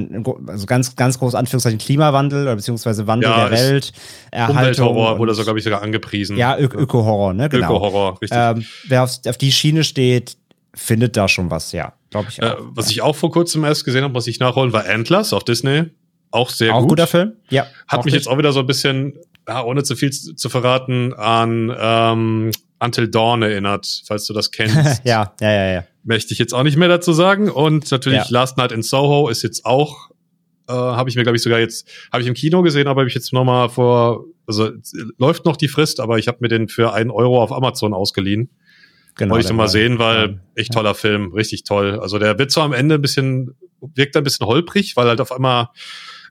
also 0.48 0.66
ganz, 0.66 0.96
ganz 0.96 1.20
groß 1.20 1.36
Anführungszeichen 1.36 1.80
Klimawandel 1.80 2.44
oder 2.44 2.56
beziehungsweise 2.56 3.06
Wandel 3.06 3.30
ja, 3.30 3.50
der 3.50 3.60
Welt. 3.60 3.92
Umwelthorror 4.32 5.20
wurde 5.20 5.34
so, 5.34 5.44
glaube 5.44 5.60
ich, 5.60 5.66
sogar 5.66 5.82
angepriesen. 5.82 6.38
Ja, 6.38 6.58
Öko-Horror, 6.58 7.34
ne? 7.34 7.50
Genau. 7.50 7.68
Öko-Horror, 7.68 8.22
richtig. 8.22 8.40
Ähm, 8.42 8.66
wer 8.88 9.04
auf, 9.04 9.12
auf 9.28 9.38
die 9.38 9.52
Schiene 9.52 9.84
steht, 9.84 10.38
findet 10.74 11.18
da 11.18 11.28
schon 11.28 11.52
was, 11.52 11.74
ja. 11.74 11.94
Glaube 12.12 12.28
ich 12.30 12.42
äh, 12.42 12.46
auch. 12.46 12.60
Äh, 12.60 12.64
was 12.70 12.86
ja. 12.86 12.92
ich 12.92 13.02
auch 13.02 13.16
vor 13.16 13.32
kurzem 13.32 13.66
erst 13.66 13.84
gesehen 13.84 14.04
habe, 14.04 14.14
was 14.14 14.28
ich 14.28 14.40
nachholen, 14.40 14.72
war 14.72 14.86
Antlers 14.88 15.34
auf 15.34 15.44
Disney. 15.44 15.86
Auch 16.32 16.50
sehr 16.50 16.74
auch 16.74 16.80
gut. 16.80 16.86
Auch 16.86 16.90
guter 16.90 17.08
Film, 17.08 17.34
ja. 17.50 17.68
Hat 17.88 18.04
mich 18.06 18.14
jetzt 18.14 18.28
auch 18.28 18.38
wieder 18.38 18.52
so 18.52 18.60
ein 18.60 18.68
bisschen 18.68 19.14
ja, 19.48 19.64
ohne 19.64 19.84
zu 19.84 19.96
viel 19.96 20.12
zu 20.12 20.50
verraten, 20.50 21.14
an 21.14 21.74
ähm, 21.78 22.52
Until 22.80 23.08
Dawn 23.08 23.42
erinnert, 23.42 24.04
falls 24.06 24.26
du 24.26 24.34
das 24.34 24.52
kennst. 24.52 25.02
ja, 25.06 25.34
ja, 25.40 25.52
ja, 25.52 25.72
ja. 25.72 25.84
Möchte 26.04 26.34
ich 26.34 26.40
jetzt 26.40 26.54
auch 26.54 26.64
nicht 26.64 26.78
mehr 26.78 26.90
dazu 26.90 27.14
sagen. 27.14 27.50
Und 27.50 27.90
natürlich 27.90 28.20
ja. 28.20 28.26
Last 28.30 28.58
Night 28.58 28.72
in 28.72 28.84
Soho 28.84 29.30
ist 29.30 29.44
jetzt 29.44 29.66
auch, 29.66 30.12
äh, 30.68 30.74
habe 30.74 31.10
ich 31.10 31.16
mir, 31.16 31.24
glaube 31.24 31.38
ich, 31.38 31.44
sogar 31.44 31.60
jetzt, 31.60 31.90
habe 32.12 32.22
ich 32.22 32.28
im 32.28 32.34
Kino 32.34 32.62
gesehen, 32.62 32.88
aber 32.88 33.02
habe 33.02 33.10
ich 33.10 33.16
jetzt 33.16 33.32
noch 33.32 33.46
mal 33.46 33.70
vor, 33.70 34.26
also 34.46 34.72
läuft 35.18 35.46
noch 35.46 35.58
die 35.58 35.68
Frist, 35.70 36.00
aber 36.00 36.18
ich 36.18 36.28
habe 36.28 36.40
mir 36.42 36.50
den 36.50 36.68
für 36.68 36.94
einen 36.94 37.10
Euro 37.10 37.42
auf 37.42 37.52
Amazon 37.52 37.94
ausgeliehen. 37.94 38.50
Genau, 39.16 39.34
Wollte 39.34 39.46
ich 39.46 39.50
noch 39.50 39.58
mal 39.58 39.68
sehen, 39.68 39.98
weil 39.98 40.42
echt 40.54 40.74
toller 40.74 40.94
Film, 40.94 41.34
richtig 41.34 41.64
toll. 41.64 42.00
Also 42.00 42.20
der 42.20 42.38
wird 42.38 42.52
zwar 42.52 42.66
am 42.66 42.74
Ende 42.74 42.96
ein 42.96 43.02
bisschen, 43.02 43.56
wirkt 43.96 44.16
ein 44.16 44.24
bisschen 44.24 44.46
holprig, 44.46 44.96
weil 44.96 45.08
halt 45.08 45.22
auf 45.22 45.32
einmal 45.32 45.70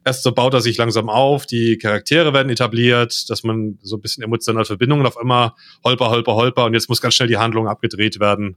erst 0.06 0.22
so 0.22 0.32
baut 0.32 0.54
er 0.54 0.60
sich 0.60 0.78
langsam 0.78 1.10
auf, 1.10 1.44
die 1.46 1.76
Charaktere 1.76 2.32
werden 2.32 2.48
etabliert, 2.48 3.28
dass 3.28 3.42
man 3.42 3.78
so 3.82 3.96
ein 3.96 4.00
bisschen 4.00 4.22
emotionale 4.22 4.64
Verbindungen 4.64 5.04
auf 5.04 5.18
einmal 5.18 5.52
holper, 5.84 6.08
holper, 6.08 6.34
holper 6.36 6.64
und 6.64 6.74
jetzt 6.74 6.88
muss 6.88 7.02
ganz 7.02 7.14
schnell 7.14 7.28
die 7.28 7.36
Handlung 7.36 7.68
abgedreht 7.68 8.20
werden. 8.20 8.56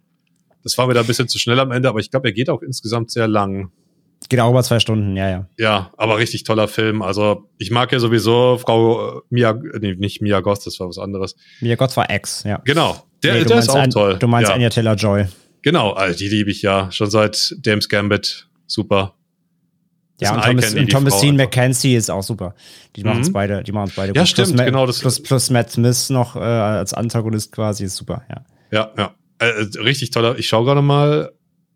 Das 0.64 0.78
war 0.78 0.88
mir 0.88 0.94
da 0.94 1.02
ein 1.02 1.08
bisschen 1.08 1.28
zu 1.28 1.40
schnell 1.40 1.60
am 1.60 1.72
Ende, 1.72 1.90
aber 1.90 2.00
ich 2.00 2.12
glaube, 2.12 2.30
er 2.30 2.34
geht 2.34 2.50
auch 2.50 2.62
insgesamt 2.62 3.10
sehr 3.12 3.28
lang. 3.28 3.72
Geht 4.28 4.40
auch 4.42 4.52
über 4.52 4.62
zwei 4.62 4.80
Stunden, 4.80 5.16
ja, 5.16 5.30
ja. 5.30 5.48
Ja, 5.58 5.92
aber 5.98 6.18
richtig 6.18 6.44
toller 6.44 6.68
Film. 6.68 7.02
Also 7.02 7.50
ich 7.58 7.72
mag 7.72 7.92
ja 7.92 8.00
sowieso 8.00 8.60
Frau 8.60 9.24
Mia, 9.30 9.60
nee, 9.80 9.96
nicht 9.96 10.22
Mia 10.22 10.42
Goth, 10.42 10.68
das 10.68 10.80
war 10.80 10.88
was 10.88 11.00
anderes. 11.00 11.36
Mia 11.62 11.76
Goth 11.76 11.98
war 11.98 12.10
Ex, 12.12 12.44
ja. 12.44 12.62
Genau, 12.66 13.02
der, 13.24 13.36
nee, 13.36 13.46
der 13.46 13.60
ist 13.60 13.70
auch 13.70 13.76
ein, 13.76 13.90
toll. 13.90 14.18
Du 14.20 14.28
meinst 14.28 14.50
ja. 14.50 14.56
Anya 14.56 14.70
Taylor-Joy. 14.70 15.26
Genau, 15.64 15.92
also 15.92 16.18
die 16.18 16.28
liebe 16.28 16.52
ich 16.52 16.62
ja, 16.62 16.92
schon 16.92 17.10
seit 17.10 17.56
James 17.64 17.90
Gambit, 17.90 18.48
super. 18.68 19.16
Ja, 20.20 20.36
und 20.36 20.44
Thomas, 20.44 20.74
und 20.74 20.90
Thomasine 20.90 21.38
McKenzie 21.38 21.96
ist 21.96 22.12
auch 22.12 22.24
super. 22.24 22.54
Die 22.96 23.04
machen 23.04 23.22
es 23.22 23.30
mhm. 23.30 23.34
beide, 23.34 23.64
die 23.64 23.72
machen 23.72 23.92
beide 23.96 24.14
ja, 24.14 24.22
gut. 24.22 24.30
stimmt, 24.30 24.56
plus, 24.56 24.66
genau. 24.66 24.86
Das 24.86 25.00
plus, 25.00 25.24
plus 25.24 25.50
Matt 25.50 25.72
Smith 25.72 26.10
noch 26.10 26.36
äh, 26.36 26.40
als 26.40 26.94
Antagonist 26.94 27.52
quasi 27.52 27.86
ist 27.86 27.96
super, 27.96 28.24
ja. 28.30 28.44
Ja, 28.72 28.92
ja. 28.98 29.16
Äh, 29.40 29.46
äh 29.48 29.82
richtig 29.82 30.12
toller. 30.12 30.38
Ich 30.38 30.48
schaue 30.48 30.66
gerade 30.66 30.82
mal. 30.82 31.32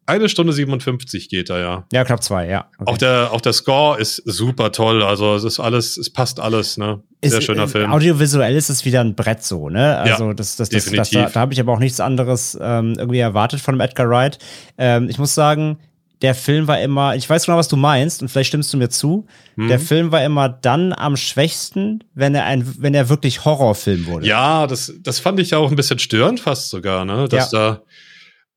Eine 0.06 0.28
Stunde 0.28 0.52
57 0.52 1.30
geht 1.30 1.50
da, 1.50 1.58
ja. 1.58 1.88
Ja, 1.94 2.04
knapp 2.04 2.22
zwei, 2.22 2.50
ja. 2.50 2.66
Okay. 2.78 2.92
Auch, 2.92 2.98
der, 2.98 3.30
auch 3.32 3.40
der 3.40 3.54
Score 3.54 3.98
ist 3.98 4.18
super 4.26 4.74
toll. 4.74 5.02
Also 5.02 5.34
es 5.34 5.46
ist 5.46 5.62
alles, 5.62 5.96
es 5.96 6.12
passt 6.12 6.42
alles, 6.42 6.76
ne? 6.76 7.02
Sehr 7.24 7.40
ist, 7.40 7.46
schöner 7.46 7.70
Film. 7.70 7.90
Audiovisuell 7.90 8.54
ist 8.54 8.68
es 8.68 8.84
wieder 8.84 9.00
ein 9.00 9.16
Brett 9.16 9.44
so, 9.44 9.70
ne? 9.70 9.98
Also 10.00 10.28
ja, 10.28 10.34
das, 10.34 10.58
das, 10.58 10.68
das, 10.68 10.92
das, 10.92 11.10
da, 11.10 11.30
da 11.30 11.40
habe 11.40 11.54
ich 11.54 11.60
aber 11.62 11.72
auch 11.72 11.80
nichts 11.80 12.02
anderes 12.02 12.58
ähm, 12.62 12.96
irgendwie 12.98 13.20
erwartet 13.20 13.62
von 13.62 13.80
Edgar 13.80 14.10
Wright. 14.10 14.40
Ähm, 14.78 15.08
ich 15.08 15.20
muss 15.20 15.34
sagen, 15.34 15.80
der 16.24 16.34
Film 16.34 16.68
war 16.68 16.80
immer, 16.80 17.16
ich 17.16 17.30
weiß 17.30 17.46
genau, 17.46 17.58
was 17.58 17.68
du 17.68 17.76
meinst, 17.76 18.22
und 18.22 18.30
vielleicht 18.30 18.48
stimmst 18.48 18.74
du 18.74 18.78
mir 18.78 18.88
zu, 18.90 19.28
mhm. 19.58 19.68
der 19.68 19.80
Film 19.80 20.12
war 20.14 20.24
immer 20.24 20.48
dann 20.48 20.94
am 20.94 21.18
schwächsten, 21.18 22.02
wenn 22.16 22.34
er 22.34 22.46
ein, 22.46 22.76
wenn 22.80 22.94
er 22.94 23.10
wirklich 23.10 23.44
Horrorfilm 23.44 24.06
wurde. 24.08 24.26
Ja, 24.26 24.66
das, 24.66 24.94
das 25.02 25.20
fand 25.20 25.42
ich 25.42 25.50
ja 25.50 25.58
auch 25.58 25.70
ein 25.70 25.76
bisschen 25.76 26.00
störend 26.00 26.40
fast 26.40 26.70
sogar, 26.70 27.04
ne? 27.04 27.28
Dass 27.28 27.52
ja. 27.52 27.60
da, 27.60 27.82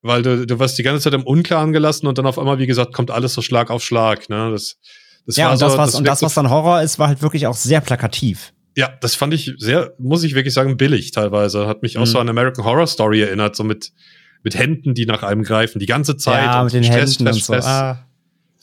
weil 0.01 0.23
du, 0.23 0.47
du 0.47 0.59
warst 0.61 0.79
die 0.79 0.85
ganze 0.85 1.03
Zeit 1.03 1.14
im 1.14 1.25
Unklaren 1.25 1.73
gelassen 1.73 2.07
und 2.07 2.17
dann 2.17 2.27
auf 2.27 2.39
einmal, 2.39 2.61
wie 2.61 2.69
gesagt, 2.69 2.95
kommt 2.95 3.11
alles 3.11 3.35
so 3.35 3.43
Schlag 3.43 3.69
auf 3.71 3.83
Schlag, 3.83 4.29
ne? 4.29 4.53
Das, 4.53 4.77
das 5.27 5.37
ja, 5.37 5.51
und, 5.51 5.61
das, 5.61 5.77
was, 5.77 5.91
das 5.91 5.95
und 5.97 6.07
das, 6.07 6.23
was 6.23 6.35
dann 6.35 6.49
Horror 6.49 6.83
ist, 6.83 7.01
war 7.01 7.09
halt 7.09 7.21
wirklich 7.21 7.49
auch 7.49 7.57
sehr 7.57 7.81
plakativ. 7.81 8.53
Ja, 8.77 8.91
das 9.01 9.17
fand 9.17 9.35
ich 9.35 9.55
sehr, 9.59 9.93
muss 9.99 10.23
ich 10.23 10.37
wirklich 10.37 10.55
sagen, 10.55 10.77
billig 10.77 11.11
teilweise. 11.11 11.67
Hat 11.67 11.83
mich 11.83 11.99
auch 11.99 12.03
mhm. 12.03 12.07
so 12.07 12.19
an 12.21 12.29
American 12.29 12.64
Horror 12.64 12.87
Story 12.87 13.23
erinnert, 13.23 13.57
so 13.57 13.64
mit, 13.64 13.91
mit 14.47 14.57
Händen, 14.57 14.94
die 14.94 15.07
nach 15.07 15.24
einem 15.24 15.42
greifen, 15.42 15.80
die 15.80 15.86
ganze 15.86 16.16
Zeit. 16.16 16.44
Ja, 16.44 16.62
mit 16.62 16.72
den 16.72 16.84
Stress, 16.84 17.18
Händen 17.18 17.34
Stress, 17.34 17.49
und 17.49 17.62
so. 17.62 17.68
Ah. 17.68 18.06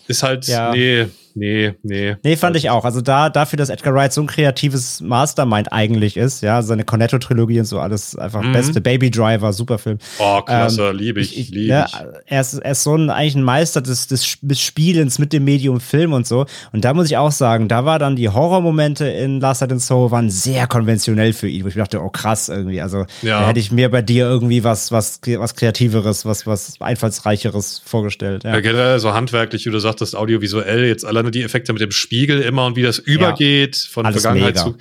Ist 0.08 0.24
halt, 0.24 0.48
ja. 0.48 0.72
nee, 0.72 1.08
nee, 1.36 1.74
nee. 1.84 2.16
Nee, 2.24 2.36
fand 2.36 2.56
ich 2.56 2.70
auch. 2.70 2.86
Also 2.86 3.02
da, 3.02 3.30
dafür, 3.30 3.58
dass 3.58 3.70
Edgar 3.70 3.94
Wright 3.94 4.12
so 4.12 4.22
ein 4.22 4.28
kreatives 4.28 5.02
Mastermind 5.02 5.72
eigentlich 5.72 6.18
ist, 6.18 6.42
ja, 6.42 6.62
seine 6.62 6.84
Cornetto-Trilogie 6.84 7.60
und 7.60 7.66
so 7.66 7.80
alles 7.80 8.16
einfach 8.18 8.44
mhm. 8.44 8.52
beste. 8.52 8.82
Baby 8.82 9.10
Driver, 9.10 9.54
super 9.54 9.78
Film. 9.78 9.98
Oh, 10.20 10.42
klasse, 10.42 10.90
ähm, 10.90 10.98
liebe 10.98 11.22
ich, 11.22 11.38
ich 11.38 11.50
liebe 11.50 11.70
ja, 11.70 11.86
ich. 11.86 11.94
Er 12.26 12.42
ist, 12.42 12.54
er 12.56 12.72
ist 12.72 12.84
so 12.84 12.96
ein, 12.96 13.10
eigentlich 13.10 13.36
ein 13.36 13.44
Meister 13.44 13.82
des, 13.82 14.08
des 14.08 14.60
Spielens 14.60 15.20
mit 15.20 15.34
dem 15.34 15.46
Medium 15.46 15.80
Film 15.80 16.14
und 16.14 16.28
so. 16.28 16.46
Und 16.72 16.84
da 16.84 16.94
muss 16.94 17.08
ich 17.08 17.18
auch 17.18 17.32
sagen, 17.32 17.68
da 17.68 17.86
war 17.86 18.00
dann 18.00 18.16
die 18.16 18.30
Horrormomente 18.30 19.08
in 19.08 19.40
Last 19.40 19.62
Night 19.62 19.72
in 19.72 19.80
Soho 19.80 20.12
waren 20.12 20.30
sehr 20.30 20.68
konventionell 20.68 21.34
für 21.34 21.48
ihn, 21.48 21.64
wo 21.64 21.70
ich 21.70 21.76
dachte, 21.76 22.02
oh 22.02 22.10
krass 22.10 22.50
irgendwie. 22.50 22.82
Also 22.82 23.06
ja. 23.22 23.42
da 23.42 23.48
hätte 23.48 23.60
ich 23.60 23.72
mir 23.72 23.90
bei 23.90 24.02
dir 24.02 24.26
irgendwie 24.26 24.64
was, 24.64 24.92
was, 24.92 25.22
was 25.26 25.56
Kreativeres, 25.56 26.26
was, 26.26 26.46
was 26.46 26.80
Einfallsreicheres 26.80 27.82
vorgestellt. 27.86 28.44
Ja, 28.44 28.52
ja 28.52 28.60
generell 28.60 29.00
so 29.00 29.14
handwerklich, 29.14 29.66
wie 29.66 29.72
du 29.72 29.80
sagtest, 29.94 30.16
audiovisuell, 30.16 30.86
jetzt 30.86 31.06
alleine 31.06 31.32
die 31.32 31.44
Effekte 31.44 31.74
mit 31.74 31.82
dem 31.82 31.92
Spiegel 31.92 32.42
immer 32.42 32.66
und 32.66 32.76
wie 32.76 32.82
das 32.82 33.00
übergeht 33.00 33.76
ja, 33.76 33.90
von 33.90 34.12
Vergangenheit 34.12 34.56
mega. 34.56 34.66
zu 34.66 34.78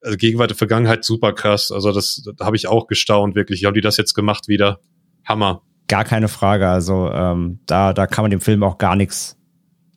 also 0.00 0.16
Gegenwart 0.16 0.50
und 0.52 0.56
Vergangenheit 0.56 1.04
super 1.04 1.32
krass. 1.32 1.72
Also 1.72 1.92
das, 1.92 2.22
da 2.36 2.46
habe 2.46 2.56
ich 2.56 2.68
auch 2.68 2.86
gestaunt, 2.86 3.34
wirklich. 3.34 3.62
Wie 3.62 3.66
haben 3.66 3.74
die 3.74 3.80
das 3.80 3.96
jetzt 3.96 4.14
gemacht 4.14 4.48
wieder? 4.48 4.80
Hammer. 5.24 5.62
Gar 5.88 6.04
keine 6.04 6.28
Frage. 6.28 6.68
Also 6.68 7.10
ähm, 7.10 7.60
da, 7.66 7.92
da 7.92 8.06
kann 8.06 8.22
man 8.22 8.30
dem 8.30 8.40
Film 8.40 8.62
auch 8.62 8.78
gar 8.78 8.96
nichts 8.96 9.36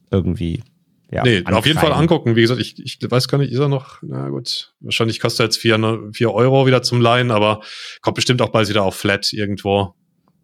irgendwie. 0.09 0.63
Ja, 1.11 1.23
nee, 1.23 1.43
auf 1.45 1.65
jeden 1.65 1.77
Fall 1.77 1.91
angucken. 1.91 2.37
Wie 2.37 2.41
gesagt, 2.41 2.61
ich, 2.61 2.79
ich 2.79 2.97
weiß 3.01 3.27
gar 3.27 3.37
nicht, 3.37 3.51
ist 3.51 3.59
er 3.59 3.67
noch, 3.67 3.97
na 4.01 4.29
gut, 4.29 4.73
wahrscheinlich 4.79 5.19
kostet 5.19 5.41
er 5.41 5.43
jetzt 5.47 5.57
vier, 5.57 6.09
vier 6.13 6.31
Euro 6.31 6.65
wieder 6.65 6.83
zum 6.83 7.01
Leihen, 7.01 7.31
aber 7.31 7.61
kommt 8.01 8.15
bestimmt 8.15 8.41
auch 8.41 8.49
bald 8.49 8.69
wieder 8.69 8.83
auf 8.83 8.95
Flat 8.95 9.33
irgendwo. 9.33 9.93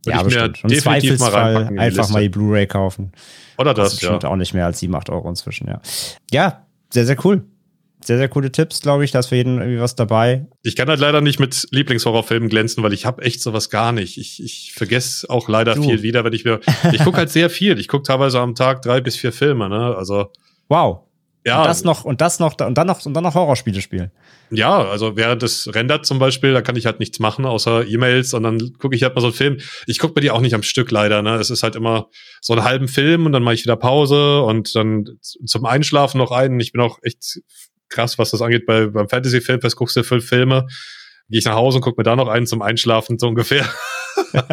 Ja, 0.07 0.23
bestimmt. 0.23 0.63
Und 0.63 0.71
definitiv 0.71 1.19
mal 1.19 1.31
reinpacken. 1.31 1.79
Einfach 1.79 2.09
mal 2.09 2.21
die 2.21 2.29
Blu-ray 2.29 2.67
kaufen. 2.67 3.11
Oder 3.57 3.73
das, 3.73 3.97
das 3.97 4.01
ja. 4.01 4.29
auch 4.29 4.35
nicht 4.35 4.53
mehr 4.53 4.65
als 4.65 4.79
7, 4.79 4.93
8 4.93 5.09
Euro 5.09 5.29
inzwischen, 5.29 5.67
ja. 5.67 5.81
Ja, 6.31 6.65
sehr, 6.91 7.05
sehr 7.05 7.23
cool. 7.25 7.43
Sehr, 8.03 8.17
sehr 8.17 8.29
coole 8.29 8.51
Tipps, 8.51 8.81
glaube 8.81 9.03
ich. 9.03 9.11
Da 9.11 9.19
ist 9.19 9.27
für 9.27 9.35
jeden 9.35 9.57
irgendwie 9.57 9.81
was 9.81 9.95
dabei. 9.95 10.45
Ich 10.61 10.75
kann 10.75 10.87
halt 10.87 10.99
leider 10.99 11.19
nicht 11.19 11.39
mit 11.39 11.67
Lieblingshorrorfilmen 11.71 12.47
glänzen, 12.47 12.83
weil 12.83 12.93
ich 12.93 13.05
habe 13.05 13.23
echt 13.23 13.41
sowas 13.41 13.69
gar 13.69 13.91
nicht. 13.91 14.17
Ich, 14.17 14.41
ich 14.41 14.73
vergesse 14.73 15.29
auch 15.29 15.49
leider 15.49 15.73
du. 15.73 15.83
viel 15.83 16.03
wieder, 16.03 16.23
wenn 16.23 16.33
ich 16.33 16.45
mir. 16.45 16.59
Ich 16.93 17.03
gucke 17.03 17.17
halt 17.17 17.31
sehr 17.31 17.49
viel. 17.49 17.79
Ich 17.79 17.87
gucke 17.87 18.03
teilweise 18.03 18.39
am 18.39 18.53
Tag 18.55 18.83
drei 18.83 19.01
bis 19.01 19.15
vier 19.15 19.33
Filme, 19.33 19.67
ne? 19.67 19.95
Also. 19.97 20.31
Wow. 20.69 21.06
Ja. 21.47 21.61
Und 21.61 21.67
das 21.67 21.85
noch, 21.85 22.03
und 22.03 22.19
das 22.19 22.39
noch, 22.39 22.59
und 22.59 22.77
dann 22.77 22.87
noch, 22.87 23.05
und 23.05 23.13
dann 23.13 23.23
noch 23.23 23.33
Horrorspiele 23.33 23.79
spielen. 23.81 24.11
Ja, 24.49 24.83
also 24.83 25.15
während 25.15 25.41
es 25.43 25.73
rendert 25.73 26.05
zum 26.05 26.19
Beispiel, 26.19 26.51
da 26.51 26.61
kann 26.61 26.75
ich 26.75 26.85
halt 26.85 26.99
nichts 26.99 27.19
machen, 27.19 27.45
außer 27.45 27.87
E-Mails 27.87 28.33
und 28.33 28.43
dann 28.43 28.73
gucke 28.77 28.97
ich 28.97 29.03
halt 29.03 29.15
mal 29.15 29.21
so 29.21 29.27
einen 29.27 29.33
Film. 29.33 29.57
Ich 29.85 29.97
gucke 29.97 30.13
mir 30.15 30.21
die 30.21 30.31
auch 30.31 30.41
nicht 30.41 30.55
am 30.55 30.61
Stück 30.61 30.91
leider, 30.91 31.21
ne? 31.21 31.35
Es 31.35 31.49
ist 31.49 31.63
halt 31.63 31.77
immer 31.77 32.09
so 32.41 32.51
einen 32.51 32.65
halben 32.65 32.89
Film 32.89 33.25
und 33.25 33.31
dann 33.31 33.43
mache 33.43 33.53
ich 33.53 33.63
wieder 33.63 33.77
Pause 33.77 34.41
und 34.41 34.75
dann 34.75 35.05
zum 35.21 35.63
Einschlafen 35.63 36.17
noch 36.17 36.31
einen. 36.31 36.59
Ich 36.59 36.73
bin 36.73 36.81
auch 36.81 36.99
echt 37.01 37.39
krass, 37.87 38.19
was 38.19 38.31
das 38.31 38.41
angeht. 38.41 38.65
Bei, 38.65 38.87
beim 38.87 39.07
Fantasy-Filmfest 39.07 39.77
guckst 39.77 39.95
du 39.95 40.03
fünf 40.03 40.27
Filme, 40.27 40.67
gehe 41.29 41.39
ich 41.39 41.45
nach 41.45 41.55
Hause 41.55 41.77
und 41.77 41.81
gucke 41.81 41.97
mir 41.97 42.03
da 42.03 42.17
noch 42.17 42.27
einen 42.27 42.45
zum 42.45 42.61
Einschlafen, 42.61 43.19
so 43.19 43.29
ungefähr. 43.29 43.65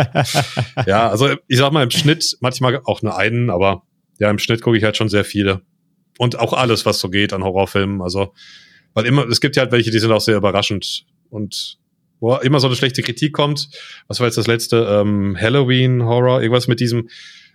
ja, 0.86 1.08
also 1.08 1.34
ich 1.48 1.58
sag 1.58 1.72
mal 1.72 1.82
im 1.82 1.90
Schnitt 1.90 2.36
manchmal 2.38 2.80
auch 2.84 3.02
nur 3.02 3.18
einen, 3.18 3.50
aber 3.50 3.82
ja, 4.20 4.30
im 4.30 4.38
Schnitt 4.38 4.62
gucke 4.62 4.78
ich 4.78 4.84
halt 4.84 4.96
schon 4.96 5.08
sehr 5.08 5.24
viele 5.24 5.62
und 6.18 6.38
auch 6.38 6.52
alles, 6.52 6.86
was 6.86 7.00
so 7.00 7.10
geht 7.10 7.32
an 7.32 7.44
Horrorfilmen. 7.44 8.02
Also, 8.02 8.32
weil 8.94 9.06
immer, 9.06 9.26
es 9.28 9.40
gibt 9.40 9.56
ja 9.56 9.62
halt 9.62 9.72
welche, 9.72 9.90
die 9.90 9.98
sind 9.98 10.12
auch 10.12 10.20
sehr 10.20 10.36
überraschend 10.36 11.04
und 11.30 11.78
wo 12.20 12.36
immer 12.36 12.60
so 12.60 12.68
eine 12.68 12.76
schlechte 12.76 13.02
Kritik 13.02 13.32
kommt. 13.32 13.68
Was 14.08 14.20
war 14.20 14.26
jetzt 14.26 14.38
das 14.38 14.46
letzte? 14.46 14.86
Ähm, 14.88 15.36
Halloween 15.38 16.04
Horror, 16.04 16.40
irgendwas 16.40 16.68
mit 16.68 16.80
diesem, 16.80 17.08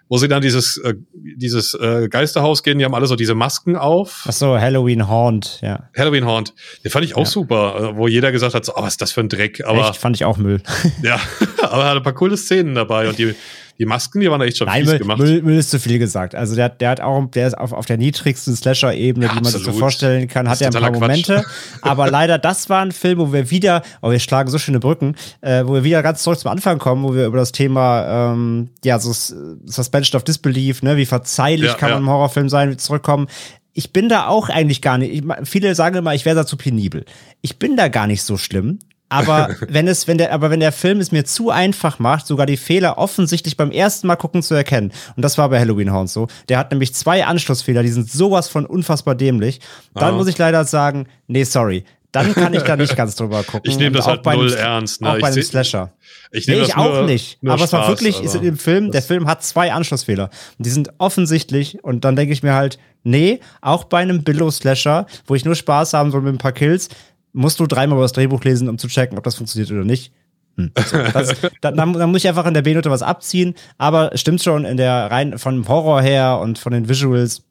wo 0.10 0.18
sie 0.18 0.28
dann 0.28 0.42
dieses, 0.42 0.78
äh, 0.78 0.96
dieses 1.14 1.76
äh, 1.76 2.08
Geisterhaus 2.10 2.64
gehen, 2.64 2.80
die 2.80 2.86
haben 2.86 2.94
alle 2.94 3.08
so 3.08 3.16
diese 3.16 3.36
Masken 3.36 3.76
auf. 3.76 4.26
Ach 4.28 4.34
so, 4.34 4.60
Halloween 4.60 5.08
Haunt, 5.08 5.60
ja. 5.62 5.90
Halloween 5.98 6.26
Haunt. 6.26 6.54
Den 6.84 6.92
fand 6.92 7.06
ich 7.06 7.16
auch 7.16 7.20
ja. 7.20 7.26
super, 7.26 7.92
äh, 7.94 7.98
wo 7.98 8.08
jeder 8.08 8.32
gesagt 8.32 8.54
hat, 8.54 8.66
so, 8.66 8.74
oh, 8.76 8.82
was 8.82 8.94
ist 8.94 9.02
das 9.02 9.12
für 9.12 9.22
ein 9.22 9.30
Dreck. 9.30 9.66
Aber, 9.66 9.90
Echt, 9.90 9.98
fand 9.98 10.16
ich 10.16 10.26
auch 10.26 10.38
Müll. 10.38 10.62
ja, 11.04 11.20
aber 11.62 11.84
er 11.84 11.90
hat 11.90 11.98
ein 11.98 12.04
paar 12.04 12.14
coole 12.14 12.38
Szenen 12.38 12.76
dabei 12.76 13.08
und 13.08 13.18
die, 13.18 13.34
die 13.80 13.86
Masken, 13.86 14.20
die 14.20 14.30
waren 14.30 14.42
echt 14.42 14.58
schon 14.58 14.68
Nein, 14.68 14.82
fies 14.82 14.90
Müll, 14.90 15.00
gemacht. 15.00 15.20
Müll, 15.20 15.42
Müll 15.42 15.58
ist 15.58 15.70
zu 15.70 15.80
viel 15.80 16.00
gesagt. 16.00 16.36
Also 16.36 16.54
der, 16.54 16.68
der 16.68 16.90
hat 16.90 17.00
auch, 17.00 17.26
der 17.32 17.48
ist 17.48 17.58
auf, 17.58 17.72
auf 17.72 17.86
der 17.86 17.98
niedrigsten 17.98 18.54
Slasher-Ebene, 18.54 19.28
ja, 19.28 19.34
die 19.34 19.42
man 19.42 19.52
sich 19.52 19.64
so 19.64 19.72
vorstellen 19.72 20.28
kann, 20.28 20.50
hat 20.50 20.62
er 20.62 20.68
ein 20.68 20.74
paar 20.74 20.92
Momente. 20.92 21.46
aber 21.82 22.12
leider, 22.12 22.38
das 22.38 22.70
war 22.70 22.82
ein 22.82 22.92
Film, 22.92 23.20
wo 23.20 23.32
wir 23.32 23.50
wieder, 23.52 23.82
oh, 24.02 24.12
wir 24.12 24.20
schlagen 24.20 24.50
so 24.50 24.58
schöne 24.58 24.80
Brücken, 24.80 25.16
äh, 25.40 25.64
wo 25.66 25.74
wir 25.76 25.86
wieder 25.86 26.04
ganz 26.04 26.24
zurück 26.24 26.40
zum 26.40 26.52
Anfang 26.52 26.78
kommen, 26.78 27.04
wo 27.04 27.16
wir 27.16 27.26
über 27.26 27.38
das 27.38 27.54
Thema, 27.54 28.34
ähm, 28.34 28.70
ja, 28.84 29.00
so 29.00 29.14
Suspension 29.14 30.18
of 30.18 30.26
Disbelief, 30.26 30.84
ne, 30.84 30.98
wie 30.98 31.06
verzeihlich 31.06 31.72
ja, 31.72 31.76
kann 31.76 31.92
man 31.92 32.00
im 32.00 32.10
Horrorfilm 32.10 32.50
sein, 32.50 32.78
zurückkommen 32.78 33.28
ich 33.74 33.94
bin 33.94 34.10
da 34.10 34.28
auch 34.28 34.50
eigentlich 34.50 34.82
gar 34.82 34.98
nicht. 34.98 35.14
Ich, 35.14 35.24
viele 35.48 35.74
sagen 35.74 35.96
immer, 35.96 36.14
ich 36.14 36.26
wäre 36.26 36.36
da 36.36 36.46
zu 36.46 36.58
penibel. 36.58 37.06
Ich 37.40 37.60
bin 37.60 37.78
da 37.78 37.88
gar 37.88 38.08
nicht 38.08 38.24
so 38.24 38.36
schlimm. 38.36 38.80
Aber 39.10 39.50
wenn 39.68 39.88
es, 39.88 40.08
wenn 40.08 40.18
der, 40.18 40.32
aber 40.32 40.52
wenn 40.52 40.60
der 40.60 40.72
Film 40.72 41.00
es 41.00 41.12
mir 41.12 41.26
zu 41.26 41.50
einfach 41.50 42.00
macht, 42.00 42.28
sogar 42.28 42.46
die 42.46 42.58
Fehler 42.58 42.98
offensichtlich 42.98 43.58
beim 43.58 43.72
ersten 43.72 44.08
Mal 44.08 44.16
gucken 44.16 44.44
zu 44.44 44.54
erkennen, 44.54 44.92
und 45.16 45.24
das 45.24 45.38
war 45.38 45.50
bei 45.50 45.60
Halloween 45.60 45.92
Hound 45.92 46.10
so, 46.10 46.28
der 46.48 46.60
hat 46.60 46.72
nämlich 46.72 46.94
zwei 46.94 47.26
Anschlussfehler, 47.26 47.84
die 47.84 47.90
sind 47.90 48.10
sowas 48.10 48.48
von 48.48 48.66
unfassbar 48.66 49.16
dämlich, 49.16 49.60
dann 49.96 50.14
oh. 50.14 50.18
muss 50.18 50.28
ich 50.28 50.38
leider 50.38 50.64
sagen, 50.64 51.08
nee, 51.28 51.44
sorry, 51.44 51.84
dann 52.12 52.34
kann 52.34 52.54
ich 52.54 52.64
da 52.64 52.76
nicht 52.76 52.96
ganz 52.96 53.16
drüber 53.16 53.44
gucken. 53.48 53.70
Ich 53.70 53.78
nehme 53.78 53.96
das 53.96 54.08
halt 54.08 54.26
null 54.26 54.52
einem, 54.52 54.58
ernst. 54.58 55.02
Ne? 55.02 55.12
Auch 55.12 55.20
bei 55.20 55.28
einem 55.28 55.44
Slasher. 55.44 55.94
Ich 56.32 56.48
nehme 56.48 56.62
nee, 56.62 56.68
ich 56.68 56.76
auch 56.76 57.06
nicht. 57.06 57.40
aber 57.46 57.64
es 57.64 57.74
war 57.74 57.88
wirklich, 57.88 58.22
ist 58.22 58.36
im 58.36 58.58
Film, 58.58 58.92
der 58.92 59.02
Film 59.02 59.28
hat 59.28 59.44
zwei 59.44 59.72
Anschlussfehler. 59.74 60.30
Und 60.58 60.66
die 60.66 60.70
sind 60.70 60.92
offensichtlich. 60.98 61.84
Und 61.84 62.06
dann 62.06 62.16
denke 62.16 62.34
ich 62.34 62.42
mir 62.42 62.56
halt, 62.56 62.80
nee, 63.04 63.40
auch 63.62 63.84
bei 63.84 64.00
einem 64.00 64.24
Billow-Slasher, 64.24 65.06
wo 65.28 65.36
ich 65.36 65.46
nur 65.46 65.56
Spaß 65.56 65.94
haben 65.94 66.12
soll 66.12 66.22
mit 66.22 66.34
ein 66.34 66.40
paar 66.40 66.52
Kills, 66.52 66.90
musst 67.34 67.60
du 67.60 67.68
dreimal 67.68 67.98
über 67.98 68.04
das 68.04 68.14
Drehbuch 68.14 68.44
lesen, 68.44 68.70
um 68.70 68.78
zu 68.78 68.88
checken, 68.88 69.18
ob 69.18 69.24
das 69.24 69.36
funktioniert 69.36 69.72
oder 69.72 69.84
nicht. 69.84 70.12
Hm. 70.58 70.72
So, 70.86 70.98
das, 71.14 71.36
dann, 71.62 71.76
dann, 71.76 72.12
muss 72.12 72.24
ich 72.24 72.28
einfach 72.28 72.46
in 72.46 72.54
der 72.54 72.62
B-Note 72.62 72.90
was 72.90 73.02
abziehen, 73.02 73.56
aber 73.78 74.12
stimmt 74.16 74.42
schon 74.42 74.66
in 74.66 74.78
der 74.78 75.10
rein 75.12 75.38
von 75.38 75.68
Horror 75.68 76.02
her 76.02 76.40
und 76.42 76.60
von 76.60 76.74
den 76.74 76.90
Visuals 76.90 77.44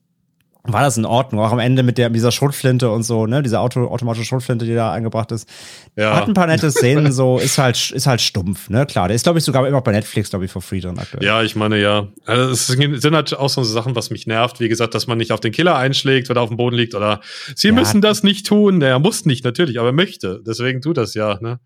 war 0.64 0.82
das 0.82 0.96
in 0.96 1.04
Ordnung. 1.04 1.40
Auch 1.40 1.52
am 1.52 1.58
Ende 1.58 1.82
mit, 1.82 1.98
der, 1.98 2.08
mit 2.08 2.16
dieser 2.16 2.32
Schrotflinte 2.32 2.90
und 2.90 3.02
so, 3.02 3.26
ne, 3.26 3.42
diese 3.42 3.60
Auto, 3.60 3.86
automatische 3.86 4.26
Schrotflinte, 4.26 4.64
die 4.64 4.74
da 4.74 4.92
eingebracht 4.92 5.32
ist. 5.32 5.48
Ja. 5.96 6.16
Hat 6.16 6.28
ein 6.28 6.34
paar 6.34 6.46
nette 6.46 6.70
Szenen, 6.70 7.12
so, 7.12 7.38
ist 7.38 7.58
halt, 7.58 7.90
ist 7.90 8.06
halt 8.06 8.20
stumpf, 8.20 8.68
ne, 8.68 8.86
klar. 8.86 9.08
Der 9.08 9.14
ist, 9.14 9.22
glaube 9.22 9.38
ich, 9.38 9.44
sogar 9.44 9.66
immer 9.66 9.80
bei 9.80 9.92
Netflix, 9.92 10.30
glaube 10.30 10.44
ich, 10.44 10.50
for 10.50 10.62
free 10.62 10.80
drin 10.80 10.98
aktuell. 10.98 11.24
Ja, 11.24 11.42
ich 11.42 11.56
meine, 11.56 11.80
ja. 11.80 12.08
Also, 12.26 12.50
es 12.50 12.66
sind 12.66 13.14
halt 13.14 13.34
auch 13.36 13.48
so 13.48 13.62
Sachen, 13.62 13.94
was 13.94 14.10
mich 14.10 14.26
nervt. 14.26 14.60
Wie 14.60 14.68
gesagt, 14.68 14.94
dass 14.94 15.06
man 15.06 15.18
nicht 15.18 15.32
auf 15.32 15.40
den 15.40 15.52
Killer 15.52 15.76
einschlägt, 15.76 16.28
wenn 16.28 16.36
er 16.36 16.42
auf 16.42 16.48
dem 16.48 16.56
Boden 16.56 16.76
liegt 16.76 16.94
oder 16.94 17.20
sie 17.54 17.68
ja. 17.68 17.74
müssen 17.74 18.00
das 18.00 18.22
nicht 18.22 18.46
tun. 18.46 18.82
Er 18.82 18.98
muss 18.98 19.24
nicht, 19.24 19.44
natürlich, 19.44 19.78
aber 19.78 19.88
er 19.88 19.92
möchte. 19.92 20.42
Deswegen 20.46 20.80
tut 20.80 20.96
das 20.96 21.14
ja, 21.14 21.38
ne. 21.40 21.60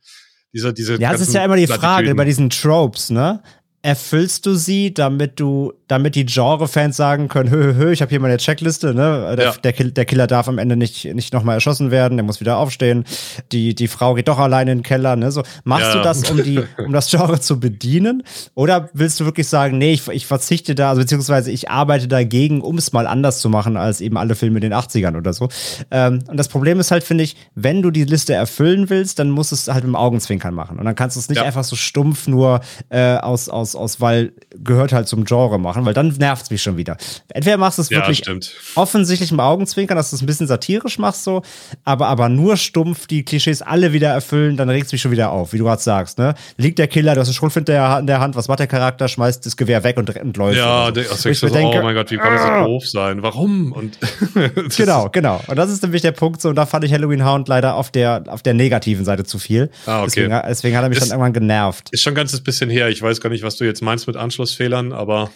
Diese, 0.54 0.74
diese 0.74 1.00
ja, 1.00 1.12
es 1.12 1.22
ist 1.22 1.32
ja 1.32 1.42
immer 1.44 1.56
die 1.56 1.66
Frage 1.66 2.14
bei 2.14 2.26
diesen 2.26 2.50
Tropes, 2.50 3.08
ne? 3.08 3.42
erfüllst 3.82 4.46
du 4.46 4.54
sie, 4.54 4.94
damit 4.94 5.40
du, 5.40 5.72
damit 5.92 6.14
die 6.14 6.26
Genre-Fans 6.26 6.96
sagen 6.96 7.28
können, 7.28 7.50
hö, 7.50 7.62
hö, 7.62 7.74
hö, 7.74 7.92
ich 7.92 8.02
habe 8.02 8.10
hier 8.10 8.20
meine 8.20 8.36
Checkliste, 8.36 8.94
ne? 8.94 9.34
Der, 9.36 9.46
ja. 9.46 9.52
der, 9.62 9.72
der, 9.72 10.04
Killer 10.04 10.26
darf 10.26 10.48
am 10.48 10.58
Ende 10.58 10.76
nicht, 10.76 11.04
nicht 11.14 11.32
nochmal 11.32 11.56
erschossen 11.56 11.90
werden, 11.90 12.16
der 12.16 12.24
muss 12.24 12.40
wieder 12.40 12.58
aufstehen. 12.58 13.04
Die, 13.50 13.74
die 13.74 13.88
Frau 13.88 14.14
geht 14.14 14.28
doch 14.28 14.38
alleine 14.38 14.72
in 14.72 14.78
den 14.78 14.84
Keller, 14.84 15.16
ne? 15.16 15.32
So, 15.32 15.42
machst 15.64 15.88
ja. 15.88 15.94
du 15.94 16.02
das, 16.02 16.30
um 16.30 16.42
die, 16.42 16.60
um 16.78 16.92
das 16.92 17.10
Genre 17.10 17.40
zu 17.40 17.58
bedienen? 17.58 18.22
Oder 18.54 18.90
willst 18.92 19.18
du 19.20 19.24
wirklich 19.24 19.48
sagen, 19.48 19.78
nee, 19.78 19.92
ich, 19.92 20.06
ich 20.08 20.26
verzichte 20.26 20.74
da, 20.74 20.90
also 20.90 21.00
beziehungsweise 21.00 21.50
ich 21.50 21.70
arbeite 21.70 22.08
dagegen, 22.08 22.60
um 22.60 22.78
es 22.78 22.92
mal 22.92 23.06
anders 23.06 23.40
zu 23.40 23.48
machen, 23.48 23.76
als 23.76 24.00
eben 24.00 24.16
alle 24.16 24.34
Filme 24.34 24.58
in 24.58 24.62
den 24.62 24.74
80ern 24.74 25.16
oder 25.16 25.32
so? 25.32 25.48
Ähm, 25.90 26.20
und 26.28 26.36
das 26.36 26.48
Problem 26.48 26.78
ist 26.80 26.90
halt, 26.90 27.04
finde 27.04 27.24
ich, 27.24 27.36
wenn 27.54 27.82
du 27.82 27.90
die 27.90 28.04
Liste 28.04 28.34
erfüllen 28.34 28.90
willst, 28.90 29.18
dann 29.18 29.30
musst 29.30 29.52
du 29.52 29.56
es 29.56 29.68
halt 29.68 29.84
mit 29.84 29.92
dem 29.92 29.96
Augenzwinkern 29.96 30.54
machen. 30.54 30.78
Und 30.78 30.84
dann 30.84 30.94
kannst 30.94 31.16
du 31.16 31.20
es 31.20 31.28
nicht 31.28 31.38
ja. 31.38 31.44
einfach 31.44 31.64
so 31.64 31.76
stumpf 31.76 32.28
nur 32.28 32.60
äh, 32.90 33.16
aus, 33.16 33.48
aus 33.48 33.62
aus, 33.62 33.76
aus, 33.76 34.00
weil 34.00 34.32
gehört 34.62 34.92
halt 34.92 35.08
zum 35.08 35.24
Genre 35.24 35.58
machen, 35.58 35.81
weil 35.84 35.94
dann 35.94 36.08
nervt 36.08 36.44
es 36.44 36.50
mich 36.50 36.62
schon 36.62 36.76
wieder. 36.76 36.96
Entweder 37.28 37.56
machst 37.56 37.78
du 37.78 37.82
es 37.82 37.90
wirklich 37.90 38.18
stimmt. 38.18 38.52
offensichtlich 38.74 39.30
im 39.30 39.40
Augenzwinkern, 39.40 39.96
dass 39.96 40.10
du 40.10 40.16
es 40.16 40.22
ein 40.22 40.26
bisschen 40.26 40.46
satirisch 40.46 40.98
machst, 40.98 41.24
so, 41.24 41.42
aber, 41.84 42.08
aber 42.08 42.28
nur 42.28 42.56
stumpf 42.56 43.06
die 43.06 43.24
Klischees 43.24 43.62
alle 43.62 43.92
wieder 43.92 44.10
erfüllen, 44.10 44.56
dann 44.56 44.68
regt 44.68 44.86
es 44.86 44.92
mich 44.92 45.00
schon 45.00 45.10
wieder 45.10 45.30
auf, 45.30 45.52
wie 45.52 45.58
du 45.58 45.64
gerade 45.64 45.82
sagst, 45.82 46.18
ne? 46.18 46.34
Liegt 46.56 46.78
der 46.78 46.88
Killer, 46.88 47.14
du 47.14 47.20
hast 47.20 47.28
einen 47.28 47.34
Schrotflint 47.34 47.68
in 47.68 48.06
der 48.06 48.20
Hand, 48.20 48.36
was 48.36 48.48
macht 48.48 48.60
der 48.60 48.66
Charakter, 48.66 49.08
schmeißt 49.08 49.44
das 49.44 49.56
Gewehr 49.56 49.84
weg 49.84 49.96
und, 49.96 50.14
und 50.16 50.36
läuft. 50.36 50.58
Ja, 50.58 50.92
so. 50.94 51.00
also 51.00 51.28
ich 51.28 51.38
so, 51.38 51.48
denke, 51.48 51.78
oh 51.78 51.82
mein 51.82 51.94
Gott, 51.94 52.10
wie 52.10 52.16
kann 52.16 52.32
das 52.32 52.42
so 52.42 52.48
ah! 52.48 52.64
doof 52.64 52.88
sein? 52.88 53.22
Warum? 53.22 53.72
Und 53.72 53.98
genau, 54.76 55.08
genau. 55.10 55.40
Und 55.46 55.56
das 55.56 55.70
ist 55.70 55.82
nämlich 55.82 56.02
der 56.02 56.12
Punkt 56.12 56.40
so, 56.40 56.48
und 56.48 56.56
da 56.56 56.66
fand 56.66 56.84
ich 56.84 56.92
Halloween 56.92 57.24
Hound 57.24 57.48
leider 57.48 57.74
auf 57.74 57.90
der, 57.90 58.24
auf 58.26 58.42
der 58.42 58.54
negativen 58.54 59.04
Seite 59.04 59.24
zu 59.24 59.38
viel. 59.38 59.70
Ah, 59.86 60.00
okay. 60.00 60.06
Deswegen, 60.06 60.42
deswegen 60.48 60.76
hat 60.76 60.82
er 60.84 60.88
mich 60.88 60.98
ist, 60.98 61.04
dann 61.04 61.18
irgendwann 61.18 61.32
genervt. 61.32 61.88
Ist 61.90 62.02
schon 62.02 62.12
ein 62.12 62.16
ganzes 62.16 62.40
bisschen 62.40 62.70
her. 62.70 62.88
Ich 62.88 63.02
weiß 63.02 63.20
gar 63.20 63.30
nicht, 63.30 63.42
was 63.42 63.56
du 63.56 63.64
jetzt 63.64 63.82
meinst 63.82 64.06
mit 64.06 64.16
Anschlussfehlern, 64.16 64.92
aber 64.92 65.30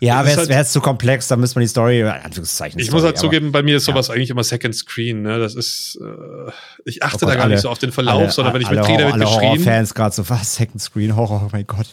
Ja, 0.00 0.24
wäre 0.24 0.40
es 0.40 0.50
halt, 0.50 0.68
zu 0.68 0.80
komplex, 0.80 1.28
dann 1.28 1.40
müsste 1.40 1.58
man 1.58 1.62
die 1.62 1.68
Story, 1.68 2.02
Anführungszeichen. 2.02 2.78
Ich 2.78 2.86
Story, 2.86 2.96
muss 2.96 3.04
halt 3.04 3.18
zugeben, 3.18 3.52
bei 3.52 3.62
mir 3.62 3.78
ist 3.78 3.84
sowas 3.84 4.08
ja. 4.08 4.14
eigentlich 4.14 4.30
immer 4.30 4.44
Second 4.44 4.74
Screen, 4.74 5.22
ne? 5.22 5.38
Das 5.38 5.54
ist, 5.54 5.98
äh, 6.00 6.50
ich 6.84 7.02
achte 7.02 7.16
oh 7.16 7.18
Gott, 7.20 7.28
da 7.30 7.34
gar 7.34 7.44
alle, 7.44 7.54
nicht 7.54 7.62
so 7.62 7.68
auf 7.68 7.78
den 7.78 7.92
Verlauf, 7.92 8.20
alle, 8.20 8.30
sondern 8.30 8.54
wenn 8.54 8.62
ich 8.62 8.68
alle, 8.68 8.78
mitkriege, 8.78 9.04
wird 9.04 9.12
alle 9.14 9.24
beschrieben. 9.24 9.42
Horror-Fans 9.42 9.94
gerade 9.94 10.14
so, 10.14 10.28
was, 10.28 10.54
Second 10.54 10.80
Screen 10.80 11.16
Horror, 11.16 11.42
oh 11.46 11.50
mein 11.52 11.66
Gott. 11.66 11.86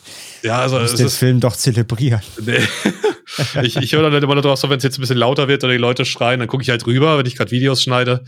Ja, 0.43 0.59
also. 0.59 0.81
Ich 0.81 0.93
den 0.93 1.09
Film 1.09 1.39
doch 1.39 1.55
zelebrieren. 1.55 2.21
Nee. 2.45 2.59
ich 3.63 3.77
ich 3.77 3.93
höre 3.93 4.03
dann 4.03 4.13
halt 4.13 4.23
immer 4.23 4.35
darauf, 4.35 4.59
so, 4.59 4.69
wenn 4.69 4.77
es 4.77 4.83
jetzt 4.83 4.97
ein 4.97 5.01
bisschen 5.01 5.17
lauter 5.17 5.47
wird 5.47 5.63
oder 5.63 5.73
die 5.73 5.79
Leute 5.79 6.05
schreien, 6.05 6.39
dann 6.39 6.47
gucke 6.47 6.63
ich 6.63 6.69
halt 6.69 6.85
rüber, 6.85 7.17
wenn 7.17 7.25
ich 7.25 7.35
gerade 7.35 7.51
Videos 7.51 7.81
schneide 7.81 8.23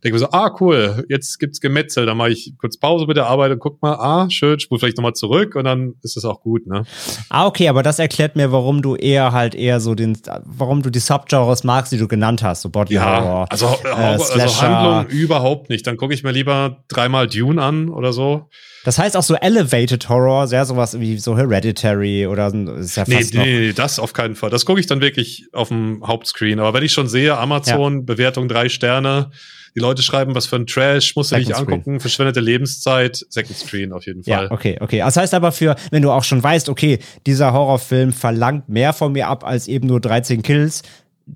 denke 0.00 0.14
mir 0.14 0.18
so, 0.18 0.30
ah, 0.30 0.54
cool, 0.60 1.04
jetzt 1.08 1.38
gibt's 1.38 1.60
Gemetzel, 1.60 2.06
dann 2.06 2.16
mache 2.16 2.30
ich 2.30 2.54
kurz 2.58 2.78
Pause 2.78 3.06
mit 3.06 3.16
der 3.16 3.26
Arbeit 3.26 3.52
und 3.52 3.58
guck 3.58 3.82
mal, 3.82 3.94
ah, 3.94 4.30
schön, 4.30 4.58
spul 4.60 4.78
vielleicht 4.78 4.96
nochmal 4.96 5.12
zurück 5.12 5.56
und 5.56 5.64
dann 5.64 5.94
ist 6.02 6.16
es 6.16 6.24
auch 6.24 6.40
gut, 6.40 6.66
ne? 6.66 6.84
Ah, 7.28 7.46
okay, 7.46 7.68
aber 7.68 7.82
das 7.82 7.98
erklärt 7.98 8.36
mir, 8.36 8.52
warum 8.52 8.82
du 8.82 8.96
eher 8.96 9.32
halt 9.32 9.54
eher 9.54 9.80
so 9.80 9.94
den, 9.94 10.16
warum 10.44 10.82
du 10.82 10.90
die 10.90 10.98
Subgenres 10.98 11.64
magst, 11.64 11.92
die 11.92 11.98
du 11.98 12.08
genannt 12.08 12.42
hast, 12.42 12.62
so 12.62 12.70
Body 12.70 12.94
ja, 12.94 13.20
Horror. 13.20 13.46
Also, 13.50 13.66
äh, 13.84 13.88
also 13.88 14.62
Handlung 14.62 15.06
überhaupt 15.06 15.70
nicht. 15.70 15.86
Dann 15.86 15.96
gucke 15.96 16.14
ich 16.14 16.22
mir 16.22 16.32
lieber 16.32 16.84
dreimal 16.88 17.26
Dune 17.26 17.62
an 17.62 17.88
oder 17.88 18.12
so. 18.12 18.48
Das 18.84 18.98
heißt 18.98 19.16
auch 19.16 19.22
so 19.22 19.34
Elevated 19.34 20.08
Horror, 20.08 20.46
sehr 20.46 20.64
sowas 20.64 20.98
wie 20.98 21.18
so 21.18 21.36
Hereditary 21.36 22.26
oder 22.26 22.52
ist 22.78 22.96
ja 22.96 23.04
fast 23.04 23.34
nee, 23.34 23.44
nee, 23.44 23.72
das 23.72 23.98
auf 23.98 24.14
keinen 24.14 24.34
Fall. 24.34 24.48
Das 24.48 24.64
gucke 24.64 24.80
ich 24.80 24.86
dann 24.86 25.02
wirklich 25.02 25.48
auf 25.52 25.68
dem 25.68 26.02
Hauptscreen. 26.06 26.58
Aber 26.58 26.72
wenn 26.72 26.82
ich 26.82 26.92
schon 26.92 27.06
sehe, 27.06 27.36
Amazon, 27.36 27.96
ja. 27.96 28.02
Bewertung 28.02 28.48
drei 28.48 28.70
Sterne, 28.70 29.30
die 29.74 29.80
Leute 29.80 30.02
schreiben, 30.02 30.34
was 30.34 30.46
für 30.46 30.56
ein 30.56 30.66
Trash, 30.66 31.14
musst 31.16 31.32
du 31.32 31.36
Second 31.36 31.48
dich 31.48 31.56
angucken, 31.56 31.82
Screen. 31.82 32.00
verschwendete 32.00 32.40
Lebenszeit, 32.40 33.24
Second 33.28 33.56
Screen 33.56 33.92
auf 33.92 34.06
jeden 34.06 34.24
Fall. 34.24 34.44
Ja, 34.44 34.50
okay, 34.50 34.76
okay. 34.80 34.98
Das 34.98 35.16
heißt 35.16 35.34
aber 35.34 35.52
für, 35.52 35.76
wenn 35.90 36.02
du 36.02 36.10
auch 36.10 36.24
schon 36.24 36.42
weißt, 36.42 36.68
okay, 36.68 36.98
dieser 37.26 37.52
Horrorfilm 37.52 38.12
verlangt 38.12 38.68
mehr 38.68 38.92
von 38.92 39.12
mir 39.12 39.28
ab 39.28 39.44
als 39.44 39.68
eben 39.68 39.86
nur 39.86 40.00
13 40.00 40.42
Kills, 40.42 40.82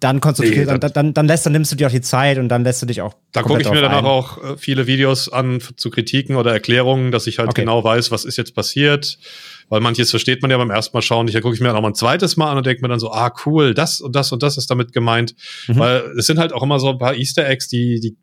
dann 0.01 0.20
konzentrierst 0.20 0.70
nee, 0.70 0.78
dann, 0.78 0.93
dann, 0.93 1.15
dann, 1.15 1.27
lässt, 1.27 1.47
dann 1.47 1.52
nimmst 1.52 1.70
du 1.73 1.77
dir 1.77 1.86
auch 1.86 1.93
die 1.93 2.01
Zeit 2.01 2.39
und 2.39 2.48
dann 2.48 2.65
lässt 2.65 2.82
du 2.82 2.86
dich 2.86 3.01
auch. 3.01 3.15
Da 3.32 3.43
gucke 3.43 3.61
ich 3.61 3.70
mir 3.70 3.81
danach 3.81 3.98
ein. 3.98 4.05
auch 4.05 4.43
äh, 4.43 4.56
viele 4.56 4.86
Videos 4.86 5.28
an 5.28 5.61
zu 5.77 5.90
Kritiken 5.90 6.36
oder 6.36 6.52
Erklärungen, 6.52 7.12
dass 7.12 7.27
ich 7.27 7.39
halt 7.39 7.51
okay. 7.51 7.62
genau 7.62 7.85
weiß, 7.85 8.11
was 8.11 8.24
ist 8.24 8.36
jetzt 8.36 8.55
passiert. 8.55 9.19
Weil 9.68 9.80
manches 9.80 10.10
versteht 10.10 10.42
man 10.42 10.50
ja 10.50 10.58
beim 10.58 10.70
ersten 10.70 10.96
Mal 10.96 11.02
schauen. 11.02 11.26
Da 11.26 11.40
gucke 11.40 11.54
ich 11.54 11.60
mir 11.60 11.74
auch 11.74 11.80
mal 11.80 11.88
ein 11.88 11.94
zweites 11.94 12.36
Mal 12.36 12.50
an 12.50 12.58
und 12.58 12.66
denke 12.66 12.82
mir 12.82 12.88
dann 12.88 13.00
so, 13.00 13.10
ah, 13.10 13.32
cool, 13.46 13.74
das 13.74 14.00
und 14.00 14.14
das 14.14 14.32
und 14.32 14.42
das 14.42 14.56
ist 14.56 14.70
damit 14.70 14.92
gemeint. 14.92 15.34
Mhm. 15.68 15.78
Weil 15.78 16.12
es 16.18 16.26
sind 16.26 16.38
halt 16.38 16.52
auch 16.52 16.62
immer 16.62 16.78
so 16.78 16.90
ein 16.90 16.98
paar 16.98 17.14
Easter 17.14 17.46
Eggs, 17.48 17.68
die, 17.68 18.00
die 18.00 18.16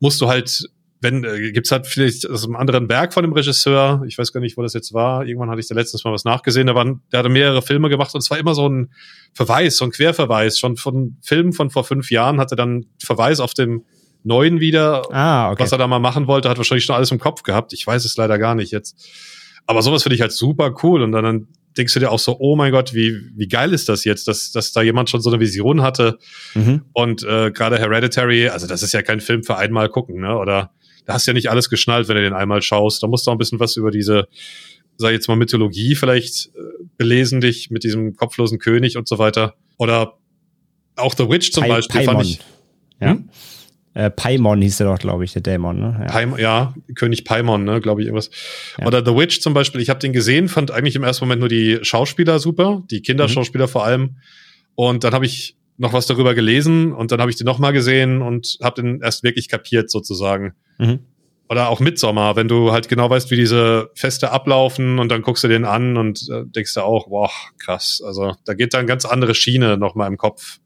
musst 0.00 0.20
du 0.20 0.28
halt 0.28 0.68
wenn 1.00 1.24
äh, 1.24 1.52
gibt's 1.52 1.70
halt 1.70 1.86
vielleicht 1.86 2.28
aus 2.28 2.44
einem 2.44 2.56
anderen 2.56 2.88
Werk 2.88 3.12
von 3.12 3.22
dem 3.22 3.32
Regisseur, 3.32 4.02
ich 4.06 4.16
weiß 4.18 4.32
gar 4.32 4.40
nicht, 4.40 4.56
wo 4.56 4.62
das 4.62 4.72
jetzt 4.72 4.92
war. 4.92 5.24
Irgendwann 5.26 5.50
hatte 5.50 5.60
ich 5.60 5.68
da 5.68 5.74
letztens 5.74 6.04
mal 6.04 6.12
was 6.12 6.24
nachgesehen. 6.24 6.66
Da 6.66 6.74
waren, 6.74 7.02
der 7.12 7.20
hatte 7.20 7.28
mehrere 7.28 7.62
Filme 7.62 7.88
gemacht 7.88 8.14
und 8.14 8.22
es 8.22 8.30
war 8.30 8.38
immer 8.38 8.54
so 8.54 8.68
ein 8.68 8.90
Verweis, 9.34 9.76
so 9.76 9.84
ein 9.84 9.90
Querverweis. 9.90 10.58
Schon 10.58 10.76
von 10.76 11.16
Filmen 11.22 11.52
von 11.52 11.70
vor 11.70 11.84
fünf 11.84 12.10
Jahren 12.10 12.40
hatte 12.40 12.56
dann 12.56 12.86
Verweis 13.02 13.40
auf 13.40 13.54
dem 13.54 13.84
neuen 14.24 14.58
wieder, 14.58 15.02
ah, 15.12 15.50
okay. 15.52 15.62
was 15.62 15.72
er 15.72 15.78
da 15.78 15.86
mal 15.86 16.00
machen 16.00 16.26
wollte, 16.26 16.48
hat 16.48 16.56
wahrscheinlich 16.56 16.84
schon 16.84 16.96
alles 16.96 17.12
im 17.12 17.20
Kopf 17.20 17.42
gehabt. 17.42 17.72
Ich 17.72 17.86
weiß 17.86 18.04
es 18.04 18.16
leider 18.16 18.38
gar 18.38 18.54
nicht 18.54 18.72
jetzt. 18.72 19.08
Aber 19.66 19.82
sowas 19.82 20.02
finde 20.02 20.14
ich 20.14 20.20
halt 20.20 20.32
super 20.32 20.74
cool 20.82 21.02
und 21.02 21.12
dann, 21.12 21.24
dann 21.24 21.48
denkst 21.76 21.92
du 21.94 22.00
dir 22.00 22.10
auch 22.10 22.18
so, 22.18 22.36
oh 22.38 22.56
mein 22.56 22.72
Gott, 22.72 22.94
wie, 22.94 23.16
wie 23.34 23.48
geil 23.48 23.72
ist 23.72 23.88
das 23.88 24.04
jetzt, 24.04 24.28
dass, 24.28 24.50
dass 24.52 24.72
da 24.72 24.82
jemand 24.82 25.10
schon 25.10 25.20
so 25.20 25.30
eine 25.30 25.40
Vision 25.40 25.82
hatte. 25.82 26.18
Mhm. 26.54 26.82
Und 26.92 27.22
äh, 27.24 27.50
gerade 27.50 27.78
Hereditary, 27.78 28.48
also 28.48 28.66
das 28.66 28.82
ist 28.82 28.92
ja 28.92 29.02
kein 29.02 29.20
Film 29.20 29.42
für 29.42 29.56
einmal 29.56 29.88
gucken, 29.88 30.20
ne? 30.20 30.36
Oder 30.38 30.72
da 31.04 31.14
hast 31.14 31.26
du 31.26 31.30
ja 31.30 31.34
nicht 31.34 31.50
alles 31.50 31.68
geschnallt, 31.68 32.08
wenn 32.08 32.16
du 32.16 32.22
den 32.22 32.32
einmal 32.32 32.62
schaust. 32.62 33.02
Da 33.02 33.06
musst 33.06 33.26
du 33.26 33.30
auch 33.30 33.34
ein 33.34 33.38
bisschen 33.38 33.60
was 33.60 33.76
über 33.76 33.90
diese, 33.90 34.28
sag 34.96 35.10
ich 35.10 35.14
jetzt 35.14 35.28
mal, 35.28 35.36
Mythologie 35.36 35.94
vielleicht 35.94 36.46
äh, 36.46 36.60
belesen, 36.96 37.40
dich 37.40 37.70
mit 37.70 37.84
diesem 37.84 38.16
kopflosen 38.16 38.58
König 38.58 38.96
und 38.96 39.06
so 39.06 39.18
weiter. 39.18 39.54
Oder 39.78 40.18
auch 40.96 41.14
The 41.16 41.28
Witch 41.28 41.52
zum 41.52 41.62
Pai 41.62 41.68
Beispiel 41.68 42.00
Paimon. 42.00 42.14
fand 42.16 42.26
ich. 42.26 42.40
Ja. 43.00 43.10
Hm? 43.10 43.28
Äh, 43.96 44.10
Paimon 44.10 44.60
hieß 44.60 44.80
er 44.80 44.92
doch, 44.92 44.98
glaube 44.98 45.24
ich, 45.24 45.32
der 45.32 45.40
Dämon, 45.40 45.80
ne? 45.80 45.96
Ja, 46.00 46.04
Paimon, 46.04 46.38
ja 46.38 46.74
König 46.96 47.24
Paimon, 47.24 47.64
ne, 47.64 47.80
glaube 47.80 48.02
ich, 48.02 48.08
irgendwas. 48.08 48.28
Ja. 48.78 48.86
Oder 48.86 49.02
The 49.02 49.16
Witch 49.16 49.40
zum 49.40 49.54
Beispiel, 49.54 49.80
ich 49.80 49.88
habe 49.88 50.00
den 50.00 50.12
gesehen, 50.12 50.48
fand 50.48 50.70
eigentlich 50.70 50.96
im 50.96 51.02
ersten 51.02 51.24
Moment 51.24 51.40
nur 51.40 51.48
die 51.48 51.78
Schauspieler 51.80 52.38
super, 52.38 52.82
die 52.90 53.00
Kinderschauspieler 53.00 53.64
mhm. 53.64 53.70
vor 53.70 53.86
allem. 53.86 54.16
Und 54.74 55.02
dann 55.02 55.14
habe 55.14 55.24
ich 55.24 55.56
noch 55.78 55.94
was 55.94 56.04
darüber 56.04 56.34
gelesen 56.34 56.92
und 56.92 57.10
dann 57.10 57.22
habe 57.22 57.30
ich 57.30 57.38
den 57.38 57.46
nochmal 57.46 57.72
gesehen 57.72 58.20
und 58.20 58.58
habe 58.62 58.82
den 58.82 59.00
erst 59.00 59.22
wirklich 59.22 59.48
kapiert 59.48 59.90
sozusagen. 59.90 60.52
Mhm. 60.76 60.98
Oder 61.48 61.70
auch 61.70 61.80
Midsommer, 61.80 62.36
wenn 62.36 62.48
du 62.48 62.72
halt 62.72 62.90
genau 62.90 63.08
weißt, 63.08 63.30
wie 63.30 63.36
diese 63.36 63.88
Feste 63.94 64.30
ablaufen 64.30 64.98
und 64.98 65.08
dann 65.08 65.22
guckst 65.22 65.42
du 65.42 65.48
den 65.48 65.64
an 65.64 65.96
und 65.96 66.28
äh, 66.30 66.42
denkst 66.44 66.74
du 66.74 66.82
auch, 66.82 67.08
wow, 67.08 67.32
krass. 67.58 68.02
Also 68.04 68.34
da 68.44 68.52
geht 68.52 68.74
dann 68.74 68.86
ganz 68.86 69.06
andere 69.06 69.34
Schiene 69.34 69.78
nochmal 69.78 70.08
im 70.08 70.18
Kopf, 70.18 70.58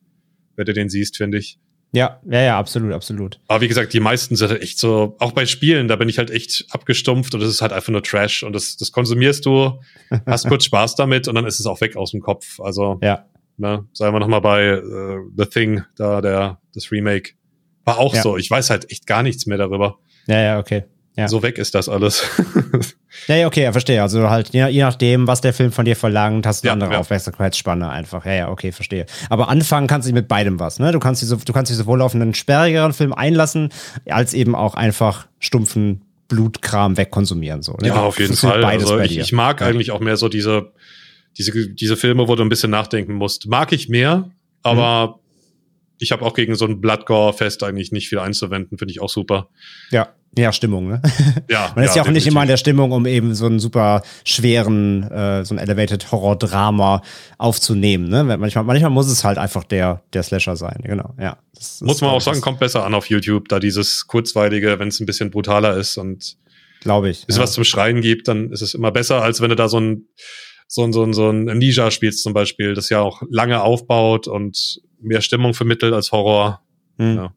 wenn 0.57 0.65
du 0.65 0.73
den 0.73 0.89
siehst, 0.89 1.17
finde 1.17 1.39
ich. 1.39 1.61
Ja, 1.93 2.21
ja, 2.29 2.41
ja, 2.41 2.59
absolut, 2.59 2.93
absolut. 2.93 3.41
Aber 3.49 3.61
wie 3.61 3.69
gesagt, 3.69 3.93
die 3.93 4.01
meisten 4.01 4.37
sind 4.37 4.51
halt 4.51 4.63
echt 4.63 4.79
so, 4.79 5.17
auch 5.19 5.33
bei 5.33 5.45
Spielen, 5.45 5.89
da 5.89 5.97
bin 5.97 6.09
ich 6.09 6.19
halt 6.19 6.31
echt 6.31 6.67
abgestumpft 6.71 7.35
und 7.35 7.43
es 7.43 7.49
ist 7.49 7.63
halt 7.63 7.73
einfach 7.73 7.91
nur 7.91 8.03
Trash 8.03 8.45
und 8.45 8.53
das, 8.53 8.77
das 8.77 8.93
konsumierst 8.93 9.45
du, 9.45 9.81
hast 10.27 10.47
kurz 10.49 10.65
Spaß 10.65 10.95
damit 10.95 11.27
und 11.27 11.35
dann 11.35 11.47
ist 11.47 11.59
es 11.59 11.67
auch 11.67 11.81
weg 11.81 11.97
aus 11.97 12.13
dem 12.13 12.21
Kopf. 12.21 12.61
Also, 12.61 12.99
ja. 13.03 13.27
ne, 13.57 13.87
sagen 13.93 14.15
wir 14.15 14.21
nochmal 14.21 14.41
bei 14.41 14.67
äh, 14.67 15.19
The 15.37 15.47
Thing, 15.47 15.83
da 15.97 16.21
der, 16.21 16.61
das 16.75 16.93
Remake. 16.93 17.33
War 17.85 17.99
auch 17.99 18.15
ja. 18.15 18.23
so. 18.23 18.37
Ich 18.37 18.49
weiß 18.51 18.71
halt 18.71 18.91
echt 18.91 19.07
gar 19.07 19.23
nichts 19.23 19.47
mehr 19.47 19.59
darüber. 19.59 19.99
Ja, 20.27 20.41
ja, 20.41 20.59
okay. 20.59 20.85
Ja. 21.17 21.29
So 21.29 21.43
weg 21.43 21.59
ist 21.59 21.75
das 21.75 21.89
alles. 21.89 22.23
ja, 23.27 23.37
ja, 23.37 23.47
okay, 23.47 23.65
ja, 23.65 23.73
verstehe. 23.73 24.01
Also 24.01 24.31
halt, 24.31 24.51
je, 24.51 24.67
je, 24.69 24.83
nachdem, 24.83 25.27
was 25.27 25.41
der 25.41 25.53
Film 25.53 25.73
von 25.73 25.85
dir 25.85 25.97
verlangt, 25.97 26.47
hast 26.47 26.63
du 26.63 26.69
eine 26.69 26.69
ja, 26.69 26.73
andere 26.75 26.93
ja. 26.93 26.99
Aufmerksamkeitsspanne 27.01 27.89
einfach. 27.89 28.25
Ja, 28.25 28.33
ja, 28.33 28.49
okay, 28.49 28.71
verstehe. 28.73 29.07
Aber 29.29 29.49
anfangen 29.49 29.87
kannst 29.87 30.09
du 30.09 30.13
mit 30.13 30.29
beidem 30.29 30.61
was, 30.61 30.79
ne? 30.79 30.93
Du 30.93 31.01
kannst 31.01 31.21
dich, 31.21 31.29
so, 31.29 31.37
du 31.37 31.53
kannst 31.53 31.71
dich 31.71 31.77
sowohl 31.77 32.01
auf 32.01 32.15
einen 32.15 32.33
sperrigeren 32.35 32.93
Film 32.93 33.13
einlassen, 33.13 33.71
als 34.07 34.35
eben 34.35 34.55
auch 34.55 34.75
einfach 34.75 35.27
stumpfen 35.41 36.03
Blutkram 36.29 36.97
wegkonsumieren. 36.97 37.63
So, 37.63 37.77
ne? 37.81 37.89
Ja, 37.89 37.97
auf 37.97 38.21
jeden 38.21 38.37
Fall. 38.37 38.65
Also 38.65 39.01
ich, 39.01 39.19
ich, 39.19 39.33
mag 39.33 39.63
eigentlich 39.63 39.91
auch 39.91 40.01
mehr 40.01 40.17
so 40.17 40.29
diese, 40.29 40.73
diese, 41.37 41.69
diese 41.71 41.97
Filme, 41.97 42.29
wo 42.29 42.37
du 42.37 42.45
ein 42.45 42.49
bisschen 42.49 42.71
nachdenken 42.71 43.15
musst. 43.15 43.49
Mag 43.49 43.73
ich 43.73 43.89
mehr, 43.89 44.31
aber 44.63 45.09
mhm 45.09 45.21
ich 46.01 46.13
habe 46.13 46.25
auch 46.25 46.35
gegen 46.35 46.55
so 46.55 46.65
ein 46.65 46.81
Bloodgore-Fest 46.81 47.63
eigentlich 47.63 47.93
nicht 47.93 48.09
viel 48.09 48.19
einzuwenden, 48.19 48.79
finde 48.79 48.93
ich 48.93 49.01
auch 49.01 49.11
super. 49.11 49.51
Ja, 49.91 50.15
ja, 50.37 50.53
Stimmung, 50.53 50.89
ne? 50.89 51.03
Ja. 51.49 51.73
Man 51.75 51.85
ist 51.85 51.91
ja, 51.91 51.97
ja 51.97 52.03
auch 52.03 52.07
definitiv. 52.07 52.13
nicht 52.13 52.27
immer 52.29 52.43
in 52.43 52.49
der 52.49 52.57
Stimmung, 52.57 52.93
um 52.93 53.07
eben 53.07 53.35
so 53.35 53.47
einen 53.47 53.59
super 53.59 54.03
schweren, 54.25 55.03
äh, 55.11 55.45
so 55.45 55.55
ein 55.55 55.59
Elevated 55.59 56.13
Horror-Drama 56.13 57.03
aufzunehmen, 57.39 58.09
ne? 58.09 58.23
Manchmal, 58.25 58.65
manchmal 58.65 58.91
muss 58.91 59.09
es 59.09 59.25
halt 59.25 59.39
einfach 59.39 59.65
der, 59.65 60.03
der 60.13 60.23
Slasher 60.23 60.57
sein, 60.57 60.81
genau, 60.85 61.15
ja. 61.19 61.39
Das, 61.55 61.81
muss 61.81 62.01
man 62.01 62.11
auch 62.11 62.21
sagen, 62.21 62.41
kommt 62.41 62.61
besser 62.61 62.85
an 62.85 62.95
auf 62.95 63.07
YouTube, 63.07 63.49
da 63.49 63.59
dieses 63.59 64.07
kurzweilige, 64.07 64.79
wenn 64.79 64.89
es 64.89 65.01
ein 65.01 65.07
bisschen 65.07 65.31
brutaler 65.31 65.77
ist 65.77 65.97
und 65.97 66.37
glaube 66.81 67.11
ich. 67.11 67.29
Ist 67.29 67.37
ja. 67.37 67.43
was 67.43 67.53
zum 67.53 67.65
Schreien 67.65 68.01
gibt, 68.01 68.29
dann 68.29 68.53
ist 68.53 68.63
es 68.63 68.75
immer 68.75 68.93
besser, 68.93 69.23
als 69.23 69.41
wenn 69.41 69.51
du 69.51 69.57
da 69.57 69.69
so 69.69 69.79
ein 69.79 70.07
so 70.73 70.85
ein, 70.85 70.93
so 70.93 71.03
ein, 71.03 71.13
so 71.13 71.29
ein 71.29 71.49
Amnesia 71.49 71.91
spielst 71.91 72.23
zum 72.23 72.33
Beispiel, 72.33 72.75
das 72.75 72.91
ja 72.91 73.01
auch 73.01 73.23
lange 73.29 73.61
aufbaut 73.61 74.29
und 74.29 74.81
mehr 75.01 75.21
Stimmung 75.21 75.53
vermittelt 75.53 75.93
als 75.93 76.13
Horror. 76.13 76.63
Hm. 76.97 77.17
Ja, 77.17 77.35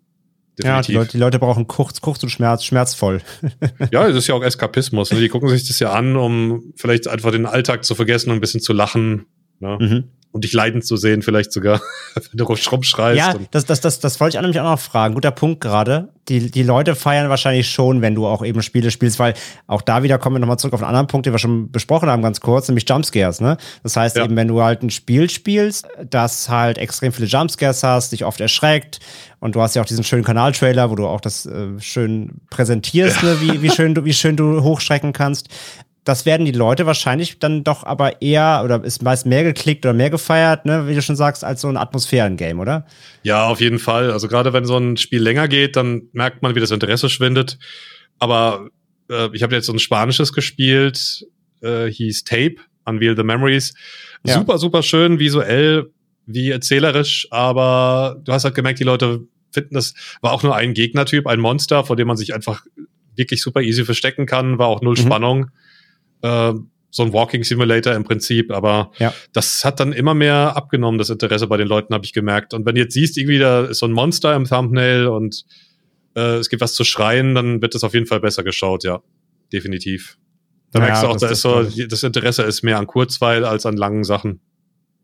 ja 0.61 0.81
die, 0.81 0.93
Leute, 0.93 1.11
die 1.11 1.17
Leute 1.17 1.39
brauchen 1.39 1.67
kurz, 1.67 2.01
kurz 2.01 2.21
und 2.23 2.29
schmerz, 2.29 2.63
schmerzvoll. 2.63 3.21
ja, 3.91 4.07
es 4.07 4.15
ist 4.15 4.27
ja 4.27 4.35
auch 4.35 4.43
Eskapismus. 4.43 5.11
Ne? 5.11 5.19
Die 5.19 5.29
gucken 5.29 5.49
sich 5.49 5.67
das 5.67 5.79
ja 5.79 5.91
an, 5.91 6.15
um 6.15 6.73
vielleicht 6.75 7.07
einfach 7.07 7.31
den 7.31 7.45
Alltag 7.45 7.83
zu 7.83 7.95
vergessen 7.95 8.29
und 8.29 8.37
ein 8.37 8.41
bisschen 8.41 8.61
zu 8.61 8.73
lachen. 8.73 9.25
Ne? 9.59 9.77
Mhm 9.79 10.03
und 10.33 10.43
dich 10.43 10.51
leidend 10.51 10.83
zu 10.83 10.97
sehen, 10.97 11.21
vielleicht 11.21 11.53
sogar, 11.53 11.79
wenn 12.15 12.23
du 12.33 12.43
rumschreist. 12.43 13.17
Ja, 13.17 13.35
das, 13.51 13.65
das, 13.65 13.81
das, 13.81 13.99
das 13.99 14.19
wollte 14.19 14.35
ich 14.35 14.41
nämlich 14.41 14.59
auch 14.59 14.71
noch 14.71 14.79
fragen. 14.79 15.13
Guter 15.13 15.31
Punkt 15.31 15.61
gerade. 15.61 16.09
Die, 16.27 16.49
die 16.49 16.63
Leute 16.63 16.95
feiern 16.95 17.29
wahrscheinlich 17.29 17.69
schon, 17.69 18.01
wenn 18.01 18.15
du 18.15 18.25
auch 18.25 18.43
eben 18.43 18.61
Spiele 18.63 18.89
spielst, 18.91 19.19
weil 19.19 19.35
auch 19.67 19.81
da 19.81 20.03
wieder 20.03 20.17
kommen 20.17 20.37
wir 20.37 20.39
nochmal 20.39 20.57
zurück 20.57 20.73
auf 20.73 20.81
einen 20.81 20.87
anderen 20.87 21.07
Punkt, 21.07 21.27
den 21.27 21.33
wir 21.33 21.37
schon 21.37 21.69
besprochen 21.69 22.09
haben, 22.09 22.23
ganz 22.23 22.39
kurz, 22.39 22.67
nämlich 22.67 22.89
Jumpscares, 22.89 23.41
ne? 23.41 23.57
Das 23.83 23.95
heißt 23.95 24.15
ja. 24.15 24.23
eben, 24.23 24.35
wenn 24.35 24.47
du 24.47 24.63
halt 24.63 24.81
ein 24.81 24.89
Spiel 24.89 25.29
spielst, 25.29 25.85
das 26.09 26.49
halt 26.49 26.77
extrem 26.77 27.11
viele 27.11 27.27
Jumpscares 27.27 27.83
hast, 27.83 28.13
dich 28.13 28.25
oft 28.25 28.41
erschreckt 28.41 29.01
und 29.39 29.55
du 29.55 29.61
hast 29.61 29.75
ja 29.75 29.81
auch 29.83 29.85
diesen 29.85 30.05
schönen 30.05 30.23
Kanaltrailer, 30.23 30.89
wo 30.89 30.95
du 30.95 31.05
auch 31.05 31.21
das 31.21 31.45
äh, 31.45 31.79
schön 31.79 32.41
präsentierst, 32.49 33.21
ja. 33.21 33.29
ne? 33.29 33.41
wie, 33.41 33.61
wie, 33.61 33.69
schön 33.69 33.93
du, 33.93 34.05
wie 34.05 34.13
schön 34.13 34.37
du 34.37 34.63
hochschrecken 34.63 35.13
kannst 35.13 35.49
das 36.03 36.25
werden 36.25 36.45
die 36.45 36.51
Leute 36.51 36.85
wahrscheinlich 36.85 37.39
dann 37.39 37.63
doch 37.63 37.83
aber 37.83 38.21
eher 38.21 38.61
oder 38.63 38.83
ist 38.83 39.01
meist 39.01 39.25
mehr 39.25 39.43
geklickt 39.43 39.85
oder 39.85 39.93
mehr 39.93 40.09
gefeiert, 40.09 40.65
ne, 40.65 40.87
wie 40.87 40.95
du 40.95 41.01
schon 41.01 41.15
sagst, 41.15 41.43
als 41.43 41.61
so 41.61 41.69
ein 41.69 41.77
Atmosphären-Game, 41.77 42.59
oder? 42.59 42.85
Ja, 43.23 43.47
auf 43.47 43.61
jeden 43.61 43.79
Fall. 43.79 44.11
Also 44.11 44.27
gerade 44.27 44.51
wenn 44.53 44.65
so 44.65 44.77
ein 44.77 44.97
Spiel 44.97 45.21
länger 45.21 45.47
geht, 45.47 45.75
dann 45.75 46.03
merkt 46.11 46.41
man, 46.41 46.55
wie 46.55 46.59
das 46.59 46.71
Interesse 46.71 47.09
schwindet. 47.09 47.57
Aber 48.19 48.67
äh, 49.09 49.29
ich 49.33 49.43
habe 49.43 49.55
jetzt 49.55 49.65
so 49.65 49.73
ein 49.73 49.79
spanisches 49.79 50.33
gespielt, 50.33 51.25
äh, 51.61 51.87
hieß 51.87 52.25
Tape, 52.25 52.55
Unveil 52.85 53.15
the 53.15 53.23
Memories. 53.23 53.73
Ja. 54.25 54.35
Super, 54.35 54.57
super 54.57 54.83
schön, 54.83 55.19
visuell, 55.19 55.89
wie 56.25 56.51
erzählerisch, 56.51 57.27
aber 57.31 58.17
du 58.23 58.31
hast 58.33 58.43
halt 58.43 58.55
gemerkt, 58.55 58.79
die 58.79 58.85
Leute 58.85 59.21
finden 59.51 59.75
das, 59.75 59.93
war 60.21 60.31
auch 60.31 60.43
nur 60.43 60.55
ein 60.55 60.73
Gegnertyp, 60.73 61.27
ein 61.27 61.39
Monster, 61.39 61.83
vor 61.83 61.95
dem 61.95 62.07
man 62.07 62.17
sich 62.17 62.33
einfach 62.33 62.65
wirklich 63.15 63.41
super 63.41 63.61
easy 63.61 63.85
verstecken 63.85 64.25
kann, 64.25 64.57
war 64.57 64.67
auch 64.67 64.81
null 64.81 64.95
mhm. 64.97 65.05
Spannung. 65.05 65.51
Äh, 66.23 66.53
so 66.93 67.01
ein 67.01 67.11
Walking 67.11 67.43
Simulator 67.43 67.93
im 67.93 68.03
Prinzip, 68.03 68.51
aber 68.51 68.91
ja. 68.99 69.11
das 69.33 69.65
hat 69.65 69.79
dann 69.79 69.93
immer 69.93 70.13
mehr 70.13 70.55
abgenommen, 70.55 70.99
das 70.99 71.09
Interesse 71.09 71.47
bei 71.47 71.57
den 71.57 71.67
Leuten, 71.67 71.91
habe 71.91 72.05
ich 72.05 72.13
gemerkt. 72.13 72.53
Und 72.53 72.67
wenn 72.67 72.75
du 72.75 72.81
jetzt 72.81 72.93
siehst, 72.93 73.17
irgendwie 73.17 73.39
da 73.39 73.65
ist 73.65 73.79
so 73.79 73.87
ein 73.87 73.91
Monster 73.91 74.35
im 74.35 74.45
Thumbnail 74.45 75.07
und 75.07 75.43
äh, 76.15 76.35
es 76.35 76.49
gibt 76.49 76.61
was 76.61 76.75
zu 76.75 76.83
schreien, 76.83 77.33
dann 77.33 77.63
wird 77.63 77.73
das 77.73 77.83
auf 77.83 77.95
jeden 77.95 78.05
Fall 78.05 78.19
besser 78.19 78.43
geschaut, 78.43 78.83
ja. 78.83 79.01
Definitiv. 79.51 80.19
Da 80.71 80.79
ja, 80.79 80.85
merkst 80.85 81.03
du 81.03 81.07
auch, 81.07 81.17
da 81.17 81.29
ist 81.29 81.41
so, 81.41 81.63
das 81.63 82.03
Interesse 82.03 82.43
ist 82.43 82.61
mehr 82.61 82.77
an 82.77 82.85
Kurzweil 82.85 83.43
als 83.43 83.65
an 83.65 83.75
langen 83.75 84.03
Sachen 84.03 84.39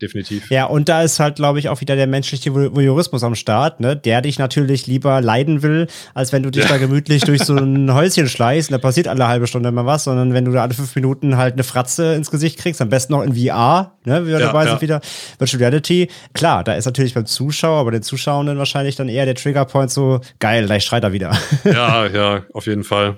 definitiv. 0.01 0.49
Ja, 0.49 0.65
und 0.65 0.89
da 0.89 1.03
ist 1.03 1.19
halt, 1.19 1.35
glaube 1.35 1.59
ich, 1.59 1.69
auch 1.69 1.81
wieder 1.81 1.95
der 1.95 2.07
menschliche 2.07 2.53
Voyeurismus 2.53 3.23
am 3.23 3.35
Start, 3.35 3.79
ne? 3.79 3.95
Der 3.95 4.21
dich 4.21 4.39
natürlich 4.39 4.87
lieber 4.87 5.21
leiden 5.21 5.61
will, 5.61 5.87
als 6.13 6.33
wenn 6.33 6.43
du 6.43 6.49
dich 6.51 6.63
ja. 6.63 6.69
da 6.69 6.77
gemütlich 6.77 7.23
durch 7.23 7.43
so 7.43 7.55
ein 7.57 7.93
Häuschen 7.93 8.27
schleißt 8.27 8.69
und 8.69 8.73
da 8.73 8.77
passiert 8.77 9.07
alle 9.07 9.27
halbe 9.27 9.47
Stunde 9.47 9.71
mal 9.71 9.85
was, 9.85 10.05
sondern 10.05 10.33
wenn 10.33 10.45
du 10.45 10.51
da 10.51 10.63
alle 10.63 10.73
fünf 10.73 10.95
Minuten 10.95 11.37
halt 11.37 11.53
eine 11.53 11.63
Fratze 11.63 12.13
ins 12.15 12.31
Gesicht 12.31 12.57
kriegst, 12.59 12.81
am 12.81 12.89
besten 12.89 13.13
noch 13.13 13.23
in 13.23 13.35
VR, 13.35 13.97
ne? 14.05 14.23
Wie 14.23 14.29
wir 14.29 14.39
ja, 14.39 14.47
dabei 14.47 14.65
ja. 14.65 14.71
sind 14.71 14.81
wieder. 14.81 15.01
Virtual 15.37 15.61
Reality. 15.61 16.09
Klar, 16.33 16.63
da 16.63 16.73
ist 16.73 16.85
natürlich 16.85 17.13
beim 17.13 17.25
Zuschauer, 17.25 17.79
aber 17.79 17.91
den 17.91 18.03
Zuschauenden 18.03 18.57
wahrscheinlich 18.57 18.95
dann 18.95 19.09
eher 19.09 19.25
der 19.25 19.35
Triggerpoint 19.35 19.91
so, 19.91 20.21
geil, 20.39 20.65
gleich 20.65 20.83
schreit 20.83 21.03
er 21.03 21.13
wieder. 21.13 21.31
Ja, 21.65 22.07
ja, 22.13 22.45
auf 22.53 22.65
jeden 22.67 22.83
Fall. 22.83 23.17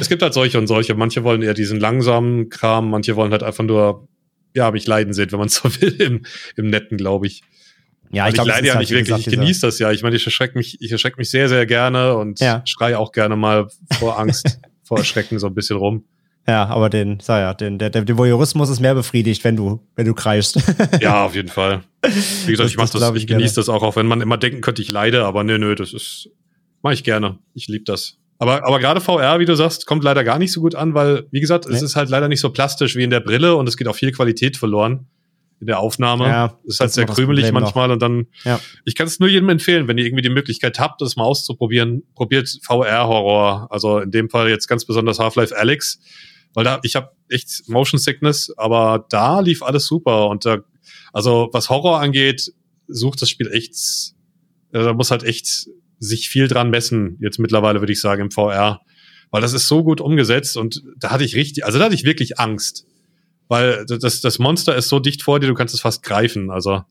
Es 0.00 0.08
gibt 0.08 0.22
halt 0.22 0.34
solche 0.34 0.58
und 0.58 0.66
solche. 0.66 0.94
Manche 0.94 1.24
wollen 1.24 1.42
eher 1.42 1.54
diesen 1.54 1.78
langsamen 1.78 2.48
Kram, 2.48 2.90
manche 2.90 3.16
wollen 3.16 3.32
halt 3.32 3.42
einfach 3.42 3.64
nur 3.64 4.08
ja, 4.54 4.70
mich 4.70 4.86
leiden 4.86 5.12
sehen, 5.12 5.30
wenn 5.32 5.38
man 5.38 5.48
so 5.50 5.64
will, 5.80 6.00
im, 6.00 6.22
im 6.56 6.68
Netten, 6.68 6.96
glaube 6.96 7.26
ich. 7.26 7.42
Ja, 8.10 8.28
ich, 8.28 8.34
glaub, 8.34 8.46
ich 8.46 8.52
leide 8.52 8.68
ja 8.68 8.74
halt, 8.74 8.82
nicht 8.82 8.90
wirklich, 8.90 9.08
gesagt, 9.08 9.26
ich 9.26 9.32
genieße 9.32 9.62
das 9.62 9.78
ja. 9.78 9.90
Ich 9.90 10.02
meine, 10.02 10.14
ich 10.14 10.24
erschrecke 10.24 10.56
mich, 10.56 10.80
ich 10.80 10.92
erschrecke 10.92 11.16
mich 11.18 11.30
sehr, 11.30 11.48
sehr 11.48 11.66
gerne 11.66 12.14
und 12.14 12.38
ja. 12.38 12.62
schreie 12.64 12.98
auch 12.98 13.12
gerne 13.12 13.34
mal 13.34 13.68
vor 13.98 14.18
Angst, 14.20 14.60
vor 14.84 14.98
Erschrecken 14.98 15.38
so 15.38 15.48
ein 15.48 15.54
bisschen 15.54 15.76
rum. 15.76 16.04
Ja, 16.46 16.66
aber 16.66 16.90
den, 16.90 17.20
sag 17.20 17.40
ja, 17.40 17.54
den, 17.54 17.78
der, 17.78 17.88
der 17.88 18.18
Voyeurismus 18.18 18.68
ist 18.68 18.78
mehr 18.78 18.94
befriedigt, 18.94 19.42
wenn 19.44 19.56
du, 19.56 19.80
wenn 19.96 20.06
du 20.06 20.12
kreischst. 20.12 20.60
ja, 21.00 21.24
auf 21.24 21.34
jeden 21.34 21.48
Fall. 21.48 21.82
Wie 22.02 22.50
gesagt, 22.50 22.66
das, 22.66 22.70
ich 22.70 22.76
mach 22.76 22.90
das, 22.90 23.00
das 23.00 23.10
ich, 23.12 23.22
ich 23.22 23.26
genieße 23.26 23.54
das 23.56 23.70
auch, 23.70 23.82
auch 23.82 23.96
wenn 23.96 24.06
man 24.06 24.20
immer 24.20 24.36
denken 24.36 24.60
könnte, 24.60 24.82
ich 24.82 24.92
leide, 24.92 25.24
aber 25.24 25.42
nö, 25.42 25.58
nö, 25.58 25.74
das 25.74 25.94
ist, 25.94 26.28
mache 26.82 26.94
ich 26.94 27.02
gerne. 27.02 27.38
Ich 27.54 27.66
liebe 27.66 27.84
das. 27.84 28.18
Aber, 28.38 28.66
aber 28.66 28.80
gerade 28.80 29.00
VR, 29.00 29.38
wie 29.38 29.44
du 29.44 29.54
sagst, 29.54 29.86
kommt 29.86 30.02
leider 30.02 30.24
gar 30.24 30.38
nicht 30.38 30.52
so 30.52 30.60
gut 30.60 30.74
an, 30.74 30.94
weil, 30.94 31.26
wie 31.30 31.40
gesagt, 31.40 31.68
nee. 31.68 31.74
es 31.74 31.82
ist 31.82 31.96
halt 31.96 32.10
leider 32.10 32.28
nicht 32.28 32.40
so 32.40 32.50
plastisch 32.50 32.96
wie 32.96 33.04
in 33.04 33.10
der 33.10 33.20
Brille 33.20 33.56
und 33.56 33.68
es 33.68 33.76
geht 33.76 33.86
auch 33.86 33.94
viel 33.94 34.12
Qualität 34.12 34.56
verloren 34.56 35.06
in 35.60 35.68
der 35.68 35.78
Aufnahme. 35.78 36.26
Ja, 36.26 36.58
es 36.66 36.74
ist 36.74 36.80
halt 36.80 36.92
sehr 36.92 37.06
krümelig 37.06 37.50
manchmal 37.52 37.88
noch. 37.88 37.94
und 37.94 38.02
dann, 38.02 38.26
ja. 38.44 38.60
ich 38.84 38.94
kann 38.94 39.06
es 39.06 39.20
nur 39.20 39.28
jedem 39.28 39.48
empfehlen, 39.48 39.88
wenn 39.88 39.98
ihr 39.98 40.04
irgendwie 40.04 40.22
die 40.22 40.30
Möglichkeit 40.30 40.78
habt, 40.78 41.00
das 41.00 41.16
mal 41.16 41.24
auszuprobieren, 41.24 42.02
probiert 42.14 42.50
VR-Horror. 42.62 43.68
Also 43.70 44.00
in 44.00 44.10
dem 44.10 44.28
Fall 44.28 44.48
jetzt 44.48 44.66
ganz 44.66 44.84
besonders 44.84 45.18
Half-Life 45.20 45.56
Alex, 45.56 46.00
weil 46.54 46.64
da, 46.64 46.80
ich 46.82 46.96
habe 46.96 47.10
echt 47.28 47.68
Motion 47.68 47.98
Sickness, 47.98 48.52
aber 48.56 49.06
da 49.08 49.40
lief 49.40 49.62
alles 49.62 49.86
super 49.86 50.28
und 50.28 50.44
da, 50.44 50.58
also 51.12 51.48
was 51.52 51.70
Horror 51.70 52.00
angeht, 52.00 52.52
sucht 52.86 53.22
das 53.22 53.30
Spiel 53.30 53.50
echt, 53.50 53.74
da 54.72 54.92
muss 54.92 55.10
halt 55.10 55.22
echt 55.22 55.68
sich 55.98 56.28
viel 56.28 56.48
dran 56.48 56.70
messen, 56.70 57.18
jetzt 57.20 57.38
mittlerweile 57.38 57.80
würde 57.80 57.92
ich 57.92 58.00
sagen, 58.00 58.22
im 58.22 58.30
VR. 58.30 58.80
Weil 59.30 59.42
das 59.42 59.52
ist 59.52 59.68
so 59.68 59.82
gut 59.82 60.00
umgesetzt 60.00 60.56
und 60.56 60.82
da 60.98 61.10
hatte 61.10 61.24
ich 61.24 61.34
richtig, 61.34 61.64
also 61.64 61.78
da 61.78 61.86
hatte 61.86 61.94
ich 61.94 62.04
wirklich 62.04 62.38
Angst. 62.38 62.86
Weil 63.48 63.84
das, 63.86 64.20
das 64.20 64.38
Monster 64.38 64.74
ist 64.76 64.88
so 64.88 65.00
dicht 65.00 65.22
vor 65.22 65.40
dir, 65.40 65.48
du 65.48 65.54
kannst 65.54 65.74
es 65.74 65.80
fast 65.80 66.02
greifen. 66.02 66.50
Also 66.50 66.82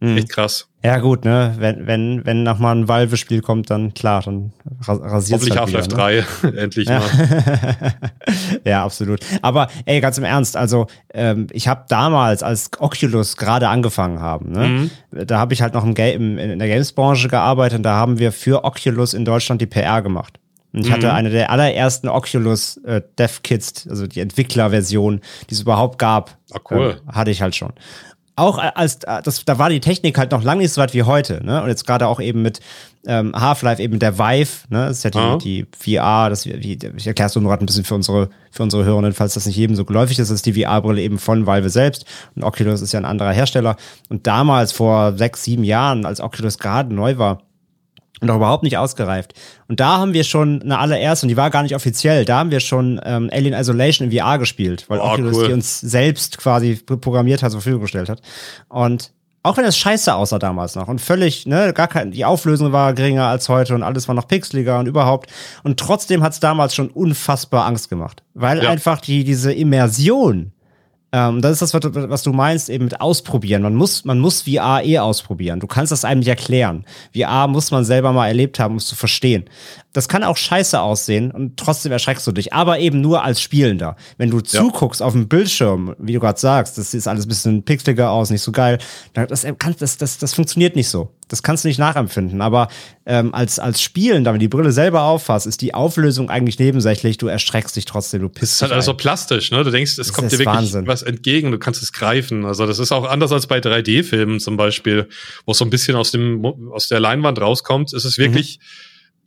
Mhm. 0.00 0.16
Echt 0.18 0.28
krass. 0.28 0.68
Ja, 0.84 0.98
gut, 0.98 1.24
ne? 1.24 1.56
Wenn, 1.58 1.88
wenn, 1.88 2.24
wenn 2.24 2.44
nochmal 2.44 2.76
ein 2.76 2.86
Valve-Spiel 2.86 3.40
kommt, 3.40 3.68
dann 3.68 3.94
klar, 3.94 4.22
dann 4.22 4.52
rasiert. 4.86 5.40
Hoffentlich 5.40 5.58
halt 5.58 5.74
Half-Life 5.74 5.88
ne? 5.88 6.22
3, 6.52 6.56
endlich 6.62 6.88
ja. 6.88 7.00
mal. 7.00 7.94
ja, 8.64 8.84
absolut. 8.84 9.20
Aber 9.42 9.68
ey, 9.86 10.00
ganz 10.00 10.18
im 10.18 10.24
Ernst, 10.24 10.56
also 10.56 10.86
ähm, 11.12 11.48
ich 11.50 11.66
habe 11.66 11.84
damals, 11.88 12.44
als 12.44 12.70
Oculus 12.78 13.36
gerade 13.36 13.68
angefangen 13.68 14.20
haben, 14.20 14.52
ne, 14.52 14.68
mhm. 14.68 14.90
da 15.26 15.38
habe 15.40 15.52
ich 15.52 15.62
halt 15.62 15.74
noch 15.74 15.84
im 15.84 15.94
Game, 15.94 16.38
in 16.38 16.58
der 16.60 16.68
Games-Branche 16.68 17.26
gearbeitet 17.26 17.78
und 17.78 17.82
da 17.82 17.94
haben 17.94 18.20
wir 18.20 18.30
für 18.30 18.62
Oculus 18.64 19.14
in 19.14 19.24
Deutschland 19.24 19.60
die 19.60 19.66
PR 19.66 20.00
gemacht. 20.00 20.38
Und 20.72 20.82
ich 20.82 20.90
mhm. 20.90 20.92
hatte 20.92 21.12
eine 21.12 21.30
der 21.30 21.50
allerersten 21.50 22.08
Oculus 22.08 22.76
äh, 22.84 23.02
Dev 23.18 23.40
Kits, 23.42 23.88
also 23.88 24.06
die 24.06 24.20
Entwicklerversion, 24.20 25.22
die 25.50 25.54
es 25.54 25.62
überhaupt 25.62 25.98
gab. 25.98 26.36
Ah, 26.52 26.60
cool. 26.70 27.00
Äh, 27.08 27.12
hatte 27.12 27.32
ich 27.32 27.42
halt 27.42 27.56
schon 27.56 27.72
auch 28.38 28.58
als 28.58 29.00
das, 29.00 29.44
da 29.44 29.58
war 29.58 29.68
die 29.68 29.80
Technik 29.80 30.16
halt 30.16 30.30
noch 30.30 30.42
lange 30.42 30.62
nicht 30.62 30.72
so 30.72 30.80
weit 30.80 30.94
wie 30.94 31.02
heute, 31.02 31.44
ne? 31.44 31.62
Und 31.62 31.68
jetzt 31.68 31.86
gerade 31.86 32.06
auch 32.06 32.20
eben 32.20 32.42
mit 32.42 32.60
ähm, 33.06 33.34
Half-Life, 33.34 33.82
eben 33.82 33.98
der 33.98 34.18
Vive, 34.18 34.66
ne? 34.68 34.86
Das 34.86 34.98
ist 34.98 35.04
ja 35.04 35.10
die, 35.10 35.18
mhm. 35.18 35.38
die 35.38 35.66
VR, 35.76 36.30
das 36.30 36.46
wie, 36.46 36.78
ich 36.96 37.06
erkläre 37.06 37.28
es 37.28 37.34
nur 37.34 37.44
gerade 37.44 37.64
ein 37.64 37.66
bisschen 37.66 37.84
für 37.84 37.94
unsere, 37.94 38.30
für 38.50 38.62
unsere 38.62 38.84
Hörerinnen, 38.84 39.12
falls 39.12 39.34
das 39.34 39.46
nicht 39.46 39.56
jedem 39.56 39.76
so 39.76 39.84
geläufig 39.84 40.18
ist, 40.18 40.30
das 40.30 40.36
ist 40.36 40.46
die 40.46 40.62
VR-Brille 40.62 41.00
eben 41.00 41.18
von 41.18 41.46
Valve 41.46 41.70
selbst. 41.70 42.04
Und 42.36 42.44
Oculus 42.44 42.80
ist 42.80 42.92
ja 42.92 43.00
ein 43.00 43.04
anderer 43.04 43.32
Hersteller. 43.32 43.76
Und 44.08 44.26
damals, 44.26 44.72
vor 44.72 45.16
sechs, 45.16 45.44
sieben 45.44 45.64
Jahren, 45.64 46.06
als 46.06 46.20
Oculus 46.20 46.58
gerade 46.58 46.94
neu 46.94 47.18
war, 47.18 47.42
noch 48.26 48.36
überhaupt 48.36 48.62
nicht 48.62 48.76
ausgereift. 48.76 49.34
Und 49.68 49.80
da 49.80 49.98
haben 49.98 50.12
wir 50.12 50.24
schon 50.24 50.62
eine 50.62 50.78
allererste, 50.78 51.24
und 51.24 51.28
die 51.28 51.36
war 51.36 51.50
gar 51.50 51.62
nicht 51.62 51.74
offiziell, 51.74 52.24
da 52.24 52.38
haben 52.38 52.50
wir 52.50 52.60
schon 52.60 53.00
ähm, 53.04 53.30
Alien 53.32 53.54
Isolation 53.54 54.10
in 54.10 54.18
VR 54.18 54.38
gespielt, 54.38 54.84
weil 54.88 55.00
oh, 55.00 55.04
Oculus 55.04 55.36
cool. 55.36 55.46
die 55.48 55.52
uns 55.52 55.80
selbst 55.80 56.38
quasi 56.38 56.76
programmiert 56.76 57.42
hat, 57.42 57.52
zur 57.52 57.60
Verfügung 57.60 57.82
gestellt 57.82 58.08
hat. 58.08 58.22
Und 58.68 59.12
auch 59.42 59.56
wenn 59.56 59.64
es 59.64 59.78
scheiße 59.78 60.14
aussah 60.14 60.38
damals 60.38 60.74
noch 60.74 60.88
und 60.88 61.00
völlig, 61.00 61.46
ne, 61.46 61.72
gar 61.72 61.88
kein, 61.88 62.10
die 62.10 62.24
Auflösung 62.24 62.72
war 62.72 62.92
geringer 62.92 63.26
als 63.26 63.48
heute 63.48 63.74
und 63.74 63.82
alles 63.82 64.08
war 64.08 64.14
noch 64.14 64.28
pixeliger 64.28 64.78
und 64.78 64.86
überhaupt. 64.86 65.30
Und 65.62 65.78
trotzdem 65.78 66.22
hat 66.22 66.32
es 66.32 66.40
damals 66.40 66.74
schon 66.74 66.88
unfassbar 66.88 67.64
Angst 67.66 67.88
gemacht, 67.88 68.22
weil 68.34 68.62
ja. 68.62 68.68
einfach 68.68 69.00
die, 69.00 69.24
diese 69.24 69.52
Immersion 69.52 70.52
ähm, 71.10 71.40
das 71.40 71.62
ist 71.62 71.74
das, 71.74 71.82
was 71.94 72.22
du 72.22 72.32
meinst, 72.32 72.68
eben 72.68 72.84
mit 72.84 73.00
ausprobieren. 73.00 73.62
Man 73.62 73.74
muss, 73.74 74.04
man 74.04 74.18
muss 74.18 74.42
VR 74.42 74.82
eh 74.84 74.98
ausprobieren. 74.98 75.58
Du 75.58 75.66
kannst 75.66 75.90
das 75.90 76.04
einem 76.04 76.18
nicht 76.18 76.28
erklären. 76.28 76.84
VR 77.16 77.48
muss 77.48 77.70
man 77.70 77.84
selber 77.84 78.12
mal 78.12 78.28
erlebt 78.28 78.60
haben, 78.60 78.72
um 78.72 78.78
es 78.78 78.86
zu 78.86 78.94
verstehen. 78.94 79.44
Das 79.94 80.08
kann 80.08 80.22
auch 80.22 80.36
scheiße 80.36 80.78
aussehen 80.78 81.30
und 81.30 81.56
trotzdem 81.56 81.92
erschreckst 81.92 82.26
du 82.26 82.32
dich, 82.32 82.52
aber 82.52 82.78
eben 82.78 83.00
nur 83.00 83.24
als 83.24 83.40
Spielender. 83.40 83.96
Wenn 84.18 84.30
du 84.30 84.38
ja. 84.38 84.44
zuguckst 84.44 85.02
auf 85.02 85.14
dem 85.14 85.28
Bildschirm, 85.28 85.94
wie 85.98 86.12
du 86.12 86.20
gerade 86.20 86.38
sagst, 86.38 86.76
das 86.76 86.90
sieht 86.90 87.06
alles 87.08 87.24
ein 87.24 87.28
bisschen 87.28 87.62
pixeliger 87.62 88.10
aus, 88.10 88.28
nicht 88.28 88.42
so 88.42 88.52
geil, 88.52 88.78
das, 89.14 89.46
das, 89.78 89.96
das, 89.96 90.18
das 90.18 90.34
funktioniert 90.34 90.76
nicht 90.76 90.88
so. 90.88 91.10
Das 91.28 91.42
kannst 91.42 91.64
du 91.64 91.68
nicht 91.68 91.78
nachempfinden. 91.78 92.40
Aber 92.40 92.68
ähm, 93.06 93.34
als, 93.34 93.58
als 93.58 93.80
Spielender, 93.80 94.32
wenn 94.32 94.40
die 94.40 94.48
Brille 94.48 94.72
selber 94.72 95.02
auffasst, 95.02 95.46
ist 95.46 95.60
die 95.62 95.74
Auflösung 95.74 96.30
eigentlich 96.30 96.58
nebensächlich. 96.58 97.18
Du 97.18 97.26
erschreckst 97.26 97.76
dich 97.76 97.84
trotzdem, 97.84 98.22
du 98.22 98.28
pisst. 98.28 98.44
Es 98.44 98.52
ist 98.52 98.62
halt 98.62 98.72
also 98.72 98.94
plastisch, 98.94 99.50
ne? 99.50 99.62
Du 99.64 99.70
denkst, 99.70 99.92
es 99.92 99.96
das 99.96 100.12
kommt 100.12 100.32
dir 100.32 100.38
wirklich 100.38 100.56
Wahnsinn. 100.56 100.86
was 100.86 101.02
entgegen, 101.02 101.50
du 101.50 101.58
kannst 101.58 101.82
es 101.82 101.92
greifen. 101.92 102.44
Also 102.44 102.66
das 102.66 102.78
ist 102.78 102.92
auch 102.92 103.04
anders 103.04 103.32
als 103.32 103.46
bei 103.46 103.58
3D-Filmen 103.58 104.40
zum 104.40 104.56
Beispiel, 104.56 105.08
wo 105.46 105.52
es 105.52 105.58
so 105.58 105.64
ein 105.64 105.70
bisschen 105.70 105.96
aus 105.96 106.10
dem 106.10 106.44
aus 106.72 106.88
der 106.88 107.00
Leinwand 107.00 107.40
rauskommt. 107.40 107.92
Es 107.92 108.04
ist 108.04 108.18
wirklich 108.18 108.58
mhm 108.58 108.64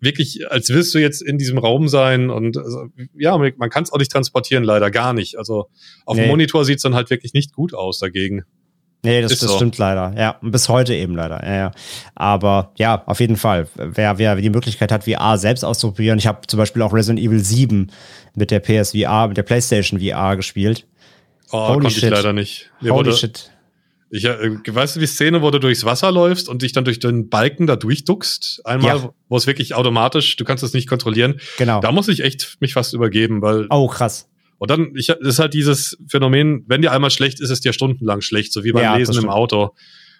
wirklich, 0.01 0.51
als 0.51 0.69
wirst 0.69 0.93
du 0.93 0.99
jetzt 0.99 1.21
in 1.21 1.37
diesem 1.37 1.57
Raum 1.57 1.87
sein 1.87 2.29
und 2.29 2.57
also, 2.57 2.87
ja, 3.13 3.37
man 3.37 3.69
kann 3.69 3.83
es 3.83 3.93
auch 3.93 3.99
nicht 3.99 4.11
transportieren, 4.11 4.63
leider 4.63 4.91
gar 4.91 5.13
nicht. 5.13 5.37
Also 5.37 5.69
auf 6.05 6.17
nee. 6.17 6.23
dem 6.23 6.29
Monitor 6.29 6.65
sieht 6.65 6.77
es 6.77 6.81
dann 6.81 6.95
halt 6.95 7.09
wirklich 7.09 7.33
nicht 7.33 7.53
gut 7.53 7.73
aus 7.73 7.99
dagegen. 7.99 8.43
Nee, 9.03 9.21
das, 9.21 9.31
das 9.31 9.49
so. 9.49 9.55
stimmt 9.55 9.77
leider. 9.77 10.13
Ja, 10.15 10.37
bis 10.41 10.69
heute 10.69 10.93
eben 10.93 11.15
leider. 11.15 11.43
Ja, 11.45 11.55
ja. 11.55 11.71
Aber 12.13 12.71
ja, 12.77 13.03
auf 13.07 13.19
jeden 13.19 13.35
Fall. 13.35 13.67
Wer, 13.75 14.17
wer 14.19 14.35
die 14.35 14.49
Möglichkeit 14.49 14.91
hat, 14.91 15.05
VR 15.05 15.37
selbst 15.37 15.63
auszuprobieren. 15.63 16.19
Ich 16.19 16.27
habe 16.27 16.45
zum 16.45 16.57
Beispiel 16.57 16.81
auch 16.83 16.93
Resident 16.93 17.19
Evil 17.19 17.43
7 17.43 17.91
mit 18.35 18.51
der 18.51 18.59
PSVR, 18.59 19.27
mit 19.27 19.37
der 19.37 19.43
PlayStation 19.43 19.99
VR 19.99 20.35
gespielt. 20.35 20.85
Oh, 21.51 21.67
Holy 21.67 21.73
konnte 21.73 21.91
shit. 21.91 22.03
ich 22.03 22.09
leider 22.09 22.33
nicht. 22.33 22.71
Mir 22.79 22.93
Holy 22.93 23.07
wurde, 23.07 23.17
shit. 23.17 23.51
Ich 24.13 24.25
äh, 24.25 24.51
weißt 24.67 24.97
du 24.97 24.99
die 24.99 25.07
Szene, 25.07 25.41
wo 25.41 25.49
du 25.51 25.59
durchs 25.59 25.85
Wasser 25.85 26.11
läufst 26.11 26.49
und 26.49 26.61
dich 26.61 26.73
dann 26.73 26.83
durch 26.83 26.99
den 26.99 27.29
Balken 27.29 27.65
da 27.65 27.77
durchduckst? 27.77 28.61
Einmal, 28.65 28.97
ja. 28.97 29.13
wo 29.29 29.37
es 29.37 29.47
wirklich 29.47 29.73
automatisch, 29.73 30.35
du 30.35 30.43
kannst 30.43 30.63
es 30.63 30.73
nicht 30.73 30.87
kontrollieren. 30.87 31.39
Genau. 31.57 31.79
Da 31.79 31.91
muss 31.91 32.07
ich 32.09 32.21
echt 32.21 32.57
mich 32.59 32.73
fast 32.73 32.93
übergeben, 32.93 33.41
weil. 33.41 33.67
Oh, 33.69 33.87
krass. 33.87 34.27
Und 34.61 34.69
dann, 34.69 34.93
ich, 34.95 35.09
ist 35.09 35.39
halt 35.39 35.55
dieses 35.55 35.97
Phänomen, 36.07 36.65
wenn 36.67 36.83
dir 36.83 36.91
einmal 36.91 37.09
schlecht 37.09 37.39
ist, 37.39 37.45
ist 37.45 37.49
es 37.49 37.61
dir 37.61 37.73
stundenlang 37.73 38.21
schlecht, 38.21 38.53
so 38.53 38.63
wie 38.63 38.71
beim 38.71 38.83
ja, 38.83 38.95
Lesen 38.95 39.17
im 39.17 39.27
Auto. 39.27 39.71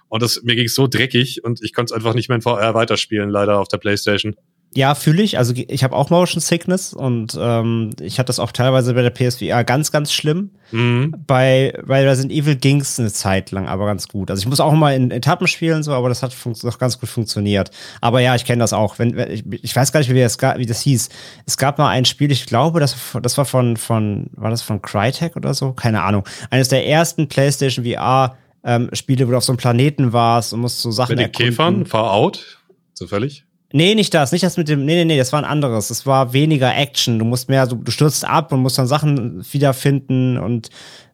Und 0.08 0.24
das, 0.24 0.42
mir 0.42 0.56
ging 0.56 0.66
es 0.66 0.74
so 0.74 0.88
dreckig 0.88 1.44
und 1.44 1.62
ich 1.62 1.74
konnte 1.74 1.94
es 1.94 1.96
einfach 1.96 2.16
nicht 2.16 2.28
mehr 2.28 2.38
in 2.38 2.42
VR 2.42 2.74
weiterspielen, 2.74 3.30
leider 3.30 3.60
auf 3.60 3.68
der 3.68 3.78
Playstation. 3.78 4.36
Ja, 4.74 4.96
fühle 4.96 5.22
ich. 5.22 5.38
Also 5.38 5.54
ich 5.56 5.84
habe 5.84 5.96
auch 5.96 6.10
Motion 6.10 6.40
Sickness 6.40 6.94
und 6.94 7.38
ähm, 7.38 7.90
ich 8.00 8.20
hatte 8.20 8.28
das 8.28 8.40
auch 8.40 8.54
teilweise 8.54 8.94
bei 8.94 9.02
der 9.02 9.10
PSVR 9.10 9.66
ganz, 9.66 9.92
ganz 9.92 10.14
schlimm. 10.14 10.52
Mhm. 10.72 11.14
Bei, 11.28 11.78
bei 11.86 12.08
Resident 12.08 12.32
Evil 12.32 12.56
ging's 12.56 12.98
eine 12.98 13.12
Zeit 13.12 13.52
lang, 13.52 13.68
aber 13.68 13.86
ganz 13.86 14.08
gut. 14.08 14.32
Also 14.32 14.40
ich 14.40 14.48
muss 14.48 14.62
auch 14.62 14.72
mal 14.72 14.96
in 14.96 15.12
Etappen 15.12 15.48
spielen, 15.48 15.84
so, 15.84 15.92
aber 15.92 16.08
das 16.08 16.24
hat 16.24 16.34
noch 16.64 16.80
ganz 16.80 17.02
gut 17.02 17.10
funktioniert. 17.10 17.72
Aber 18.00 18.22
ja, 18.22 18.34
ich 18.36 18.46
kenne 18.46 18.62
das 18.62 18.72
auch. 18.72 18.98
Wenn, 18.98 19.18
wenn 19.18 19.30
ich, 19.30 19.44
ich, 19.52 19.76
weiß 19.76 19.92
gar 19.92 20.00
nicht, 20.00 20.14
wie 20.14 20.22
das, 20.22 20.38
wie 20.40 20.66
das 20.66 20.80
hieß. 20.80 21.10
Es 21.46 21.58
gab 21.58 21.78
mal 21.78 21.90
ein 21.90 22.06
Spiel, 22.06 22.32
ich 22.32 22.46
glaube, 22.46 22.80
das, 22.80 22.96
das 23.22 23.38
war 23.38 23.46
von, 23.46 23.76
von, 23.76 24.30
war 24.36 24.52
das 24.52 24.62
von 24.62 24.82
Crytek 24.82 25.36
oder 25.36 25.54
so? 25.54 25.74
Keine 25.74 26.02
Ahnung. 26.02 26.24
Eines 26.50 26.70
der 26.70 26.88
ersten 26.88 27.28
PlayStation 27.28 27.84
VR 27.84 28.38
ähm, 28.64 28.90
Spiele, 28.94 29.28
wo 29.28 29.32
du 29.32 29.38
auf 29.38 29.44
so 29.44 29.52
einem 29.52 29.58
Planeten 29.58 30.14
warst 30.14 30.54
und 30.54 30.62
musst 30.62 30.82
so 30.82 30.92
Sachen 30.92 31.18
Mit 31.18 31.26
den 31.26 31.32
Käfern, 31.34 31.86
Far 31.86 32.14
Out, 32.14 32.60
zufällig? 32.94 33.44
Nee, 33.74 33.96
nicht 33.96 34.14
das, 34.14 34.32
nicht 34.32 34.44
das 34.44 34.58
mit 34.58 34.68
dem, 34.68 34.86
nee, 34.86 34.96
nee, 34.96 35.06
nee, 35.06 35.18
das 35.18 35.32
war 35.34 35.40
ein 35.40 35.46
anderes. 35.46 35.90
Es 35.90 36.06
war 36.06 36.34
weniger 36.34 36.76
Action. 36.76 37.20
Du 37.20 37.26
musst 37.26 37.50
mehr, 37.50 37.68
so, 37.68 37.76
du 37.76 37.92
stürzt 37.92 38.26
ab 38.26 38.52
und 38.52 38.62
musst 38.62 38.78
dann 38.78 38.88
Sachen 38.88 39.46
wiederfinden 39.52 40.38
und 40.38 40.70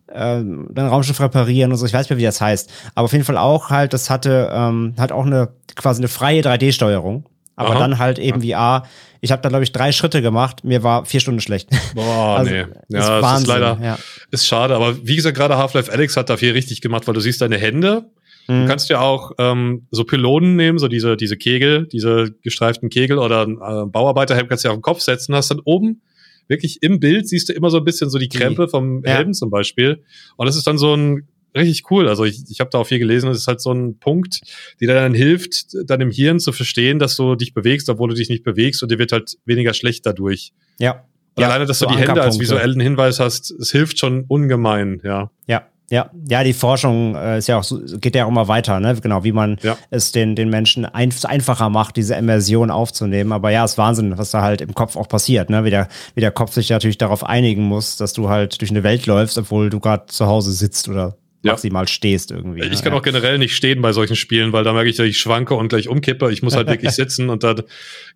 äh, 0.07 0.41
dein 0.41 0.87
Raumschiff 0.87 1.19
reparieren 1.19 1.71
und 1.71 1.77
so. 1.77 1.85
Ich 1.85 1.93
weiß 1.93 2.01
nicht 2.01 2.09
mehr, 2.11 2.19
wie 2.19 2.23
das 2.23 2.41
heißt. 2.41 2.71
Aber 2.95 3.05
auf 3.05 3.13
jeden 3.13 3.25
Fall 3.25 3.37
auch 3.37 3.69
halt, 3.69 3.93
das 3.93 4.09
hatte 4.09 4.49
ähm, 4.51 4.93
hat 4.97 5.11
auch 5.11 5.25
eine 5.25 5.49
quasi 5.75 6.01
eine 6.01 6.07
freie 6.07 6.41
3D-Steuerung. 6.41 7.25
Aber 7.55 7.71
Aha. 7.71 7.79
dann 7.79 7.97
halt 7.97 8.19
eben 8.19 8.41
VR. 8.43 8.83
Ich 9.19 9.31
habe 9.31 9.41
da, 9.41 9.49
glaube 9.49 9.63
ich, 9.63 9.71
drei 9.71 9.91
Schritte 9.91 10.21
gemacht. 10.21 10.63
Mir 10.63 10.83
war 10.83 11.05
vier 11.05 11.19
Stunden 11.19 11.41
schlecht. 11.41 11.69
Boah, 11.95 12.37
also, 12.37 12.51
nee. 12.51 12.65
Ja, 12.89 12.99
ist 12.99 13.23
das 13.23 13.41
ist 13.41 13.47
leider, 13.47 13.79
ja. 13.81 13.97
ist 14.29 14.47
schade. 14.47 14.75
Aber 14.75 15.05
wie 15.05 15.15
gesagt, 15.15 15.35
gerade 15.35 15.57
Half-Life 15.57 15.91
Alex 15.91 16.15
hat 16.17 16.29
da 16.29 16.37
viel 16.37 16.51
richtig 16.51 16.81
gemacht, 16.81 17.07
weil 17.07 17.15
du 17.15 17.19
siehst 17.19 17.41
deine 17.41 17.57
Hände. 17.57 18.05
Mhm. 18.47 18.61
Du 18.61 18.67
kannst 18.67 18.89
ja 18.89 18.99
auch 19.01 19.31
ähm, 19.37 19.87
so 19.91 20.03
Pylonen 20.03 20.55
nehmen, 20.55 20.77
so 20.77 20.87
diese, 20.87 21.17
diese 21.17 21.37
Kegel, 21.37 21.87
diese 21.87 22.33
gestreiften 22.43 22.89
Kegel 22.89 23.17
oder 23.17 23.43
äh, 23.43 23.85
Bauarbeiterhelm 23.85 24.47
kannst 24.47 24.63
du 24.63 24.69
ja 24.69 24.71
auf 24.71 24.77
den 24.77 24.83
Kopf 24.83 25.01
setzen, 25.01 25.35
hast 25.35 25.51
dann 25.51 25.61
oben 25.63 26.01
wirklich 26.47 26.81
im 26.81 26.99
Bild 26.99 27.27
siehst 27.27 27.49
du 27.49 27.53
immer 27.53 27.69
so 27.69 27.77
ein 27.77 27.83
bisschen 27.83 28.09
so 28.09 28.17
die 28.17 28.29
Krempe 28.29 28.67
vom 28.67 29.03
ja. 29.03 29.15
Helm 29.15 29.33
zum 29.33 29.49
Beispiel. 29.49 30.03
Und 30.35 30.45
das 30.47 30.55
ist 30.55 30.65
dann 30.65 30.77
so 30.77 30.95
ein 30.95 31.27
richtig 31.55 31.89
cool. 31.91 32.07
Also 32.07 32.25
ich, 32.25 32.43
ich 32.49 32.59
habe 32.59 32.69
da 32.71 32.79
auch 32.79 32.87
viel 32.87 32.99
gelesen. 32.99 33.29
Es 33.29 33.39
ist 33.39 33.47
halt 33.47 33.61
so 33.61 33.71
ein 33.71 33.99
Punkt, 33.99 34.41
der 34.79 34.93
dann 34.93 35.13
hilft, 35.13 35.75
dann 35.85 36.01
im 36.01 36.11
Hirn 36.11 36.39
zu 36.39 36.51
verstehen, 36.51 36.99
dass 36.99 37.15
du 37.15 37.35
dich 37.35 37.53
bewegst, 37.53 37.89
obwohl 37.89 38.09
du 38.09 38.15
dich 38.15 38.29
nicht 38.29 38.43
bewegst 38.43 38.83
und 38.83 38.91
dir 38.91 38.99
wird 38.99 39.11
halt 39.11 39.37
weniger 39.45 39.73
schlecht 39.73 40.05
dadurch. 40.05 40.53
Ja. 40.79 41.05
Und 41.35 41.41
ja, 41.41 41.49
alleine, 41.49 41.65
dass 41.65 41.79
so 41.79 41.85
du 41.85 41.95
die 41.95 41.99
Hände 41.99 42.21
als 42.21 42.39
visuellen 42.39 42.79
Hinweis 42.79 43.19
hast, 43.19 43.51
es 43.51 43.71
hilft 43.71 43.99
schon 43.99 44.25
ungemein, 44.27 45.01
ja. 45.03 45.29
Ja, 45.45 45.67
ja, 45.89 46.09
ja, 46.27 46.43
die 46.43 46.53
Forschung 46.53 47.15
äh, 47.15 47.37
ist 47.37 47.47
ja 47.47 47.59
auch 47.59 47.63
so, 47.63 47.79
geht 47.79 48.13
ja 48.13 48.25
auch 48.25 48.29
immer 48.29 48.49
weiter, 48.49 48.79
ne? 48.81 48.95
Genau, 49.01 49.23
wie 49.23 49.31
man 49.31 49.57
ja. 49.61 49.77
es 49.89 50.11
den, 50.11 50.35
den 50.35 50.49
Menschen 50.49 50.85
ein, 50.85 51.13
einfacher 51.23 51.69
macht, 51.69 51.95
diese 51.95 52.15
Immersion 52.15 52.71
aufzunehmen. 52.71 53.31
Aber 53.31 53.51
ja, 53.51 53.63
es 53.63 53.71
ist 53.71 53.77
Wahnsinn, 53.77 54.17
was 54.17 54.31
da 54.31 54.41
halt 54.41 54.59
im 54.59 54.73
Kopf 54.73 54.97
auch 54.97 55.07
passiert, 55.07 55.49
ne? 55.49 55.63
Wie 55.63 55.69
der, 55.69 55.87
wie 56.13 56.21
der 56.21 56.31
Kopf 56.31 56.53
sich 56.53 56.69
natürlich 56.69 56.97
darauf 56.97 57.23
einigen 57.23 57.63
muss, 57.63 57.95
dass 57.95 58.11
du 58.11 58.27
halt 58.27 58.59
durch 58.59 58.71
eine 58.71 58.83
Welt 58.83 59.05
läufst, 59.05 59.37
obwohl 59.37 59.69
du 59.69 59.79
gerade 59.79 60.07
zu 60.07 60.27
Hause 60.27 60.51
sitzt 60.51 60.89
oder 60.89 61.15
maximal 61.43 61.87
stehst 61.87 62.31
irgendwie. 62.31 62.61
Ich 62.61 62.69
ne? 62.69 62.81
kann 62.83 62.93
ja. 62.93 62.99
auch 62.99 63.03
generell 63.03 63.37
nicht 63.37 63.55
stehen 63.55 63.81
bei 63.81 63.93
solchen 63.93 64.15
Spielen, 64.15 64.53
weil 64.53 64.63
da 64.63 64.73
merke 64.73 64.89
ich, 64.89 64.95
dass 64.95 65.05
ich 65.05 65.19
schwanke 65.19 65.55
und 65.55 65.69
gleich 65.69 65.87
umkippe. 65.87 66.31
Ich 66.31 66.41
muss 66.41 66.55
halt 66.55 66.67
wirklich 66.67 66.91
sitzen 66.95 67.29
und 67.29 67.43
da 67.43 67.55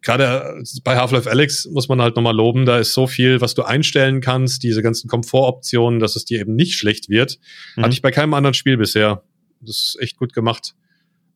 gerade 0.01 0.61
bei 0.83 0.97
Half-Life 0.97 1.29
Alex 1.29 1.65
muss 1.71 1.87
man 1.87 2.01
halt 2.01 2.15
nochmal 2.15 2.35
loben, 2.35 2.65
da 2.65 2.79
ist 2.79 2.93
so 2.93 3.07
viel, 3.07 3.41
was 3.41 3.53
du 3.53 3.63
einstellen 3.63 4.21
kannst, 4.21 4.63
diese 4.63 4.81
ganzen 4.81 5.07
Komfortoptionen, 5.07 5.99
dass 5.99 6.15
es 6.15 6.25
dir 6.25 6.39
eben 6.39 6.55
nicht 6.55 6.75
schlecht 6.75 7.09
wird. 7.09 7.39
Mhm. 7.75 7.83
Hatte 7.83 7.93
ich 7.93 8.01
bei 8.01 8.11
keinem 8.11 8.33
anderen 8.33 8.53
Spiel 8.53 8.77
bisher. 8.77 9.23
Das 9.61 9.77
ist 9.77 9.97
echt 10.01 10.17
gut 10.17 10.33
gemacht. 10.33 10.73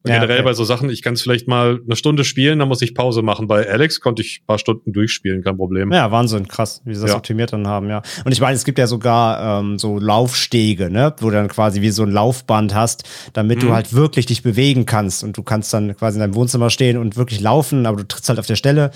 Ja, 0.07 0.15
generell 0.15 0.37
okay. 0.37 0.45
bei 0.45 0.53
so 0.53 0.63
Sachen, 0.63 0.89
ich 0.89 1.01
kann 1.01 1.15
es 1.15 1.21
vielleicht 1.21 1.47
mal 1.47 1.79
eine 1.85 1.95
Stunde 1.95 2.23
spielen, 2.23 2.59
dann 2.59 2.67
muss 2.67 2.81
ich 2.81 2.93
Pause 2.93 3.21
machen. 3.21 3.47
Bei 3.47 3.67
Alex 3.69 3.99
konnte 3.99 4.21
ich 4.21 4.41
ein 4.41 4.45
paar 4.45 4.59
Stunden 4.59 4.93
durchspielen, 4.93 5.43
kein 5.43 5.57
Problem. 5.57 5.91
Ja, 5.91 6.11
Wahnsinn, 6.11 6.47
krass, 6.47 6.81
wie 6.85 6.93
sie 6.93 7.01
das 7.01 7.11
ja. 7.11 7.17
optimiert 7.17 7.53
dann 7.53 7.67
haben, 7.67 7.89
ja. 7.89 8.01
Und 8.23 8.31
ich 8.31 8.41
meine, 8.41 8.55
es 8.55 8.65
gibt 8.65 8.77
ja 8.77 8.87
sogar 8.87 9.59
ähm, 9.59 9.79
so 9.79 9.99
Laufstege, 9.99 10.89
ne, 10.89 11.13
wo 11.19 11.29
du 11.29 11.33
dann 11.33 11.47
quasi 11.47 11.81
wie 11.81 11.89
so 11.89 12.03
ein 12.03 12.11
Laufband 12.11 12.75
hast, 12.75 13.03
damit 13.33 13.57
mhm. 13.57 13.67
du 13.67 13.73
halt 13.73 13.93
wirklich 13.93 14.25
dich 14.25 14.43
bewegen 14.43 14.85
kannst 14.85 15.23
und 15.23 15.37
du 15.37 15.43
kannst 15.43 15.73
dann 15.73 15.95
quasi 15.95 16.17
in 16.17 16.21
deinem 16.21 16.35
Wohnzimmer 16.35 16.69
stehen 16.69 16.97
und 16.97 17.17
wirklich 17.17 17.41
laufen, 17.41 17.85
aber 17.85 17.97
du 17.97 18.07
trittst 18.07 18.29
halt 18.29 18.39
auf 18.39 18.47
der 18.47 18.55
Stelle. 18.55 18.91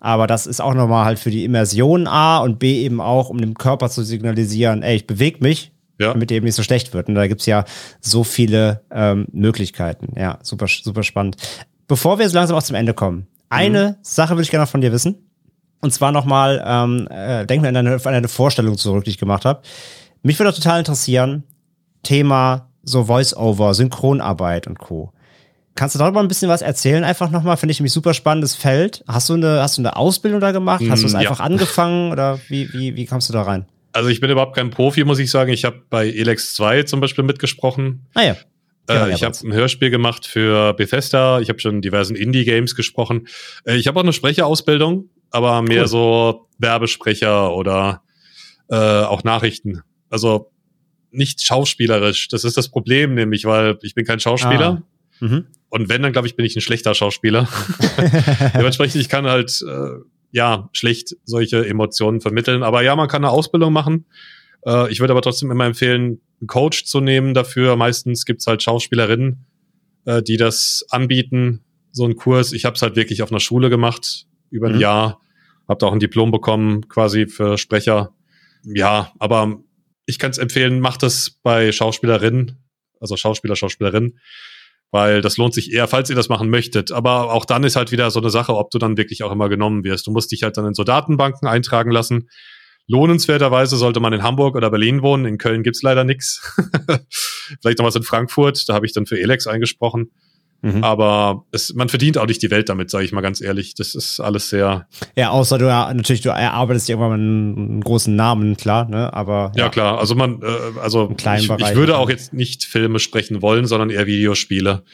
Aber 0.00 0.26
das 0.26 0.46
ist 0.46 0.60
auch 0.60 0.74
nochmal 0.74 1.04
halt 1.04 1.20
für 1.20 1.30
die 1.30 1.44
Immersion 1.44 2.08
A 2.08 2.38
und 2.38 2.58
B 2.58 2.82
eben 2.82 3.00
auch, 3.00 3.30
um 3.30 3.38
dem 3.38 3.54
Körper 3.54 3.88
zu 3.88 4.02
signalisieren, 4.02 4.82
ey, 4.82 4.96
ich 4.96 5.06
bewege 5.06 5.38
mich, 5.40 5.71
ja. 6.02 6.12
damit 6.12 6.30
eben 6.30 6.44
nicht 6.44 6.54
so 6.54 6.62
schlecht 6.62 6.92
wird. 6.92 7.08
Und 7.08 7.14
da 7.14 7.26
gibt's 7.26 7.46
ja 7.46 7.64
so 8.00 8.24
viele 8.24 8.82
ähm, 8.90 9.26
Möglichkeiten. 9.32 10.18
Ja, 10.18 10.38
super, 10.42 10.66
super 10.68 11.02
spannend. 11.02 11.36
Bevor 11.88 12.18
wir 12.18 12.28
so 12.28 12.34
langsam 12.34 12.56
auch 12.56 12.62
zum 12.62 12.76
Ende 12.76 12.94
kommen, 12.94 13.26
eine 13.48 13.90
mhm. 13.90 13.94
Sache 14.02 14.34
würde 14.34 14.42
ich 14.42 14.50
gerne 14.50 14.64
noch 14.64 14.70
von 14.70 14.80
dir 14.80 14.92
wissen. 14.92 15.28
Und 15.80 15.92
zwar 15.92 16.12
nochmal, 16.12 16.62
ähm, 16.64 17.08
äh, 17.10 17.44
denk 17.44 17.62
mal 17.62 17.68
an 17.68 17.76
eine, 17.76 17.94
an 17.94 18.14
eine 18.14 18.28
Vorstellung 18.28 18.78
zurück, 18.78 19.04
die 19.04 19.10
ich 19.10 19.18
gemacht 19.18 19.44
habe. 19.44 19.62
Mich 20.22 20.38
würde 20.38 20.52
total 20.52 20.78
interessieren, 20.78 21.42
Thema 22.02 22.68
so 22.84 23.04
Voice-Over, 23.04 23.74
Synchronarbeit 23.74 24.66
und 24.66 24.78
Co. 24.78 25.12
Kannst 25.74 25.94
du 25.94 25.98
darüber 25.98 26.20
ein 26.20 26.28
bisschen 26.28 26.48
was 26.48 26.62
erzählen? 26.62 27.02
Einfach 27.02 27.30
nochmal, 27.30 27.56
finde 27.56 27.72
ich 27.72 27.80
nämlich 27.80 27.92
super 27.92 28.12
spannendes 28.12 28.54
Feld. 28.54 29.04
Hast 29.08 29.28
du 29.28 29.34
eine, 29.34 29.62
hast 29.62 29.78
du 29.78 29.82
eine 29.82 29.96
Ausbildung 29.96 30.40
da 30.40 30.52
gemacht? 30.52 30.82
Hast 30.88 31.02
du 31.02 31.06
es 31.06 31.14
ja. 31.14 31.20
einfach 31.20 31.40
angefangen 31.40 32.12
oder 32.12 32.38
wie, 32.48 32.72
wie, 32.72 32.94
wie 32.94 33.06
kommst 33.06 33.28
du 33.28 33.32
da 33.32 33.42
rein? 33.42 33.66
Also 33.92 34.08
ich 34.08 34.20
bin 34.20 34.30
überhaupt 34.30 34.56
kein 34.56 34.70
Profi, 34.70 35.04
muss 35.04 35.18
ich 35.18 35.30
sagen. 35.30 35.52
Ich 35.52 35.64
habe 35.64 35.82
bei 35.90 36.08
Elex 36.08 36.54
2 36.54 36.84
zum 36.84 37.00
Beispiel 37.00 37.24
mitgesprochen. 37.24 38.06
Ah 38.14 38.22
ja. 38.22 38.36
Äh, 38.88 39.14
ich 39.14 39.22
habe 39.22 39.36
ein 39.42 39.52
Hörspiel 39.52 39.90
gemacht 39.90 40.26
für 40.26 40.74
Bethesda. 40.74 41.40
Ich 41.40 41.48
habe 41.48 41.60
schon 41.60 41.82
diversen 41.82 42.16
Indie-Games 42.16 42.74
gesprochen. 42.74 43.28
Äh, 43.64 43.76
ich 43.76 43.86
habe 43.86 43.98
auch 43.98 44.02
eine 44.02 44.12
Sprecherausbildung, 44.12 45.08
aber 45.30 45.62
mehr 45.62 45.82
cool. 45.82 45.88
so 45.88 46.48
Werbesprecher 46.58 47.54
oder 47.54 48.02
äh, 48.68 48.76
auch 48.76 49.24
Nachrichten. 49.24 49.82
Also 50.10 50.50
nicht 51.10 51.42
schauspielerisch. 51.42 52.28
Das 52.28 52.44
ist 52.44 52.56
das 52.56 52.70
Problem, 52.70 53.14
nämlich, 53.14 53.44
weil 53.44 53.78
ich 53.82 53.94
bin 53.94 54.04
kein 54.04 54.20
Schauspieler. 54.20 54.82
Ah. 55.20 55.24
Mhm. 55.24 55.46
Und 55.68 55.88
wenn, 55.88 56.02
dann 56.02 56.12
glaube 56.12 56.26
ich, 56.26 56.36
bin 56.36 56.44
ich 56.44 56.56
ein 56.56 56.60
schlechter 56.60 56.94
Schauspieler. 56.94 57.48
Dementsprechend, 58.54 59.00
ich 59.00 59.08
kann 59.08 59.26
halt 59.26 59.62
äh, 59.66 60.02
ja, 60.32 60.68
schlecht 60.72 61.16
solche 61.24 61.66
Emotionen 61.66 62.20
vermitteln. 62.20 62.62
Aber 62.62 62.82
ja, 62.82 62.96
man 62.96 63.08
kann 63.08 63.22
eine 63.24 63.32
Ausbildung 63.32 63.72
machen. 63.72 64.06
Äh, 64.66 64.90
ich 64.90 64.98
würde 64.98 65.12
aber 65.12 65.22
trotzdem 65.22 65.50
immer 65.50 65.66
empfehlen, 65.66 66.20
einen 66.40 66.48
Coach 66.48 66.84
zu 66.84 67.00
nehmen 67.00 67.34
dafür. 67.34 67.76
Meistens 67.76 68.24
gibt's 68.24 68.46
halt 68.46 68.62
Schauspielerinnen, 68.62 69.44
äh, 70.06 70.22
die 70.22 70.38
das 70.38 70.84
anbieten, 70.90 71.60
so 71.92 72.04
einen 72.04 72.16
Kurs. 72.16 72.52
Ich 72.52 72.64
habe 72.64 72.74
es 72.74 72.82
halt 72.82 72.96
wirklich 72.96 73.22
auf 73.22 73.30
einer 73.30 73.40
Schule 73.40 73.70
gemacht, 73.70 74.26
über 74.50 74.68
ein 74.68 74.74
mhm. 74.74 74.80
Jahr. 74.80 75.20
Hab 75.68 75.78
da 75.78 75.86
auch 75.86 75.92
ein 75.92 76.00
Diplom 76.00 76.32
bekommen, 76.32 76.88
quasi 76.88 77.26
für 77.26 77.56
Sprecher. 77.58 78.12
Ja, 78.64 79.12
aber 79.18 79.60
ich 80.06 80.18
kann 80.18 80.30
es 80.30 80.38
empfehlen, 80.38 80.80
macht 80.80 81.02
das 81.02 81.30
bei 81.42 81.72
Schauspielerinnen, 81.72 82.58
also 83.00 83.16
Schauspieler, 83.16 83.54
Schauspielerinnen 83.54 84.18
weil 84.92 85.22
das 85.22 85.38
lohnt 85.38 85.54
sich 85.54 85.72
eher, 85.72 85.88
falls 85.88 86.10
ihr 86.10 86.16
das 86.16 86.28
machen 86.28 86.50
möchtet. 86.50 86.92
Aber 86.92 87.32
auch 87.32 87.46
dann 87.46 87.64
ist 87.64 87.76
halt 87.76 87.90
wieder 87.90 88.10
so 88.10 88.20
eine 88.20 88.30
Sache, 88.30 88.54
ob 88.54 88.70
du 88.70 88.78
dann 88.78 88.98
wirklich 88.98 89.24
auch 89.24 89.32
immer 89.32 89.48
genommen 89.48 89.82
wirst. 89.84 90.06
Du 90.06 90.12
musst 90.12 90.30
dich 90.30 90.42
halt 90.42 90.56
dann 90.58 90.66
in 90.66 90.74
so 90.74 90.84
Datenbanken 90.84 91.48
eintragen 91.48 91.90
lassen. 91.90 92.28
Lohnenswerterweise 92.88 93.76
sollte 93.76 94.00
man 94.00 94.12
in 94.12 94.22
Hamburg 94.22 94.54
oder 94.54 94.70
Berlin 94.70 95.02
wohnen. 95.02 95.24
In 95.24 95.38
Köln 95.38 95.62
gibt's 95.62 95.82
leider 95.82 96.04
nix. 96.04 96.56
Vielleicht 97.62 97.78
noch 97.78 97.86
was 97.86 97.96
in 97.96 98.02
Frankfurt. 98.02 98.68
Da 98.68 98.74
habe 98.74 98.84
ich 98.84 98.92
dann 98.92 99.06
für 99.06 99.18
Elex 99.18 99.46
eingesprochen. 99.46 100.10
Mhm. 100.62 100.84
Aber 100.84 101.44
es, 101.50 101.74
man 101.74 101.88
verdient 101.88 102.18
auch 102.18 102.26
nicht 102.26 102.40
die 102.40 102.50
Welt 102.50 102.68
damit, 102.68 102.88
sage 102.88 103.04
ich 103.04 103.12
mal 103.12 103.20
ganz 103.20 103.40
ehrlich. 103.40 103.74
Das 103.74 103.96
ist 103.96 104.20
alles 104.20 104.48
sehr. 104.48 104.86
Ja, 105.16 105.30
außer 105.30 105.58
du 105.58 105.64
natürlich, 105.64 106.22
du 106.22 106.28
erarbeitest 106.28 106.88
dir 106.88 106.92
irgendwann 106.92 107.20
einen 107.20 107.80
großen 107.80 108.14
Namen, 108.14 108.56
klar, 108.56 108.88
ne? 108.88 109.12
Aber. 109.12 109.50
Ja, 109.56 109.64
ja 109.64 109.68
klar. 109.68 109.98
Also 109.98 110.14
man, 110.14 110.40
äh, 110.42 110.80
also 110.80 111.12
ich, 111.18 111.50
ich, 111.50 111.74
würde 111.74 111.98
auch 111.98 112.08
jetzt 112.08 112.32
nicht 112.32 112.64
Filme 112.64 113.00
sprechen 113.00 113.42
wollen, 113.42 113.66
sondern 113.66 113.90
eher 113.90 114.06
Videospiele. 114.06 114.84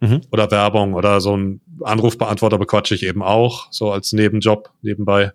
Mhm. 0.00 0.20
Oder 0.30 0.50
Werbung 0.50 0.94
oder 0.94 1.20
so 1.20 1.36
ein 1.36 1.60
Anrufbeantworter 1.82 2.58
bequatsche 2.58 2.94
ich 2.94 3.02
eben 3.02 3.22
auch, 3.22 3.68
so 3.70 3.90
als 3.90 4.12
Nebenjob 4.12 4.70
nebenbei. 4.82 5.32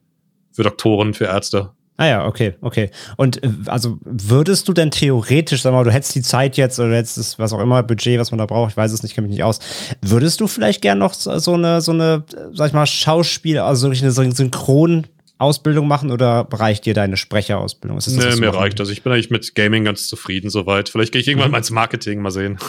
Für 0.53 0.63
Doktoren, 0.63 1.13
für 1.13 1.26
Ärzte. 1.26 1.72
Ah 2.01 2.07
ja, 2.07 2.25
okay, 2.25 2.55
okay. 2.61 2.89
Und 3.15 3.43
äh, 3.43 3.49
also 3.67 3.99
würdest 4.03 4.67
du 4.67 4.73
denn 4.73 4.89
theoretisch, 4.89 5.61
sag 5.61 5.71
mal, 5.71 5.83
du 5.83 5.91
hättest 5.91 6.15
die 6.15 6.23
Zeit 6.23 6.57
jetzt 6.57 6.79
oder 6.79 6.95
hättest 6.95 7.19
das, 7.19 7.37
was 7.37 7.53
auch 7.53 7.59
immer, 7.59 7.83
Budget, 7.83 8.19
was 8.19 8.31
man 8.31 8.39
da 8.39 8.47
braucht, 8.47 8.71
ich 8.71 8.77
weiß 8.77 8.91
es 8.91 9.03
nicht, 9.03 9.13
kenne 9.13 9.27
mich 9.27 9.35
nicht 9.35 9.43
aus, 9.43 9.59
würdest 10.01 10.41
du 10.41 10.47
vielleicht 10.47 10.81
gern 10.81 10.97
noch 10.97 11.13
so 11.13 11.53
eine, 11.53 11.79
so 11.81 11.91
eine, 11.91 12.23
sag 12.53 12.69
ich 12.69 12.73
mal, 12.73 12.87
Schauspiel, 12.87 13.59
also 13.59 13.87
wirklich 13.87 14.01
eine 14.01 14.11
Synchron- 14.11 15.05
Ausbildung 15.37 15.87
machen 15.87 16.11
oder 16.11 16.47
reicht 16.51 16.85
dir 16.85 16.93
deine 16.93 17.17
Sprecherausbildung? 17.17 17.97
Ist 17.97 18.15
das 18.15 18.35
nee, 18.35 18.39
mir 18.39 18.53
reicht 18.53 18.79
das. 18.79 18.89
Ich 18.89 19.01
bin 19.01 19.11
eigentlich 19.11 19.31
mit 19.31 19.55
Gaming 19.55 19.83
ganz 19.83 20.07
zufrieden 20.07 20.51
soweit. 20.51 20.87
Vielleicht 20.87 21.13
gehe 21.13 21.19
ich 21.19 21.27
irgendwann 21.27 21.49
mhm. 21.49 21.53
mal 21.53 21.57
ins 21.57 21.71
Marketing, 21.71 22.21
mal 22.21 22.29
sehen. 22.29 22.59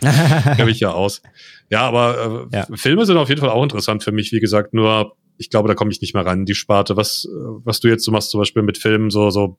Kenne 0.02 0.70
ich 0.70 0.80
ja 0.80 0.90
aus. 0.90 1.22
Ja, 1.70 1.80
aber 1.88 2.48
äh, 2.52 2.56
ja. 2.56 2.66
Filme 2.74 3.06
sind 3.06 3.16
auf 3.16 3.30
jeden 3.30 3.40
Fall 3.40 3.48
auch 3.48 3.62
interessant 3.62 4.04
für 4.04 4.12
mich, 4.12 4.30
wie 4.30 4.40
gesagt, 4.40 4.74
nur 4.74 5.16
ich 5.42 5.50
glaube, 5.50 5.66
da 5.66 5.74
komme 5.74 5.90
ich 5.90 6.00
nicht 6.00 6.14
mehr 6.14 6.24
ran, 6.24 6.44
die 6.44 6.54
Sparte. 6.54 6.96
Was, 6.96 7.26
was 7.64 7.80
du 7.80 7.88
jetzt 7.88 8.04
so 8.04 8.12
machst, 8.12 8.30
zum 8.30 8.38
Beispiel 8.38 8.62
mit 8.62 8.78
Filmen, 8.78 9.10
so, 9.10 9.30
so, 9.30 9.58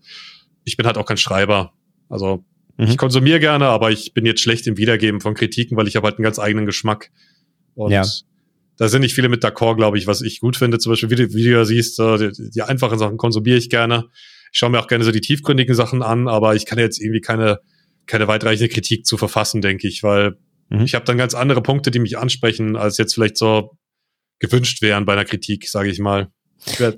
ich 0.63 0.77
bin 0.77 0.85
halt 0.85 0.97
auch 0.97 1.05
kein 1.05 1.17
Schreiber. 1.17 1.73
Also 2.07 2.45
mhm. 2.77 2.85
ich 2.85 2.97
konsumiere 2.97 3.41
gerne, 3.41 3.65
aber 3.65 3.91
ich 3.91 4.13
bin 4.13 4.25
jetzt 4.25 4.39
schlecht 4.39 4.65
im 4.65 4.77
Wiedergeben 4.77 5.19
von 5.19 5.33
Kritiken, 5.33 5.75
weil 5.75 5.89
ich 5.89 5.97
habe 5.97 6.07
halt 6.07 6.17
einen 6.17 6.23
ganz 6.23 6.39
eigenen 6.39 6.65
Geschmack. 6.65 7.11
Und 7.75 7.91
ja. 7.91 8.05
da 8.77 8.87
sind 8.87 9.01
nicht 9.01 9.13
viele 9.13 9.27
mit 9.27 9.43
d'accord, 9.43 9.75
glaube 9.75 9.97
ich, 9.97 10.07
was 10.07 10.21
ich 10.21 10.39
gut 10.39 10.55
finde. 10.55 10.79
Zum 10.79 10.93
Beispiel, 10.93 11.09
wie 11.09 11.15
du, 11.15 11.33
wie 11.33 11.43
du 11.43 11.51
ja 11.51 11.65
siehst, 11.65 11.99
die, 11.99 12.31
die 12.55 12.61
einfachen 12.61 12.97
Sachen 12.97 13.17
konsumiere 13.17 13.57
ich 13.57 13.69
gerne. 13.69 14.05
Ich 14.53 14.59
schaue 14.59 14.69
mir 14.69 14.79
auch 14.79 14.87
gerne 14.87 15.03
so 15.03 15.11
die 15.11 15.19
tiefgründigen 15.19 15.75
Sachen 15.75 16.01
an, 16.01 16.29
aber 16.29 16.55
ich 16.55 16.65
kann 16.65 16.79
jetzt 16.79 17.01
irgendwie 17.01 17.21
keine, 17.21 17.59
keine 18.05 18.29
weitreichende 18.29 18.73
Kritik 18.73 19.05
zu 19.05 19.17
verfassen, 19.17 19.59
denke 19.59 19.89
ich, 19.89 20.01
weil 20.01 20.37
mhm. 20.69 20.81
ich 20.81 20.95
habe 20.95 21.03
dann 21.03 21.17
ganz 21.17 21.33
andere 21.33 21.61
Punkte, 21.61 21.91
die 21.91 21.99
mich 21.99 22.17
ansprechen, 22.17 22.77
als 22.77 22.97
jetzt 22.97 23.15
vielleicht 23.15 23.37
so 23.37 23.77
gewünscht 24.43 24.81
wären 24.81 25.05
bei 25.05 25.13
einer 25.13 25.25
Kritik, 25.25 25.67
sage 25.67 25.89
ich 25.89 25.99
mal. 25.99 26.27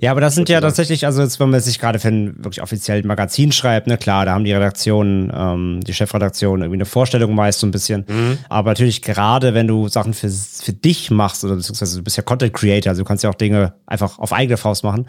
Ja, 0.00 0.12
aber 0.12 0.20
das 0.20 0.34
sind 0.34 0.48
ja 0.48 0.60
tatsächlich, 0.60 1.06
also 1.06 1.22
jetzt, 1.22 1.40
wenn 1.40 1.50
man 1.50 1.60
sich 1.60 1.80
gerade 1.80 1.98
für 1.98 2.08
ein 2.08 2.36
wirklich 2.36 2.62
offizielles 2.62 3.04
Magazin 3.04 3.50
schreibt, 3.50 3.88
ne, 3.88 3.98
klar, 3.98 4.24
da 4.24 4.32
haben 4.32 4.44
die 4.44 4.52
Redaktionen, 4.52 5.32
ähm, 5.34 5.80
die 5.84 5.92
Chefredaktion 5.92 6.60
irgendwie 6.60 6.76
eine 6.76 6.84
Vorstellung 6.84 7.34
meist 7.34 7.60
so 7.60 7.66
ein 7.66 7.72
bisschen. 7.72 8.04
Mhm. 8.08 8.38
Aber 8.48 8.70
natürlich 8.70 9.02
gerade, 9.02 9.54
wenn 9.54 9.66
du 9.66 9.88
Sachen 9.88 10.14
für, 10.14 10.30
für 10.30 10.72
dich 10.72 11.10
machst, 11.10 11.44
oder 11.44 11.56
beziehungsweise 11.56 11.98
du 11.98 12.04
bist 12.04 12.16
ja 12.16 12.22
Content 12.22 12.54
Creator, 12.54 12.90
also 12.90 13.02
du 13.02 13.08
kannst 13.08 13.24
ja 13.24 13.30
auch 13.30 13.34
Dinge 13.34 13.74
einfach 13.86 14.18
auf 14.18 14.32
eigene 14.32 14.56
Faust 14.56 14.84
machen. 14.84 15.08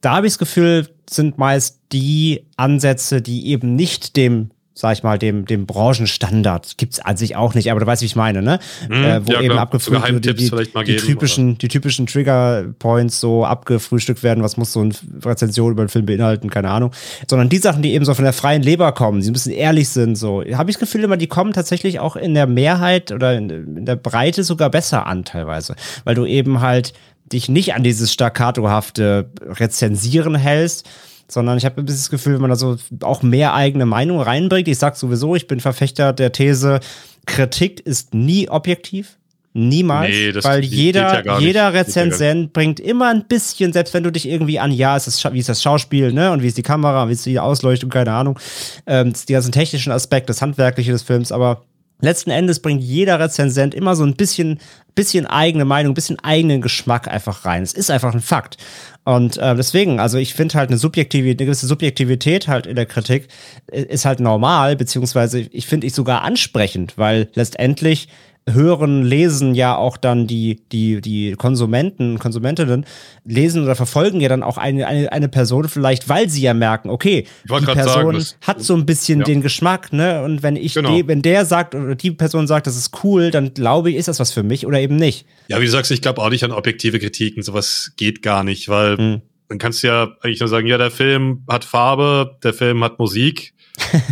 Da 0.00 0.16
habe 0.16 0.26
ich 0.26 0.34
das 0.34 0.38
Gefühl, 0.38 0.88
sind 1.08 1.38
meist 1.38 1.80
die 1.92 2.46
Ansätze, 2.56 3.20
die 3.20 3.48
eben 3.48 3.74
nicht 3.74 4.16
dem 4.16 4.50
sag 4.80 4.94
ich 4.94 5.02
mal, 5.02 5.18
dem, 5.18 5.44
dem 5.44 5.66
Branchenstandard 5.66 6.78
gibt's 6.78 7.00
an 7.00 7.16
sich 7.18 7.36
auch 7.36 7.54
nicht, 7.54 7.70
aber 7.70 7.80
du 7.80 7.86
weißt, 7.86 8.00
wie 8.00 8.06
ich 8.06 8.16
meine, 8.16 8.40
ne? 8.40 8.58
Mhm, 8.88 9.04
äh, 9.04 9.26
wo 9.26 9.32
ja, 9.32 9.42
eben 9.42 9.58
abgefrühstückt 9.58 10.24
wird, 10.24 10.40
die, 10.40 10.50
die, 10.50 10.84
die 10.84 10.96
typischen, 10.96 11.58
die 11.58 11.68
typischen 11.68 12.06
Trigger-Points 12.06 13.20
so 13.20 13.44
abgefrühstückt 13.44 14.22
werden, 14.22 14.42
was 14.42 14.56
muss 14.56 14.72
so 14.72 14.80
eine 14.80 14.94
Rezension 15.22 15.72
über 15.72 15.84
den 15.84 15.90
Film 15.90 16.06
beinhalten, 16.06 16.48
keine 16.48 16.70
Ahnung. 16.70 16.92
Sondern 17.28 17.50
die 17.50 17.58
Sachen, 17.58 17.82
die 17.82 17.92
eben 17.92 18.06
so 18.06 18.14
von 18.14 18.24
der 18.24 18.32
freien 18.32 18.62
Leber 18.62 18.92
kommen, 18.92 19.20
die 19.20 19.28
ein 19.28 19.34
bisschen 19.34 19.52
ehrlich 19.52 19.90
sind, 19.90 20.16
so, 20.16 20.42
habe 20.54 20.70
ich 20.70 20.76
das 20.76 20.80
Gefühl 20.80 21.04
immer, 21.04 21.18
die 21.18 21.26
kommen 21.26 21.52
tatsächlich 21.52 22.00
auch 22.00 22.16
in 22.16 22.32
der 22.32 22.46
Mehrheit 22.46 23.12
oder 23.12 23.36
in, 23.36 23.50
in 23.50 23.84
der 23.84 23.96
Breite 23.96 24.44
sogar 24.44 24.70
besser 24.70 25.06
an, 25.06 25.26
teilweise. 25.26 25.74
Weil 26.04 26.14
du 26.14 26.24
eben 26.24 26.60
halt 26.60 26.94
dich 27.30 27.48
nicht 27.50 27.74
an 27.74 27.82
dieses 27.82 28.12
staccatohafte 28.12 29.30
Rezensieren 29.42 30.34
hältst, 30.34 30.88
sondern 31.30 31.58
ich 31.58 31.64
habe 31.64 31.80
ein 31.80 31.84
bisschen 31.84 32.00
das 32.00 32.10
Gefühl, 32.10 32.34
wenn 32.34 32.40
man 32.40 32.50
da 32.50 32.56
so 32.56 32.76
auch 33.02 33.22
mehr 33.22 33.54
eigene 33.54 33.86
Meinung 33.86 34.20
reinbringt. 34.20 34.68
Ich 34.68 34.78
sag 34.78 34.96
sowieso, 34.96 35.36
ich 35.36 35.46
bin 35.46 35.60
Verfechter 35.60 36.12
der 36.12 36.32
These, 36.32 36.80
Kritik 37.26 37.80
ist 37.80 38.14
nie 38.14 38.48
objektiv. 38.48 39.16
Niemals, 39.52 40.10
nee, 40.10 40.32
weil 40.42 40.62
jeder, 40.62 41.24
ja 41.24 41.40
jeder 41.40 41.74
Rezensent 41.74 42.42
ja 42.42 42.50
bringt 42.52 42.78
immer 42.78 43.10
ein 43.10 43.24
bisschen, 43.26 43.72
selbst 43.72 43.92
wenn 43.94 44.04
du 44.04 44.12
dich 44.12 44.28
irgendwie 44.28 44.60
an, 44.60 44.70
ja, 44.70 44.96
es 44.96 45.08
ist, 45.08 45.32
wie 45.32 45.40
ist 45.40 45.48
das 45.48 45.60
Schauspiel, 45.60 46.12
ne, 46.12 46.30
und 46.30 46.40
wie 46.40 46.46
ist 46.46 46.56
die 46.56 46.62
Kamera, 46.62 47.08
wie 47.08 47.14
ist 47.14 47.26
die 47.26 47.40
Ausleuchtung, 47.40 47.90
keine 47.90 48.12
Ahnung, 48.12 48.38
ähm, 48.86 49.12
die 49.28 49.32
ganzen 49.32 49.50
technischen 49.50 49.90
Aspekte, 49.90 50.28
das 50.28 50.40
Handwerkliche 50.40 50.92
des 50.92 51.02
Films, 51.02 51.32
aber 51.32 51.64
letzten 52.00 52.30
Endes 52.30 52.60
bringt 52.60 52.82
jeder 52.82 53.18
Rezensent 53.20 53.74
immer 53.74 53.96
so 53.96 54.04
ein 54.04 54.14
bisschen, 54.14 54.60
bisschen 54.94 55.26
eigene 55.26 55.64
Meinung, 55.64 55.92
ein 55.92 55.94
bisschen 55.94 56.18
eigenen 56.20 56.60
Geschmack 56.60 57.08
einfach 57.08 57.44
rein. 57.44 57.62
Es 57.62 57.72
ist 57.72 57.90
einfach 57.90 58.14
ein 58.14 58.20
Fakt. 58.20 58.56
Und 59.04 59.38
äh, 59.38 59.54
deswegen, 59.54 59.98
also 59.98 60.18
ich 60.18 60.34
finde 60.34 60.58
halt 60.58 60.70
eine 60.70 60.78
Subjektivität, 60.78 61.40
eine 61.40 61.46
gewisse 61.46 61.66
Subjektivität 61.66 62.48
halt 62.48 62.66
in 62.66 62.76
der 62.76 62.86
Kritik 62.86 63.28
ist 63.70 64.04
halt 64.04 64.20
normal, 64.20 64.76
beziehungsweise 64.76 65.40
ich 65.40 65.66
finde 65.66 65.86
ich 65.86 65.94
sogar 65.94 66.22
ansprechend, 66.22 66.98
weil 66.98 67.28
letztendlich 67.34 68.08
hören, 68.48 69.04
lesen 69.04 69.54
ja 69.54 69.76
auch 69.76 69.96
dann 69.96 70.26
die, 70.26 70.60
die, 70.72 71.00
die 71.00 71.32
Konsumenten, 71.32 72.18
Konsumentinnen, 72.18 72.86
lesen 73.24 73.62
oder 73.62 73.76
verfolgen 73.76 74.20
ja 74.20 74.28
dann 74.28 74.42
auch 74.42 74.58
eine, 74.58 74.86
eine, 74.86 75.12
eine 75.12 75.28
Person 75.28 75.68
vielleicht, 75.68 76.08
weil 76.08 76.28
sie 76.28 76.42
ja 76.42 76.54
merken, 76.54 76.90
okay, 76.90 77.26
die 77.44 77.64
Person 77.64 78.20
sagen, 78.20 78.24
hat 78.40 78.62
so 78.62 78.74
ein 78.74 78.86
bisschen 78.86 79.20
ja. 79.20 79.24
den 79.26 79.42
Geschmack, 79.42 79.92
ne? 79.92 80.22
Und 80.22 80.42
wenn 80.42 80.56
ich, 80.56 80.74
genau. 80.74 80.94
die, 80.94 81.06
wenn 81.06 81.22
der 81.22 81.44
sagt 81.44 81.74
oder 81.74 81.94
die 81.94 82.10
Person 82.10 82.46
sagt, 82.46 82.66
das 82.66 82.76
ist 82.76 83.04
cool, 83.04 83.30
dann 83.30 83.54
glaube 83.54 83.90
ich, 83.90 83.96
ist 83.96 84.08
das 84.08 84.20
was 84.20 84.32
für 84.32 84.42
mich 84.42 84.66
oder 84.66 84.80
eben 84.80 84.96
nicht. 84.96 85.26
Ja, 85.48 85.60
wie 85.60 85.66
du 85.66 85.70
sagst, 85.70 85.90
ich 85.90 86.02
glaube 86.02 86.20
auch 86.22 86.30
nicht 86.30 86.44
an 86.44 86.52
objektive 86.52 86.98
Kritiken, 86.98 87.42
sowas 87.42 87.92
geht 87.96 88.22
gar 88.22 88.42
nicht, 88.42 88.68
weil 88.68 88.96
hm. 88.96 89.22
dann 89.48 89.58
kannst 89.58 89.82
du 89.82 89.88
ja 89.88 90.16
eigentlich 90.22 90.40
nur 90.40 90.48
sagen, 90.48 90.66
ja, 90.66 90.78
der 90.78 90.90
Film 90.90 91.44
hat 91.48 91.64
Farbe, 91.64 92.38
der 92.42 92.54
Film 92.54 92.82
hat 92.82 92.98
Musik. 92.98 93.54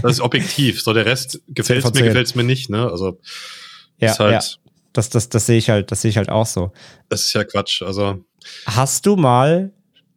Das 0.03 0.13
ist 0.13 0.21
objektiv. 0.21 0.81
So, 0.81 0.95
der 0.95 1.05
Rest 1.05 1.43
gefällt 1.49 1.85
mir, 1.85 2.03
gefällt 2.03 2.27
es 2.27 2.35
mir 2.35 2.45
nicht, 2.45 2.71
ne? 2.71 2.91
Also 2.91 3.21
ja, 3.99 4.19
halt, 4.19 4.33
ja. 4.33 4.41
Das, 4.93 5.11
das, 5.11 5.29
das 5.29 5.47
sehe 5.47 5.59
ich 5.59 5.71
halt, 5.71 5.91
das 5.91 6.03
sehe 6.03 6.11
ich 6.11 6.17
halt 6.17 6.29
auch 6.29 6.47
so. 6.47 6.73
Das 7.09 7.23
ist 7.23 7.33
ja 7.33 7.45
Quatsch. 7.45 7.83
Also. 7.83 8.25
Hast 8.67 9.07
du 9.07 9.17
mal, 9.17 9.73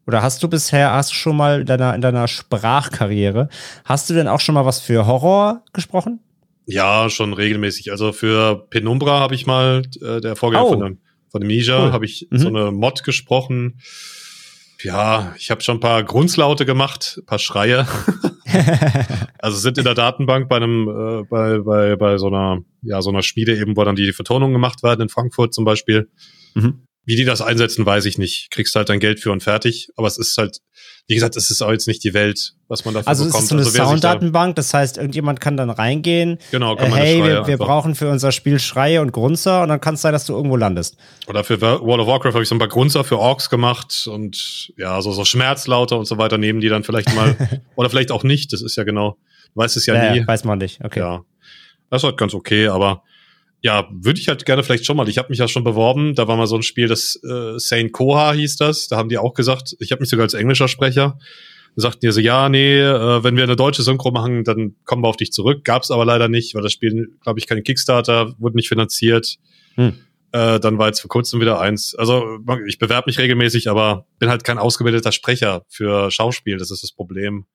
oder 0.08 0.22
hast 0.22 0.42
du 0.44 0.48
bisher, 0.48 0.94
hast 0.94 1.12
du 1.12 1.16
schon 1.16 1.38
mal 1.38 1.62
in 1.62 1.68
deiner, 1.68 1.94
in 1.96 2.02
deiner 2.02 2.28
Sprachkarriere, 2.28 3.50
hast 3.86 4.10
du 4.10 4.14
denn 4.14 4.28
auch 4.28 4.40
schon 4.40 4.56
mal 4.56 4.66
was 4.66 4.80
für 4.80 5.06
Horror 5.06 5.64
gesprochen? 5.74 6.20
Ja, 6.66 7.10
schon 7.10 7.34
regelmäßig. 7.34 7.92
Also 7.92 8.14
für 8.14 8.68
Penumbra 8.70 9.20
habe 9.20 9.36
ich 9.36 9.46
mal, 9.46 9.84
äh, 10.02 10.22
der 10.22 10.36
Vorgänger 10.36 10.66
oh. 10.66 10.70
von 10.70 10.80
dem, 10.80 11.00
von 11.30 11.42
dem 11.42 11.48
Ninja, 11.48 11.86
cool. 11.86 11.92
habe 11.92 12.06
ich 12.06 12.28
mhm. 12.30 12.38
so 12.38 12.48
eine 12.48 12.72
Mod 12.72 13.04
gesprochen. 13.04 13.80
Ja, 14.84 15.36
ich 15.38 15.52
habe 15.52 15.62
schon 15.62 15.78
ein 15.78 15.82
paar 15.82 16.04
Grunzlaute 16.04 16.66
gemacht, 16.66 17.18
ein 17.18 17.26
paar 17.26 17.40
Schreie. 17.40 17.88
also 19.40 19.58
sind 19.58 19.78
in 19.78 19.84
der 19.84 19.94
Datenbank 19.94 20.50
bei 20.50 20.58
einem, 20.58 20.88
äh, 20.88 21.24
bei, 21.30 21.60
bei, 21.60 21.96
bei 21.96 22.18
so 22.18 22.28
einer, 22.28 22.64
ja, 22.82 23.02
so 23.02 23.10
einer 23.10 23.22
Schmiede 23.22 23.58
eben, 23.58 23.76
wo 23.78 23.84
dann 23.84 23.96
die 23.96 24.14
Vertonungen 24.14 24.54
gemacht 24.54 24.84
werden, 24.84 25.02
in 25.02 25.10
Frankfurt 25.10 25.54
zum 25.54 25.66
Beispiel. 25.66 26.10
Mhm. 26.54 26.88
Wie 27.04 27.16
die 27.16 27.26
das 27.26 27.42
einsetzen, 27.42 27.86
weiß 27.86 28.06
ich 28.06 28.18
nicht. 28.18 28.50
Kriegst 28.52 28.76
halt 28.76 28.90
dein 28.90 29.00
Geld 29.00 29.20
für 29.20 29.32
und 29.32 29.42
fertig. 29.42 29.90
Aber 29.96 30.08
es 30.08 30.18
ist 30.18 30.38
halt, 30.38 30.60
wie 31.12 31.16
gesagt, 31.16 31.36
es 31.36 31.52
ist 31.52 31.62
auch 31.62 31.72
jetzt 31.72 31.90
nicht 31.90 32.06
die 32.06 32.14
Welt, 32.14 32.54
was 32.70 32.86
man 32.86 32.94
dafür 32.94 33.10
also 33.10 33.26
bekommt. 33.26 33.44
Also 33.44 33.58
es 33.58 33.68
ist 33.68 33.74
so 33.74 33.80
eine 33.80 33.86
also 33.86 33.92
Sounddatenbank, 33.92 34.56
das 34.56 34.74
heißt, 34.74 34.96
irgendjemand 34.96 35.42
kann 35.42 35.58
dann 35.58 35.70
reingehen. 35.70 36.38
Genau, 36.52 36.78
kann 36.78 36.94
äh, 36.94 36.96
hey, 36.96 37.22
wir, 37.22 37.48
wir 37.48 37.58
brauchen 37.58 37.96
für 37.96 38.10
unser 38.10 38.32
Spiel 38.32 38.60
Schreie 38.60 39.02
und 39.02 39.12
Grunzer 39.12 39.62
und 39.64 39.68
dann 39.68 39.82
kann 39.82 39.96
es 39.96 40.02
sein, 40.02 40.14
dass 40.14 40.26
du 40.26 40.34
irgendwo 40.34 40.56
landest. 40.56 40.96
Oder 41.28 41.44
für 41.44 41.60
World 41.60 42.00
of 42.00 42.08
Warcraft 42.08 42.32
habe 42.32 42.44
ich 42.44 42.48
so 42.48 42.56
ein 42.56 42.60
paar 42.60 42.70
Grunzer 42.70 43.04
für 43.04 43.20
Orks 43.20 43.50
gemacht 43.50 44.08
und 44.10 44.72
ja, 44.78 45.02
so, 45.02 45.12
so 45.12 45.26
Schmerzlauter 45.26 46.00
und 46.00 46.06
so 46.06 46.18
weiter 46.18 46.38
nehmen 46.38 46.62
die 46.62 46.70
dann 46.70 46.86
vielleicht 46.86 47.14
mal. 47.14 47.36
oder 47.76 47.90
vielleicht 47.90 48.14
auch 48.14 48.24
nicht, 48.24 48.54
das 48.54 48.62
ist 48.62 48.78
ja 48.78 48.86
genau, 48.86 49.18
weiß 49.56 49.76
es 49.76 49.86
ja, 49.88 50.02
ja 50.02 50.14
nie. 50.14 50.26
weiß 50.26 50.46
man 50.46 50.60
nicht, 50.60 50.80
okay. 50.82 51.02
Ja. 51.02 51.26
Das 51.90 52.04
ist 52.04 52.06
halt 52.06 52.16
ganz 52.16 52.34
okay, 52.34 52.70
aber 52.70 53.04
ja, 53.62 53.88
würde 53.92 54.20
ich 54.20 54.28
halt 54.28 54.46
gerne 54.46 54.64
vielleicht 54.64 54.86
schon 54.86 54.98
mal. 54.98 55.08
Ich 55.08 55.18
habe 55.18 55.30
mich 55.30 55.38
ja 55.38 55.48
schon 55.48 55.64
beworben. 55.64 56.16
Da 56.16 56.28
war 56.28 56.36
mal 56.36 56.48
so 56.48 56.56
ein 56.56 56.64
Spiel, 56.64 56.88
das 56.88 57.20
äh, 57.24 57.58
Saint 57.60 57.92
Koha 57.92 58.34
hieß 58.34 58.58
das. 58.58 58.88
Da 58.88 58.98
haben 58.98 59.10
die 59.10 59.20
auch 59.20 59.34
gesagt, 59.34 59.76
ich 59.80 59.92
habe 59.92 60.02
mich 60.02 60.10
sogar 60.10 60.24
als 60.24 60.34
englischer 60.34 60.68
Sprecher. 60.68 61.20
Da 61.76 61.82
sagten 61.84 62.00
die 62.02 62.12
so, 62.12 62.20
ja, 62.20 62.50
nee, 62.50 62.80
äh, 62.80 63.24
wenn 63.24 63.36
wir 63.36 63.44
eine 63.44 63.56
deutsche 63.56 63.84
Synchro 63.84 64.12
machen, 64.12 64.44
dann 64.44 64.76
kommen 64.84 65.04
wir 65.04 65.08
auf 65.08 65.18
dich 65.18 65.32
zurück. 65.32 65.64
Gab's 65.64 65.92
aber 65.92 66.06
leider 66.06 66.28
nicht, 66.28 66.56
weil 66.56 66.64
das 66.64 66.74
Spiel, 66.74 67.16
glaube 67.22 67.40
ich, 67.40 67.48
kein 67.48 67.64
Kickstarter, 67.64 68.34
wurde 68.40 68.56
nicht 68.56 68.68
finanziert. 68.68 69.38
Hm. 69.76 69.94
Äh, 70.32 70.60
dann 70.60 70.80
war 70.80 70.88
jetzt 70.88 71.02
vor 71.02 71.10
kurzem 71.10 71.40
wieder 71.40 71.60
eins. 71.60 71.94
Also 71.94 72.40
ich 72.68 72.80
bewerbe 72.80 73.10
mich 73.10 73.20
regelmäßig, 73.20 73.70
aber 73.70 74.08
bin 74.18 74.30
halt 74.30 74.44
kein 74.44 74.58
ausgebildeter 74.58 75.12
Sprecher 75.12 75.66
für 75.70 76.10
Schauspiel. 76.10 76.58
Das 76.58 76.72
ist 76.72 76.82
das 76.82 76.94
Problem. 76.94 77.46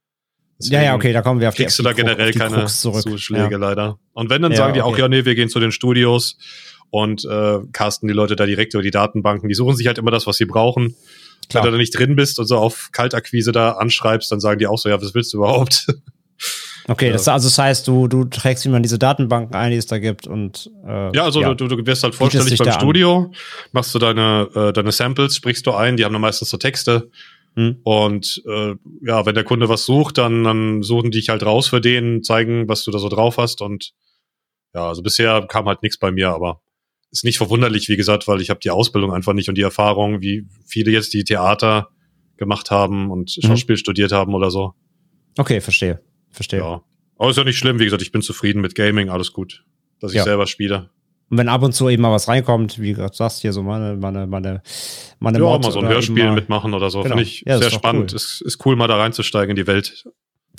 Deswegen 0.58 0.74
ja, 0.74 0.82
ja, 0.84 0.94
okay, 0.94 1.12
da 1.12 1.22
kommen 1.22 1.40
wir 1.40 1.48
auf 1.48 1.54
die 1.54 1.64
Kriegst 1.64 1.78
du 1.78 1.82
da 1.82 1.92
generell 1.92 2.32
keine 2.32 2.66
Zuschläge 2.66 3.52
ja. 3.52 3.58
leider. 3.58 3.98
Und 4.14 4.30
wenn, 4.30 4.40
dann 4.42 4.52
ja, 4.52 4.58
sagen 4.58 4.74
die 4.74 4.80
okay. 4.80 4.94
auch, 4.94 4.98
ja, 4.98 5.08
nee, 5.08 5.24
wir 5.24 5.34
gehen 5.34 5.48
zu 5.48 5.60
den 5.60 5.72
Studios 5.72 6.38
und 6.90 7.24
äh, 7.24 7.58
casten 7.72 8.08
die 8.08 8.14
Leute 8.14 8.36
da 8.36 8.46
direkt 8.46 8.72
über 8.74 8.82
die 8.82 8.90
Datenbanken. 8.90 9.48
Die 9.48 9.54
suchen 9.54 9.76
sich 9.76 9.86
halt 9.86 9.98
immer 9.98 10.10
das, 10.10 10.26
was 10.26 10.36
sie 10.36 10.46
brauchen. 10.46 10.94
Klar. 11.48 11.62
Wenn 11.62 11.72
du 11.72 11.76
da 11.76 11.80
nicht 11.80 11.96
drin 11.96 12.16
bist 12.16 12.38
und 12.38 12.46
so 12.46 12.56
auf 12.56 12.88
Kaltakquise 12.92 13.52
da 13.52 13.72
anschreibst, 13.72 14.32
dann 14.32 14.40
sagen 14.40 14.58
die 14.58 14.66
auch 14.66 14.78
so, 14.78 14.88
ja, 14.88 15.00
was 15.00 15.14
willst 15.14 15.32
du 15.32 15.38
überhaupt? 15.38 15.86
Okay, 16.88 17.10
das, 17.10 17.26
also 17.26 17.48
das 17.48 17.58
heißt, 17.58 17.88
du, 17.88 18.06
du 18.06 18.26
trägst 18.26 18.64
immer 18.64 18.78
diese 18.78 18.96
Datenbanken 18.96 19.56
ein, 19.56 19.72
die 19.72 19.76
es 19.76 19.86
da 19.86 19.98
gibt 19.98 20.28
und 20.28 20.70
äh, 20.86 21.16
Ja, 21.16 21.24
also 21.24 21.40
ja. 21.40 21.52
Du, 21.52 21.66
du 21.66 21.84
wirst 21.84 22.04
halt 22.04 22.14
vorstellig 22.14 22.56
beim 22.58 22.72
Studio, 22.72 23.32
machst 23.72 23.92
du 23.92 23.98
deine, 23.98 24.48
äh, 24.54 24.72
deine 24.72 24.92
Samples, 24.92 25.34
sprichst 25.34 25.66
du 25.66 25.72
ein, 25.72 25.96
die 25.96 26.04
haben 26.04 26.12
dann 26.12 26.22
meistens 26.22 26.50
so 26.50 26.58
Texte 26.58 27.10
hm. 27.56 27.80
Und 27.84 28.42
äh, 28.46 28.74
ja, 29.02 29.24
wenn 29.24 29.34
der 29.34 29.44
Kunde 29.44 29.68
was 29.68 29.86
sucht, 29.86 30.18
dann, 30.18 30.44
dann 30.44 30.82
suchen 30.82 31.10
die 31.10 31.18
dich 31.18 31.30
halt 31.30 31.44
raus 31.44 31.68
für 31.68 31.80
den, 31.80 32.22
zeigen, 32.22 32.68
was 32.68 32.84
du 32.84 32.90
da 32.90 32.98
so 32.98 33.08
drauf 33.08 33.38
hast. 33.38 33.62
Und 33.62 33.92
ja, 34.74 34.88
also 34.88 35.02
bisher 35.02 35.46
kam 35.48 35.66
halt 35.66 35.82
nichts 35.82 35.98
bei 35.98 36.12
mir, 36.12 36.28
aber 36.28 36.60
ist 37.10 37.24
nicht 37.24 37.38
verwunderlich, 37.38 37.88
wie 37.88 37.96
gesagt, 37.96 38.28
weil 38.28 38.42
ich 38.42 38.50
habe 38.50 38.60
die 38.60 38.70
Ausbildung 38.70 39.12
einfach 39.12 39.32
nicht 39.32 39.48
und 39.48 39.56
die 39.56 39.62
Erfahrung, 39.62 40.20
wie 40.20 40.46
viele 40.66 40.90
jetzt 40.90 41.14
die 41.14 41.24
Theater 41.24 41.88
gemacht 42.36 42.70
haben 42.70 43.10
und 43.10 43.30
hm. 43.30 43.48
Schauspiel 43.48 43.78
studiert 43.78 44.12
haben 44.12 44.34
oder 44.34 44.50
so. 44.50 44.74
Okay, 45.38 45.62
verstehe. 45.62 46.02
Verstehe. 46.30 46.60
Ja. 46.60 46.82
Aber 47.18 47.30
ist 47.30 47.38
ja 47.38 47.44
nicht 47.44 47.58
schlimm, 47.58 47.78
wie 47.78 47.84
gesagt, 47.84 48.02
ich 48.02 48.12
bin 48.12 48.20
zufrieden 48.20 48.60
mit 48.60 48.74
Gaming, 48.74 49.08
alles 49.08 49.32
gut. 49.32 49.64
Dass 50.00 50.12
ich 50.12 50.18
ja. 50.18 50.24
selber 50.24 50.46
spiele. 50.46 50.90
Und 51.28 51.39
wenn 51.39 51.48
ab 51.48 51.62
und 51.62 51.73
zu 51.73 51.89
eben 51.89 52.03
mal 52.03 52.12
was 52.12 52.28
reinkommt, 52.28 52.78
wie 52.81 52.94
du 52.94 53.09
sagst, 53.12 53.40
hier 53.40 53.53
so 53.53 53.62
meine, 53.62 53.97
meine, 53.97 54.27
meine, 54.27 54.62
meine 55.19 55.39
Ja, 55.39 55.44
Mod 55.44 55.65
mal 55.65 55.73
so 55.73 55.81
ein 55.81 55.89
Hörspiel 55.89 56.31
mitmachen 56.31 56.73
oder 56.73 56.89
so. 56.90 57.03
Genau. 57.03 57.16
Finde 57.16 57.24
ich 57.24 57.43
ja, 57.47 57.59
sehr 57.59 57.70
spannend. 57.70 58.12
Cool. 58.12 58.16
Ist, 58.16 58.43
ist 58.43 58.65
cool, 58.65 58.77
mal 58.77 58.86
da 58.86 58.97
reinzusteigen 58.97 59.51
in 59.51 59.57
die 59.57 59.66
Welt. 59.66 60.05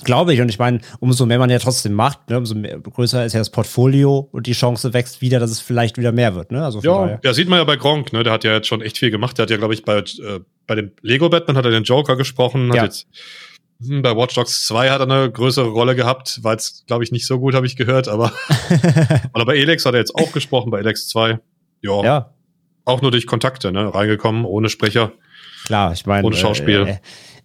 Glaube 0.04 0.34
ich. 0.34 0.40
Und 0.40 0.48
ich 0.48 0.58
meine, 0.58 0.80
umso 1.00 1.26
mehr 1.26 1.38
man 1.38 1.50
ja 1.50 1.58
trotzdem 1.58 1.94
macht, 1.94 2.30
ne, 2.30 2.38
umso 2.38 2.54
mehr, 2.54 2.78
größer 2.78 3.24
ist 3.24 3.32
ja 3.32 3.40
das 3.40 3.50
Portfolio 3.50 4.28
und 4.30 4.46
die 4.46 4.52
Chance 4.52 4.92
wächst 4.92 5.20
wieder, 5.22 5.40
dass 5.40 5.50
es 5.50 5.60
vielleicht 5.60 5.98
wieder 5.98 6.12
mehr 6.12 6.34
wird. 6.34 6.52
Ne? 6.52 6.64
Also 6.64 6.80
ja, 6.80 7.18
ja, 7.22 7.34
sieht 7.34 7.48
man 7.48 7.58
ja 7.58 7.64
bei 7.64 7.76
Gronk. 7.76 8.12
Ne? 8.12 8.22
Der 8.22 8.32
hat 8.32 8.44
ja 8.44 8.52
jetzt 8.52 8.68
schon 8.68 8.82
echt 8.82 8.98
viel 8.98 9.10
gemacht. 9.10 9.38
Der 9.38 9.44
hat 9.44 9.50
ja, 9.50 9.56
glaube 9.56 9.74
ich, 9.74 9.84
bei, 9.84 9.98
äh, 9.98 10.40
bei 10.66 10.74
dem 10.74 10.92
Lego 11.00 11.28
Batman 11.28 11.56
hat 11.56 11.64
er 11.64 11.70
den 11.70 11.84
Joker 11.84 12.16
gesprochen. 12.16 12.68
Hat 12.68 12.76
ja. 12.76 12.84
jetzt 12.84 13.04
hm, 13.04 13.10
bei 13.80 14.16
Watch 14.16 14.34
Dogs 14.34 14.66
2 14.66 14.90
hat 14.90 15.00
er 15.00 15.10
eine 15.10 15.30
größere 15.30 15.68
Rolle 15.68 15.94
gehabt, 15.94 16.42
war 16.42 16.52
jetzt, 16.52 16.86
glaube 16.86 17.04
ich, 17.04 17.12
nicht 17.12 17.26
so 17.26 17.38
gut, 17.38 17.54
habe 17.54 17.66
ich 17.66 17.76
gehört, 17.76 18.08
aber 18.08 18.32
oder 19.34 19.44
bei 19.44 19.56
Elex 19.56 19.86
hat 19.86 19.94
er 19.94 20.00
jetzt 20.00 20.14
auch 20.14 20.32
gesprochen, 20.32 20.70
bei 20.70 20.80
Elex 20.80 21.08
2. 21.08 21.38
Ja. 21.82 22.02
ja. 22.02 22.34
Auch 22.84 23.02
nur 23.02 23.10
durch 23.10 23.26
Kontakte, 23.26 23.70
ne? 23.70 23.94
Reingekommen, 23.94 24.44
ohne 24.44 24.68
Sprecher. 24.68 25.12
Klar, 25.64 25.92
ich 25.92 26.06
meine. 26.06 26.26
Ohne 26.26 26.36
Schauspiel. 26.36 26.86
Äh, 26.86 26.98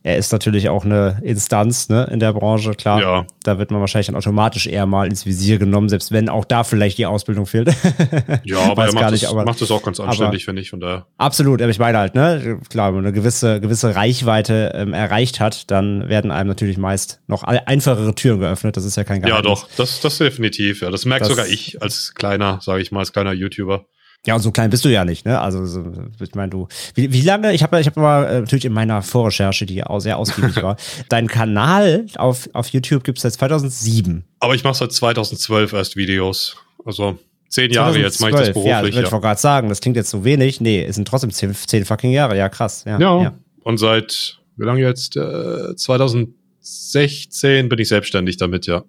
er 0.04 0.18
ist 0.18 0.34
natürlich 0.34 0.68
auch 0.68 0.84
eine 0.84 1.20
Instanz 1.24 1.88
ne, 1.88 2.10
in 2.12 2.20
der 2.20 2.34
Branche, 2.34 2.72
klar. 2.72 3.00
Ja. 3.00 3.26
Da 3.44 3.58
wird 3.58 3.72
man 3.72 3.80
wahrscheinlich 3.80 4.08
dann 4.08 4.18
automatisch 4.18 4.68
eher 4.68 4.86
mal 4.86 5.08
ins 5.08 5.26
Visier 5.26 5.58
genommen, 5.58 5.88
selbst 5.88 6.12
wenn 6.12 6.28
auch 6.28 6.44
da 6.44 6.66
vielleicht 6.66 6.98
die 6.98 7.06
Ausbildung 7.06 7.46
fehlt. 7.46 7.70
ja, 8.44 8.60
aber 8.60 8.86
er 8.86 8.94
macht, 8.94 9.12
nicht, 9.12 9.24
das, 9.24 9.32
aber, 9.32 9.46
macht 9.46 9.62
das 9.62 9.72
auch 9.72 9.82
ganz 9.82 10.02
anständig, 10.02 10.44
finde 10.44 10.62
ich. 10.62 10.72
Von 10.72 10.82
daher. 10.82 11.08
Absolut, 11.18 11.62
aber 11.62 11.72
ich 11.72 11.80
meine 11.80 11.98
halt, 11.98 12.16
ne, 12.16 12.60
klar, 12.70 12.90
wenn 12.90 12.96
man 12.96 13.06
eine 13.06 13.14
gewisse, 13.14 13.62
gewisse 13.62 13.96
Reichweite 13.96 14.74
ähm, 14.76 14.94
erreicht 14.94 15.40
hat, 15.40 15.72
dann 15.72 16.10
werden 16.10 16.32
einem 16.32 16.50
natürlich 16.50 16.78
meist 16.78 17.22
noch 17.28 17.44
einfachere 17.44 18.14
Türen 18.14 18.42
geöffnet. 18.42 18.76
Das 18.76 18.84
ist 18.84 18.98
ja 18.98 19.06
kein 19.06 19.22
Geheimnis. 19.22 19.38
Ja, 19.38 19.42
doch, 19.42 19.70
das, 19.78 20.02
das 20.02 20.18
definitiv. 20.18 20.82
Ja, 20.82 20.92
das 20.92 21.06
merkt 21.06 21.22
das, 21.22 21.30
sogar 21.30 21.48
ich 21.48 21.82
als 21.82 22.14
kleiner, 22.14 22.60
sage 22.62 22.82
ich 22.82 22.92
mal, 22.92 23.00
als 23.00 23.14
kleiner 23.14 23.32
YouTuber. 23.32 23.86
Ja, 24.26 24.36
und 24.36 24.42
so 24.42 24.52
klein 24.52 24.70
bist 24.70 24.86
du 24.86 24.90
ja 24.90 25.04
nicht, 25.04 25.26
ne? 25.26 25.40
Also, 25.40 25.66
so, 25.66 25.84
ich 26.22 26.34
meine, 26.34 26.50
du. 26.50 26.70
Wie, 26.96 27.12
wie 27.12 27.22
lange? 27.22 27.54
Ich 27.54 27.62
habe 27.62 27.82
ich 27.82 27.88
hab 27.88 27.98
mal 27.98 28.24
äh, 28.24 28.40
natürlich 28.40 28.64
in 28.64 28.72
meiner 28.72 29.02
Vorrecherche, 29.02 29.66
die 29.66 29.84
auch 29.84 30.00
sehr 30.00 30.18
ausgiebig 30.18 30.64
war, 30.64 30.78
deinen 31.10 31.28
Kanal 31.28 32.06
auf, 32.16 32.50
auf 32.54 32.70
YouTube 32.70 33.04
gibt's 33.04 33.24
seit 33.24 33.34
2007. 33.34 34.24
Aber 34.40 34.56
ich 34.56 34.64
mache 34.64 34.76
seit 34.76 34.94
2012 34.94 35.74
erst 35.74 35.98
Videos. 35.98 36.56
Also 36.86 37.20
zehn 37.50 37.72
Jahre 37.72 37.94
2012, 37.94 38.04
jetzt 38.06 38.22
mache 38.22 38.32
ich 38.32 38.38
das 38.38 38.48
beruflich. 38.54 38.72
Ja, 38.72 38.84
ich 38.84 38.96
würde 38.96 39.10
ja. 39.10 39.20
gerade 39.20 39.40
sagen, 39.42 39.68
das 39.68 39.82
klingt 39.82 39.98
jetzt 39.98 40.10
so 40.10 40.24
wenig. 40.24 40.62
Nee, 40.62 40.86
es 40.86 40.96
sind 40.96 41.06
trotzdem 41.06 41.32
zehn, 41.32 41.54
zehn 41.54 41.84
fucking 41.84 42.12
Jahre. 42.12 42.38
Ja, 42.38 42.48
krass. 42.48 42.86
Ja, 42.86 42.98
ja. 43.00 43.24
ja. 43.24 43.34
Und 43.64 43.78
seit, 43.78 44.40
wie 44.56 44.66
lange 44.66 44.80
jetzt? 44.80 45.18
Äh, 45.18 45.76
2016 45.76 47.68
bin 47.68 47.80
ich 47.80 47.90
selbstständig 47.90 48.38
damit, 48.38 48.68
ja. 48.68 48.84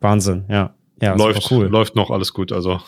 Wahnsinn, 0.00 0.44
ja. 0.50 0.74
Ja, 1.00 1.14
läuft, 1.14 1.50
cool. 1.50 1.66
läuft 1.66 1.94
noch 1.94 2.10
alles 2.10 2.32
gut, 2.32 2.50
also. 2.50 2.80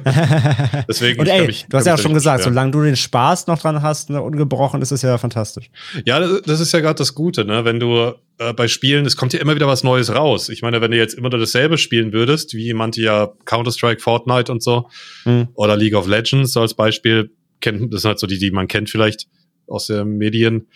Deswegen. 0.88 1.20
Und 1.20 1.28
ey, 1.28 1.46
mich, 1.46 1.66
du 1.68 1.76
hast 1.76 1.86
ja 1.86 1.94
auch 1.94 1.98
schon 1.98 2.14
gesagt, 2.14 2.42
schwer. 2.42 2.52
solange 2.52 2.72
du 2.72 2.82
den 2.82 2.96
Spaß 2.96 3.46
noch 3.46 3.60
dran 3.60 3.80
hast, 3.80 4.10
ne, 4.10 4.20
ungebrochen, 4.20 4.82
ist 4.82 4.90
es 4.90 5.02
ja 5.02 5.16
fantastisch. 5.18 5.70
Ja, 6.04 6.18
das, 6.20 6.60
ist 6.60 6.72
ja 6.72 6.80
gerade 6.80 6.96
das 6.96 7.14
Gute, 7.14 7.44
ne? 7.44 7.64
Wenn 7.64 7.78
du 7.78 8.14
äh, 8.38 8.52
bei 8.52 8.66
Spielen, 8.66 9.06
es 9.06 9.16
kommt 9.16 9.32
ja 9.32 9.40
immer 9.40 9.54
wieder 9.54 9.68
was 9.68 9.84
Neues 9.84 10.12
raus. 10.12 10.48
Ich 10.48 10.62
meine, 10.62 10.80
wenn 10.80 10.90
du 10.90 10.96
jetzt 10.96 11.14
immer 11.14 11.30
nur 11.30 11.38
dasselbe 11.38 11.78
spielen 11.78 12.12
würdest, 12.12 12.54
wie 12.54 12.74
manche 12.74 13.02
ja 13.02 13.32
Counter-Strike, 13.44 14.00
Fortnite 14.00 14.50
und 14.50 14.62
so, 14.62 14.88
mhm. 15.24 15.48
oder 15.54 15.76
League 15.76 15.94
of 15.94 16.08
Legends 16.08 16.52
so 16.52 16.60
als 16.60 16.74
Beispiel, 16.74 17.30
kennt, 17.60 17.94
das 17.94 18.02
sind 18.02 18.08
halt 18.08 18.18
so 18.18 18.26
die, 18.26 18.38
die 18.38 18.50
man 18.50 18.66
kennt 18.66 18.90
vielleicht 18.90 19.28
aus 19.68 19.86
den 19.86 20.18
Medien 20.18 20.66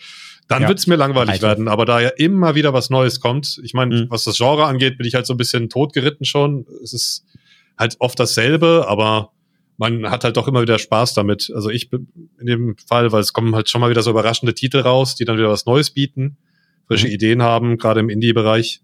dann 0.49 0.63
ja. 0.63 0.67
wird 0.67 0.79
es 0.79 0.87
mir 0.87 0.95
langweilig 0.95 1.33
Alter. 1.33 1.47
werden. 1.47 1.67
Aber 1.67 1.85
da 1.85 2.01
ja 2.01 2.09
immer 2.09 2.55
wieder 2.55 2.73
was 2.73 2.89
Neues 2.89 3.19
kommt, 3.19 3.61
ich 3.63 3.75
meine, 3.75 3.95
mhm. 3.95 4.09
was 4.09 4.23
das 4.23 4.35
Genre 4.35 4.65
angeht, 4.65 4.97
bin 4.97 5.05
ich 5.05 5.13
halt 5.13 5.27
so 5.27 5.33
ein 5.35 5.37
bisschen 5.37 5.69
totgeritten 5.69 6.25
schon. 6.25 6.65
Es 6.83 6.91
ist 6.91 7.23
halt 7.77 7.95
oft 7.99 8.19
dasselbe, 8.19 8.85
aber 8.87 9.31
man 9.77 10.09
hat 10.09 10.23
halt 10.23 10.37
doch 10.37 10.47
immer 10.47 10.63
wieder 10.63 10.79
Spaß 10.79 11.13
damit. 11.13 11.51
Also 11.53 11.69
ich 11.69 11.91
bin 11.91 12.07
in 12.39 12.47
dem 12.47 12.75
Fall, 12.87 13.11
weil 13.11 13.21
es 13.21 13.31
kommen 13.31 13.55
halt 13.55 13.69
schon 13.69 13.79
mal 13.79 13.91
wieder 13.91 14.01
so 14.01 14.09
überraschende 14.09 14.55
Titel 14.55 14.79
raus, 14.79 15.15
die 15.15 15.23
dann 15.23 15.37
wieder 15.37 15.51
was 15.51 15.67
Neues 15.67 15.91
bieten, 15.91 16.37
frische 16.87 17.07
mhm. 17.07 17.13
Ideen 17.13 17.43
haben, 17.43 17.77
gerade 17.77 17.99
im 17.99 18.09
Indie-Bereich. 18.09 18.81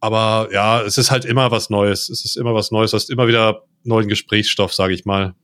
Aber 0.00 0.48
ja, 0.54 0.80
es 0.80 0.96
ist 0.96 1.10
halt 1.10 1.26
immer 1.26 1.50
was 1.50 1.68
Neues. 1.68 2.08
Es 2.08 2.24
ist 2.24 2.36
immer 2.36 2.54
was 2.54 2.70
Neues. 2.70 2.92
Du 2.92 2.96
hast 2.96 3.10
immer 3.10 3.28
wieder 3.28 3.64
neuen 3.84 4.08
Gesprächsstoff, 4.08 4.72
sage 4.72 4.94
ich 4.94 5.04
mal 5.04 5.34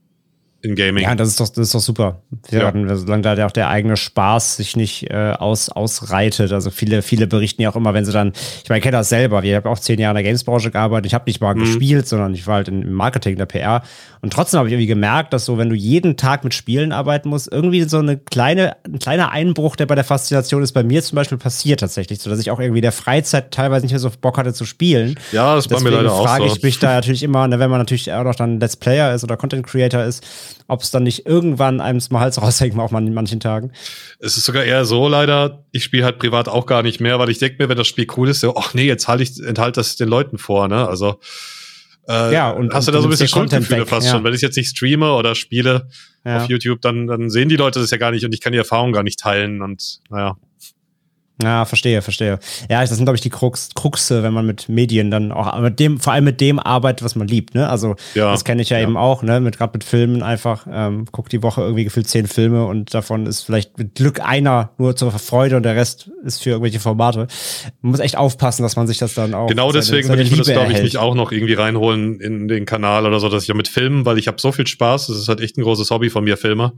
in 0.64 0.74
Gaming. 0.74 1.04
Ja, 1.04 1.14
das 1.14 1.28
ist 1.28 1.40
doch, 1.40 1.48
das 1.48 1.58
ist 1.58 1.74
doch 1.74 1.80
super. 1.80 2.22
Ja. 2.50 2.72
Solange 2.96 3.22
da 3.22 3.46
auch 3.46 3.50
der 3.50 3.68
eigene 3.68 3.96
Spaß 3.96 4.56
sich 4.56 4.76
nicht 4.76 5.10
äh, 5.10 5.34
aus, 5.38 5.68
ausreitet. 5.68 6.52
Also 6.52 6.70
viele, 6.70 7.02
viele 7.02 7.26
berichten 7.26 7.62
ja 7.62 7.70
auch 7.70 7.76
immer, 7.76 7.92
wenn 7.92 8.04
sie 8.04 8.12
dann, 8.12 8.32
ich 8.62 8.68
meine, 8.68 8.78
ich 8.78 8.82
kenne 8.82 8.96
das 8.96 9.10
selber, 9.10 9.44
ich 9.44 9.54
habe 9.54 9.68
auch 9.68 9.78
zehn 9.78 10.00
Jahre 10.00 10.12
in 10.12 10.24
der 10.24 10.24
Gamesbranche 10.24 10.70
gearbeitet, 10.70 11.06
ich 11.06 11.14
habe 11.14 11.24
nicht 11.26 11.40
mal 11.40 11.54
mhm. 11.54 11.60
gespielt, 11.60 12.08
sondern 12.08 12.34
ich 12.34 12.46
war 12.46 12.56
halt 12.56 12.68
im 12.68 12.92
Marketing, 12.92 13.36
der 13.36 13.46
PR. 13.46 13.82
Und 14.22 14.32
trotzdem 14.32 14.58
habe 14.58 14.68
ich 14.68 14.72
irgendwie 14.72 14.86
gemerkt, 14.86 15.34
dass 15.34 15.44
so, 15.44 15.58
wenn 15.58 15.68
du 15.68 15.74
jeden 15.74 16.16
Tag 16.16 16.44
mit 16.44 16.54
Spielen 16.54 16.92
arbeiten 16.92 17.28
musst, 17.28 17.52
irgendwie 17.52 17.82
so 17.82 17.98
eine 17.98 18.16
kleine, 18.16 18.76
ein 18.86 18.98
kleiner 18.98 19.30
Einbruch, 19.32 19.76
der 19.76 19.84
bei 19.84 19.94
der 19.94 20.04
Faszination 20.04 20.62
ist, 20.62 20.72
bei 20.72 20.82
mir 20.82 21.02
zum 21.02 21.16
Beispiel 21.16 21.36
passiert 21.36 21.80
tatsächlich, 21.80 22.20
so 22.20 22.30
dass 22.30 22.40
ich 22.40 22.50
auch 22.50 22.58
irgendwie 22.58 22.80
der 22.80 22.92
Freizeit 22.92 23.50
teilweise 23.50 23.84
nicht 23.84 23.92
mehr 23.92 24.00
so 24.00 24.10
Bock 24.18 24.38
hatte 24.38 24.54
zu 24.54 24.64
spielen. 24.64 25.16
Ja, 25.32 25.56
das 25.56 25.68
bei 25.68 25.80
mir 25.80 25.90
leider 25.90 26.12
auch 26.12 26.24
frage 26.24 26.46
ich 26.46 26.62
mich 26.62 26.78
da 26.78 26.94
natürlich 26.94 27.22
immer, 27.22 27.46
ne, 27.48 27.58
wenn 27.58 27.70
man 27.70 27.80
natürlich 27.80 28.10
auch 28.12 28.24
noch 28.24 28.34
dann 28.34 28.60
Let's 28.60 28.76
Player 28.76 29.14
ist 29.14 29.24
oder 29.24 29.36
Content 29.36 29.66
Creator 29.66 30.04
ist, 30.04 30.24
ob 30.66 30.82
es 30.82 30.90
dann 30.90 31.02
nicht 31.02 31.26
irgendwann 31.26 31.80
einem 31.80 32.00
mal 32.10 32.20
Hals 32.20 32.40
raushängt, 32.40 32.78
auch 32.78 32.90
mal 32.90 33.04
in 33.04 33.14
manchen 33.14 33.40
Tagen. 33.40 33.72
Es 34.18 34.36
ist 34.36 34.44
sogar 34.44 34.64
eher 34.64 34.84
so 34.84 35.08
leider, 35.08 35.64
ich 35.72 35.84
spiele 35.84 36.04
halt 36.04 36.18
privat 36.18 36.48
auch 36.48 36.66
gar 36.66 36.82
nicht 36.82 37.00
mehr, 37.00 37.18
weil 37.18 37.30
ich 37.30 37.38
denke 37.38 37.62
mir, 37.62 37.68
wenn 37.68 37.76
das 37.76 37.86
Spiel 37.86 38.06
cool 38.16 38.28
ist, 38.28 38.40
so, 38.40 38.56
ach 38.56 38.74
nee, 38.74 38.86
jetzt 38.86 39.08
halte 39.08 39.22
ich, 39.22 39.42
enthalte 39.42 39.80
das 39.80 39.96
den 39.96 40.08
Leuten 40.08 40.38
vor, 40.38 40.68
ne? 40.68 40.88
Also 40.88 41.20
äh, 42.08 42.34
ja, 42.34 42.50
und 42.50 42.74
hast 42.74 42.86
du 42.86 42.92
da 42.92 43.00
so 43.00 43.06
ein 43.06 43.10
bisschen 43.10 43.28
Schuldgefühle 43.28 43.86
fast 43.86 44.06
ja. 44.06 44.12
schon. 44.12 44.24
Wenn 44.24 44.34
ich 44.34 44.42
jetzt 44.42 44.56
nicht 44.56 44.68
streame 44.68 45.14
oder 45.14 45.34
spiele 45.34 45.88
ja. 46.24 46.38
auf 46.38 46.48
YouTube, 46.48 46.80
dann, 46.82 47.06
dann 47.06 47.30
sehen 47.30 47.48
die 47.48 47.56
Leute 47.56 47.80
das 47.80 47.90
ja 47.90 47.96
gar 47.96 48.10
nicht 48.10 48.24
und 48.24 48.34
ich 48.34 48.40
kann 48.40 48.52
die 48.52 48.58
Erfahrung 48.58 48.92
gar 48.92 49.02
nicht 49.02 49.18
teilen 49.18 49.62
und 49.62 50.00
naja. 50.10 50.36
Ja, 51.42 51.64
verstehe, 51.64 52.00
verstehe. 52.00 52.38
Ja, 52.70 52.80
das 52.80 52.90
sind, 52.90 53.06
glaube 53.06 53.16
ich, 53.16 53.20
die 53.20 53.30
Krux, 53.30 53.70
Kruxe, 53.74 54.22
wenn 54.22 54.32
man 54.32 54.46
mit 54.46 54.68
Medien 54.68 55.10
dann 55.10 55.32
auch 55.32 55.58
mit 55.58 55.80
dem, 55.80 55.98
vor 55.98 56.12
allem 56.12 56.24
mit 56.24 56.40
dem 56.40 56.60
arbeitet, 56.60 57.04
was 57.04 57.16
man 57.16 57.26
liebt, 57.26 57.56
ne? 57.56 57.68
Also 57.68 57.96
ja, 58.14 58.30
das 58.30 58.44
kenne 58.44 58.62
ich 58.62 58.70
ja, 58.70 58.78
ja, 58.78 58.84
eben 58.84 58.96
auch, 58.96 59.24
ne? 59.24 59.40
Mit 59.40 59.58
gerade 59.58 59.72
mit 59.74 59.82
Filmen 59.82 60.22
einfach, 60.22 60.68
ähm, 60.70 61.06
guck 61.10 61.28
die 61.28 61.42
Woche 61.42 61.62
irgendwie 61.62 61.82
gefühlt 61.82 62.06
zehn 62.06 62.28
Filme 62.28 62.66
und 62.66 62.94
davon 62.94 63.26
ist 63.26 63.42
vielleicht 63.42 63.76
mit 63.78 63.96
Glück 63.96 64.20
einer 64.20 64.70
nur 64.78 64.94
zur 64.94 65.10
Freude 65.10 65.56
und 65.56 65.64
der 65.64 65.74
Rest 65.74 66.08
ist 66.24 66.40
für 66.40 66.50
irgendwelche 66.50 66.78
Formate. 66.78 67.26
Man 67.82 67.90
muss 67.90 68.00
echt 68.00 68.16
aufpassen, 68.16 68.62
dass 68.62 68.76
man 68.76 68.86
sich 68.86 68.98
das 68.98 69.14
dann 69.14 69.34
auch. 69.34 69.48
Genau 69.48 69.72
deswegen 69.72 70.08
würde 70.08 70.22
ich 70.22 70.30
mir 70.30 70.36
das, 70.36 70.46
glaube 70.46 70.72
ich, 70.72 70.82
nicht 70.82 70.98
auch 70.98 71.16
noch 71.16 71.32
irgendwie 71.32 71.54
reinholen 71.54 72.20
in 72.20 72.46
den 72.46 72.64
Kanal 72.64 73.06
oder 73.06 73.18
so, 73.18 73.28
dass 73.28 73.42
ich 73.42 73.48
ja 73.48 73.54
mit 73.54 73.66
Filmen, 73.66 74.06
weil 74.06 74.18
ich 74.18 74.28
habe 74.28 74.40
so 74.40 74.52
viel 74.52 74.68
Spaß, 74.68 75.08
das 75.08 75.16
ist 75.16 75.28
halt 75.28 75.40
echt 75.40 75.58
ein 75.58 75.62
großes 75.62 75.90
Hobby 75.90 76.10
von 76.10 76.22
mir, 76.22 76.36
Filme 76.36 76.74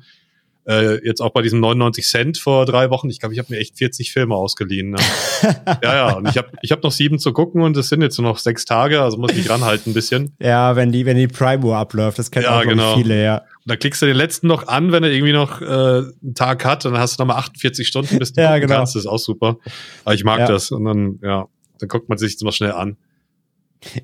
äh, 0.69 1.05
jetzt 1.05 1.21
auch 1.21 1.31
bei 1.31 1.43
diesem 1.43 1.61
99 1.61 2.05
Cent 2.07 2.39
vor 2.39 2.67
drei 2.67 2.91
Wochen, 2.91 3.09
ich 3.09 3.21
glaube, 3.21 3.33
ich 3.33 3.39
habe 3.39 3.53
mir 3.53 3.61
echt 3.61 3.79
40 3.79 4.13
Filme 4.13 4.35
ausgeliehen. 4.35 4.91
Ne? 4.91 4.97
ja, 5.83 5.95
ja, 5.95 6.13
und 6.15 6.29
ich 6.29 6.37
habe 6.37 6.49
ich 6.63 6.73
hab 6.73 6.83
noch 6.83 6.93
sieben 6.93 7.19
zu 7.19 7.33
gucken 7.33 7.63
und 7.63 7.77
es 7.77 7.89
sind 7.89 8.03
jetzt 8.03 8.19
nur 8.19 8.29
noch 8.29 8.39
sechs 8.39 8.65
Tage, 8.65 9.01
also 9.01 9.17
muss 9.17 9.33
ich 9.33 9.49
ranhalten 9.49 9.91
ein 9.91 9.95
bisschen. 9.95 10.35
Ja, 10.47 10.77
wenn 10.77 10.93
die, 10.93 11.07
wenn 11.07 11.17
die 11.17 11.27
Prime 11.29 11.65
Uhr 11.65 11.77
abläuft, 11.77 12.19
das 12.19 12.31
kennen 12.31 12.45
ja, 12.45 12.59
auch 12.59 12.63
genau. 12.63 12.95
viele, 12.95 13.23
ja. 13.23 13.39
Und 13.39 13.71
dann 13.71 13.79
klickst 13.79 14.01
du 14.01 14.07
den 14.07 14.17
letzten 14.17 14.47
noch 14.47 14.69
an, 14.69 14.93
wenn 14.93 15.03
er 15.03 15.11
irgendwie 15.11 15.33
noch 15.33 15.61
äh, 15.61 15.65
einen 15.65 16.35
Tag 16.35 16.65
hat, 16.65 16.85
und 16.87 16.93
dann 16.93 17.01
hast 17.01 17.19
du 17.19 17.23
nochmal 17.23 17.39
48 17.39 17.87
Stunden, 17.87 18.19
bis 18.19 18.33
du 18.33 18.41
ja, 18.43 18.59
genau. 18.59 18.77
kannst. 18.77 18.95
Das 18.95 19.03
ist 19.03 19.07
auch 19.07 19.19
super. 19.19 19.57
Aber 20.05 20.15
ich 20.15 20.25
mag 20.25 20.41
ja. 20.41 20.47
das. 20.47 20.71
Und 20.71 20.85
dann, 20.85 21.19
ja, 21.23 21.47
dann 21.81 21.89
guckt 21.89 22.09
man 22.09 22.19
sich 22.19 22.37
das 22.37 22.43
mal 22.43 22.53
schnell 22.53 22.73
an. 22.73 22.97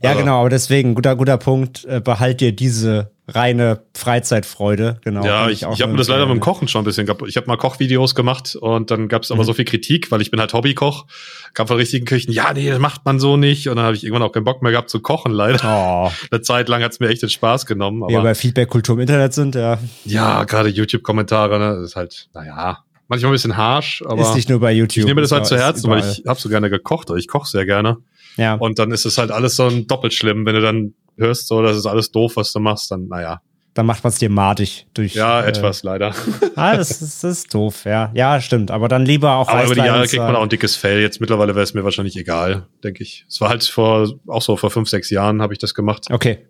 Ja, 0.02 0.10
also, 0.10 0.20
genau, 0.20 0.40
aber 0.40 0.50
deswegen, 0.50 0.94
guter, 0.94 1.16
guter 1.16 1.38
Punkt, 1.38 1.84
äh, 1.84 2.00
behalt 2.00 2.40
dir 2.40 2.52
diese 2.52 3.10
reine 3.28 3.82
Freizeitfreude, 3.94 4.98
genau. 5.02 5.24
Ja, 5.24 5.48
ich, 5.48 5.62
ich 5.62 5.82
habe 5.82 5.92
mir 5.92 5.98
das 5.98 6.08
leider 6.08 6.26
mit 6.26 6.34
dem 6.34 6.40
Kochen 6.40 6.68
schon 6.68 6.82
ein 6.82 6.84
bisschen 6.84 7.06
gehabt. 7.06 7.22
Ich 7.26 7.36
habe 7.36 7.46
mal 7.46 7.56
Kochvideos 7.56 8.14
gemacht 8.14 8.56
und 8.56 8.90
dann 8.90 9.08
gab 9.08 9.22
es 9.22 9.30
aber 9.30 9.42
mhm. 9.42 9.46
so 9.46 9.54
viel 9.54 9.64
Kritik, 9.64 10.10
weil 10.10 10.20
ich 10.20 10.30
bin 10.30 10.40
halt 10.40 10.52
Hobbykoch, 10.52 11.06
kam 11.54 11.66
von 11.66 11.76
richtigen 11.76 12.04
Küchen, 12.04 12.32
ja, 12.32 12.52
nee, 12.52 12.68
das 12.68 12.78
macht 12.78 13.04
man 13.04 13.20
so 13.20 13.36
nicht. 13.36 13.68
Und 13.68 13.76
dann 13.76 13.84
habe 13.84 13.96
ich 13.96 14.04
irgendwann 14.04 14.22
auch 14.22 14.32
keinen 14.32 14.44
Bock 14.44 14.62
mehr 14.62 14.72
gehabt 14.72 14.90
zu 14.90 15.00
kochen, 15.00 15.32
leider. 15.32 15.60
Oh. 15.64 16.10
Eine 16.30 16.42
Zeit 16.42 16.68
lang 16.68 16.82
hat's 16.82 17.00
mir 17.00 17.08
echt 17.08 17.22
den 17.22 17.30
Spaß 17.30 17.66
genommen. 17.66 18.02
Aber, 18.02 18.12
ja, 18.12 18.22
weil 18.22 18.34
Feedback-Kultur 18.34 18.96
im 18.96 19.00
Internet 19.02 19.32
sind, 19.34 19.54
ja. 19.54 19.78
Ja, 20.04 20.44
gerade 20.44 20.68
YouTube-Kommentare, 20.68 21.58
ne, 21.58 21.76
das 21.76 21.90
ist 21.90 21.96
halt, 21.96 22.28
naja, 22.34 22.78
manchmal 23.08 23.30
ein 23.30 23.34
bisschen 23.34 23.56
harsh, 23.56 24.02
aber. 24.06 24.22
Ist 24.22 24.34
nicht 24.34 24.48
nur 24.48 24.60
bei 24.60 24.72
YouTube. 24.72 24.98
Ich 24.98 25.06
nehme 25.06 25.20
das 25.20 25.32
halt 25.32 25.46
zu 25.46 25.56
Herzen, 25.56 25.88
weil 25.90 26.00
ich 26.00 26.24
habe 26.26 26.40
so 26.40 26.48
gerne 26.48 26.70
gekocht, 26.70 27.10
oder 27.10 27.18
ich 27.18 27.28
koche 27.28 27.48
sehr 27.48 27.66
gerne. 27.66 27.98
Ja. 28.36 28.54
Und 28.54 28.78
dann 28.78 28.90
ist 28.92 29.04
es 29.04 29.18
halt 29.18 29.30
alles 29.30 29.56
so 29.56 29.66
ein 29.66 29.86
doppelt 29.86 30.14
schlimm, 30.14 30.46
wenn 30.46 30.54
du 30.54 30.60
dann 30.60 30.94
hörst, 31.16 31.48
so, 31.48 31.62
das 31.62 31.76
ist 31.76 31.86
alles 31.86 32.10
doof, 32.10 32.36
was 32.36 32.52
du 32.52 32.60
machst, 32.60 32.90
dann, 32.90 33.08
naja. 33.08 33.40
Dann 33.74 33.86
macht 33.86 34.04
man 34.04 34.10
es 34.12 34.18
dir 34.18 34.28
madig 34.28 34.86
durch. 34.92 35.14
Ja, 35.14 35.40
äh, 35.40 35.48
etwas 35.48 35.82
leider. 35.82 36.14
ah, 36.56 36.76
das 36.76 36.90
ist, 36.90 37.24
das 37.24 37.38
ist 37.38 37.54
doof, 37.54 37.86
ja. 37.86 38.10
Ja, 38.12 38.38
stimmt. 38.40 38.70
Aber 38.70 38.88
dann 38.88 39.06
lieber 39.06 39.36
auch. 39.36 39.48
Aber 39.48 39.64
über 39.64 39.74
die 39.74 39.80
Jahre 39.80 40.06
kriegt 40.06 40.22
man 40.22 40.36
auch 40.36 40.42
ein 40.42 40.50
dickes 40.50 40.76
Fell. 40.76 41.00
Jetzt 41.00 41.22
mittlerweile 41.22 41.54
wäre 41.54 41.62
es 41.62 41.72
mir 41.72 41.82
wahrscheinlich 41.82 42.16
egal, 42.16 42.66
denke 42.84 43.02
ich. 43.02 43.24
Es 43.28 43.40
war 43.40 43.48
halt 43.48 43.64
vor, 43.64 44.12
auch 44.26 44.42
so 44.42 44.58
vor 44.58 44.70
fünf, 44.70 44.90
sechs 44.90 45.08
Jahren 45.08 45.40
habe 45.40 45.54
ich 45.54 45.58
das 45.58 45.72
gemacht. 45.72 46.08
Okay. 46.10 46.46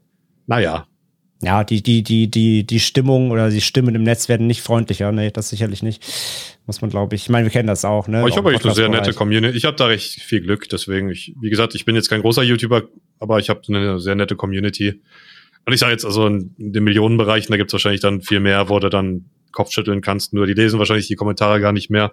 Naja. 0.49 0.89
Ja, 1.44 1.64
die, 1.64 1.82
die, 1.82 2.05
die, 2.05 2.31
die, 2.31 2.64
die 2.64 2.78
Stimmung 2.78 3.32
oder 3.32 3.51
die 3.51 3.60
Stimmen 3.60 3.97
im 3.97 4.05
Netz 4.05 4.28
werden 4.28 4.47
nicht 4.47 4.62
freundlicher. 4.62 5.10
Nee, 5.10 5.32
das 5.32 5.48
sicherlich 5.48 5.82
nicht. 5.82 6.05
Muss 6.66 6.81
man, 6.81 6.90
glaube 6.90 7.16
ich. 7.16 7.23
Ich 7.23 7.28
meine, 7.28 7.47
wir 7.47 7.51
kennen 7.51 7.66
das 7.66 7.85
auch, 7.85 8.06
ne? 8.06 8.20
Aber 8.20 8.28
ich 8.28 8.36
habe 8.36 8.51
eigentlich 8.51 8.64
eine 8.64 8.74
sehr 8.74 8.89
nette 8.89 9.12
Community. 9.12 9.56
Ich 9.56 9.64
habe 9.64 9.77
da 9.77 9.86
recht 9.86 10.23
viel 10.23 10.40
Glück, 10.40 10.69
deswegen, 10.69 11.10
ich, 11.10 11.35
wie 11.40 11.51
gesagt, 11.51 11.74
ich 11.74 11.85
bin 11.85 11.97
jetzt 11.97 12.09
kein 12.09 12.20
großer 12.20 12.44
YouTuber, 12.44 12.85
aber 13.19 13.40
ich 13.40 13.51
habe 13.51 13.60
eine 13.69 13.98
sehr 13.98 14.14
nette 14.14 14.36
Community. 14.36 15.02
Und 15.66 15.73
ich 15.73 15.81
sage 15.81 15.93
jetzt, 15.93 16.05
also 16.05 16.28
in 16.28 16.55
den 16.56 16.85
Millionenbereichen, 16.85 17.51
da 17.51 17.56
gibt's 17.56 17.73
wahrscheinlich 17.73 18.01
dann 18.01 18.23
viel 18.23 18.39
mehr, 18.39 18.69
wo 18.69 18.78
du 18.78 18.89
dann 18.89 19.24
Kopfschütteln 19.51 20.01
kannst. 20.01 20.32
Nur 20.35 20.47
die 20.47 20.55
lesen 20.55 20.78
wahrscheinlich 20.78 21.09
die 21.09 21.16
Kommentare 21.16 21.60
gar 21.60 21.73
nicht 21.73 21.90
mehr. 21.90 22.12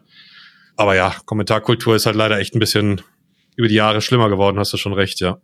Aber 0.76 0.96
ja, 0.96 1.16
Kommentarkultur 1.26 1.96
ist 1.96 2.08
halt 2.08 2.16
leider 2.16 2.40
echt 2.40 2.56
ein 2.56 2.60
bisschen 2.60 3.02
über 3.56 3.68
die 3.68 3.76
Jahre 3.76 4.02
schlimmer 4.02 4.30
geworden, 4.30 4.58
hast 4.58 4.74
du 4.74 4.78
schon 4.78 4.94
recht, 4.94 5.20
ja. 5.20 5.40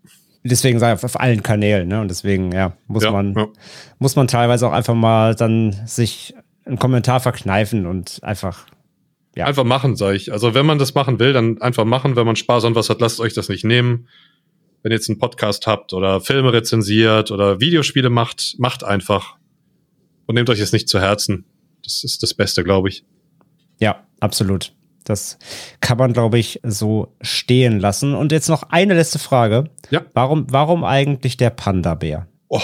Deswegen 0.47 0.77
sage 0.79 0.97
ich 0.97 1.03
auf 1.03 1.19
allen 1.19 1.41
Kanälen, 1.41 1.87
ne? 1.87 1.99
Und 2.01 2.07
deswegen, 2.07 2.51
ja, 2.51 2.73
muss 2.87 3.03
ja, 3.03 3.11
man, 3.11 3.33
ja. 3.33 3.47
muss 3.97 4.15
man 4.15 4.27
teilweise 4.27 4.67
auch 4.67 4.73
einfach 4.73 4.93
mal 4.93 5.33
dann 5.33 5.75
sich 5.85 6.35
einen 6.65 6.77
Kommentar 6.77 7.19
verkneifen 7.19 7.85
und 7.87 8.19
einfach 8.21 8.67
ja. 9.35 9.45
Einfach 9.45 9.65
machen, 9.65 9.97
sage 9.97 10.15
ich. 10.15 10.31
Also 10.31 10.53
wenn 10.53 10.65
man 10.65 10.79
das 10.79 10.93
machen 10.93 11.19
will, 11.19 11.33
dann 11.33 11.61
einfach 11.61 11.83
machen. 11.83 12.15
Wenn 12.15 12.25
man 12.25 12.37
Spaß 12.37 12.63
an 12.63 12.75
was 12.75 12.89
hat, 12.89 13.01
lasst 13.01 13.19
euch 13.19 13.33
das 13.33 13.49
nicht 13.49 13.65
nehmen. 13.65 14.07
Wenn 14.81 14.91
ihr 14.91 14.95
jetzt 14.95 15.09
einen 15.09 15.19
Podcast 15.19 15.67
habt 15.67 15.91
oder 15.91 16.21
Filme 16.21 16.53
rezensiert 16.53 17.31
oder 17.31 17.59
Videospiele 17.59 18.09
macht, 18.09 18.55
macht 18.59 18.83
einfach. 18.83 19.35
Und 20.25 20.35
nehmt 20.35 20.49
euch 20.49 20.59
jetzt 20.59 20.73
nicht 20.73 20.87
zu 20.87 21.01
Herzen. 21.01 21.45
Das 21.83 22.03
ist 22.03 22.23
das 22.23 22.33
Beste, 22.33 22.63
glaube 22.63 22.87
ich. 22.87 23.03
Ja, 23.79 24.05
absolut. 24.21 24.74
Das 25.05 25.37
kann 25.79 25.97
man, 25.97 26.13
glaube 26.13 26.37
ich, 26.37 26.59
so 26.63 27.13
stehen 27.21 27.79
lassen. 27.79 28.13
Und 28.13 28.31
jetzt 28.31 28.49
noch 28.49 28.63
eine 28.63 28.95
letzte 28.95 29.19
Frage. 29.19 29.69
Ja. 29.89 30.01
Warum, 30.13 30.47
warum 30.49 30.83
eigentlich 30.83 31.37
der 31.37 31.51
Panda-Bär? 31.51 32.27
Oh, 32.49 32.61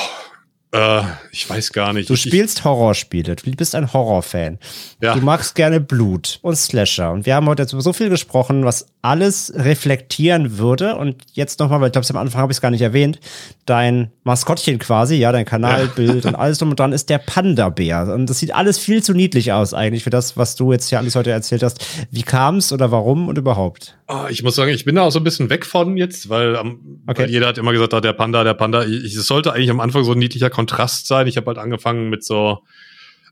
äh, 0.73 1.01
ich 1.31 1.49
weiß 1.49 1.73
gar 1.73 1.91
nicht. 1.91 2.09
Du 2.09 2.15
spielst 2.15 2.63
Horrorspiele, 2.63 3.35
du 3.35 3.51
bist 3.51 3.75
ein 3.75 3.91
Horrorfan. 3.91 4.57
Ja. 5.01 5.15
Du 5.15 5.21
magst 5.21 5.55
gerne 5.55 5.81
Blut 5.81 6.39
und 6.41 6.55
Slasher. 6.55 7.11
Und 7.11 7.25
wir 7.25 7.35
haben 7.35 7.47
heute 7.47 7.63
jetzt 7.63 7.73
über 7.73 7.81
so 7.81 7.91
viel 7.91 8.09
gesprochen, 8.09 8.63
was 8.63 8.85
alles 9.01 9.51
reflektieren 9.55 10.57
würde. 10.57 10.95
Und 10.95 11.23
jetzt 11.33 11.59
nochmal, 11.59 11.81
weil 11.81 11.87
ich 11.87 11.91
glaube, 11.93 12.07
am 12.09 12.17
Anfang 12.17 12.41
habe 12.41 12.51
ich 12.53 12.57
es 12.57 12.61
gar 12.61 12.71
nicht 12.71 12.81
erwähnt, 12.81 13.19
dein 13.65 14.11
Maskottchen 14.23 14.79
quasi, 14.79 15.15
ja, 15.15 15.31
dein 15.31 15.45
Kanalbild 15.45 16.23
ja. 16.23 16.29
und 16.29 16.35
alles 16.35 16.59
drum 16.59 16.69
und 16.69 16.79
dran 16.79 16.93
ist 16.93 17.09
der 17.09 17.17
Panda-Bär. 17.17 18.13
Und 18.13 18.29
das 18.29 18.39
sieht 18.39 18.53
alles 18.53 18.77
viel 18.77 19.03
zu 19.03 19.13
niedlich 19.13 19.51
aus 19.51 19.73
eigentlich 19.73 20.03
für 20.03 20.09
das, 20.09 20.37
was 20.37 20.55
du 20.55 20.71
jetzt 20.71 20.89
hier 20.89 20.99
alles 20.99 21.15
heute 21.15 21.31
erzählt 21.31 21.63
hast. 21.63 21.85
Wie 22.11 22.23
kam 22.23 22.57
es 22.57 22.71
oder 22.71 22.91
warum 22.91 23.27
und 23.27 23.37
überhaupt? 23.37 23.97
Oh, 24.07 24.25
ich 24.29 24.43
muss 24.43 24.55
sagen, 24.55 24.71
ich 24.71 24.85
bin 24.85 24.95
da 24.95 25.03
auch 25.03 25.11
so 25.11 25.19
ein 25.19 25.23
bisschen 25.23 25.49
weg 25.49 25.65
von 25.65 25.97
jetzt, 25.97 26.29
weil, 26.29 26.55
um, 26.55 27.01
okay. 27.07 27.23
weil 27.23 27.29
jeder 27.29 27.47
hat 27.47 27.57
immer 27.57 27.71
gesagt, 27.71 27.93
ah, 27.93 28.01
der 28.01 28.13
Panda, 28.13 28.43
der 28.43 28.53
Panda. 28.53 28.83
Es 28.83 29.13
sollte 29.25 29.53
eigentlich 29.53 29.69
am 29.69 29.79
Anfang 29.79 30.03
so 30.03 30.11
ein 30.11 30.19
niedlicher 30.19 30.49
Kontrast 30.61 31.07
sein. 31.07 31.25
Ich 31.25 31.37
habe 31.37 31.47
halt 31.47 31.57
angefangen 31.57 32.09
mit 32.09 32.23
so 32.23 32.59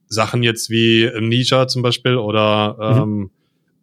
Sachen 0.08 0.42
jetzt 0.42 0.72
wie 0.72 1.10
Ninja 1.20 1.68
zum 1.68 1.84
Beispiel 1.84 2.16
oder 2.16 2.76
mhm. 2.96 3.02
ähm, 3.02 3.32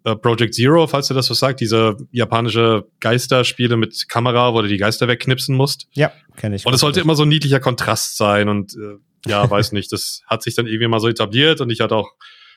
äh, 0.04 0.16
Project 0.16 0.54
Zero, 0.54 0.88
falls 0.88 1.06
du 1.06 1.14
das 1.14 1.26
so 1.26 1.34
sagt, 1.34 1.60
diese 1.60 1.96
japanische 2.10 2.88
Geisterspiele 2.98 3.76
mit 3.76 4.08
Kamera, 4.08 4.52
wo 4.52 4.62
du 4.62 4.68
die 4.68 4.78
Geister 4.78 5.06
wegknipsen 5.06 5.56
musst. 5.56 5.86
Ja, 5.92 6.12
kenne 6.36 6.56
ich. 6.56 6.66
Und 6.66 6.74
es 6.74 6.80
sollte 6.80 7.00
immer 7.00 7.14
so 7.14 7.22
ein 7.22 7.28
niedlicher 7.28 7.60
Kontrast 7.60 8.16
sein 8.16 8.48
und 8.48 8.74
äh, 8.74 9.30
ja, 9.30 9.48
weiß 9.50 9.70
nicht, 9.70 9.92
das 9.92 10.22
hat 10.26 10.42
sich 10.42 10.56
dann 10.56 10.66
irgendwie 10.66 10.88
mal 10.88 11.00
so 11.00 11.08
etabliert 11.08 11.60
und 11.60 11.70
ich 11.70 11.80
hatte 11.80 11.94
auch 11.94 12.12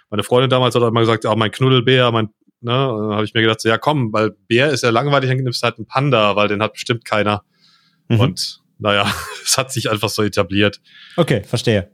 meine 0.09 0.23
Freundin 0.23 0.49
damals 0.49 0.73
hat 0.73 0.81
auch 0.81 0.87
immer 0.87 1.01
gesagt, 1.01 1.27
ah, 1.27 1.35
mein 1.35 1.51
Knuddelbär, 1.51 2.11
mein 2.11 2.29
Ne? 2.61 2.73
habe 2.73 3.23
ich 3.23 3.33
mir 3.33 3.41
gedacht, 3.41 3.61
so, 3.61 3.69
ja 3.69 3.77
komm, 3.77 4.11
weil 4.11 4.31
Bär 4.31 4.69
ist 4.69 4.83
ja 4.83 4.89
langweilig, 4.89 5.29
dann 5.29 5.37
nimmst 5.37 5.63
du 5.63 5.65
halt 5.65 5.77
einen 5.77 5.85
Panda, 5.87 6.35
weil 6.35 6.49
den 6.49 6.61
hat 6.61 6.73
bestimmt 6.73 7.05
keiner. 7.05 7.43
Mhm. 8.09 8.19
Und 8.19 8.61
naja, 8.79 9.05
es 9.45 9.57
hat 9.57 9.71
sich 9.71 9.89
einfach 9.91 10.09
so 10.09 10.23
etabliert. 10.23 10.81
Okay, 11.17 11.43
verstehe. 11.43 11.89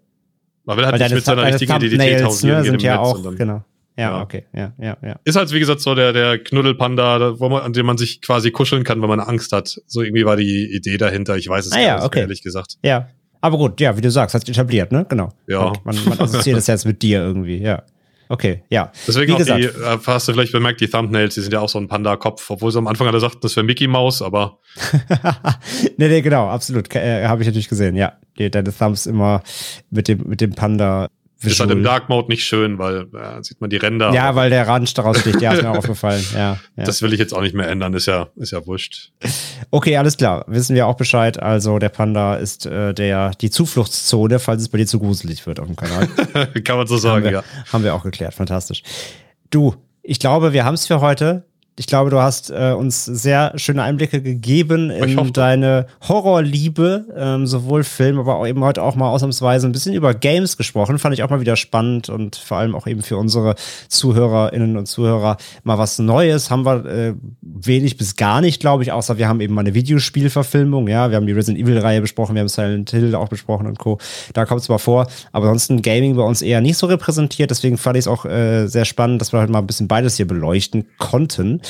Man 0.63 0.77
will 0.77 0.85
halt 0.85 0.93
weil 0.93 1.01
nicht 1.01 1.15
mit 1.15 1.25
seiner 1.25 1.43
richtigen 1.43 1.75
Identität 1.75 2.23
hausieren 2.23 2.57
ne, 2.59 2.65
sind 2.65 2.81
ja 2.81 2.99
auch, 2.99 3.21
dann, 3.21 3.35
genau. 3.35 3.63
Ja, 3.97 4.11
ja, 4.11 4.21
okay, 4.21 4.45
ja, 4.53 4.73
ja, 4.77 4.97
ja. 5.01 5.19
Ist 5.23 5.37
halt, 5.37 5.51
wie 5.53 5.59
gesagt, 5.59 5.79
so 5.79 5.95
der, 5.95 6.11
der 6.11 6.37
Knuddelpanda, 6.39 7.39
wo 7.39 7.47
man, 7.47 7.61
an 7.61 7.71
dem 7.71 7.85
man 7.85 7.97
sich 7.97 8.21
quasi 8.21 8.51
kuscheln 8.51 8.83
kann, 8.83 9.01
wenn 9.01 9.07
man 9.07 9.21
Angst 9.21 9.53
hat. 9.53 9.79
So 9.87 10.01
irgendwie 10.01 10.25
war 10.25 10.35
die 10.35 10.69
Idee 10.75 10.97
dahinter. 10.97 11.37
Ich 11.37 11.47
weiß 11.47 11.67
es 11.67 11.71
ah, 11.71 11.79
ja, 11.79 12.03
okay. 12.03 12.21
ehrlich 12.21 12.41
gesagt. 12.41 12.75
Ja. 12.83 13.07
Aber 13.39 13.57
gut, 13.57 13.79
ja, 13.79 13.95
wie 13.95 14.01
du 14.01 14.11
sagst, 14.11 14.33
hat 14.33 14.41
sich 14.41 14.49
etabliert, 14.49 14.91
ne? 14.91 15.05
Genau. 15.07 15.29
Ja. 15.47 15.71
Man, 15.85 15.95
man 16.09 16.19
assoziiert 16.19 16.57
es 16.57 16.67
jetzt 16.67 16.85
mit 16.85 17.01
dir 17.03 17.19
irgendwie, 17.21 17.59
ja. 17.59 17.83
Okay, 18.27 18.63
ja. 18.69 18.91
Deswegen 19.07 19.29
Wie 19.29 19.33
auch 19.33 19.37
gesagt. 19.37 19.59
die, 19.59 19.65
äh, 19.65 19.97
hast 20.05 20.27
du 20.27 20.33
vielleicht 20.33 20.51
bemerkt, 20.51 20.81
die 20.81 20.87
Thumbnails, 20.87 21.35
die 21.35 21.41
sind 21.41 21.53
ja 21.53 21.59
auch 21.59 21.69
so 21.69 21.79
ein 21.79 21.87
Panda-Kopf, 21.87 22.49
obwohl 22.49 22.71
sie 22.71 22.77
am 22.77 22.87
Anfang 22.87 23.07
alle 23.07 23.19
sagten, 23.19 23.39
das 23.41 23.55
wäre 23.55 23.65
Mickey 23.65 23.87
Mouse, 23.87 24.21
aber. 24.21 24.59
nee, 25.97 26.07
nee, 26.07 26.21
genau, 26.21 26.47
absolut. 26.49 26.93
Äh, 26.95 27.27
Habe 27.27 27.41
ich 27.41 27.47
natürlich 27.47 27.69
gesehen, 27.69 27.95
ja. 27.95 28.13
Deine 28.37 28.75
Thumbs 28.75 29.05
immer 29.05 29.41
mit 29.89 30.07
dem, 30.07 30.27
mit 30.27 30.41
dem 30.41 30.53
Panda 30.53 31.09
Visual. 31.37 31.51
Ist 31.51 31.59
halt 31.59 31.71
im 31.71 31.83
Dark 31.83 32.09
Mode 32.09 32.29
nicht 32.29 32.43
schön, 32.45 32.77
weil 32.79 33.07
äh, 33.13 33.43
sieht 33.43 33.59
man 33.61 33.69
die 33.69 33.77
Ränder. 33.77 34.13
Ja, 34.13 34.35
weil 34.35 34.49
der 34.49 34.67
Rand 34.67 34.97
daraus 34.97 35.19
sticht. 35.19 35.41
Ja, 35.41 35.53
ist 35.53 35.63
mir 35.63 35.71
aufgefallen. 35.77 36.23
Ja, 36.33 36.59
ja, 36.75 36.83
Das 36.83 37.01
will 37.01 37.13
ich 37.13 37.19
jetzt 37.19 37.33
auch 37.33 37.41
nicht 37.41 37.53
mehr 37.53 37.67
ändern. 37.67 37.93
Ist 37.93 38.05
ja, 38.05 38.27
ist 38.35 38.51
ja 38.51 38.65
wurscht. 38.65 39.11
Okay, 39.71 39.97
alles 39.97 40.17
klar. 40.17 40.45
Wissen 40.47 40.75
wir 40.75 40.87
auch 40.87 40.95
Bescheid. 40.95 41.41
Also 41.41 41.77
der 41.79 41.89
Panda 41.89 42.35
ist 42.35 42.65
äh, 42.65 42.93
der 42.93 43.31
die 43.41 43.49
Zufluchtszone, 43.49 44.39
falls 44.39 44.61
es 44.61 44.69
bei 44.69 44.77
dir 44.77 44.87
zu 44.87 44.99
gruselig 44.99 45.45
wird 45.45 45.59
auf 45.59 45.67
dem 45.67 45.75
Kanal. 45.75 46.07
Kann 46.63 46.77
man 46.77 46.87
so 46.87 46.97
sagen, 46.97 47.25
haben 47.25 47.31
wir, 47.31 47.31
ja. 47.31 47.43
Haben 47.71 47.83
wir 47.83 47.95
auch 47.95 48.03
geklärt. 48.03 48.33
Fantastisch. 48.33 48.83
Du, 49.49 49.75
ich 50.01 50.19
glaube, 50.19 50.53
wir 50.53 50.65
haben 50.65 50.75
es 50.75 50.87
für 50.87 51.01
heute 51.01 51.45
ich 51.77 51.87
glaube, 51.87 52.09
du 52.09 52.21
hast 52.21 52.51
äh, 52.51 52.71
uns 52.71 53.03
sehr 53.03 53.51
schöne 53.57 53.83
Einblicke 53.83 54.21
gegeben 54.21 54.89
in 54.89 55.33
deine 55.33 55.87
Horrorliebe, 56.07 57.05
ähm, 57.15 57.47
sowohl 57.47 57.83
Film, 57.83 58.17
aber 58.17 58.37
auch 58.37 58.47
eben 58.47 58.63
heute 58.63 58.81
auch 58.81 58.95
mal 58.95 59.09
ausnahmsweise 59.09 59.67
ein 59.67 59.73
bisschen 59.73 59.93
über 59.93 60.13
Games 60.13 60.55
gesprochen. 60.55 60.99
Fand 60.99 61.13
ich 61.13 61.23
auch 61.23 61.29
mal 61.29 61.41
wieder 61.41 61.57
spannend 61.57 62.07
und 62.07 62.37
vor 62.37 62.57
allem 62.57 62.75
auch 62.75 62.87
eben 62.87 63.01
für 63.01 63.17
unsere 63.17 63.55
Zuhörerinnen 63.89 64.77
und 64.77 64.85
Zuhörer 64.85 65.35
mal 65.63 65.77
was 65.77 65.99
Neues. 65.99 66.49
Haben 66.49 66.65
wir 66.65 66.85
äh, 66.85 67.13
wenig 67.41 67.97
bis 67.97 68.15
gar 68.15 68.39
nicht, 68.39 68.61
glaube 68.61 68.83
ich, 68.83 68.93
außer 68.93 69.17
wir 69.17 69.27
haben 69.27 69.41
eben 69.41 69.53
mal 69.53 69.61
eine 69.61 69.73
Videospielverfilmung. 69.73 70.87
Ja, 70.87 71.09
wir 71.09 71.17
haben 71.17 71.27
die 71.27 71.33
Resident 71.33 71.61
Evil-Reihe 71.61 71.99
besprochen, 71.99 72.35
wir 72.35 72.39
haben 72.39 72.47
Silent 72.47 72.91
Hill 72.91 73.15
auch 73.15 73.27
besprochen 73.27 73.67
und 73.67 73.79
Co. 73.79 73.97
Da 74.31 74.45
kommt 74.45 74.61
es 74.61 74.69
mal 74.69 74.77
vor. 74.77 75.07
Aber 75.33 75.47
ansonsten 75.47 75.81
Gaming 75.81 76.15
bei 76.15 76.23
uns 76.23 76.41
eher 76.41 76.61
nicht 76.61 76.77
so 76.77 76.87
repräsentiert. 76.87 77.51
Deswegen 77.51 77.77
fand 77.77 77.97
ich 77.97 78.03
es 78.03 78.07
auch 78.07 78.23
äh, 78.23 78.67
sehr 78.67 78.85
spannend, 78.85 79.19
dass 79.19 79.33
wir 79.33 79.41
heute 79.41 79.51
mal 79.51 79.59
ein 79.59 79.67
bisschen 79.67 79.89
beides 79.89 80.15
hier 80.15 80.27
beleuchten 80.27 80.85
konnten. 80.97 81.61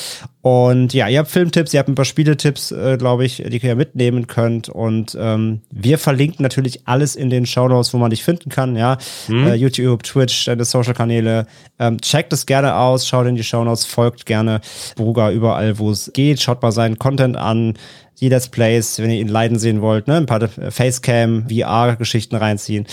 Und 0.42 0.94
ja, 0.94 1.08
ihr 1.08 1.20
habt 1.20 1.32
Filmtipps, 1.32 1.74
ihr 1.74 1.80
habt 1.80 1.90
ein 1.90 1.96
paar 1.96 2.06
Spieletipps, 2.06 2.72
äh, 2.72 2.98
glaube 2.98 3.26
ich, 3.26 3.38
die 3.38 3.58
ihr 3.58 3.76
mitnehmen 3.76 4.28
könnt. 4.28 4.70
Und 4.70 5.18
ähm, 5.20 5.62
wir 5.72 5.98
verlinken 5.98 6.44
natürlich 6.44 6.88
alles 6.88 7.16
in 7.16 7.30
den 7.30 7.46
Shownotes, 7.46 7.94
wo 7.94 7.98
man 7.98 8.12
dich 8.12 8.24
finden 8.24 8.50
kann. 8.50 8.76
Ja, 8.76 8.98
mhm. 9.28 9.48
äh, 9.48 9.56
YouTube, 9.56 10.04
Twitch, 10.04 10.46
deine 10.46 10.66
Social-Kanäle. 10.66 11.48
Ähm, 11.80 12.00
checkt 12.00 12.32
es 12.32 12.46
gerne 12.46 12.76
aus, 12.76 13.08
schaut 13.08 13.26
in 13.28 13.36
die 13.36 13.44
Shownotes, 13.44 13.86
folgt 13.86 14.26
gerne 14.26 14.62
Bruger 14.96 15.32
überall, 15.32 15.80
wo 15.80 15.90
es 15.92 16.12
geht. 16.14 16.42
Schaut 16.42 16.62
mal 16.62 16.72
seinen 16.72 17.00
Content 17.00 17.38
an 17.38 17.74
die 18.20 18.30
Let's 18.30 18.50
Plays, 18.50 19.00
wenn 19.00 19.10
ihr 19.10 19.20
ihn 19.20 19.28
leiden 19.28 19.60
sehen 19.60 19.82
wollt, 19.82 20.08
ne? 20.08 20.16
ein 20.16 20.26
paar 20.26 20.48
Facecam, 20.48 21.48
VR-Geschichten 21.50 22.36
reinziehen. 22.36 22.86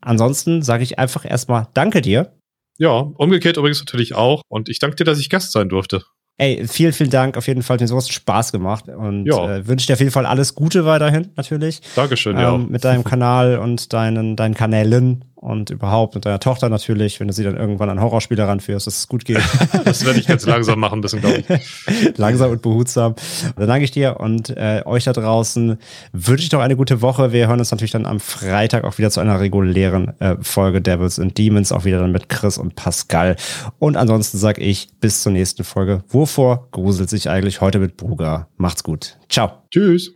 Ansonsten 0.00 0.62
sage 0.62 0.82
ich 0.82 0.98
einfach 0.98 1.24
erstmal 1.24 1.68
Danke 1.74 2.00
dir. 2.00 2.32
Ja, 2.78 2.92
umgekehrt 2.92 3.58
übrigens 3.58 3.80
natürlich 3.80 4.14
auch. 4.14 4.42
Und 4.48 4.68
ich 4.70 4.78
danke 4.78 4.96
dir, 4.96 5.04
dass 5.04 5.20
ich 5.20 5.28
Gast 5.28 5.52
sein 5.52 5.68
durfte. 5.68 6.02
Ey, 6.40 6.66
vielen, 6.66 6.94
vielen 6.94 7.10
Dank. 7.10 7.36
Auf 7.36 7.48
jeden 7.48 7.62
Fall 7.62 7.74
hat 7.74 7.82
mir 7.82 7.86
sowas 7.86 8.08
Spaß 8.08 8.50
gemacht 8.50 8.88
und 8.88 9.26
äh, 9.26 9.68
wünsche 9.68 9.86
dir 9.86 9.92
auf 9.92 9.98
jeden 9.98 10.10
Fall 10.10 10.24
alles 10.24 10.54
Gute 10.54 10.86
weiterhin, 10.86 11.28
natürlich. 11.36 11.82
Dankeschön, 11.94 12.34
ähm, 12.36 12.42
ja. 12.42 12.56
Mit 12.56 12.82
deinem 12.82 13.04
Kanal 13.04 13.58
und 13.58 13.92
deinen, 13.92 14.36
deinen 14.36 14.54
Kanälen 14.54 15.26
und 15.40 15.70
überhaupt 15.70 16.14
mit 16.14 16.26
deiner 16.26 16.38
Tochter 16.38 16.68
natürlich, 16.68 17.18
wenn 17.18 17.26
du 17.26 17.32
sie 17.32 17.44
dann 17.44 17.56
irgendwann 17.56 17.88
an 17.88 18.00
Horrorspiele 18.00 18.46
ranführst, 18.46 18.86
dass 18.86 18.98
es 18.98 19.08
gut 19.08 19.24
geht. 19.24 19.40
das 19.84 20.04
werde 20.04 20.20
ich 20.20 20.28
jetzt 20.28 20.46
langsam 20.46 20.78
machen 20.78 20.98
ein 20.98 21.00
bisschen, 21.00 21.20
glaube 21.20 21.38
ich. 21.48 22.16
langsam 22.18 22.50
und 22.50 22.60
behutsam. 22.60 23.12
Und 23.12 23.58
dann 23.58 23.68
danke 23.68 23.84
ich 23.84 23.90
dir 23.90 24.20
und 24.20 24.50
äh, 24.50 24.82
euch 24.84 25.04
da 25.04 25.14
draußen 25.14 25.78
wünsche 26.12 26.44
ich 26.44 26.52
noch 26.52 26.60
eine 26.60 26.76
gute 26.76 27.00
Woche. 27.00 27.32
Wir 27.32 27.48
hören 27.48 27.58
uns 27.58 27.70
natürlich 27.70 27.92
dann 27.92 28.04
am 28.04 28.20
Freitag 28.20 28.84
auch 28.84 28.98
wieder 28.98 29.10
zu 29.10 29.20
einer 29.20 29.40
regulären 29.40 30.20
äh, 30.20 30.36
Folge 30.42 30.82
Devils 30.82 31.18
and 31.18 31.38
Demons, 31.38 31.72
auch 31.72 31.86
wieder 31.86 32.00
dann 32.00 32.12
mit 32.12 32.28
Chris 32.28 32.58
und 32.58 32.74
Pascal. 32.74 33.36
Und 33.78 33.96
ansonsten 33.96 34.36
sage 34.36 34.60
ich 34.60 34.88
bis 35.00 35.22
zur 35.22 35.32
nächsten 35.32 35.64
Folge. 35.64 36.04
Wovor 36.08 36.68
gruselt 36.70 37.08
sich 37.08 37.30
eigentlich 37.30 37.62
heute 37.62 37.78
mit 37.78 37.96
Bruger? 37.96 38.48
Macht's 38.58 38.84
gut. 38.84 39.16
Ciao. 39.30 39.52
Tschüss. 39.70 40.08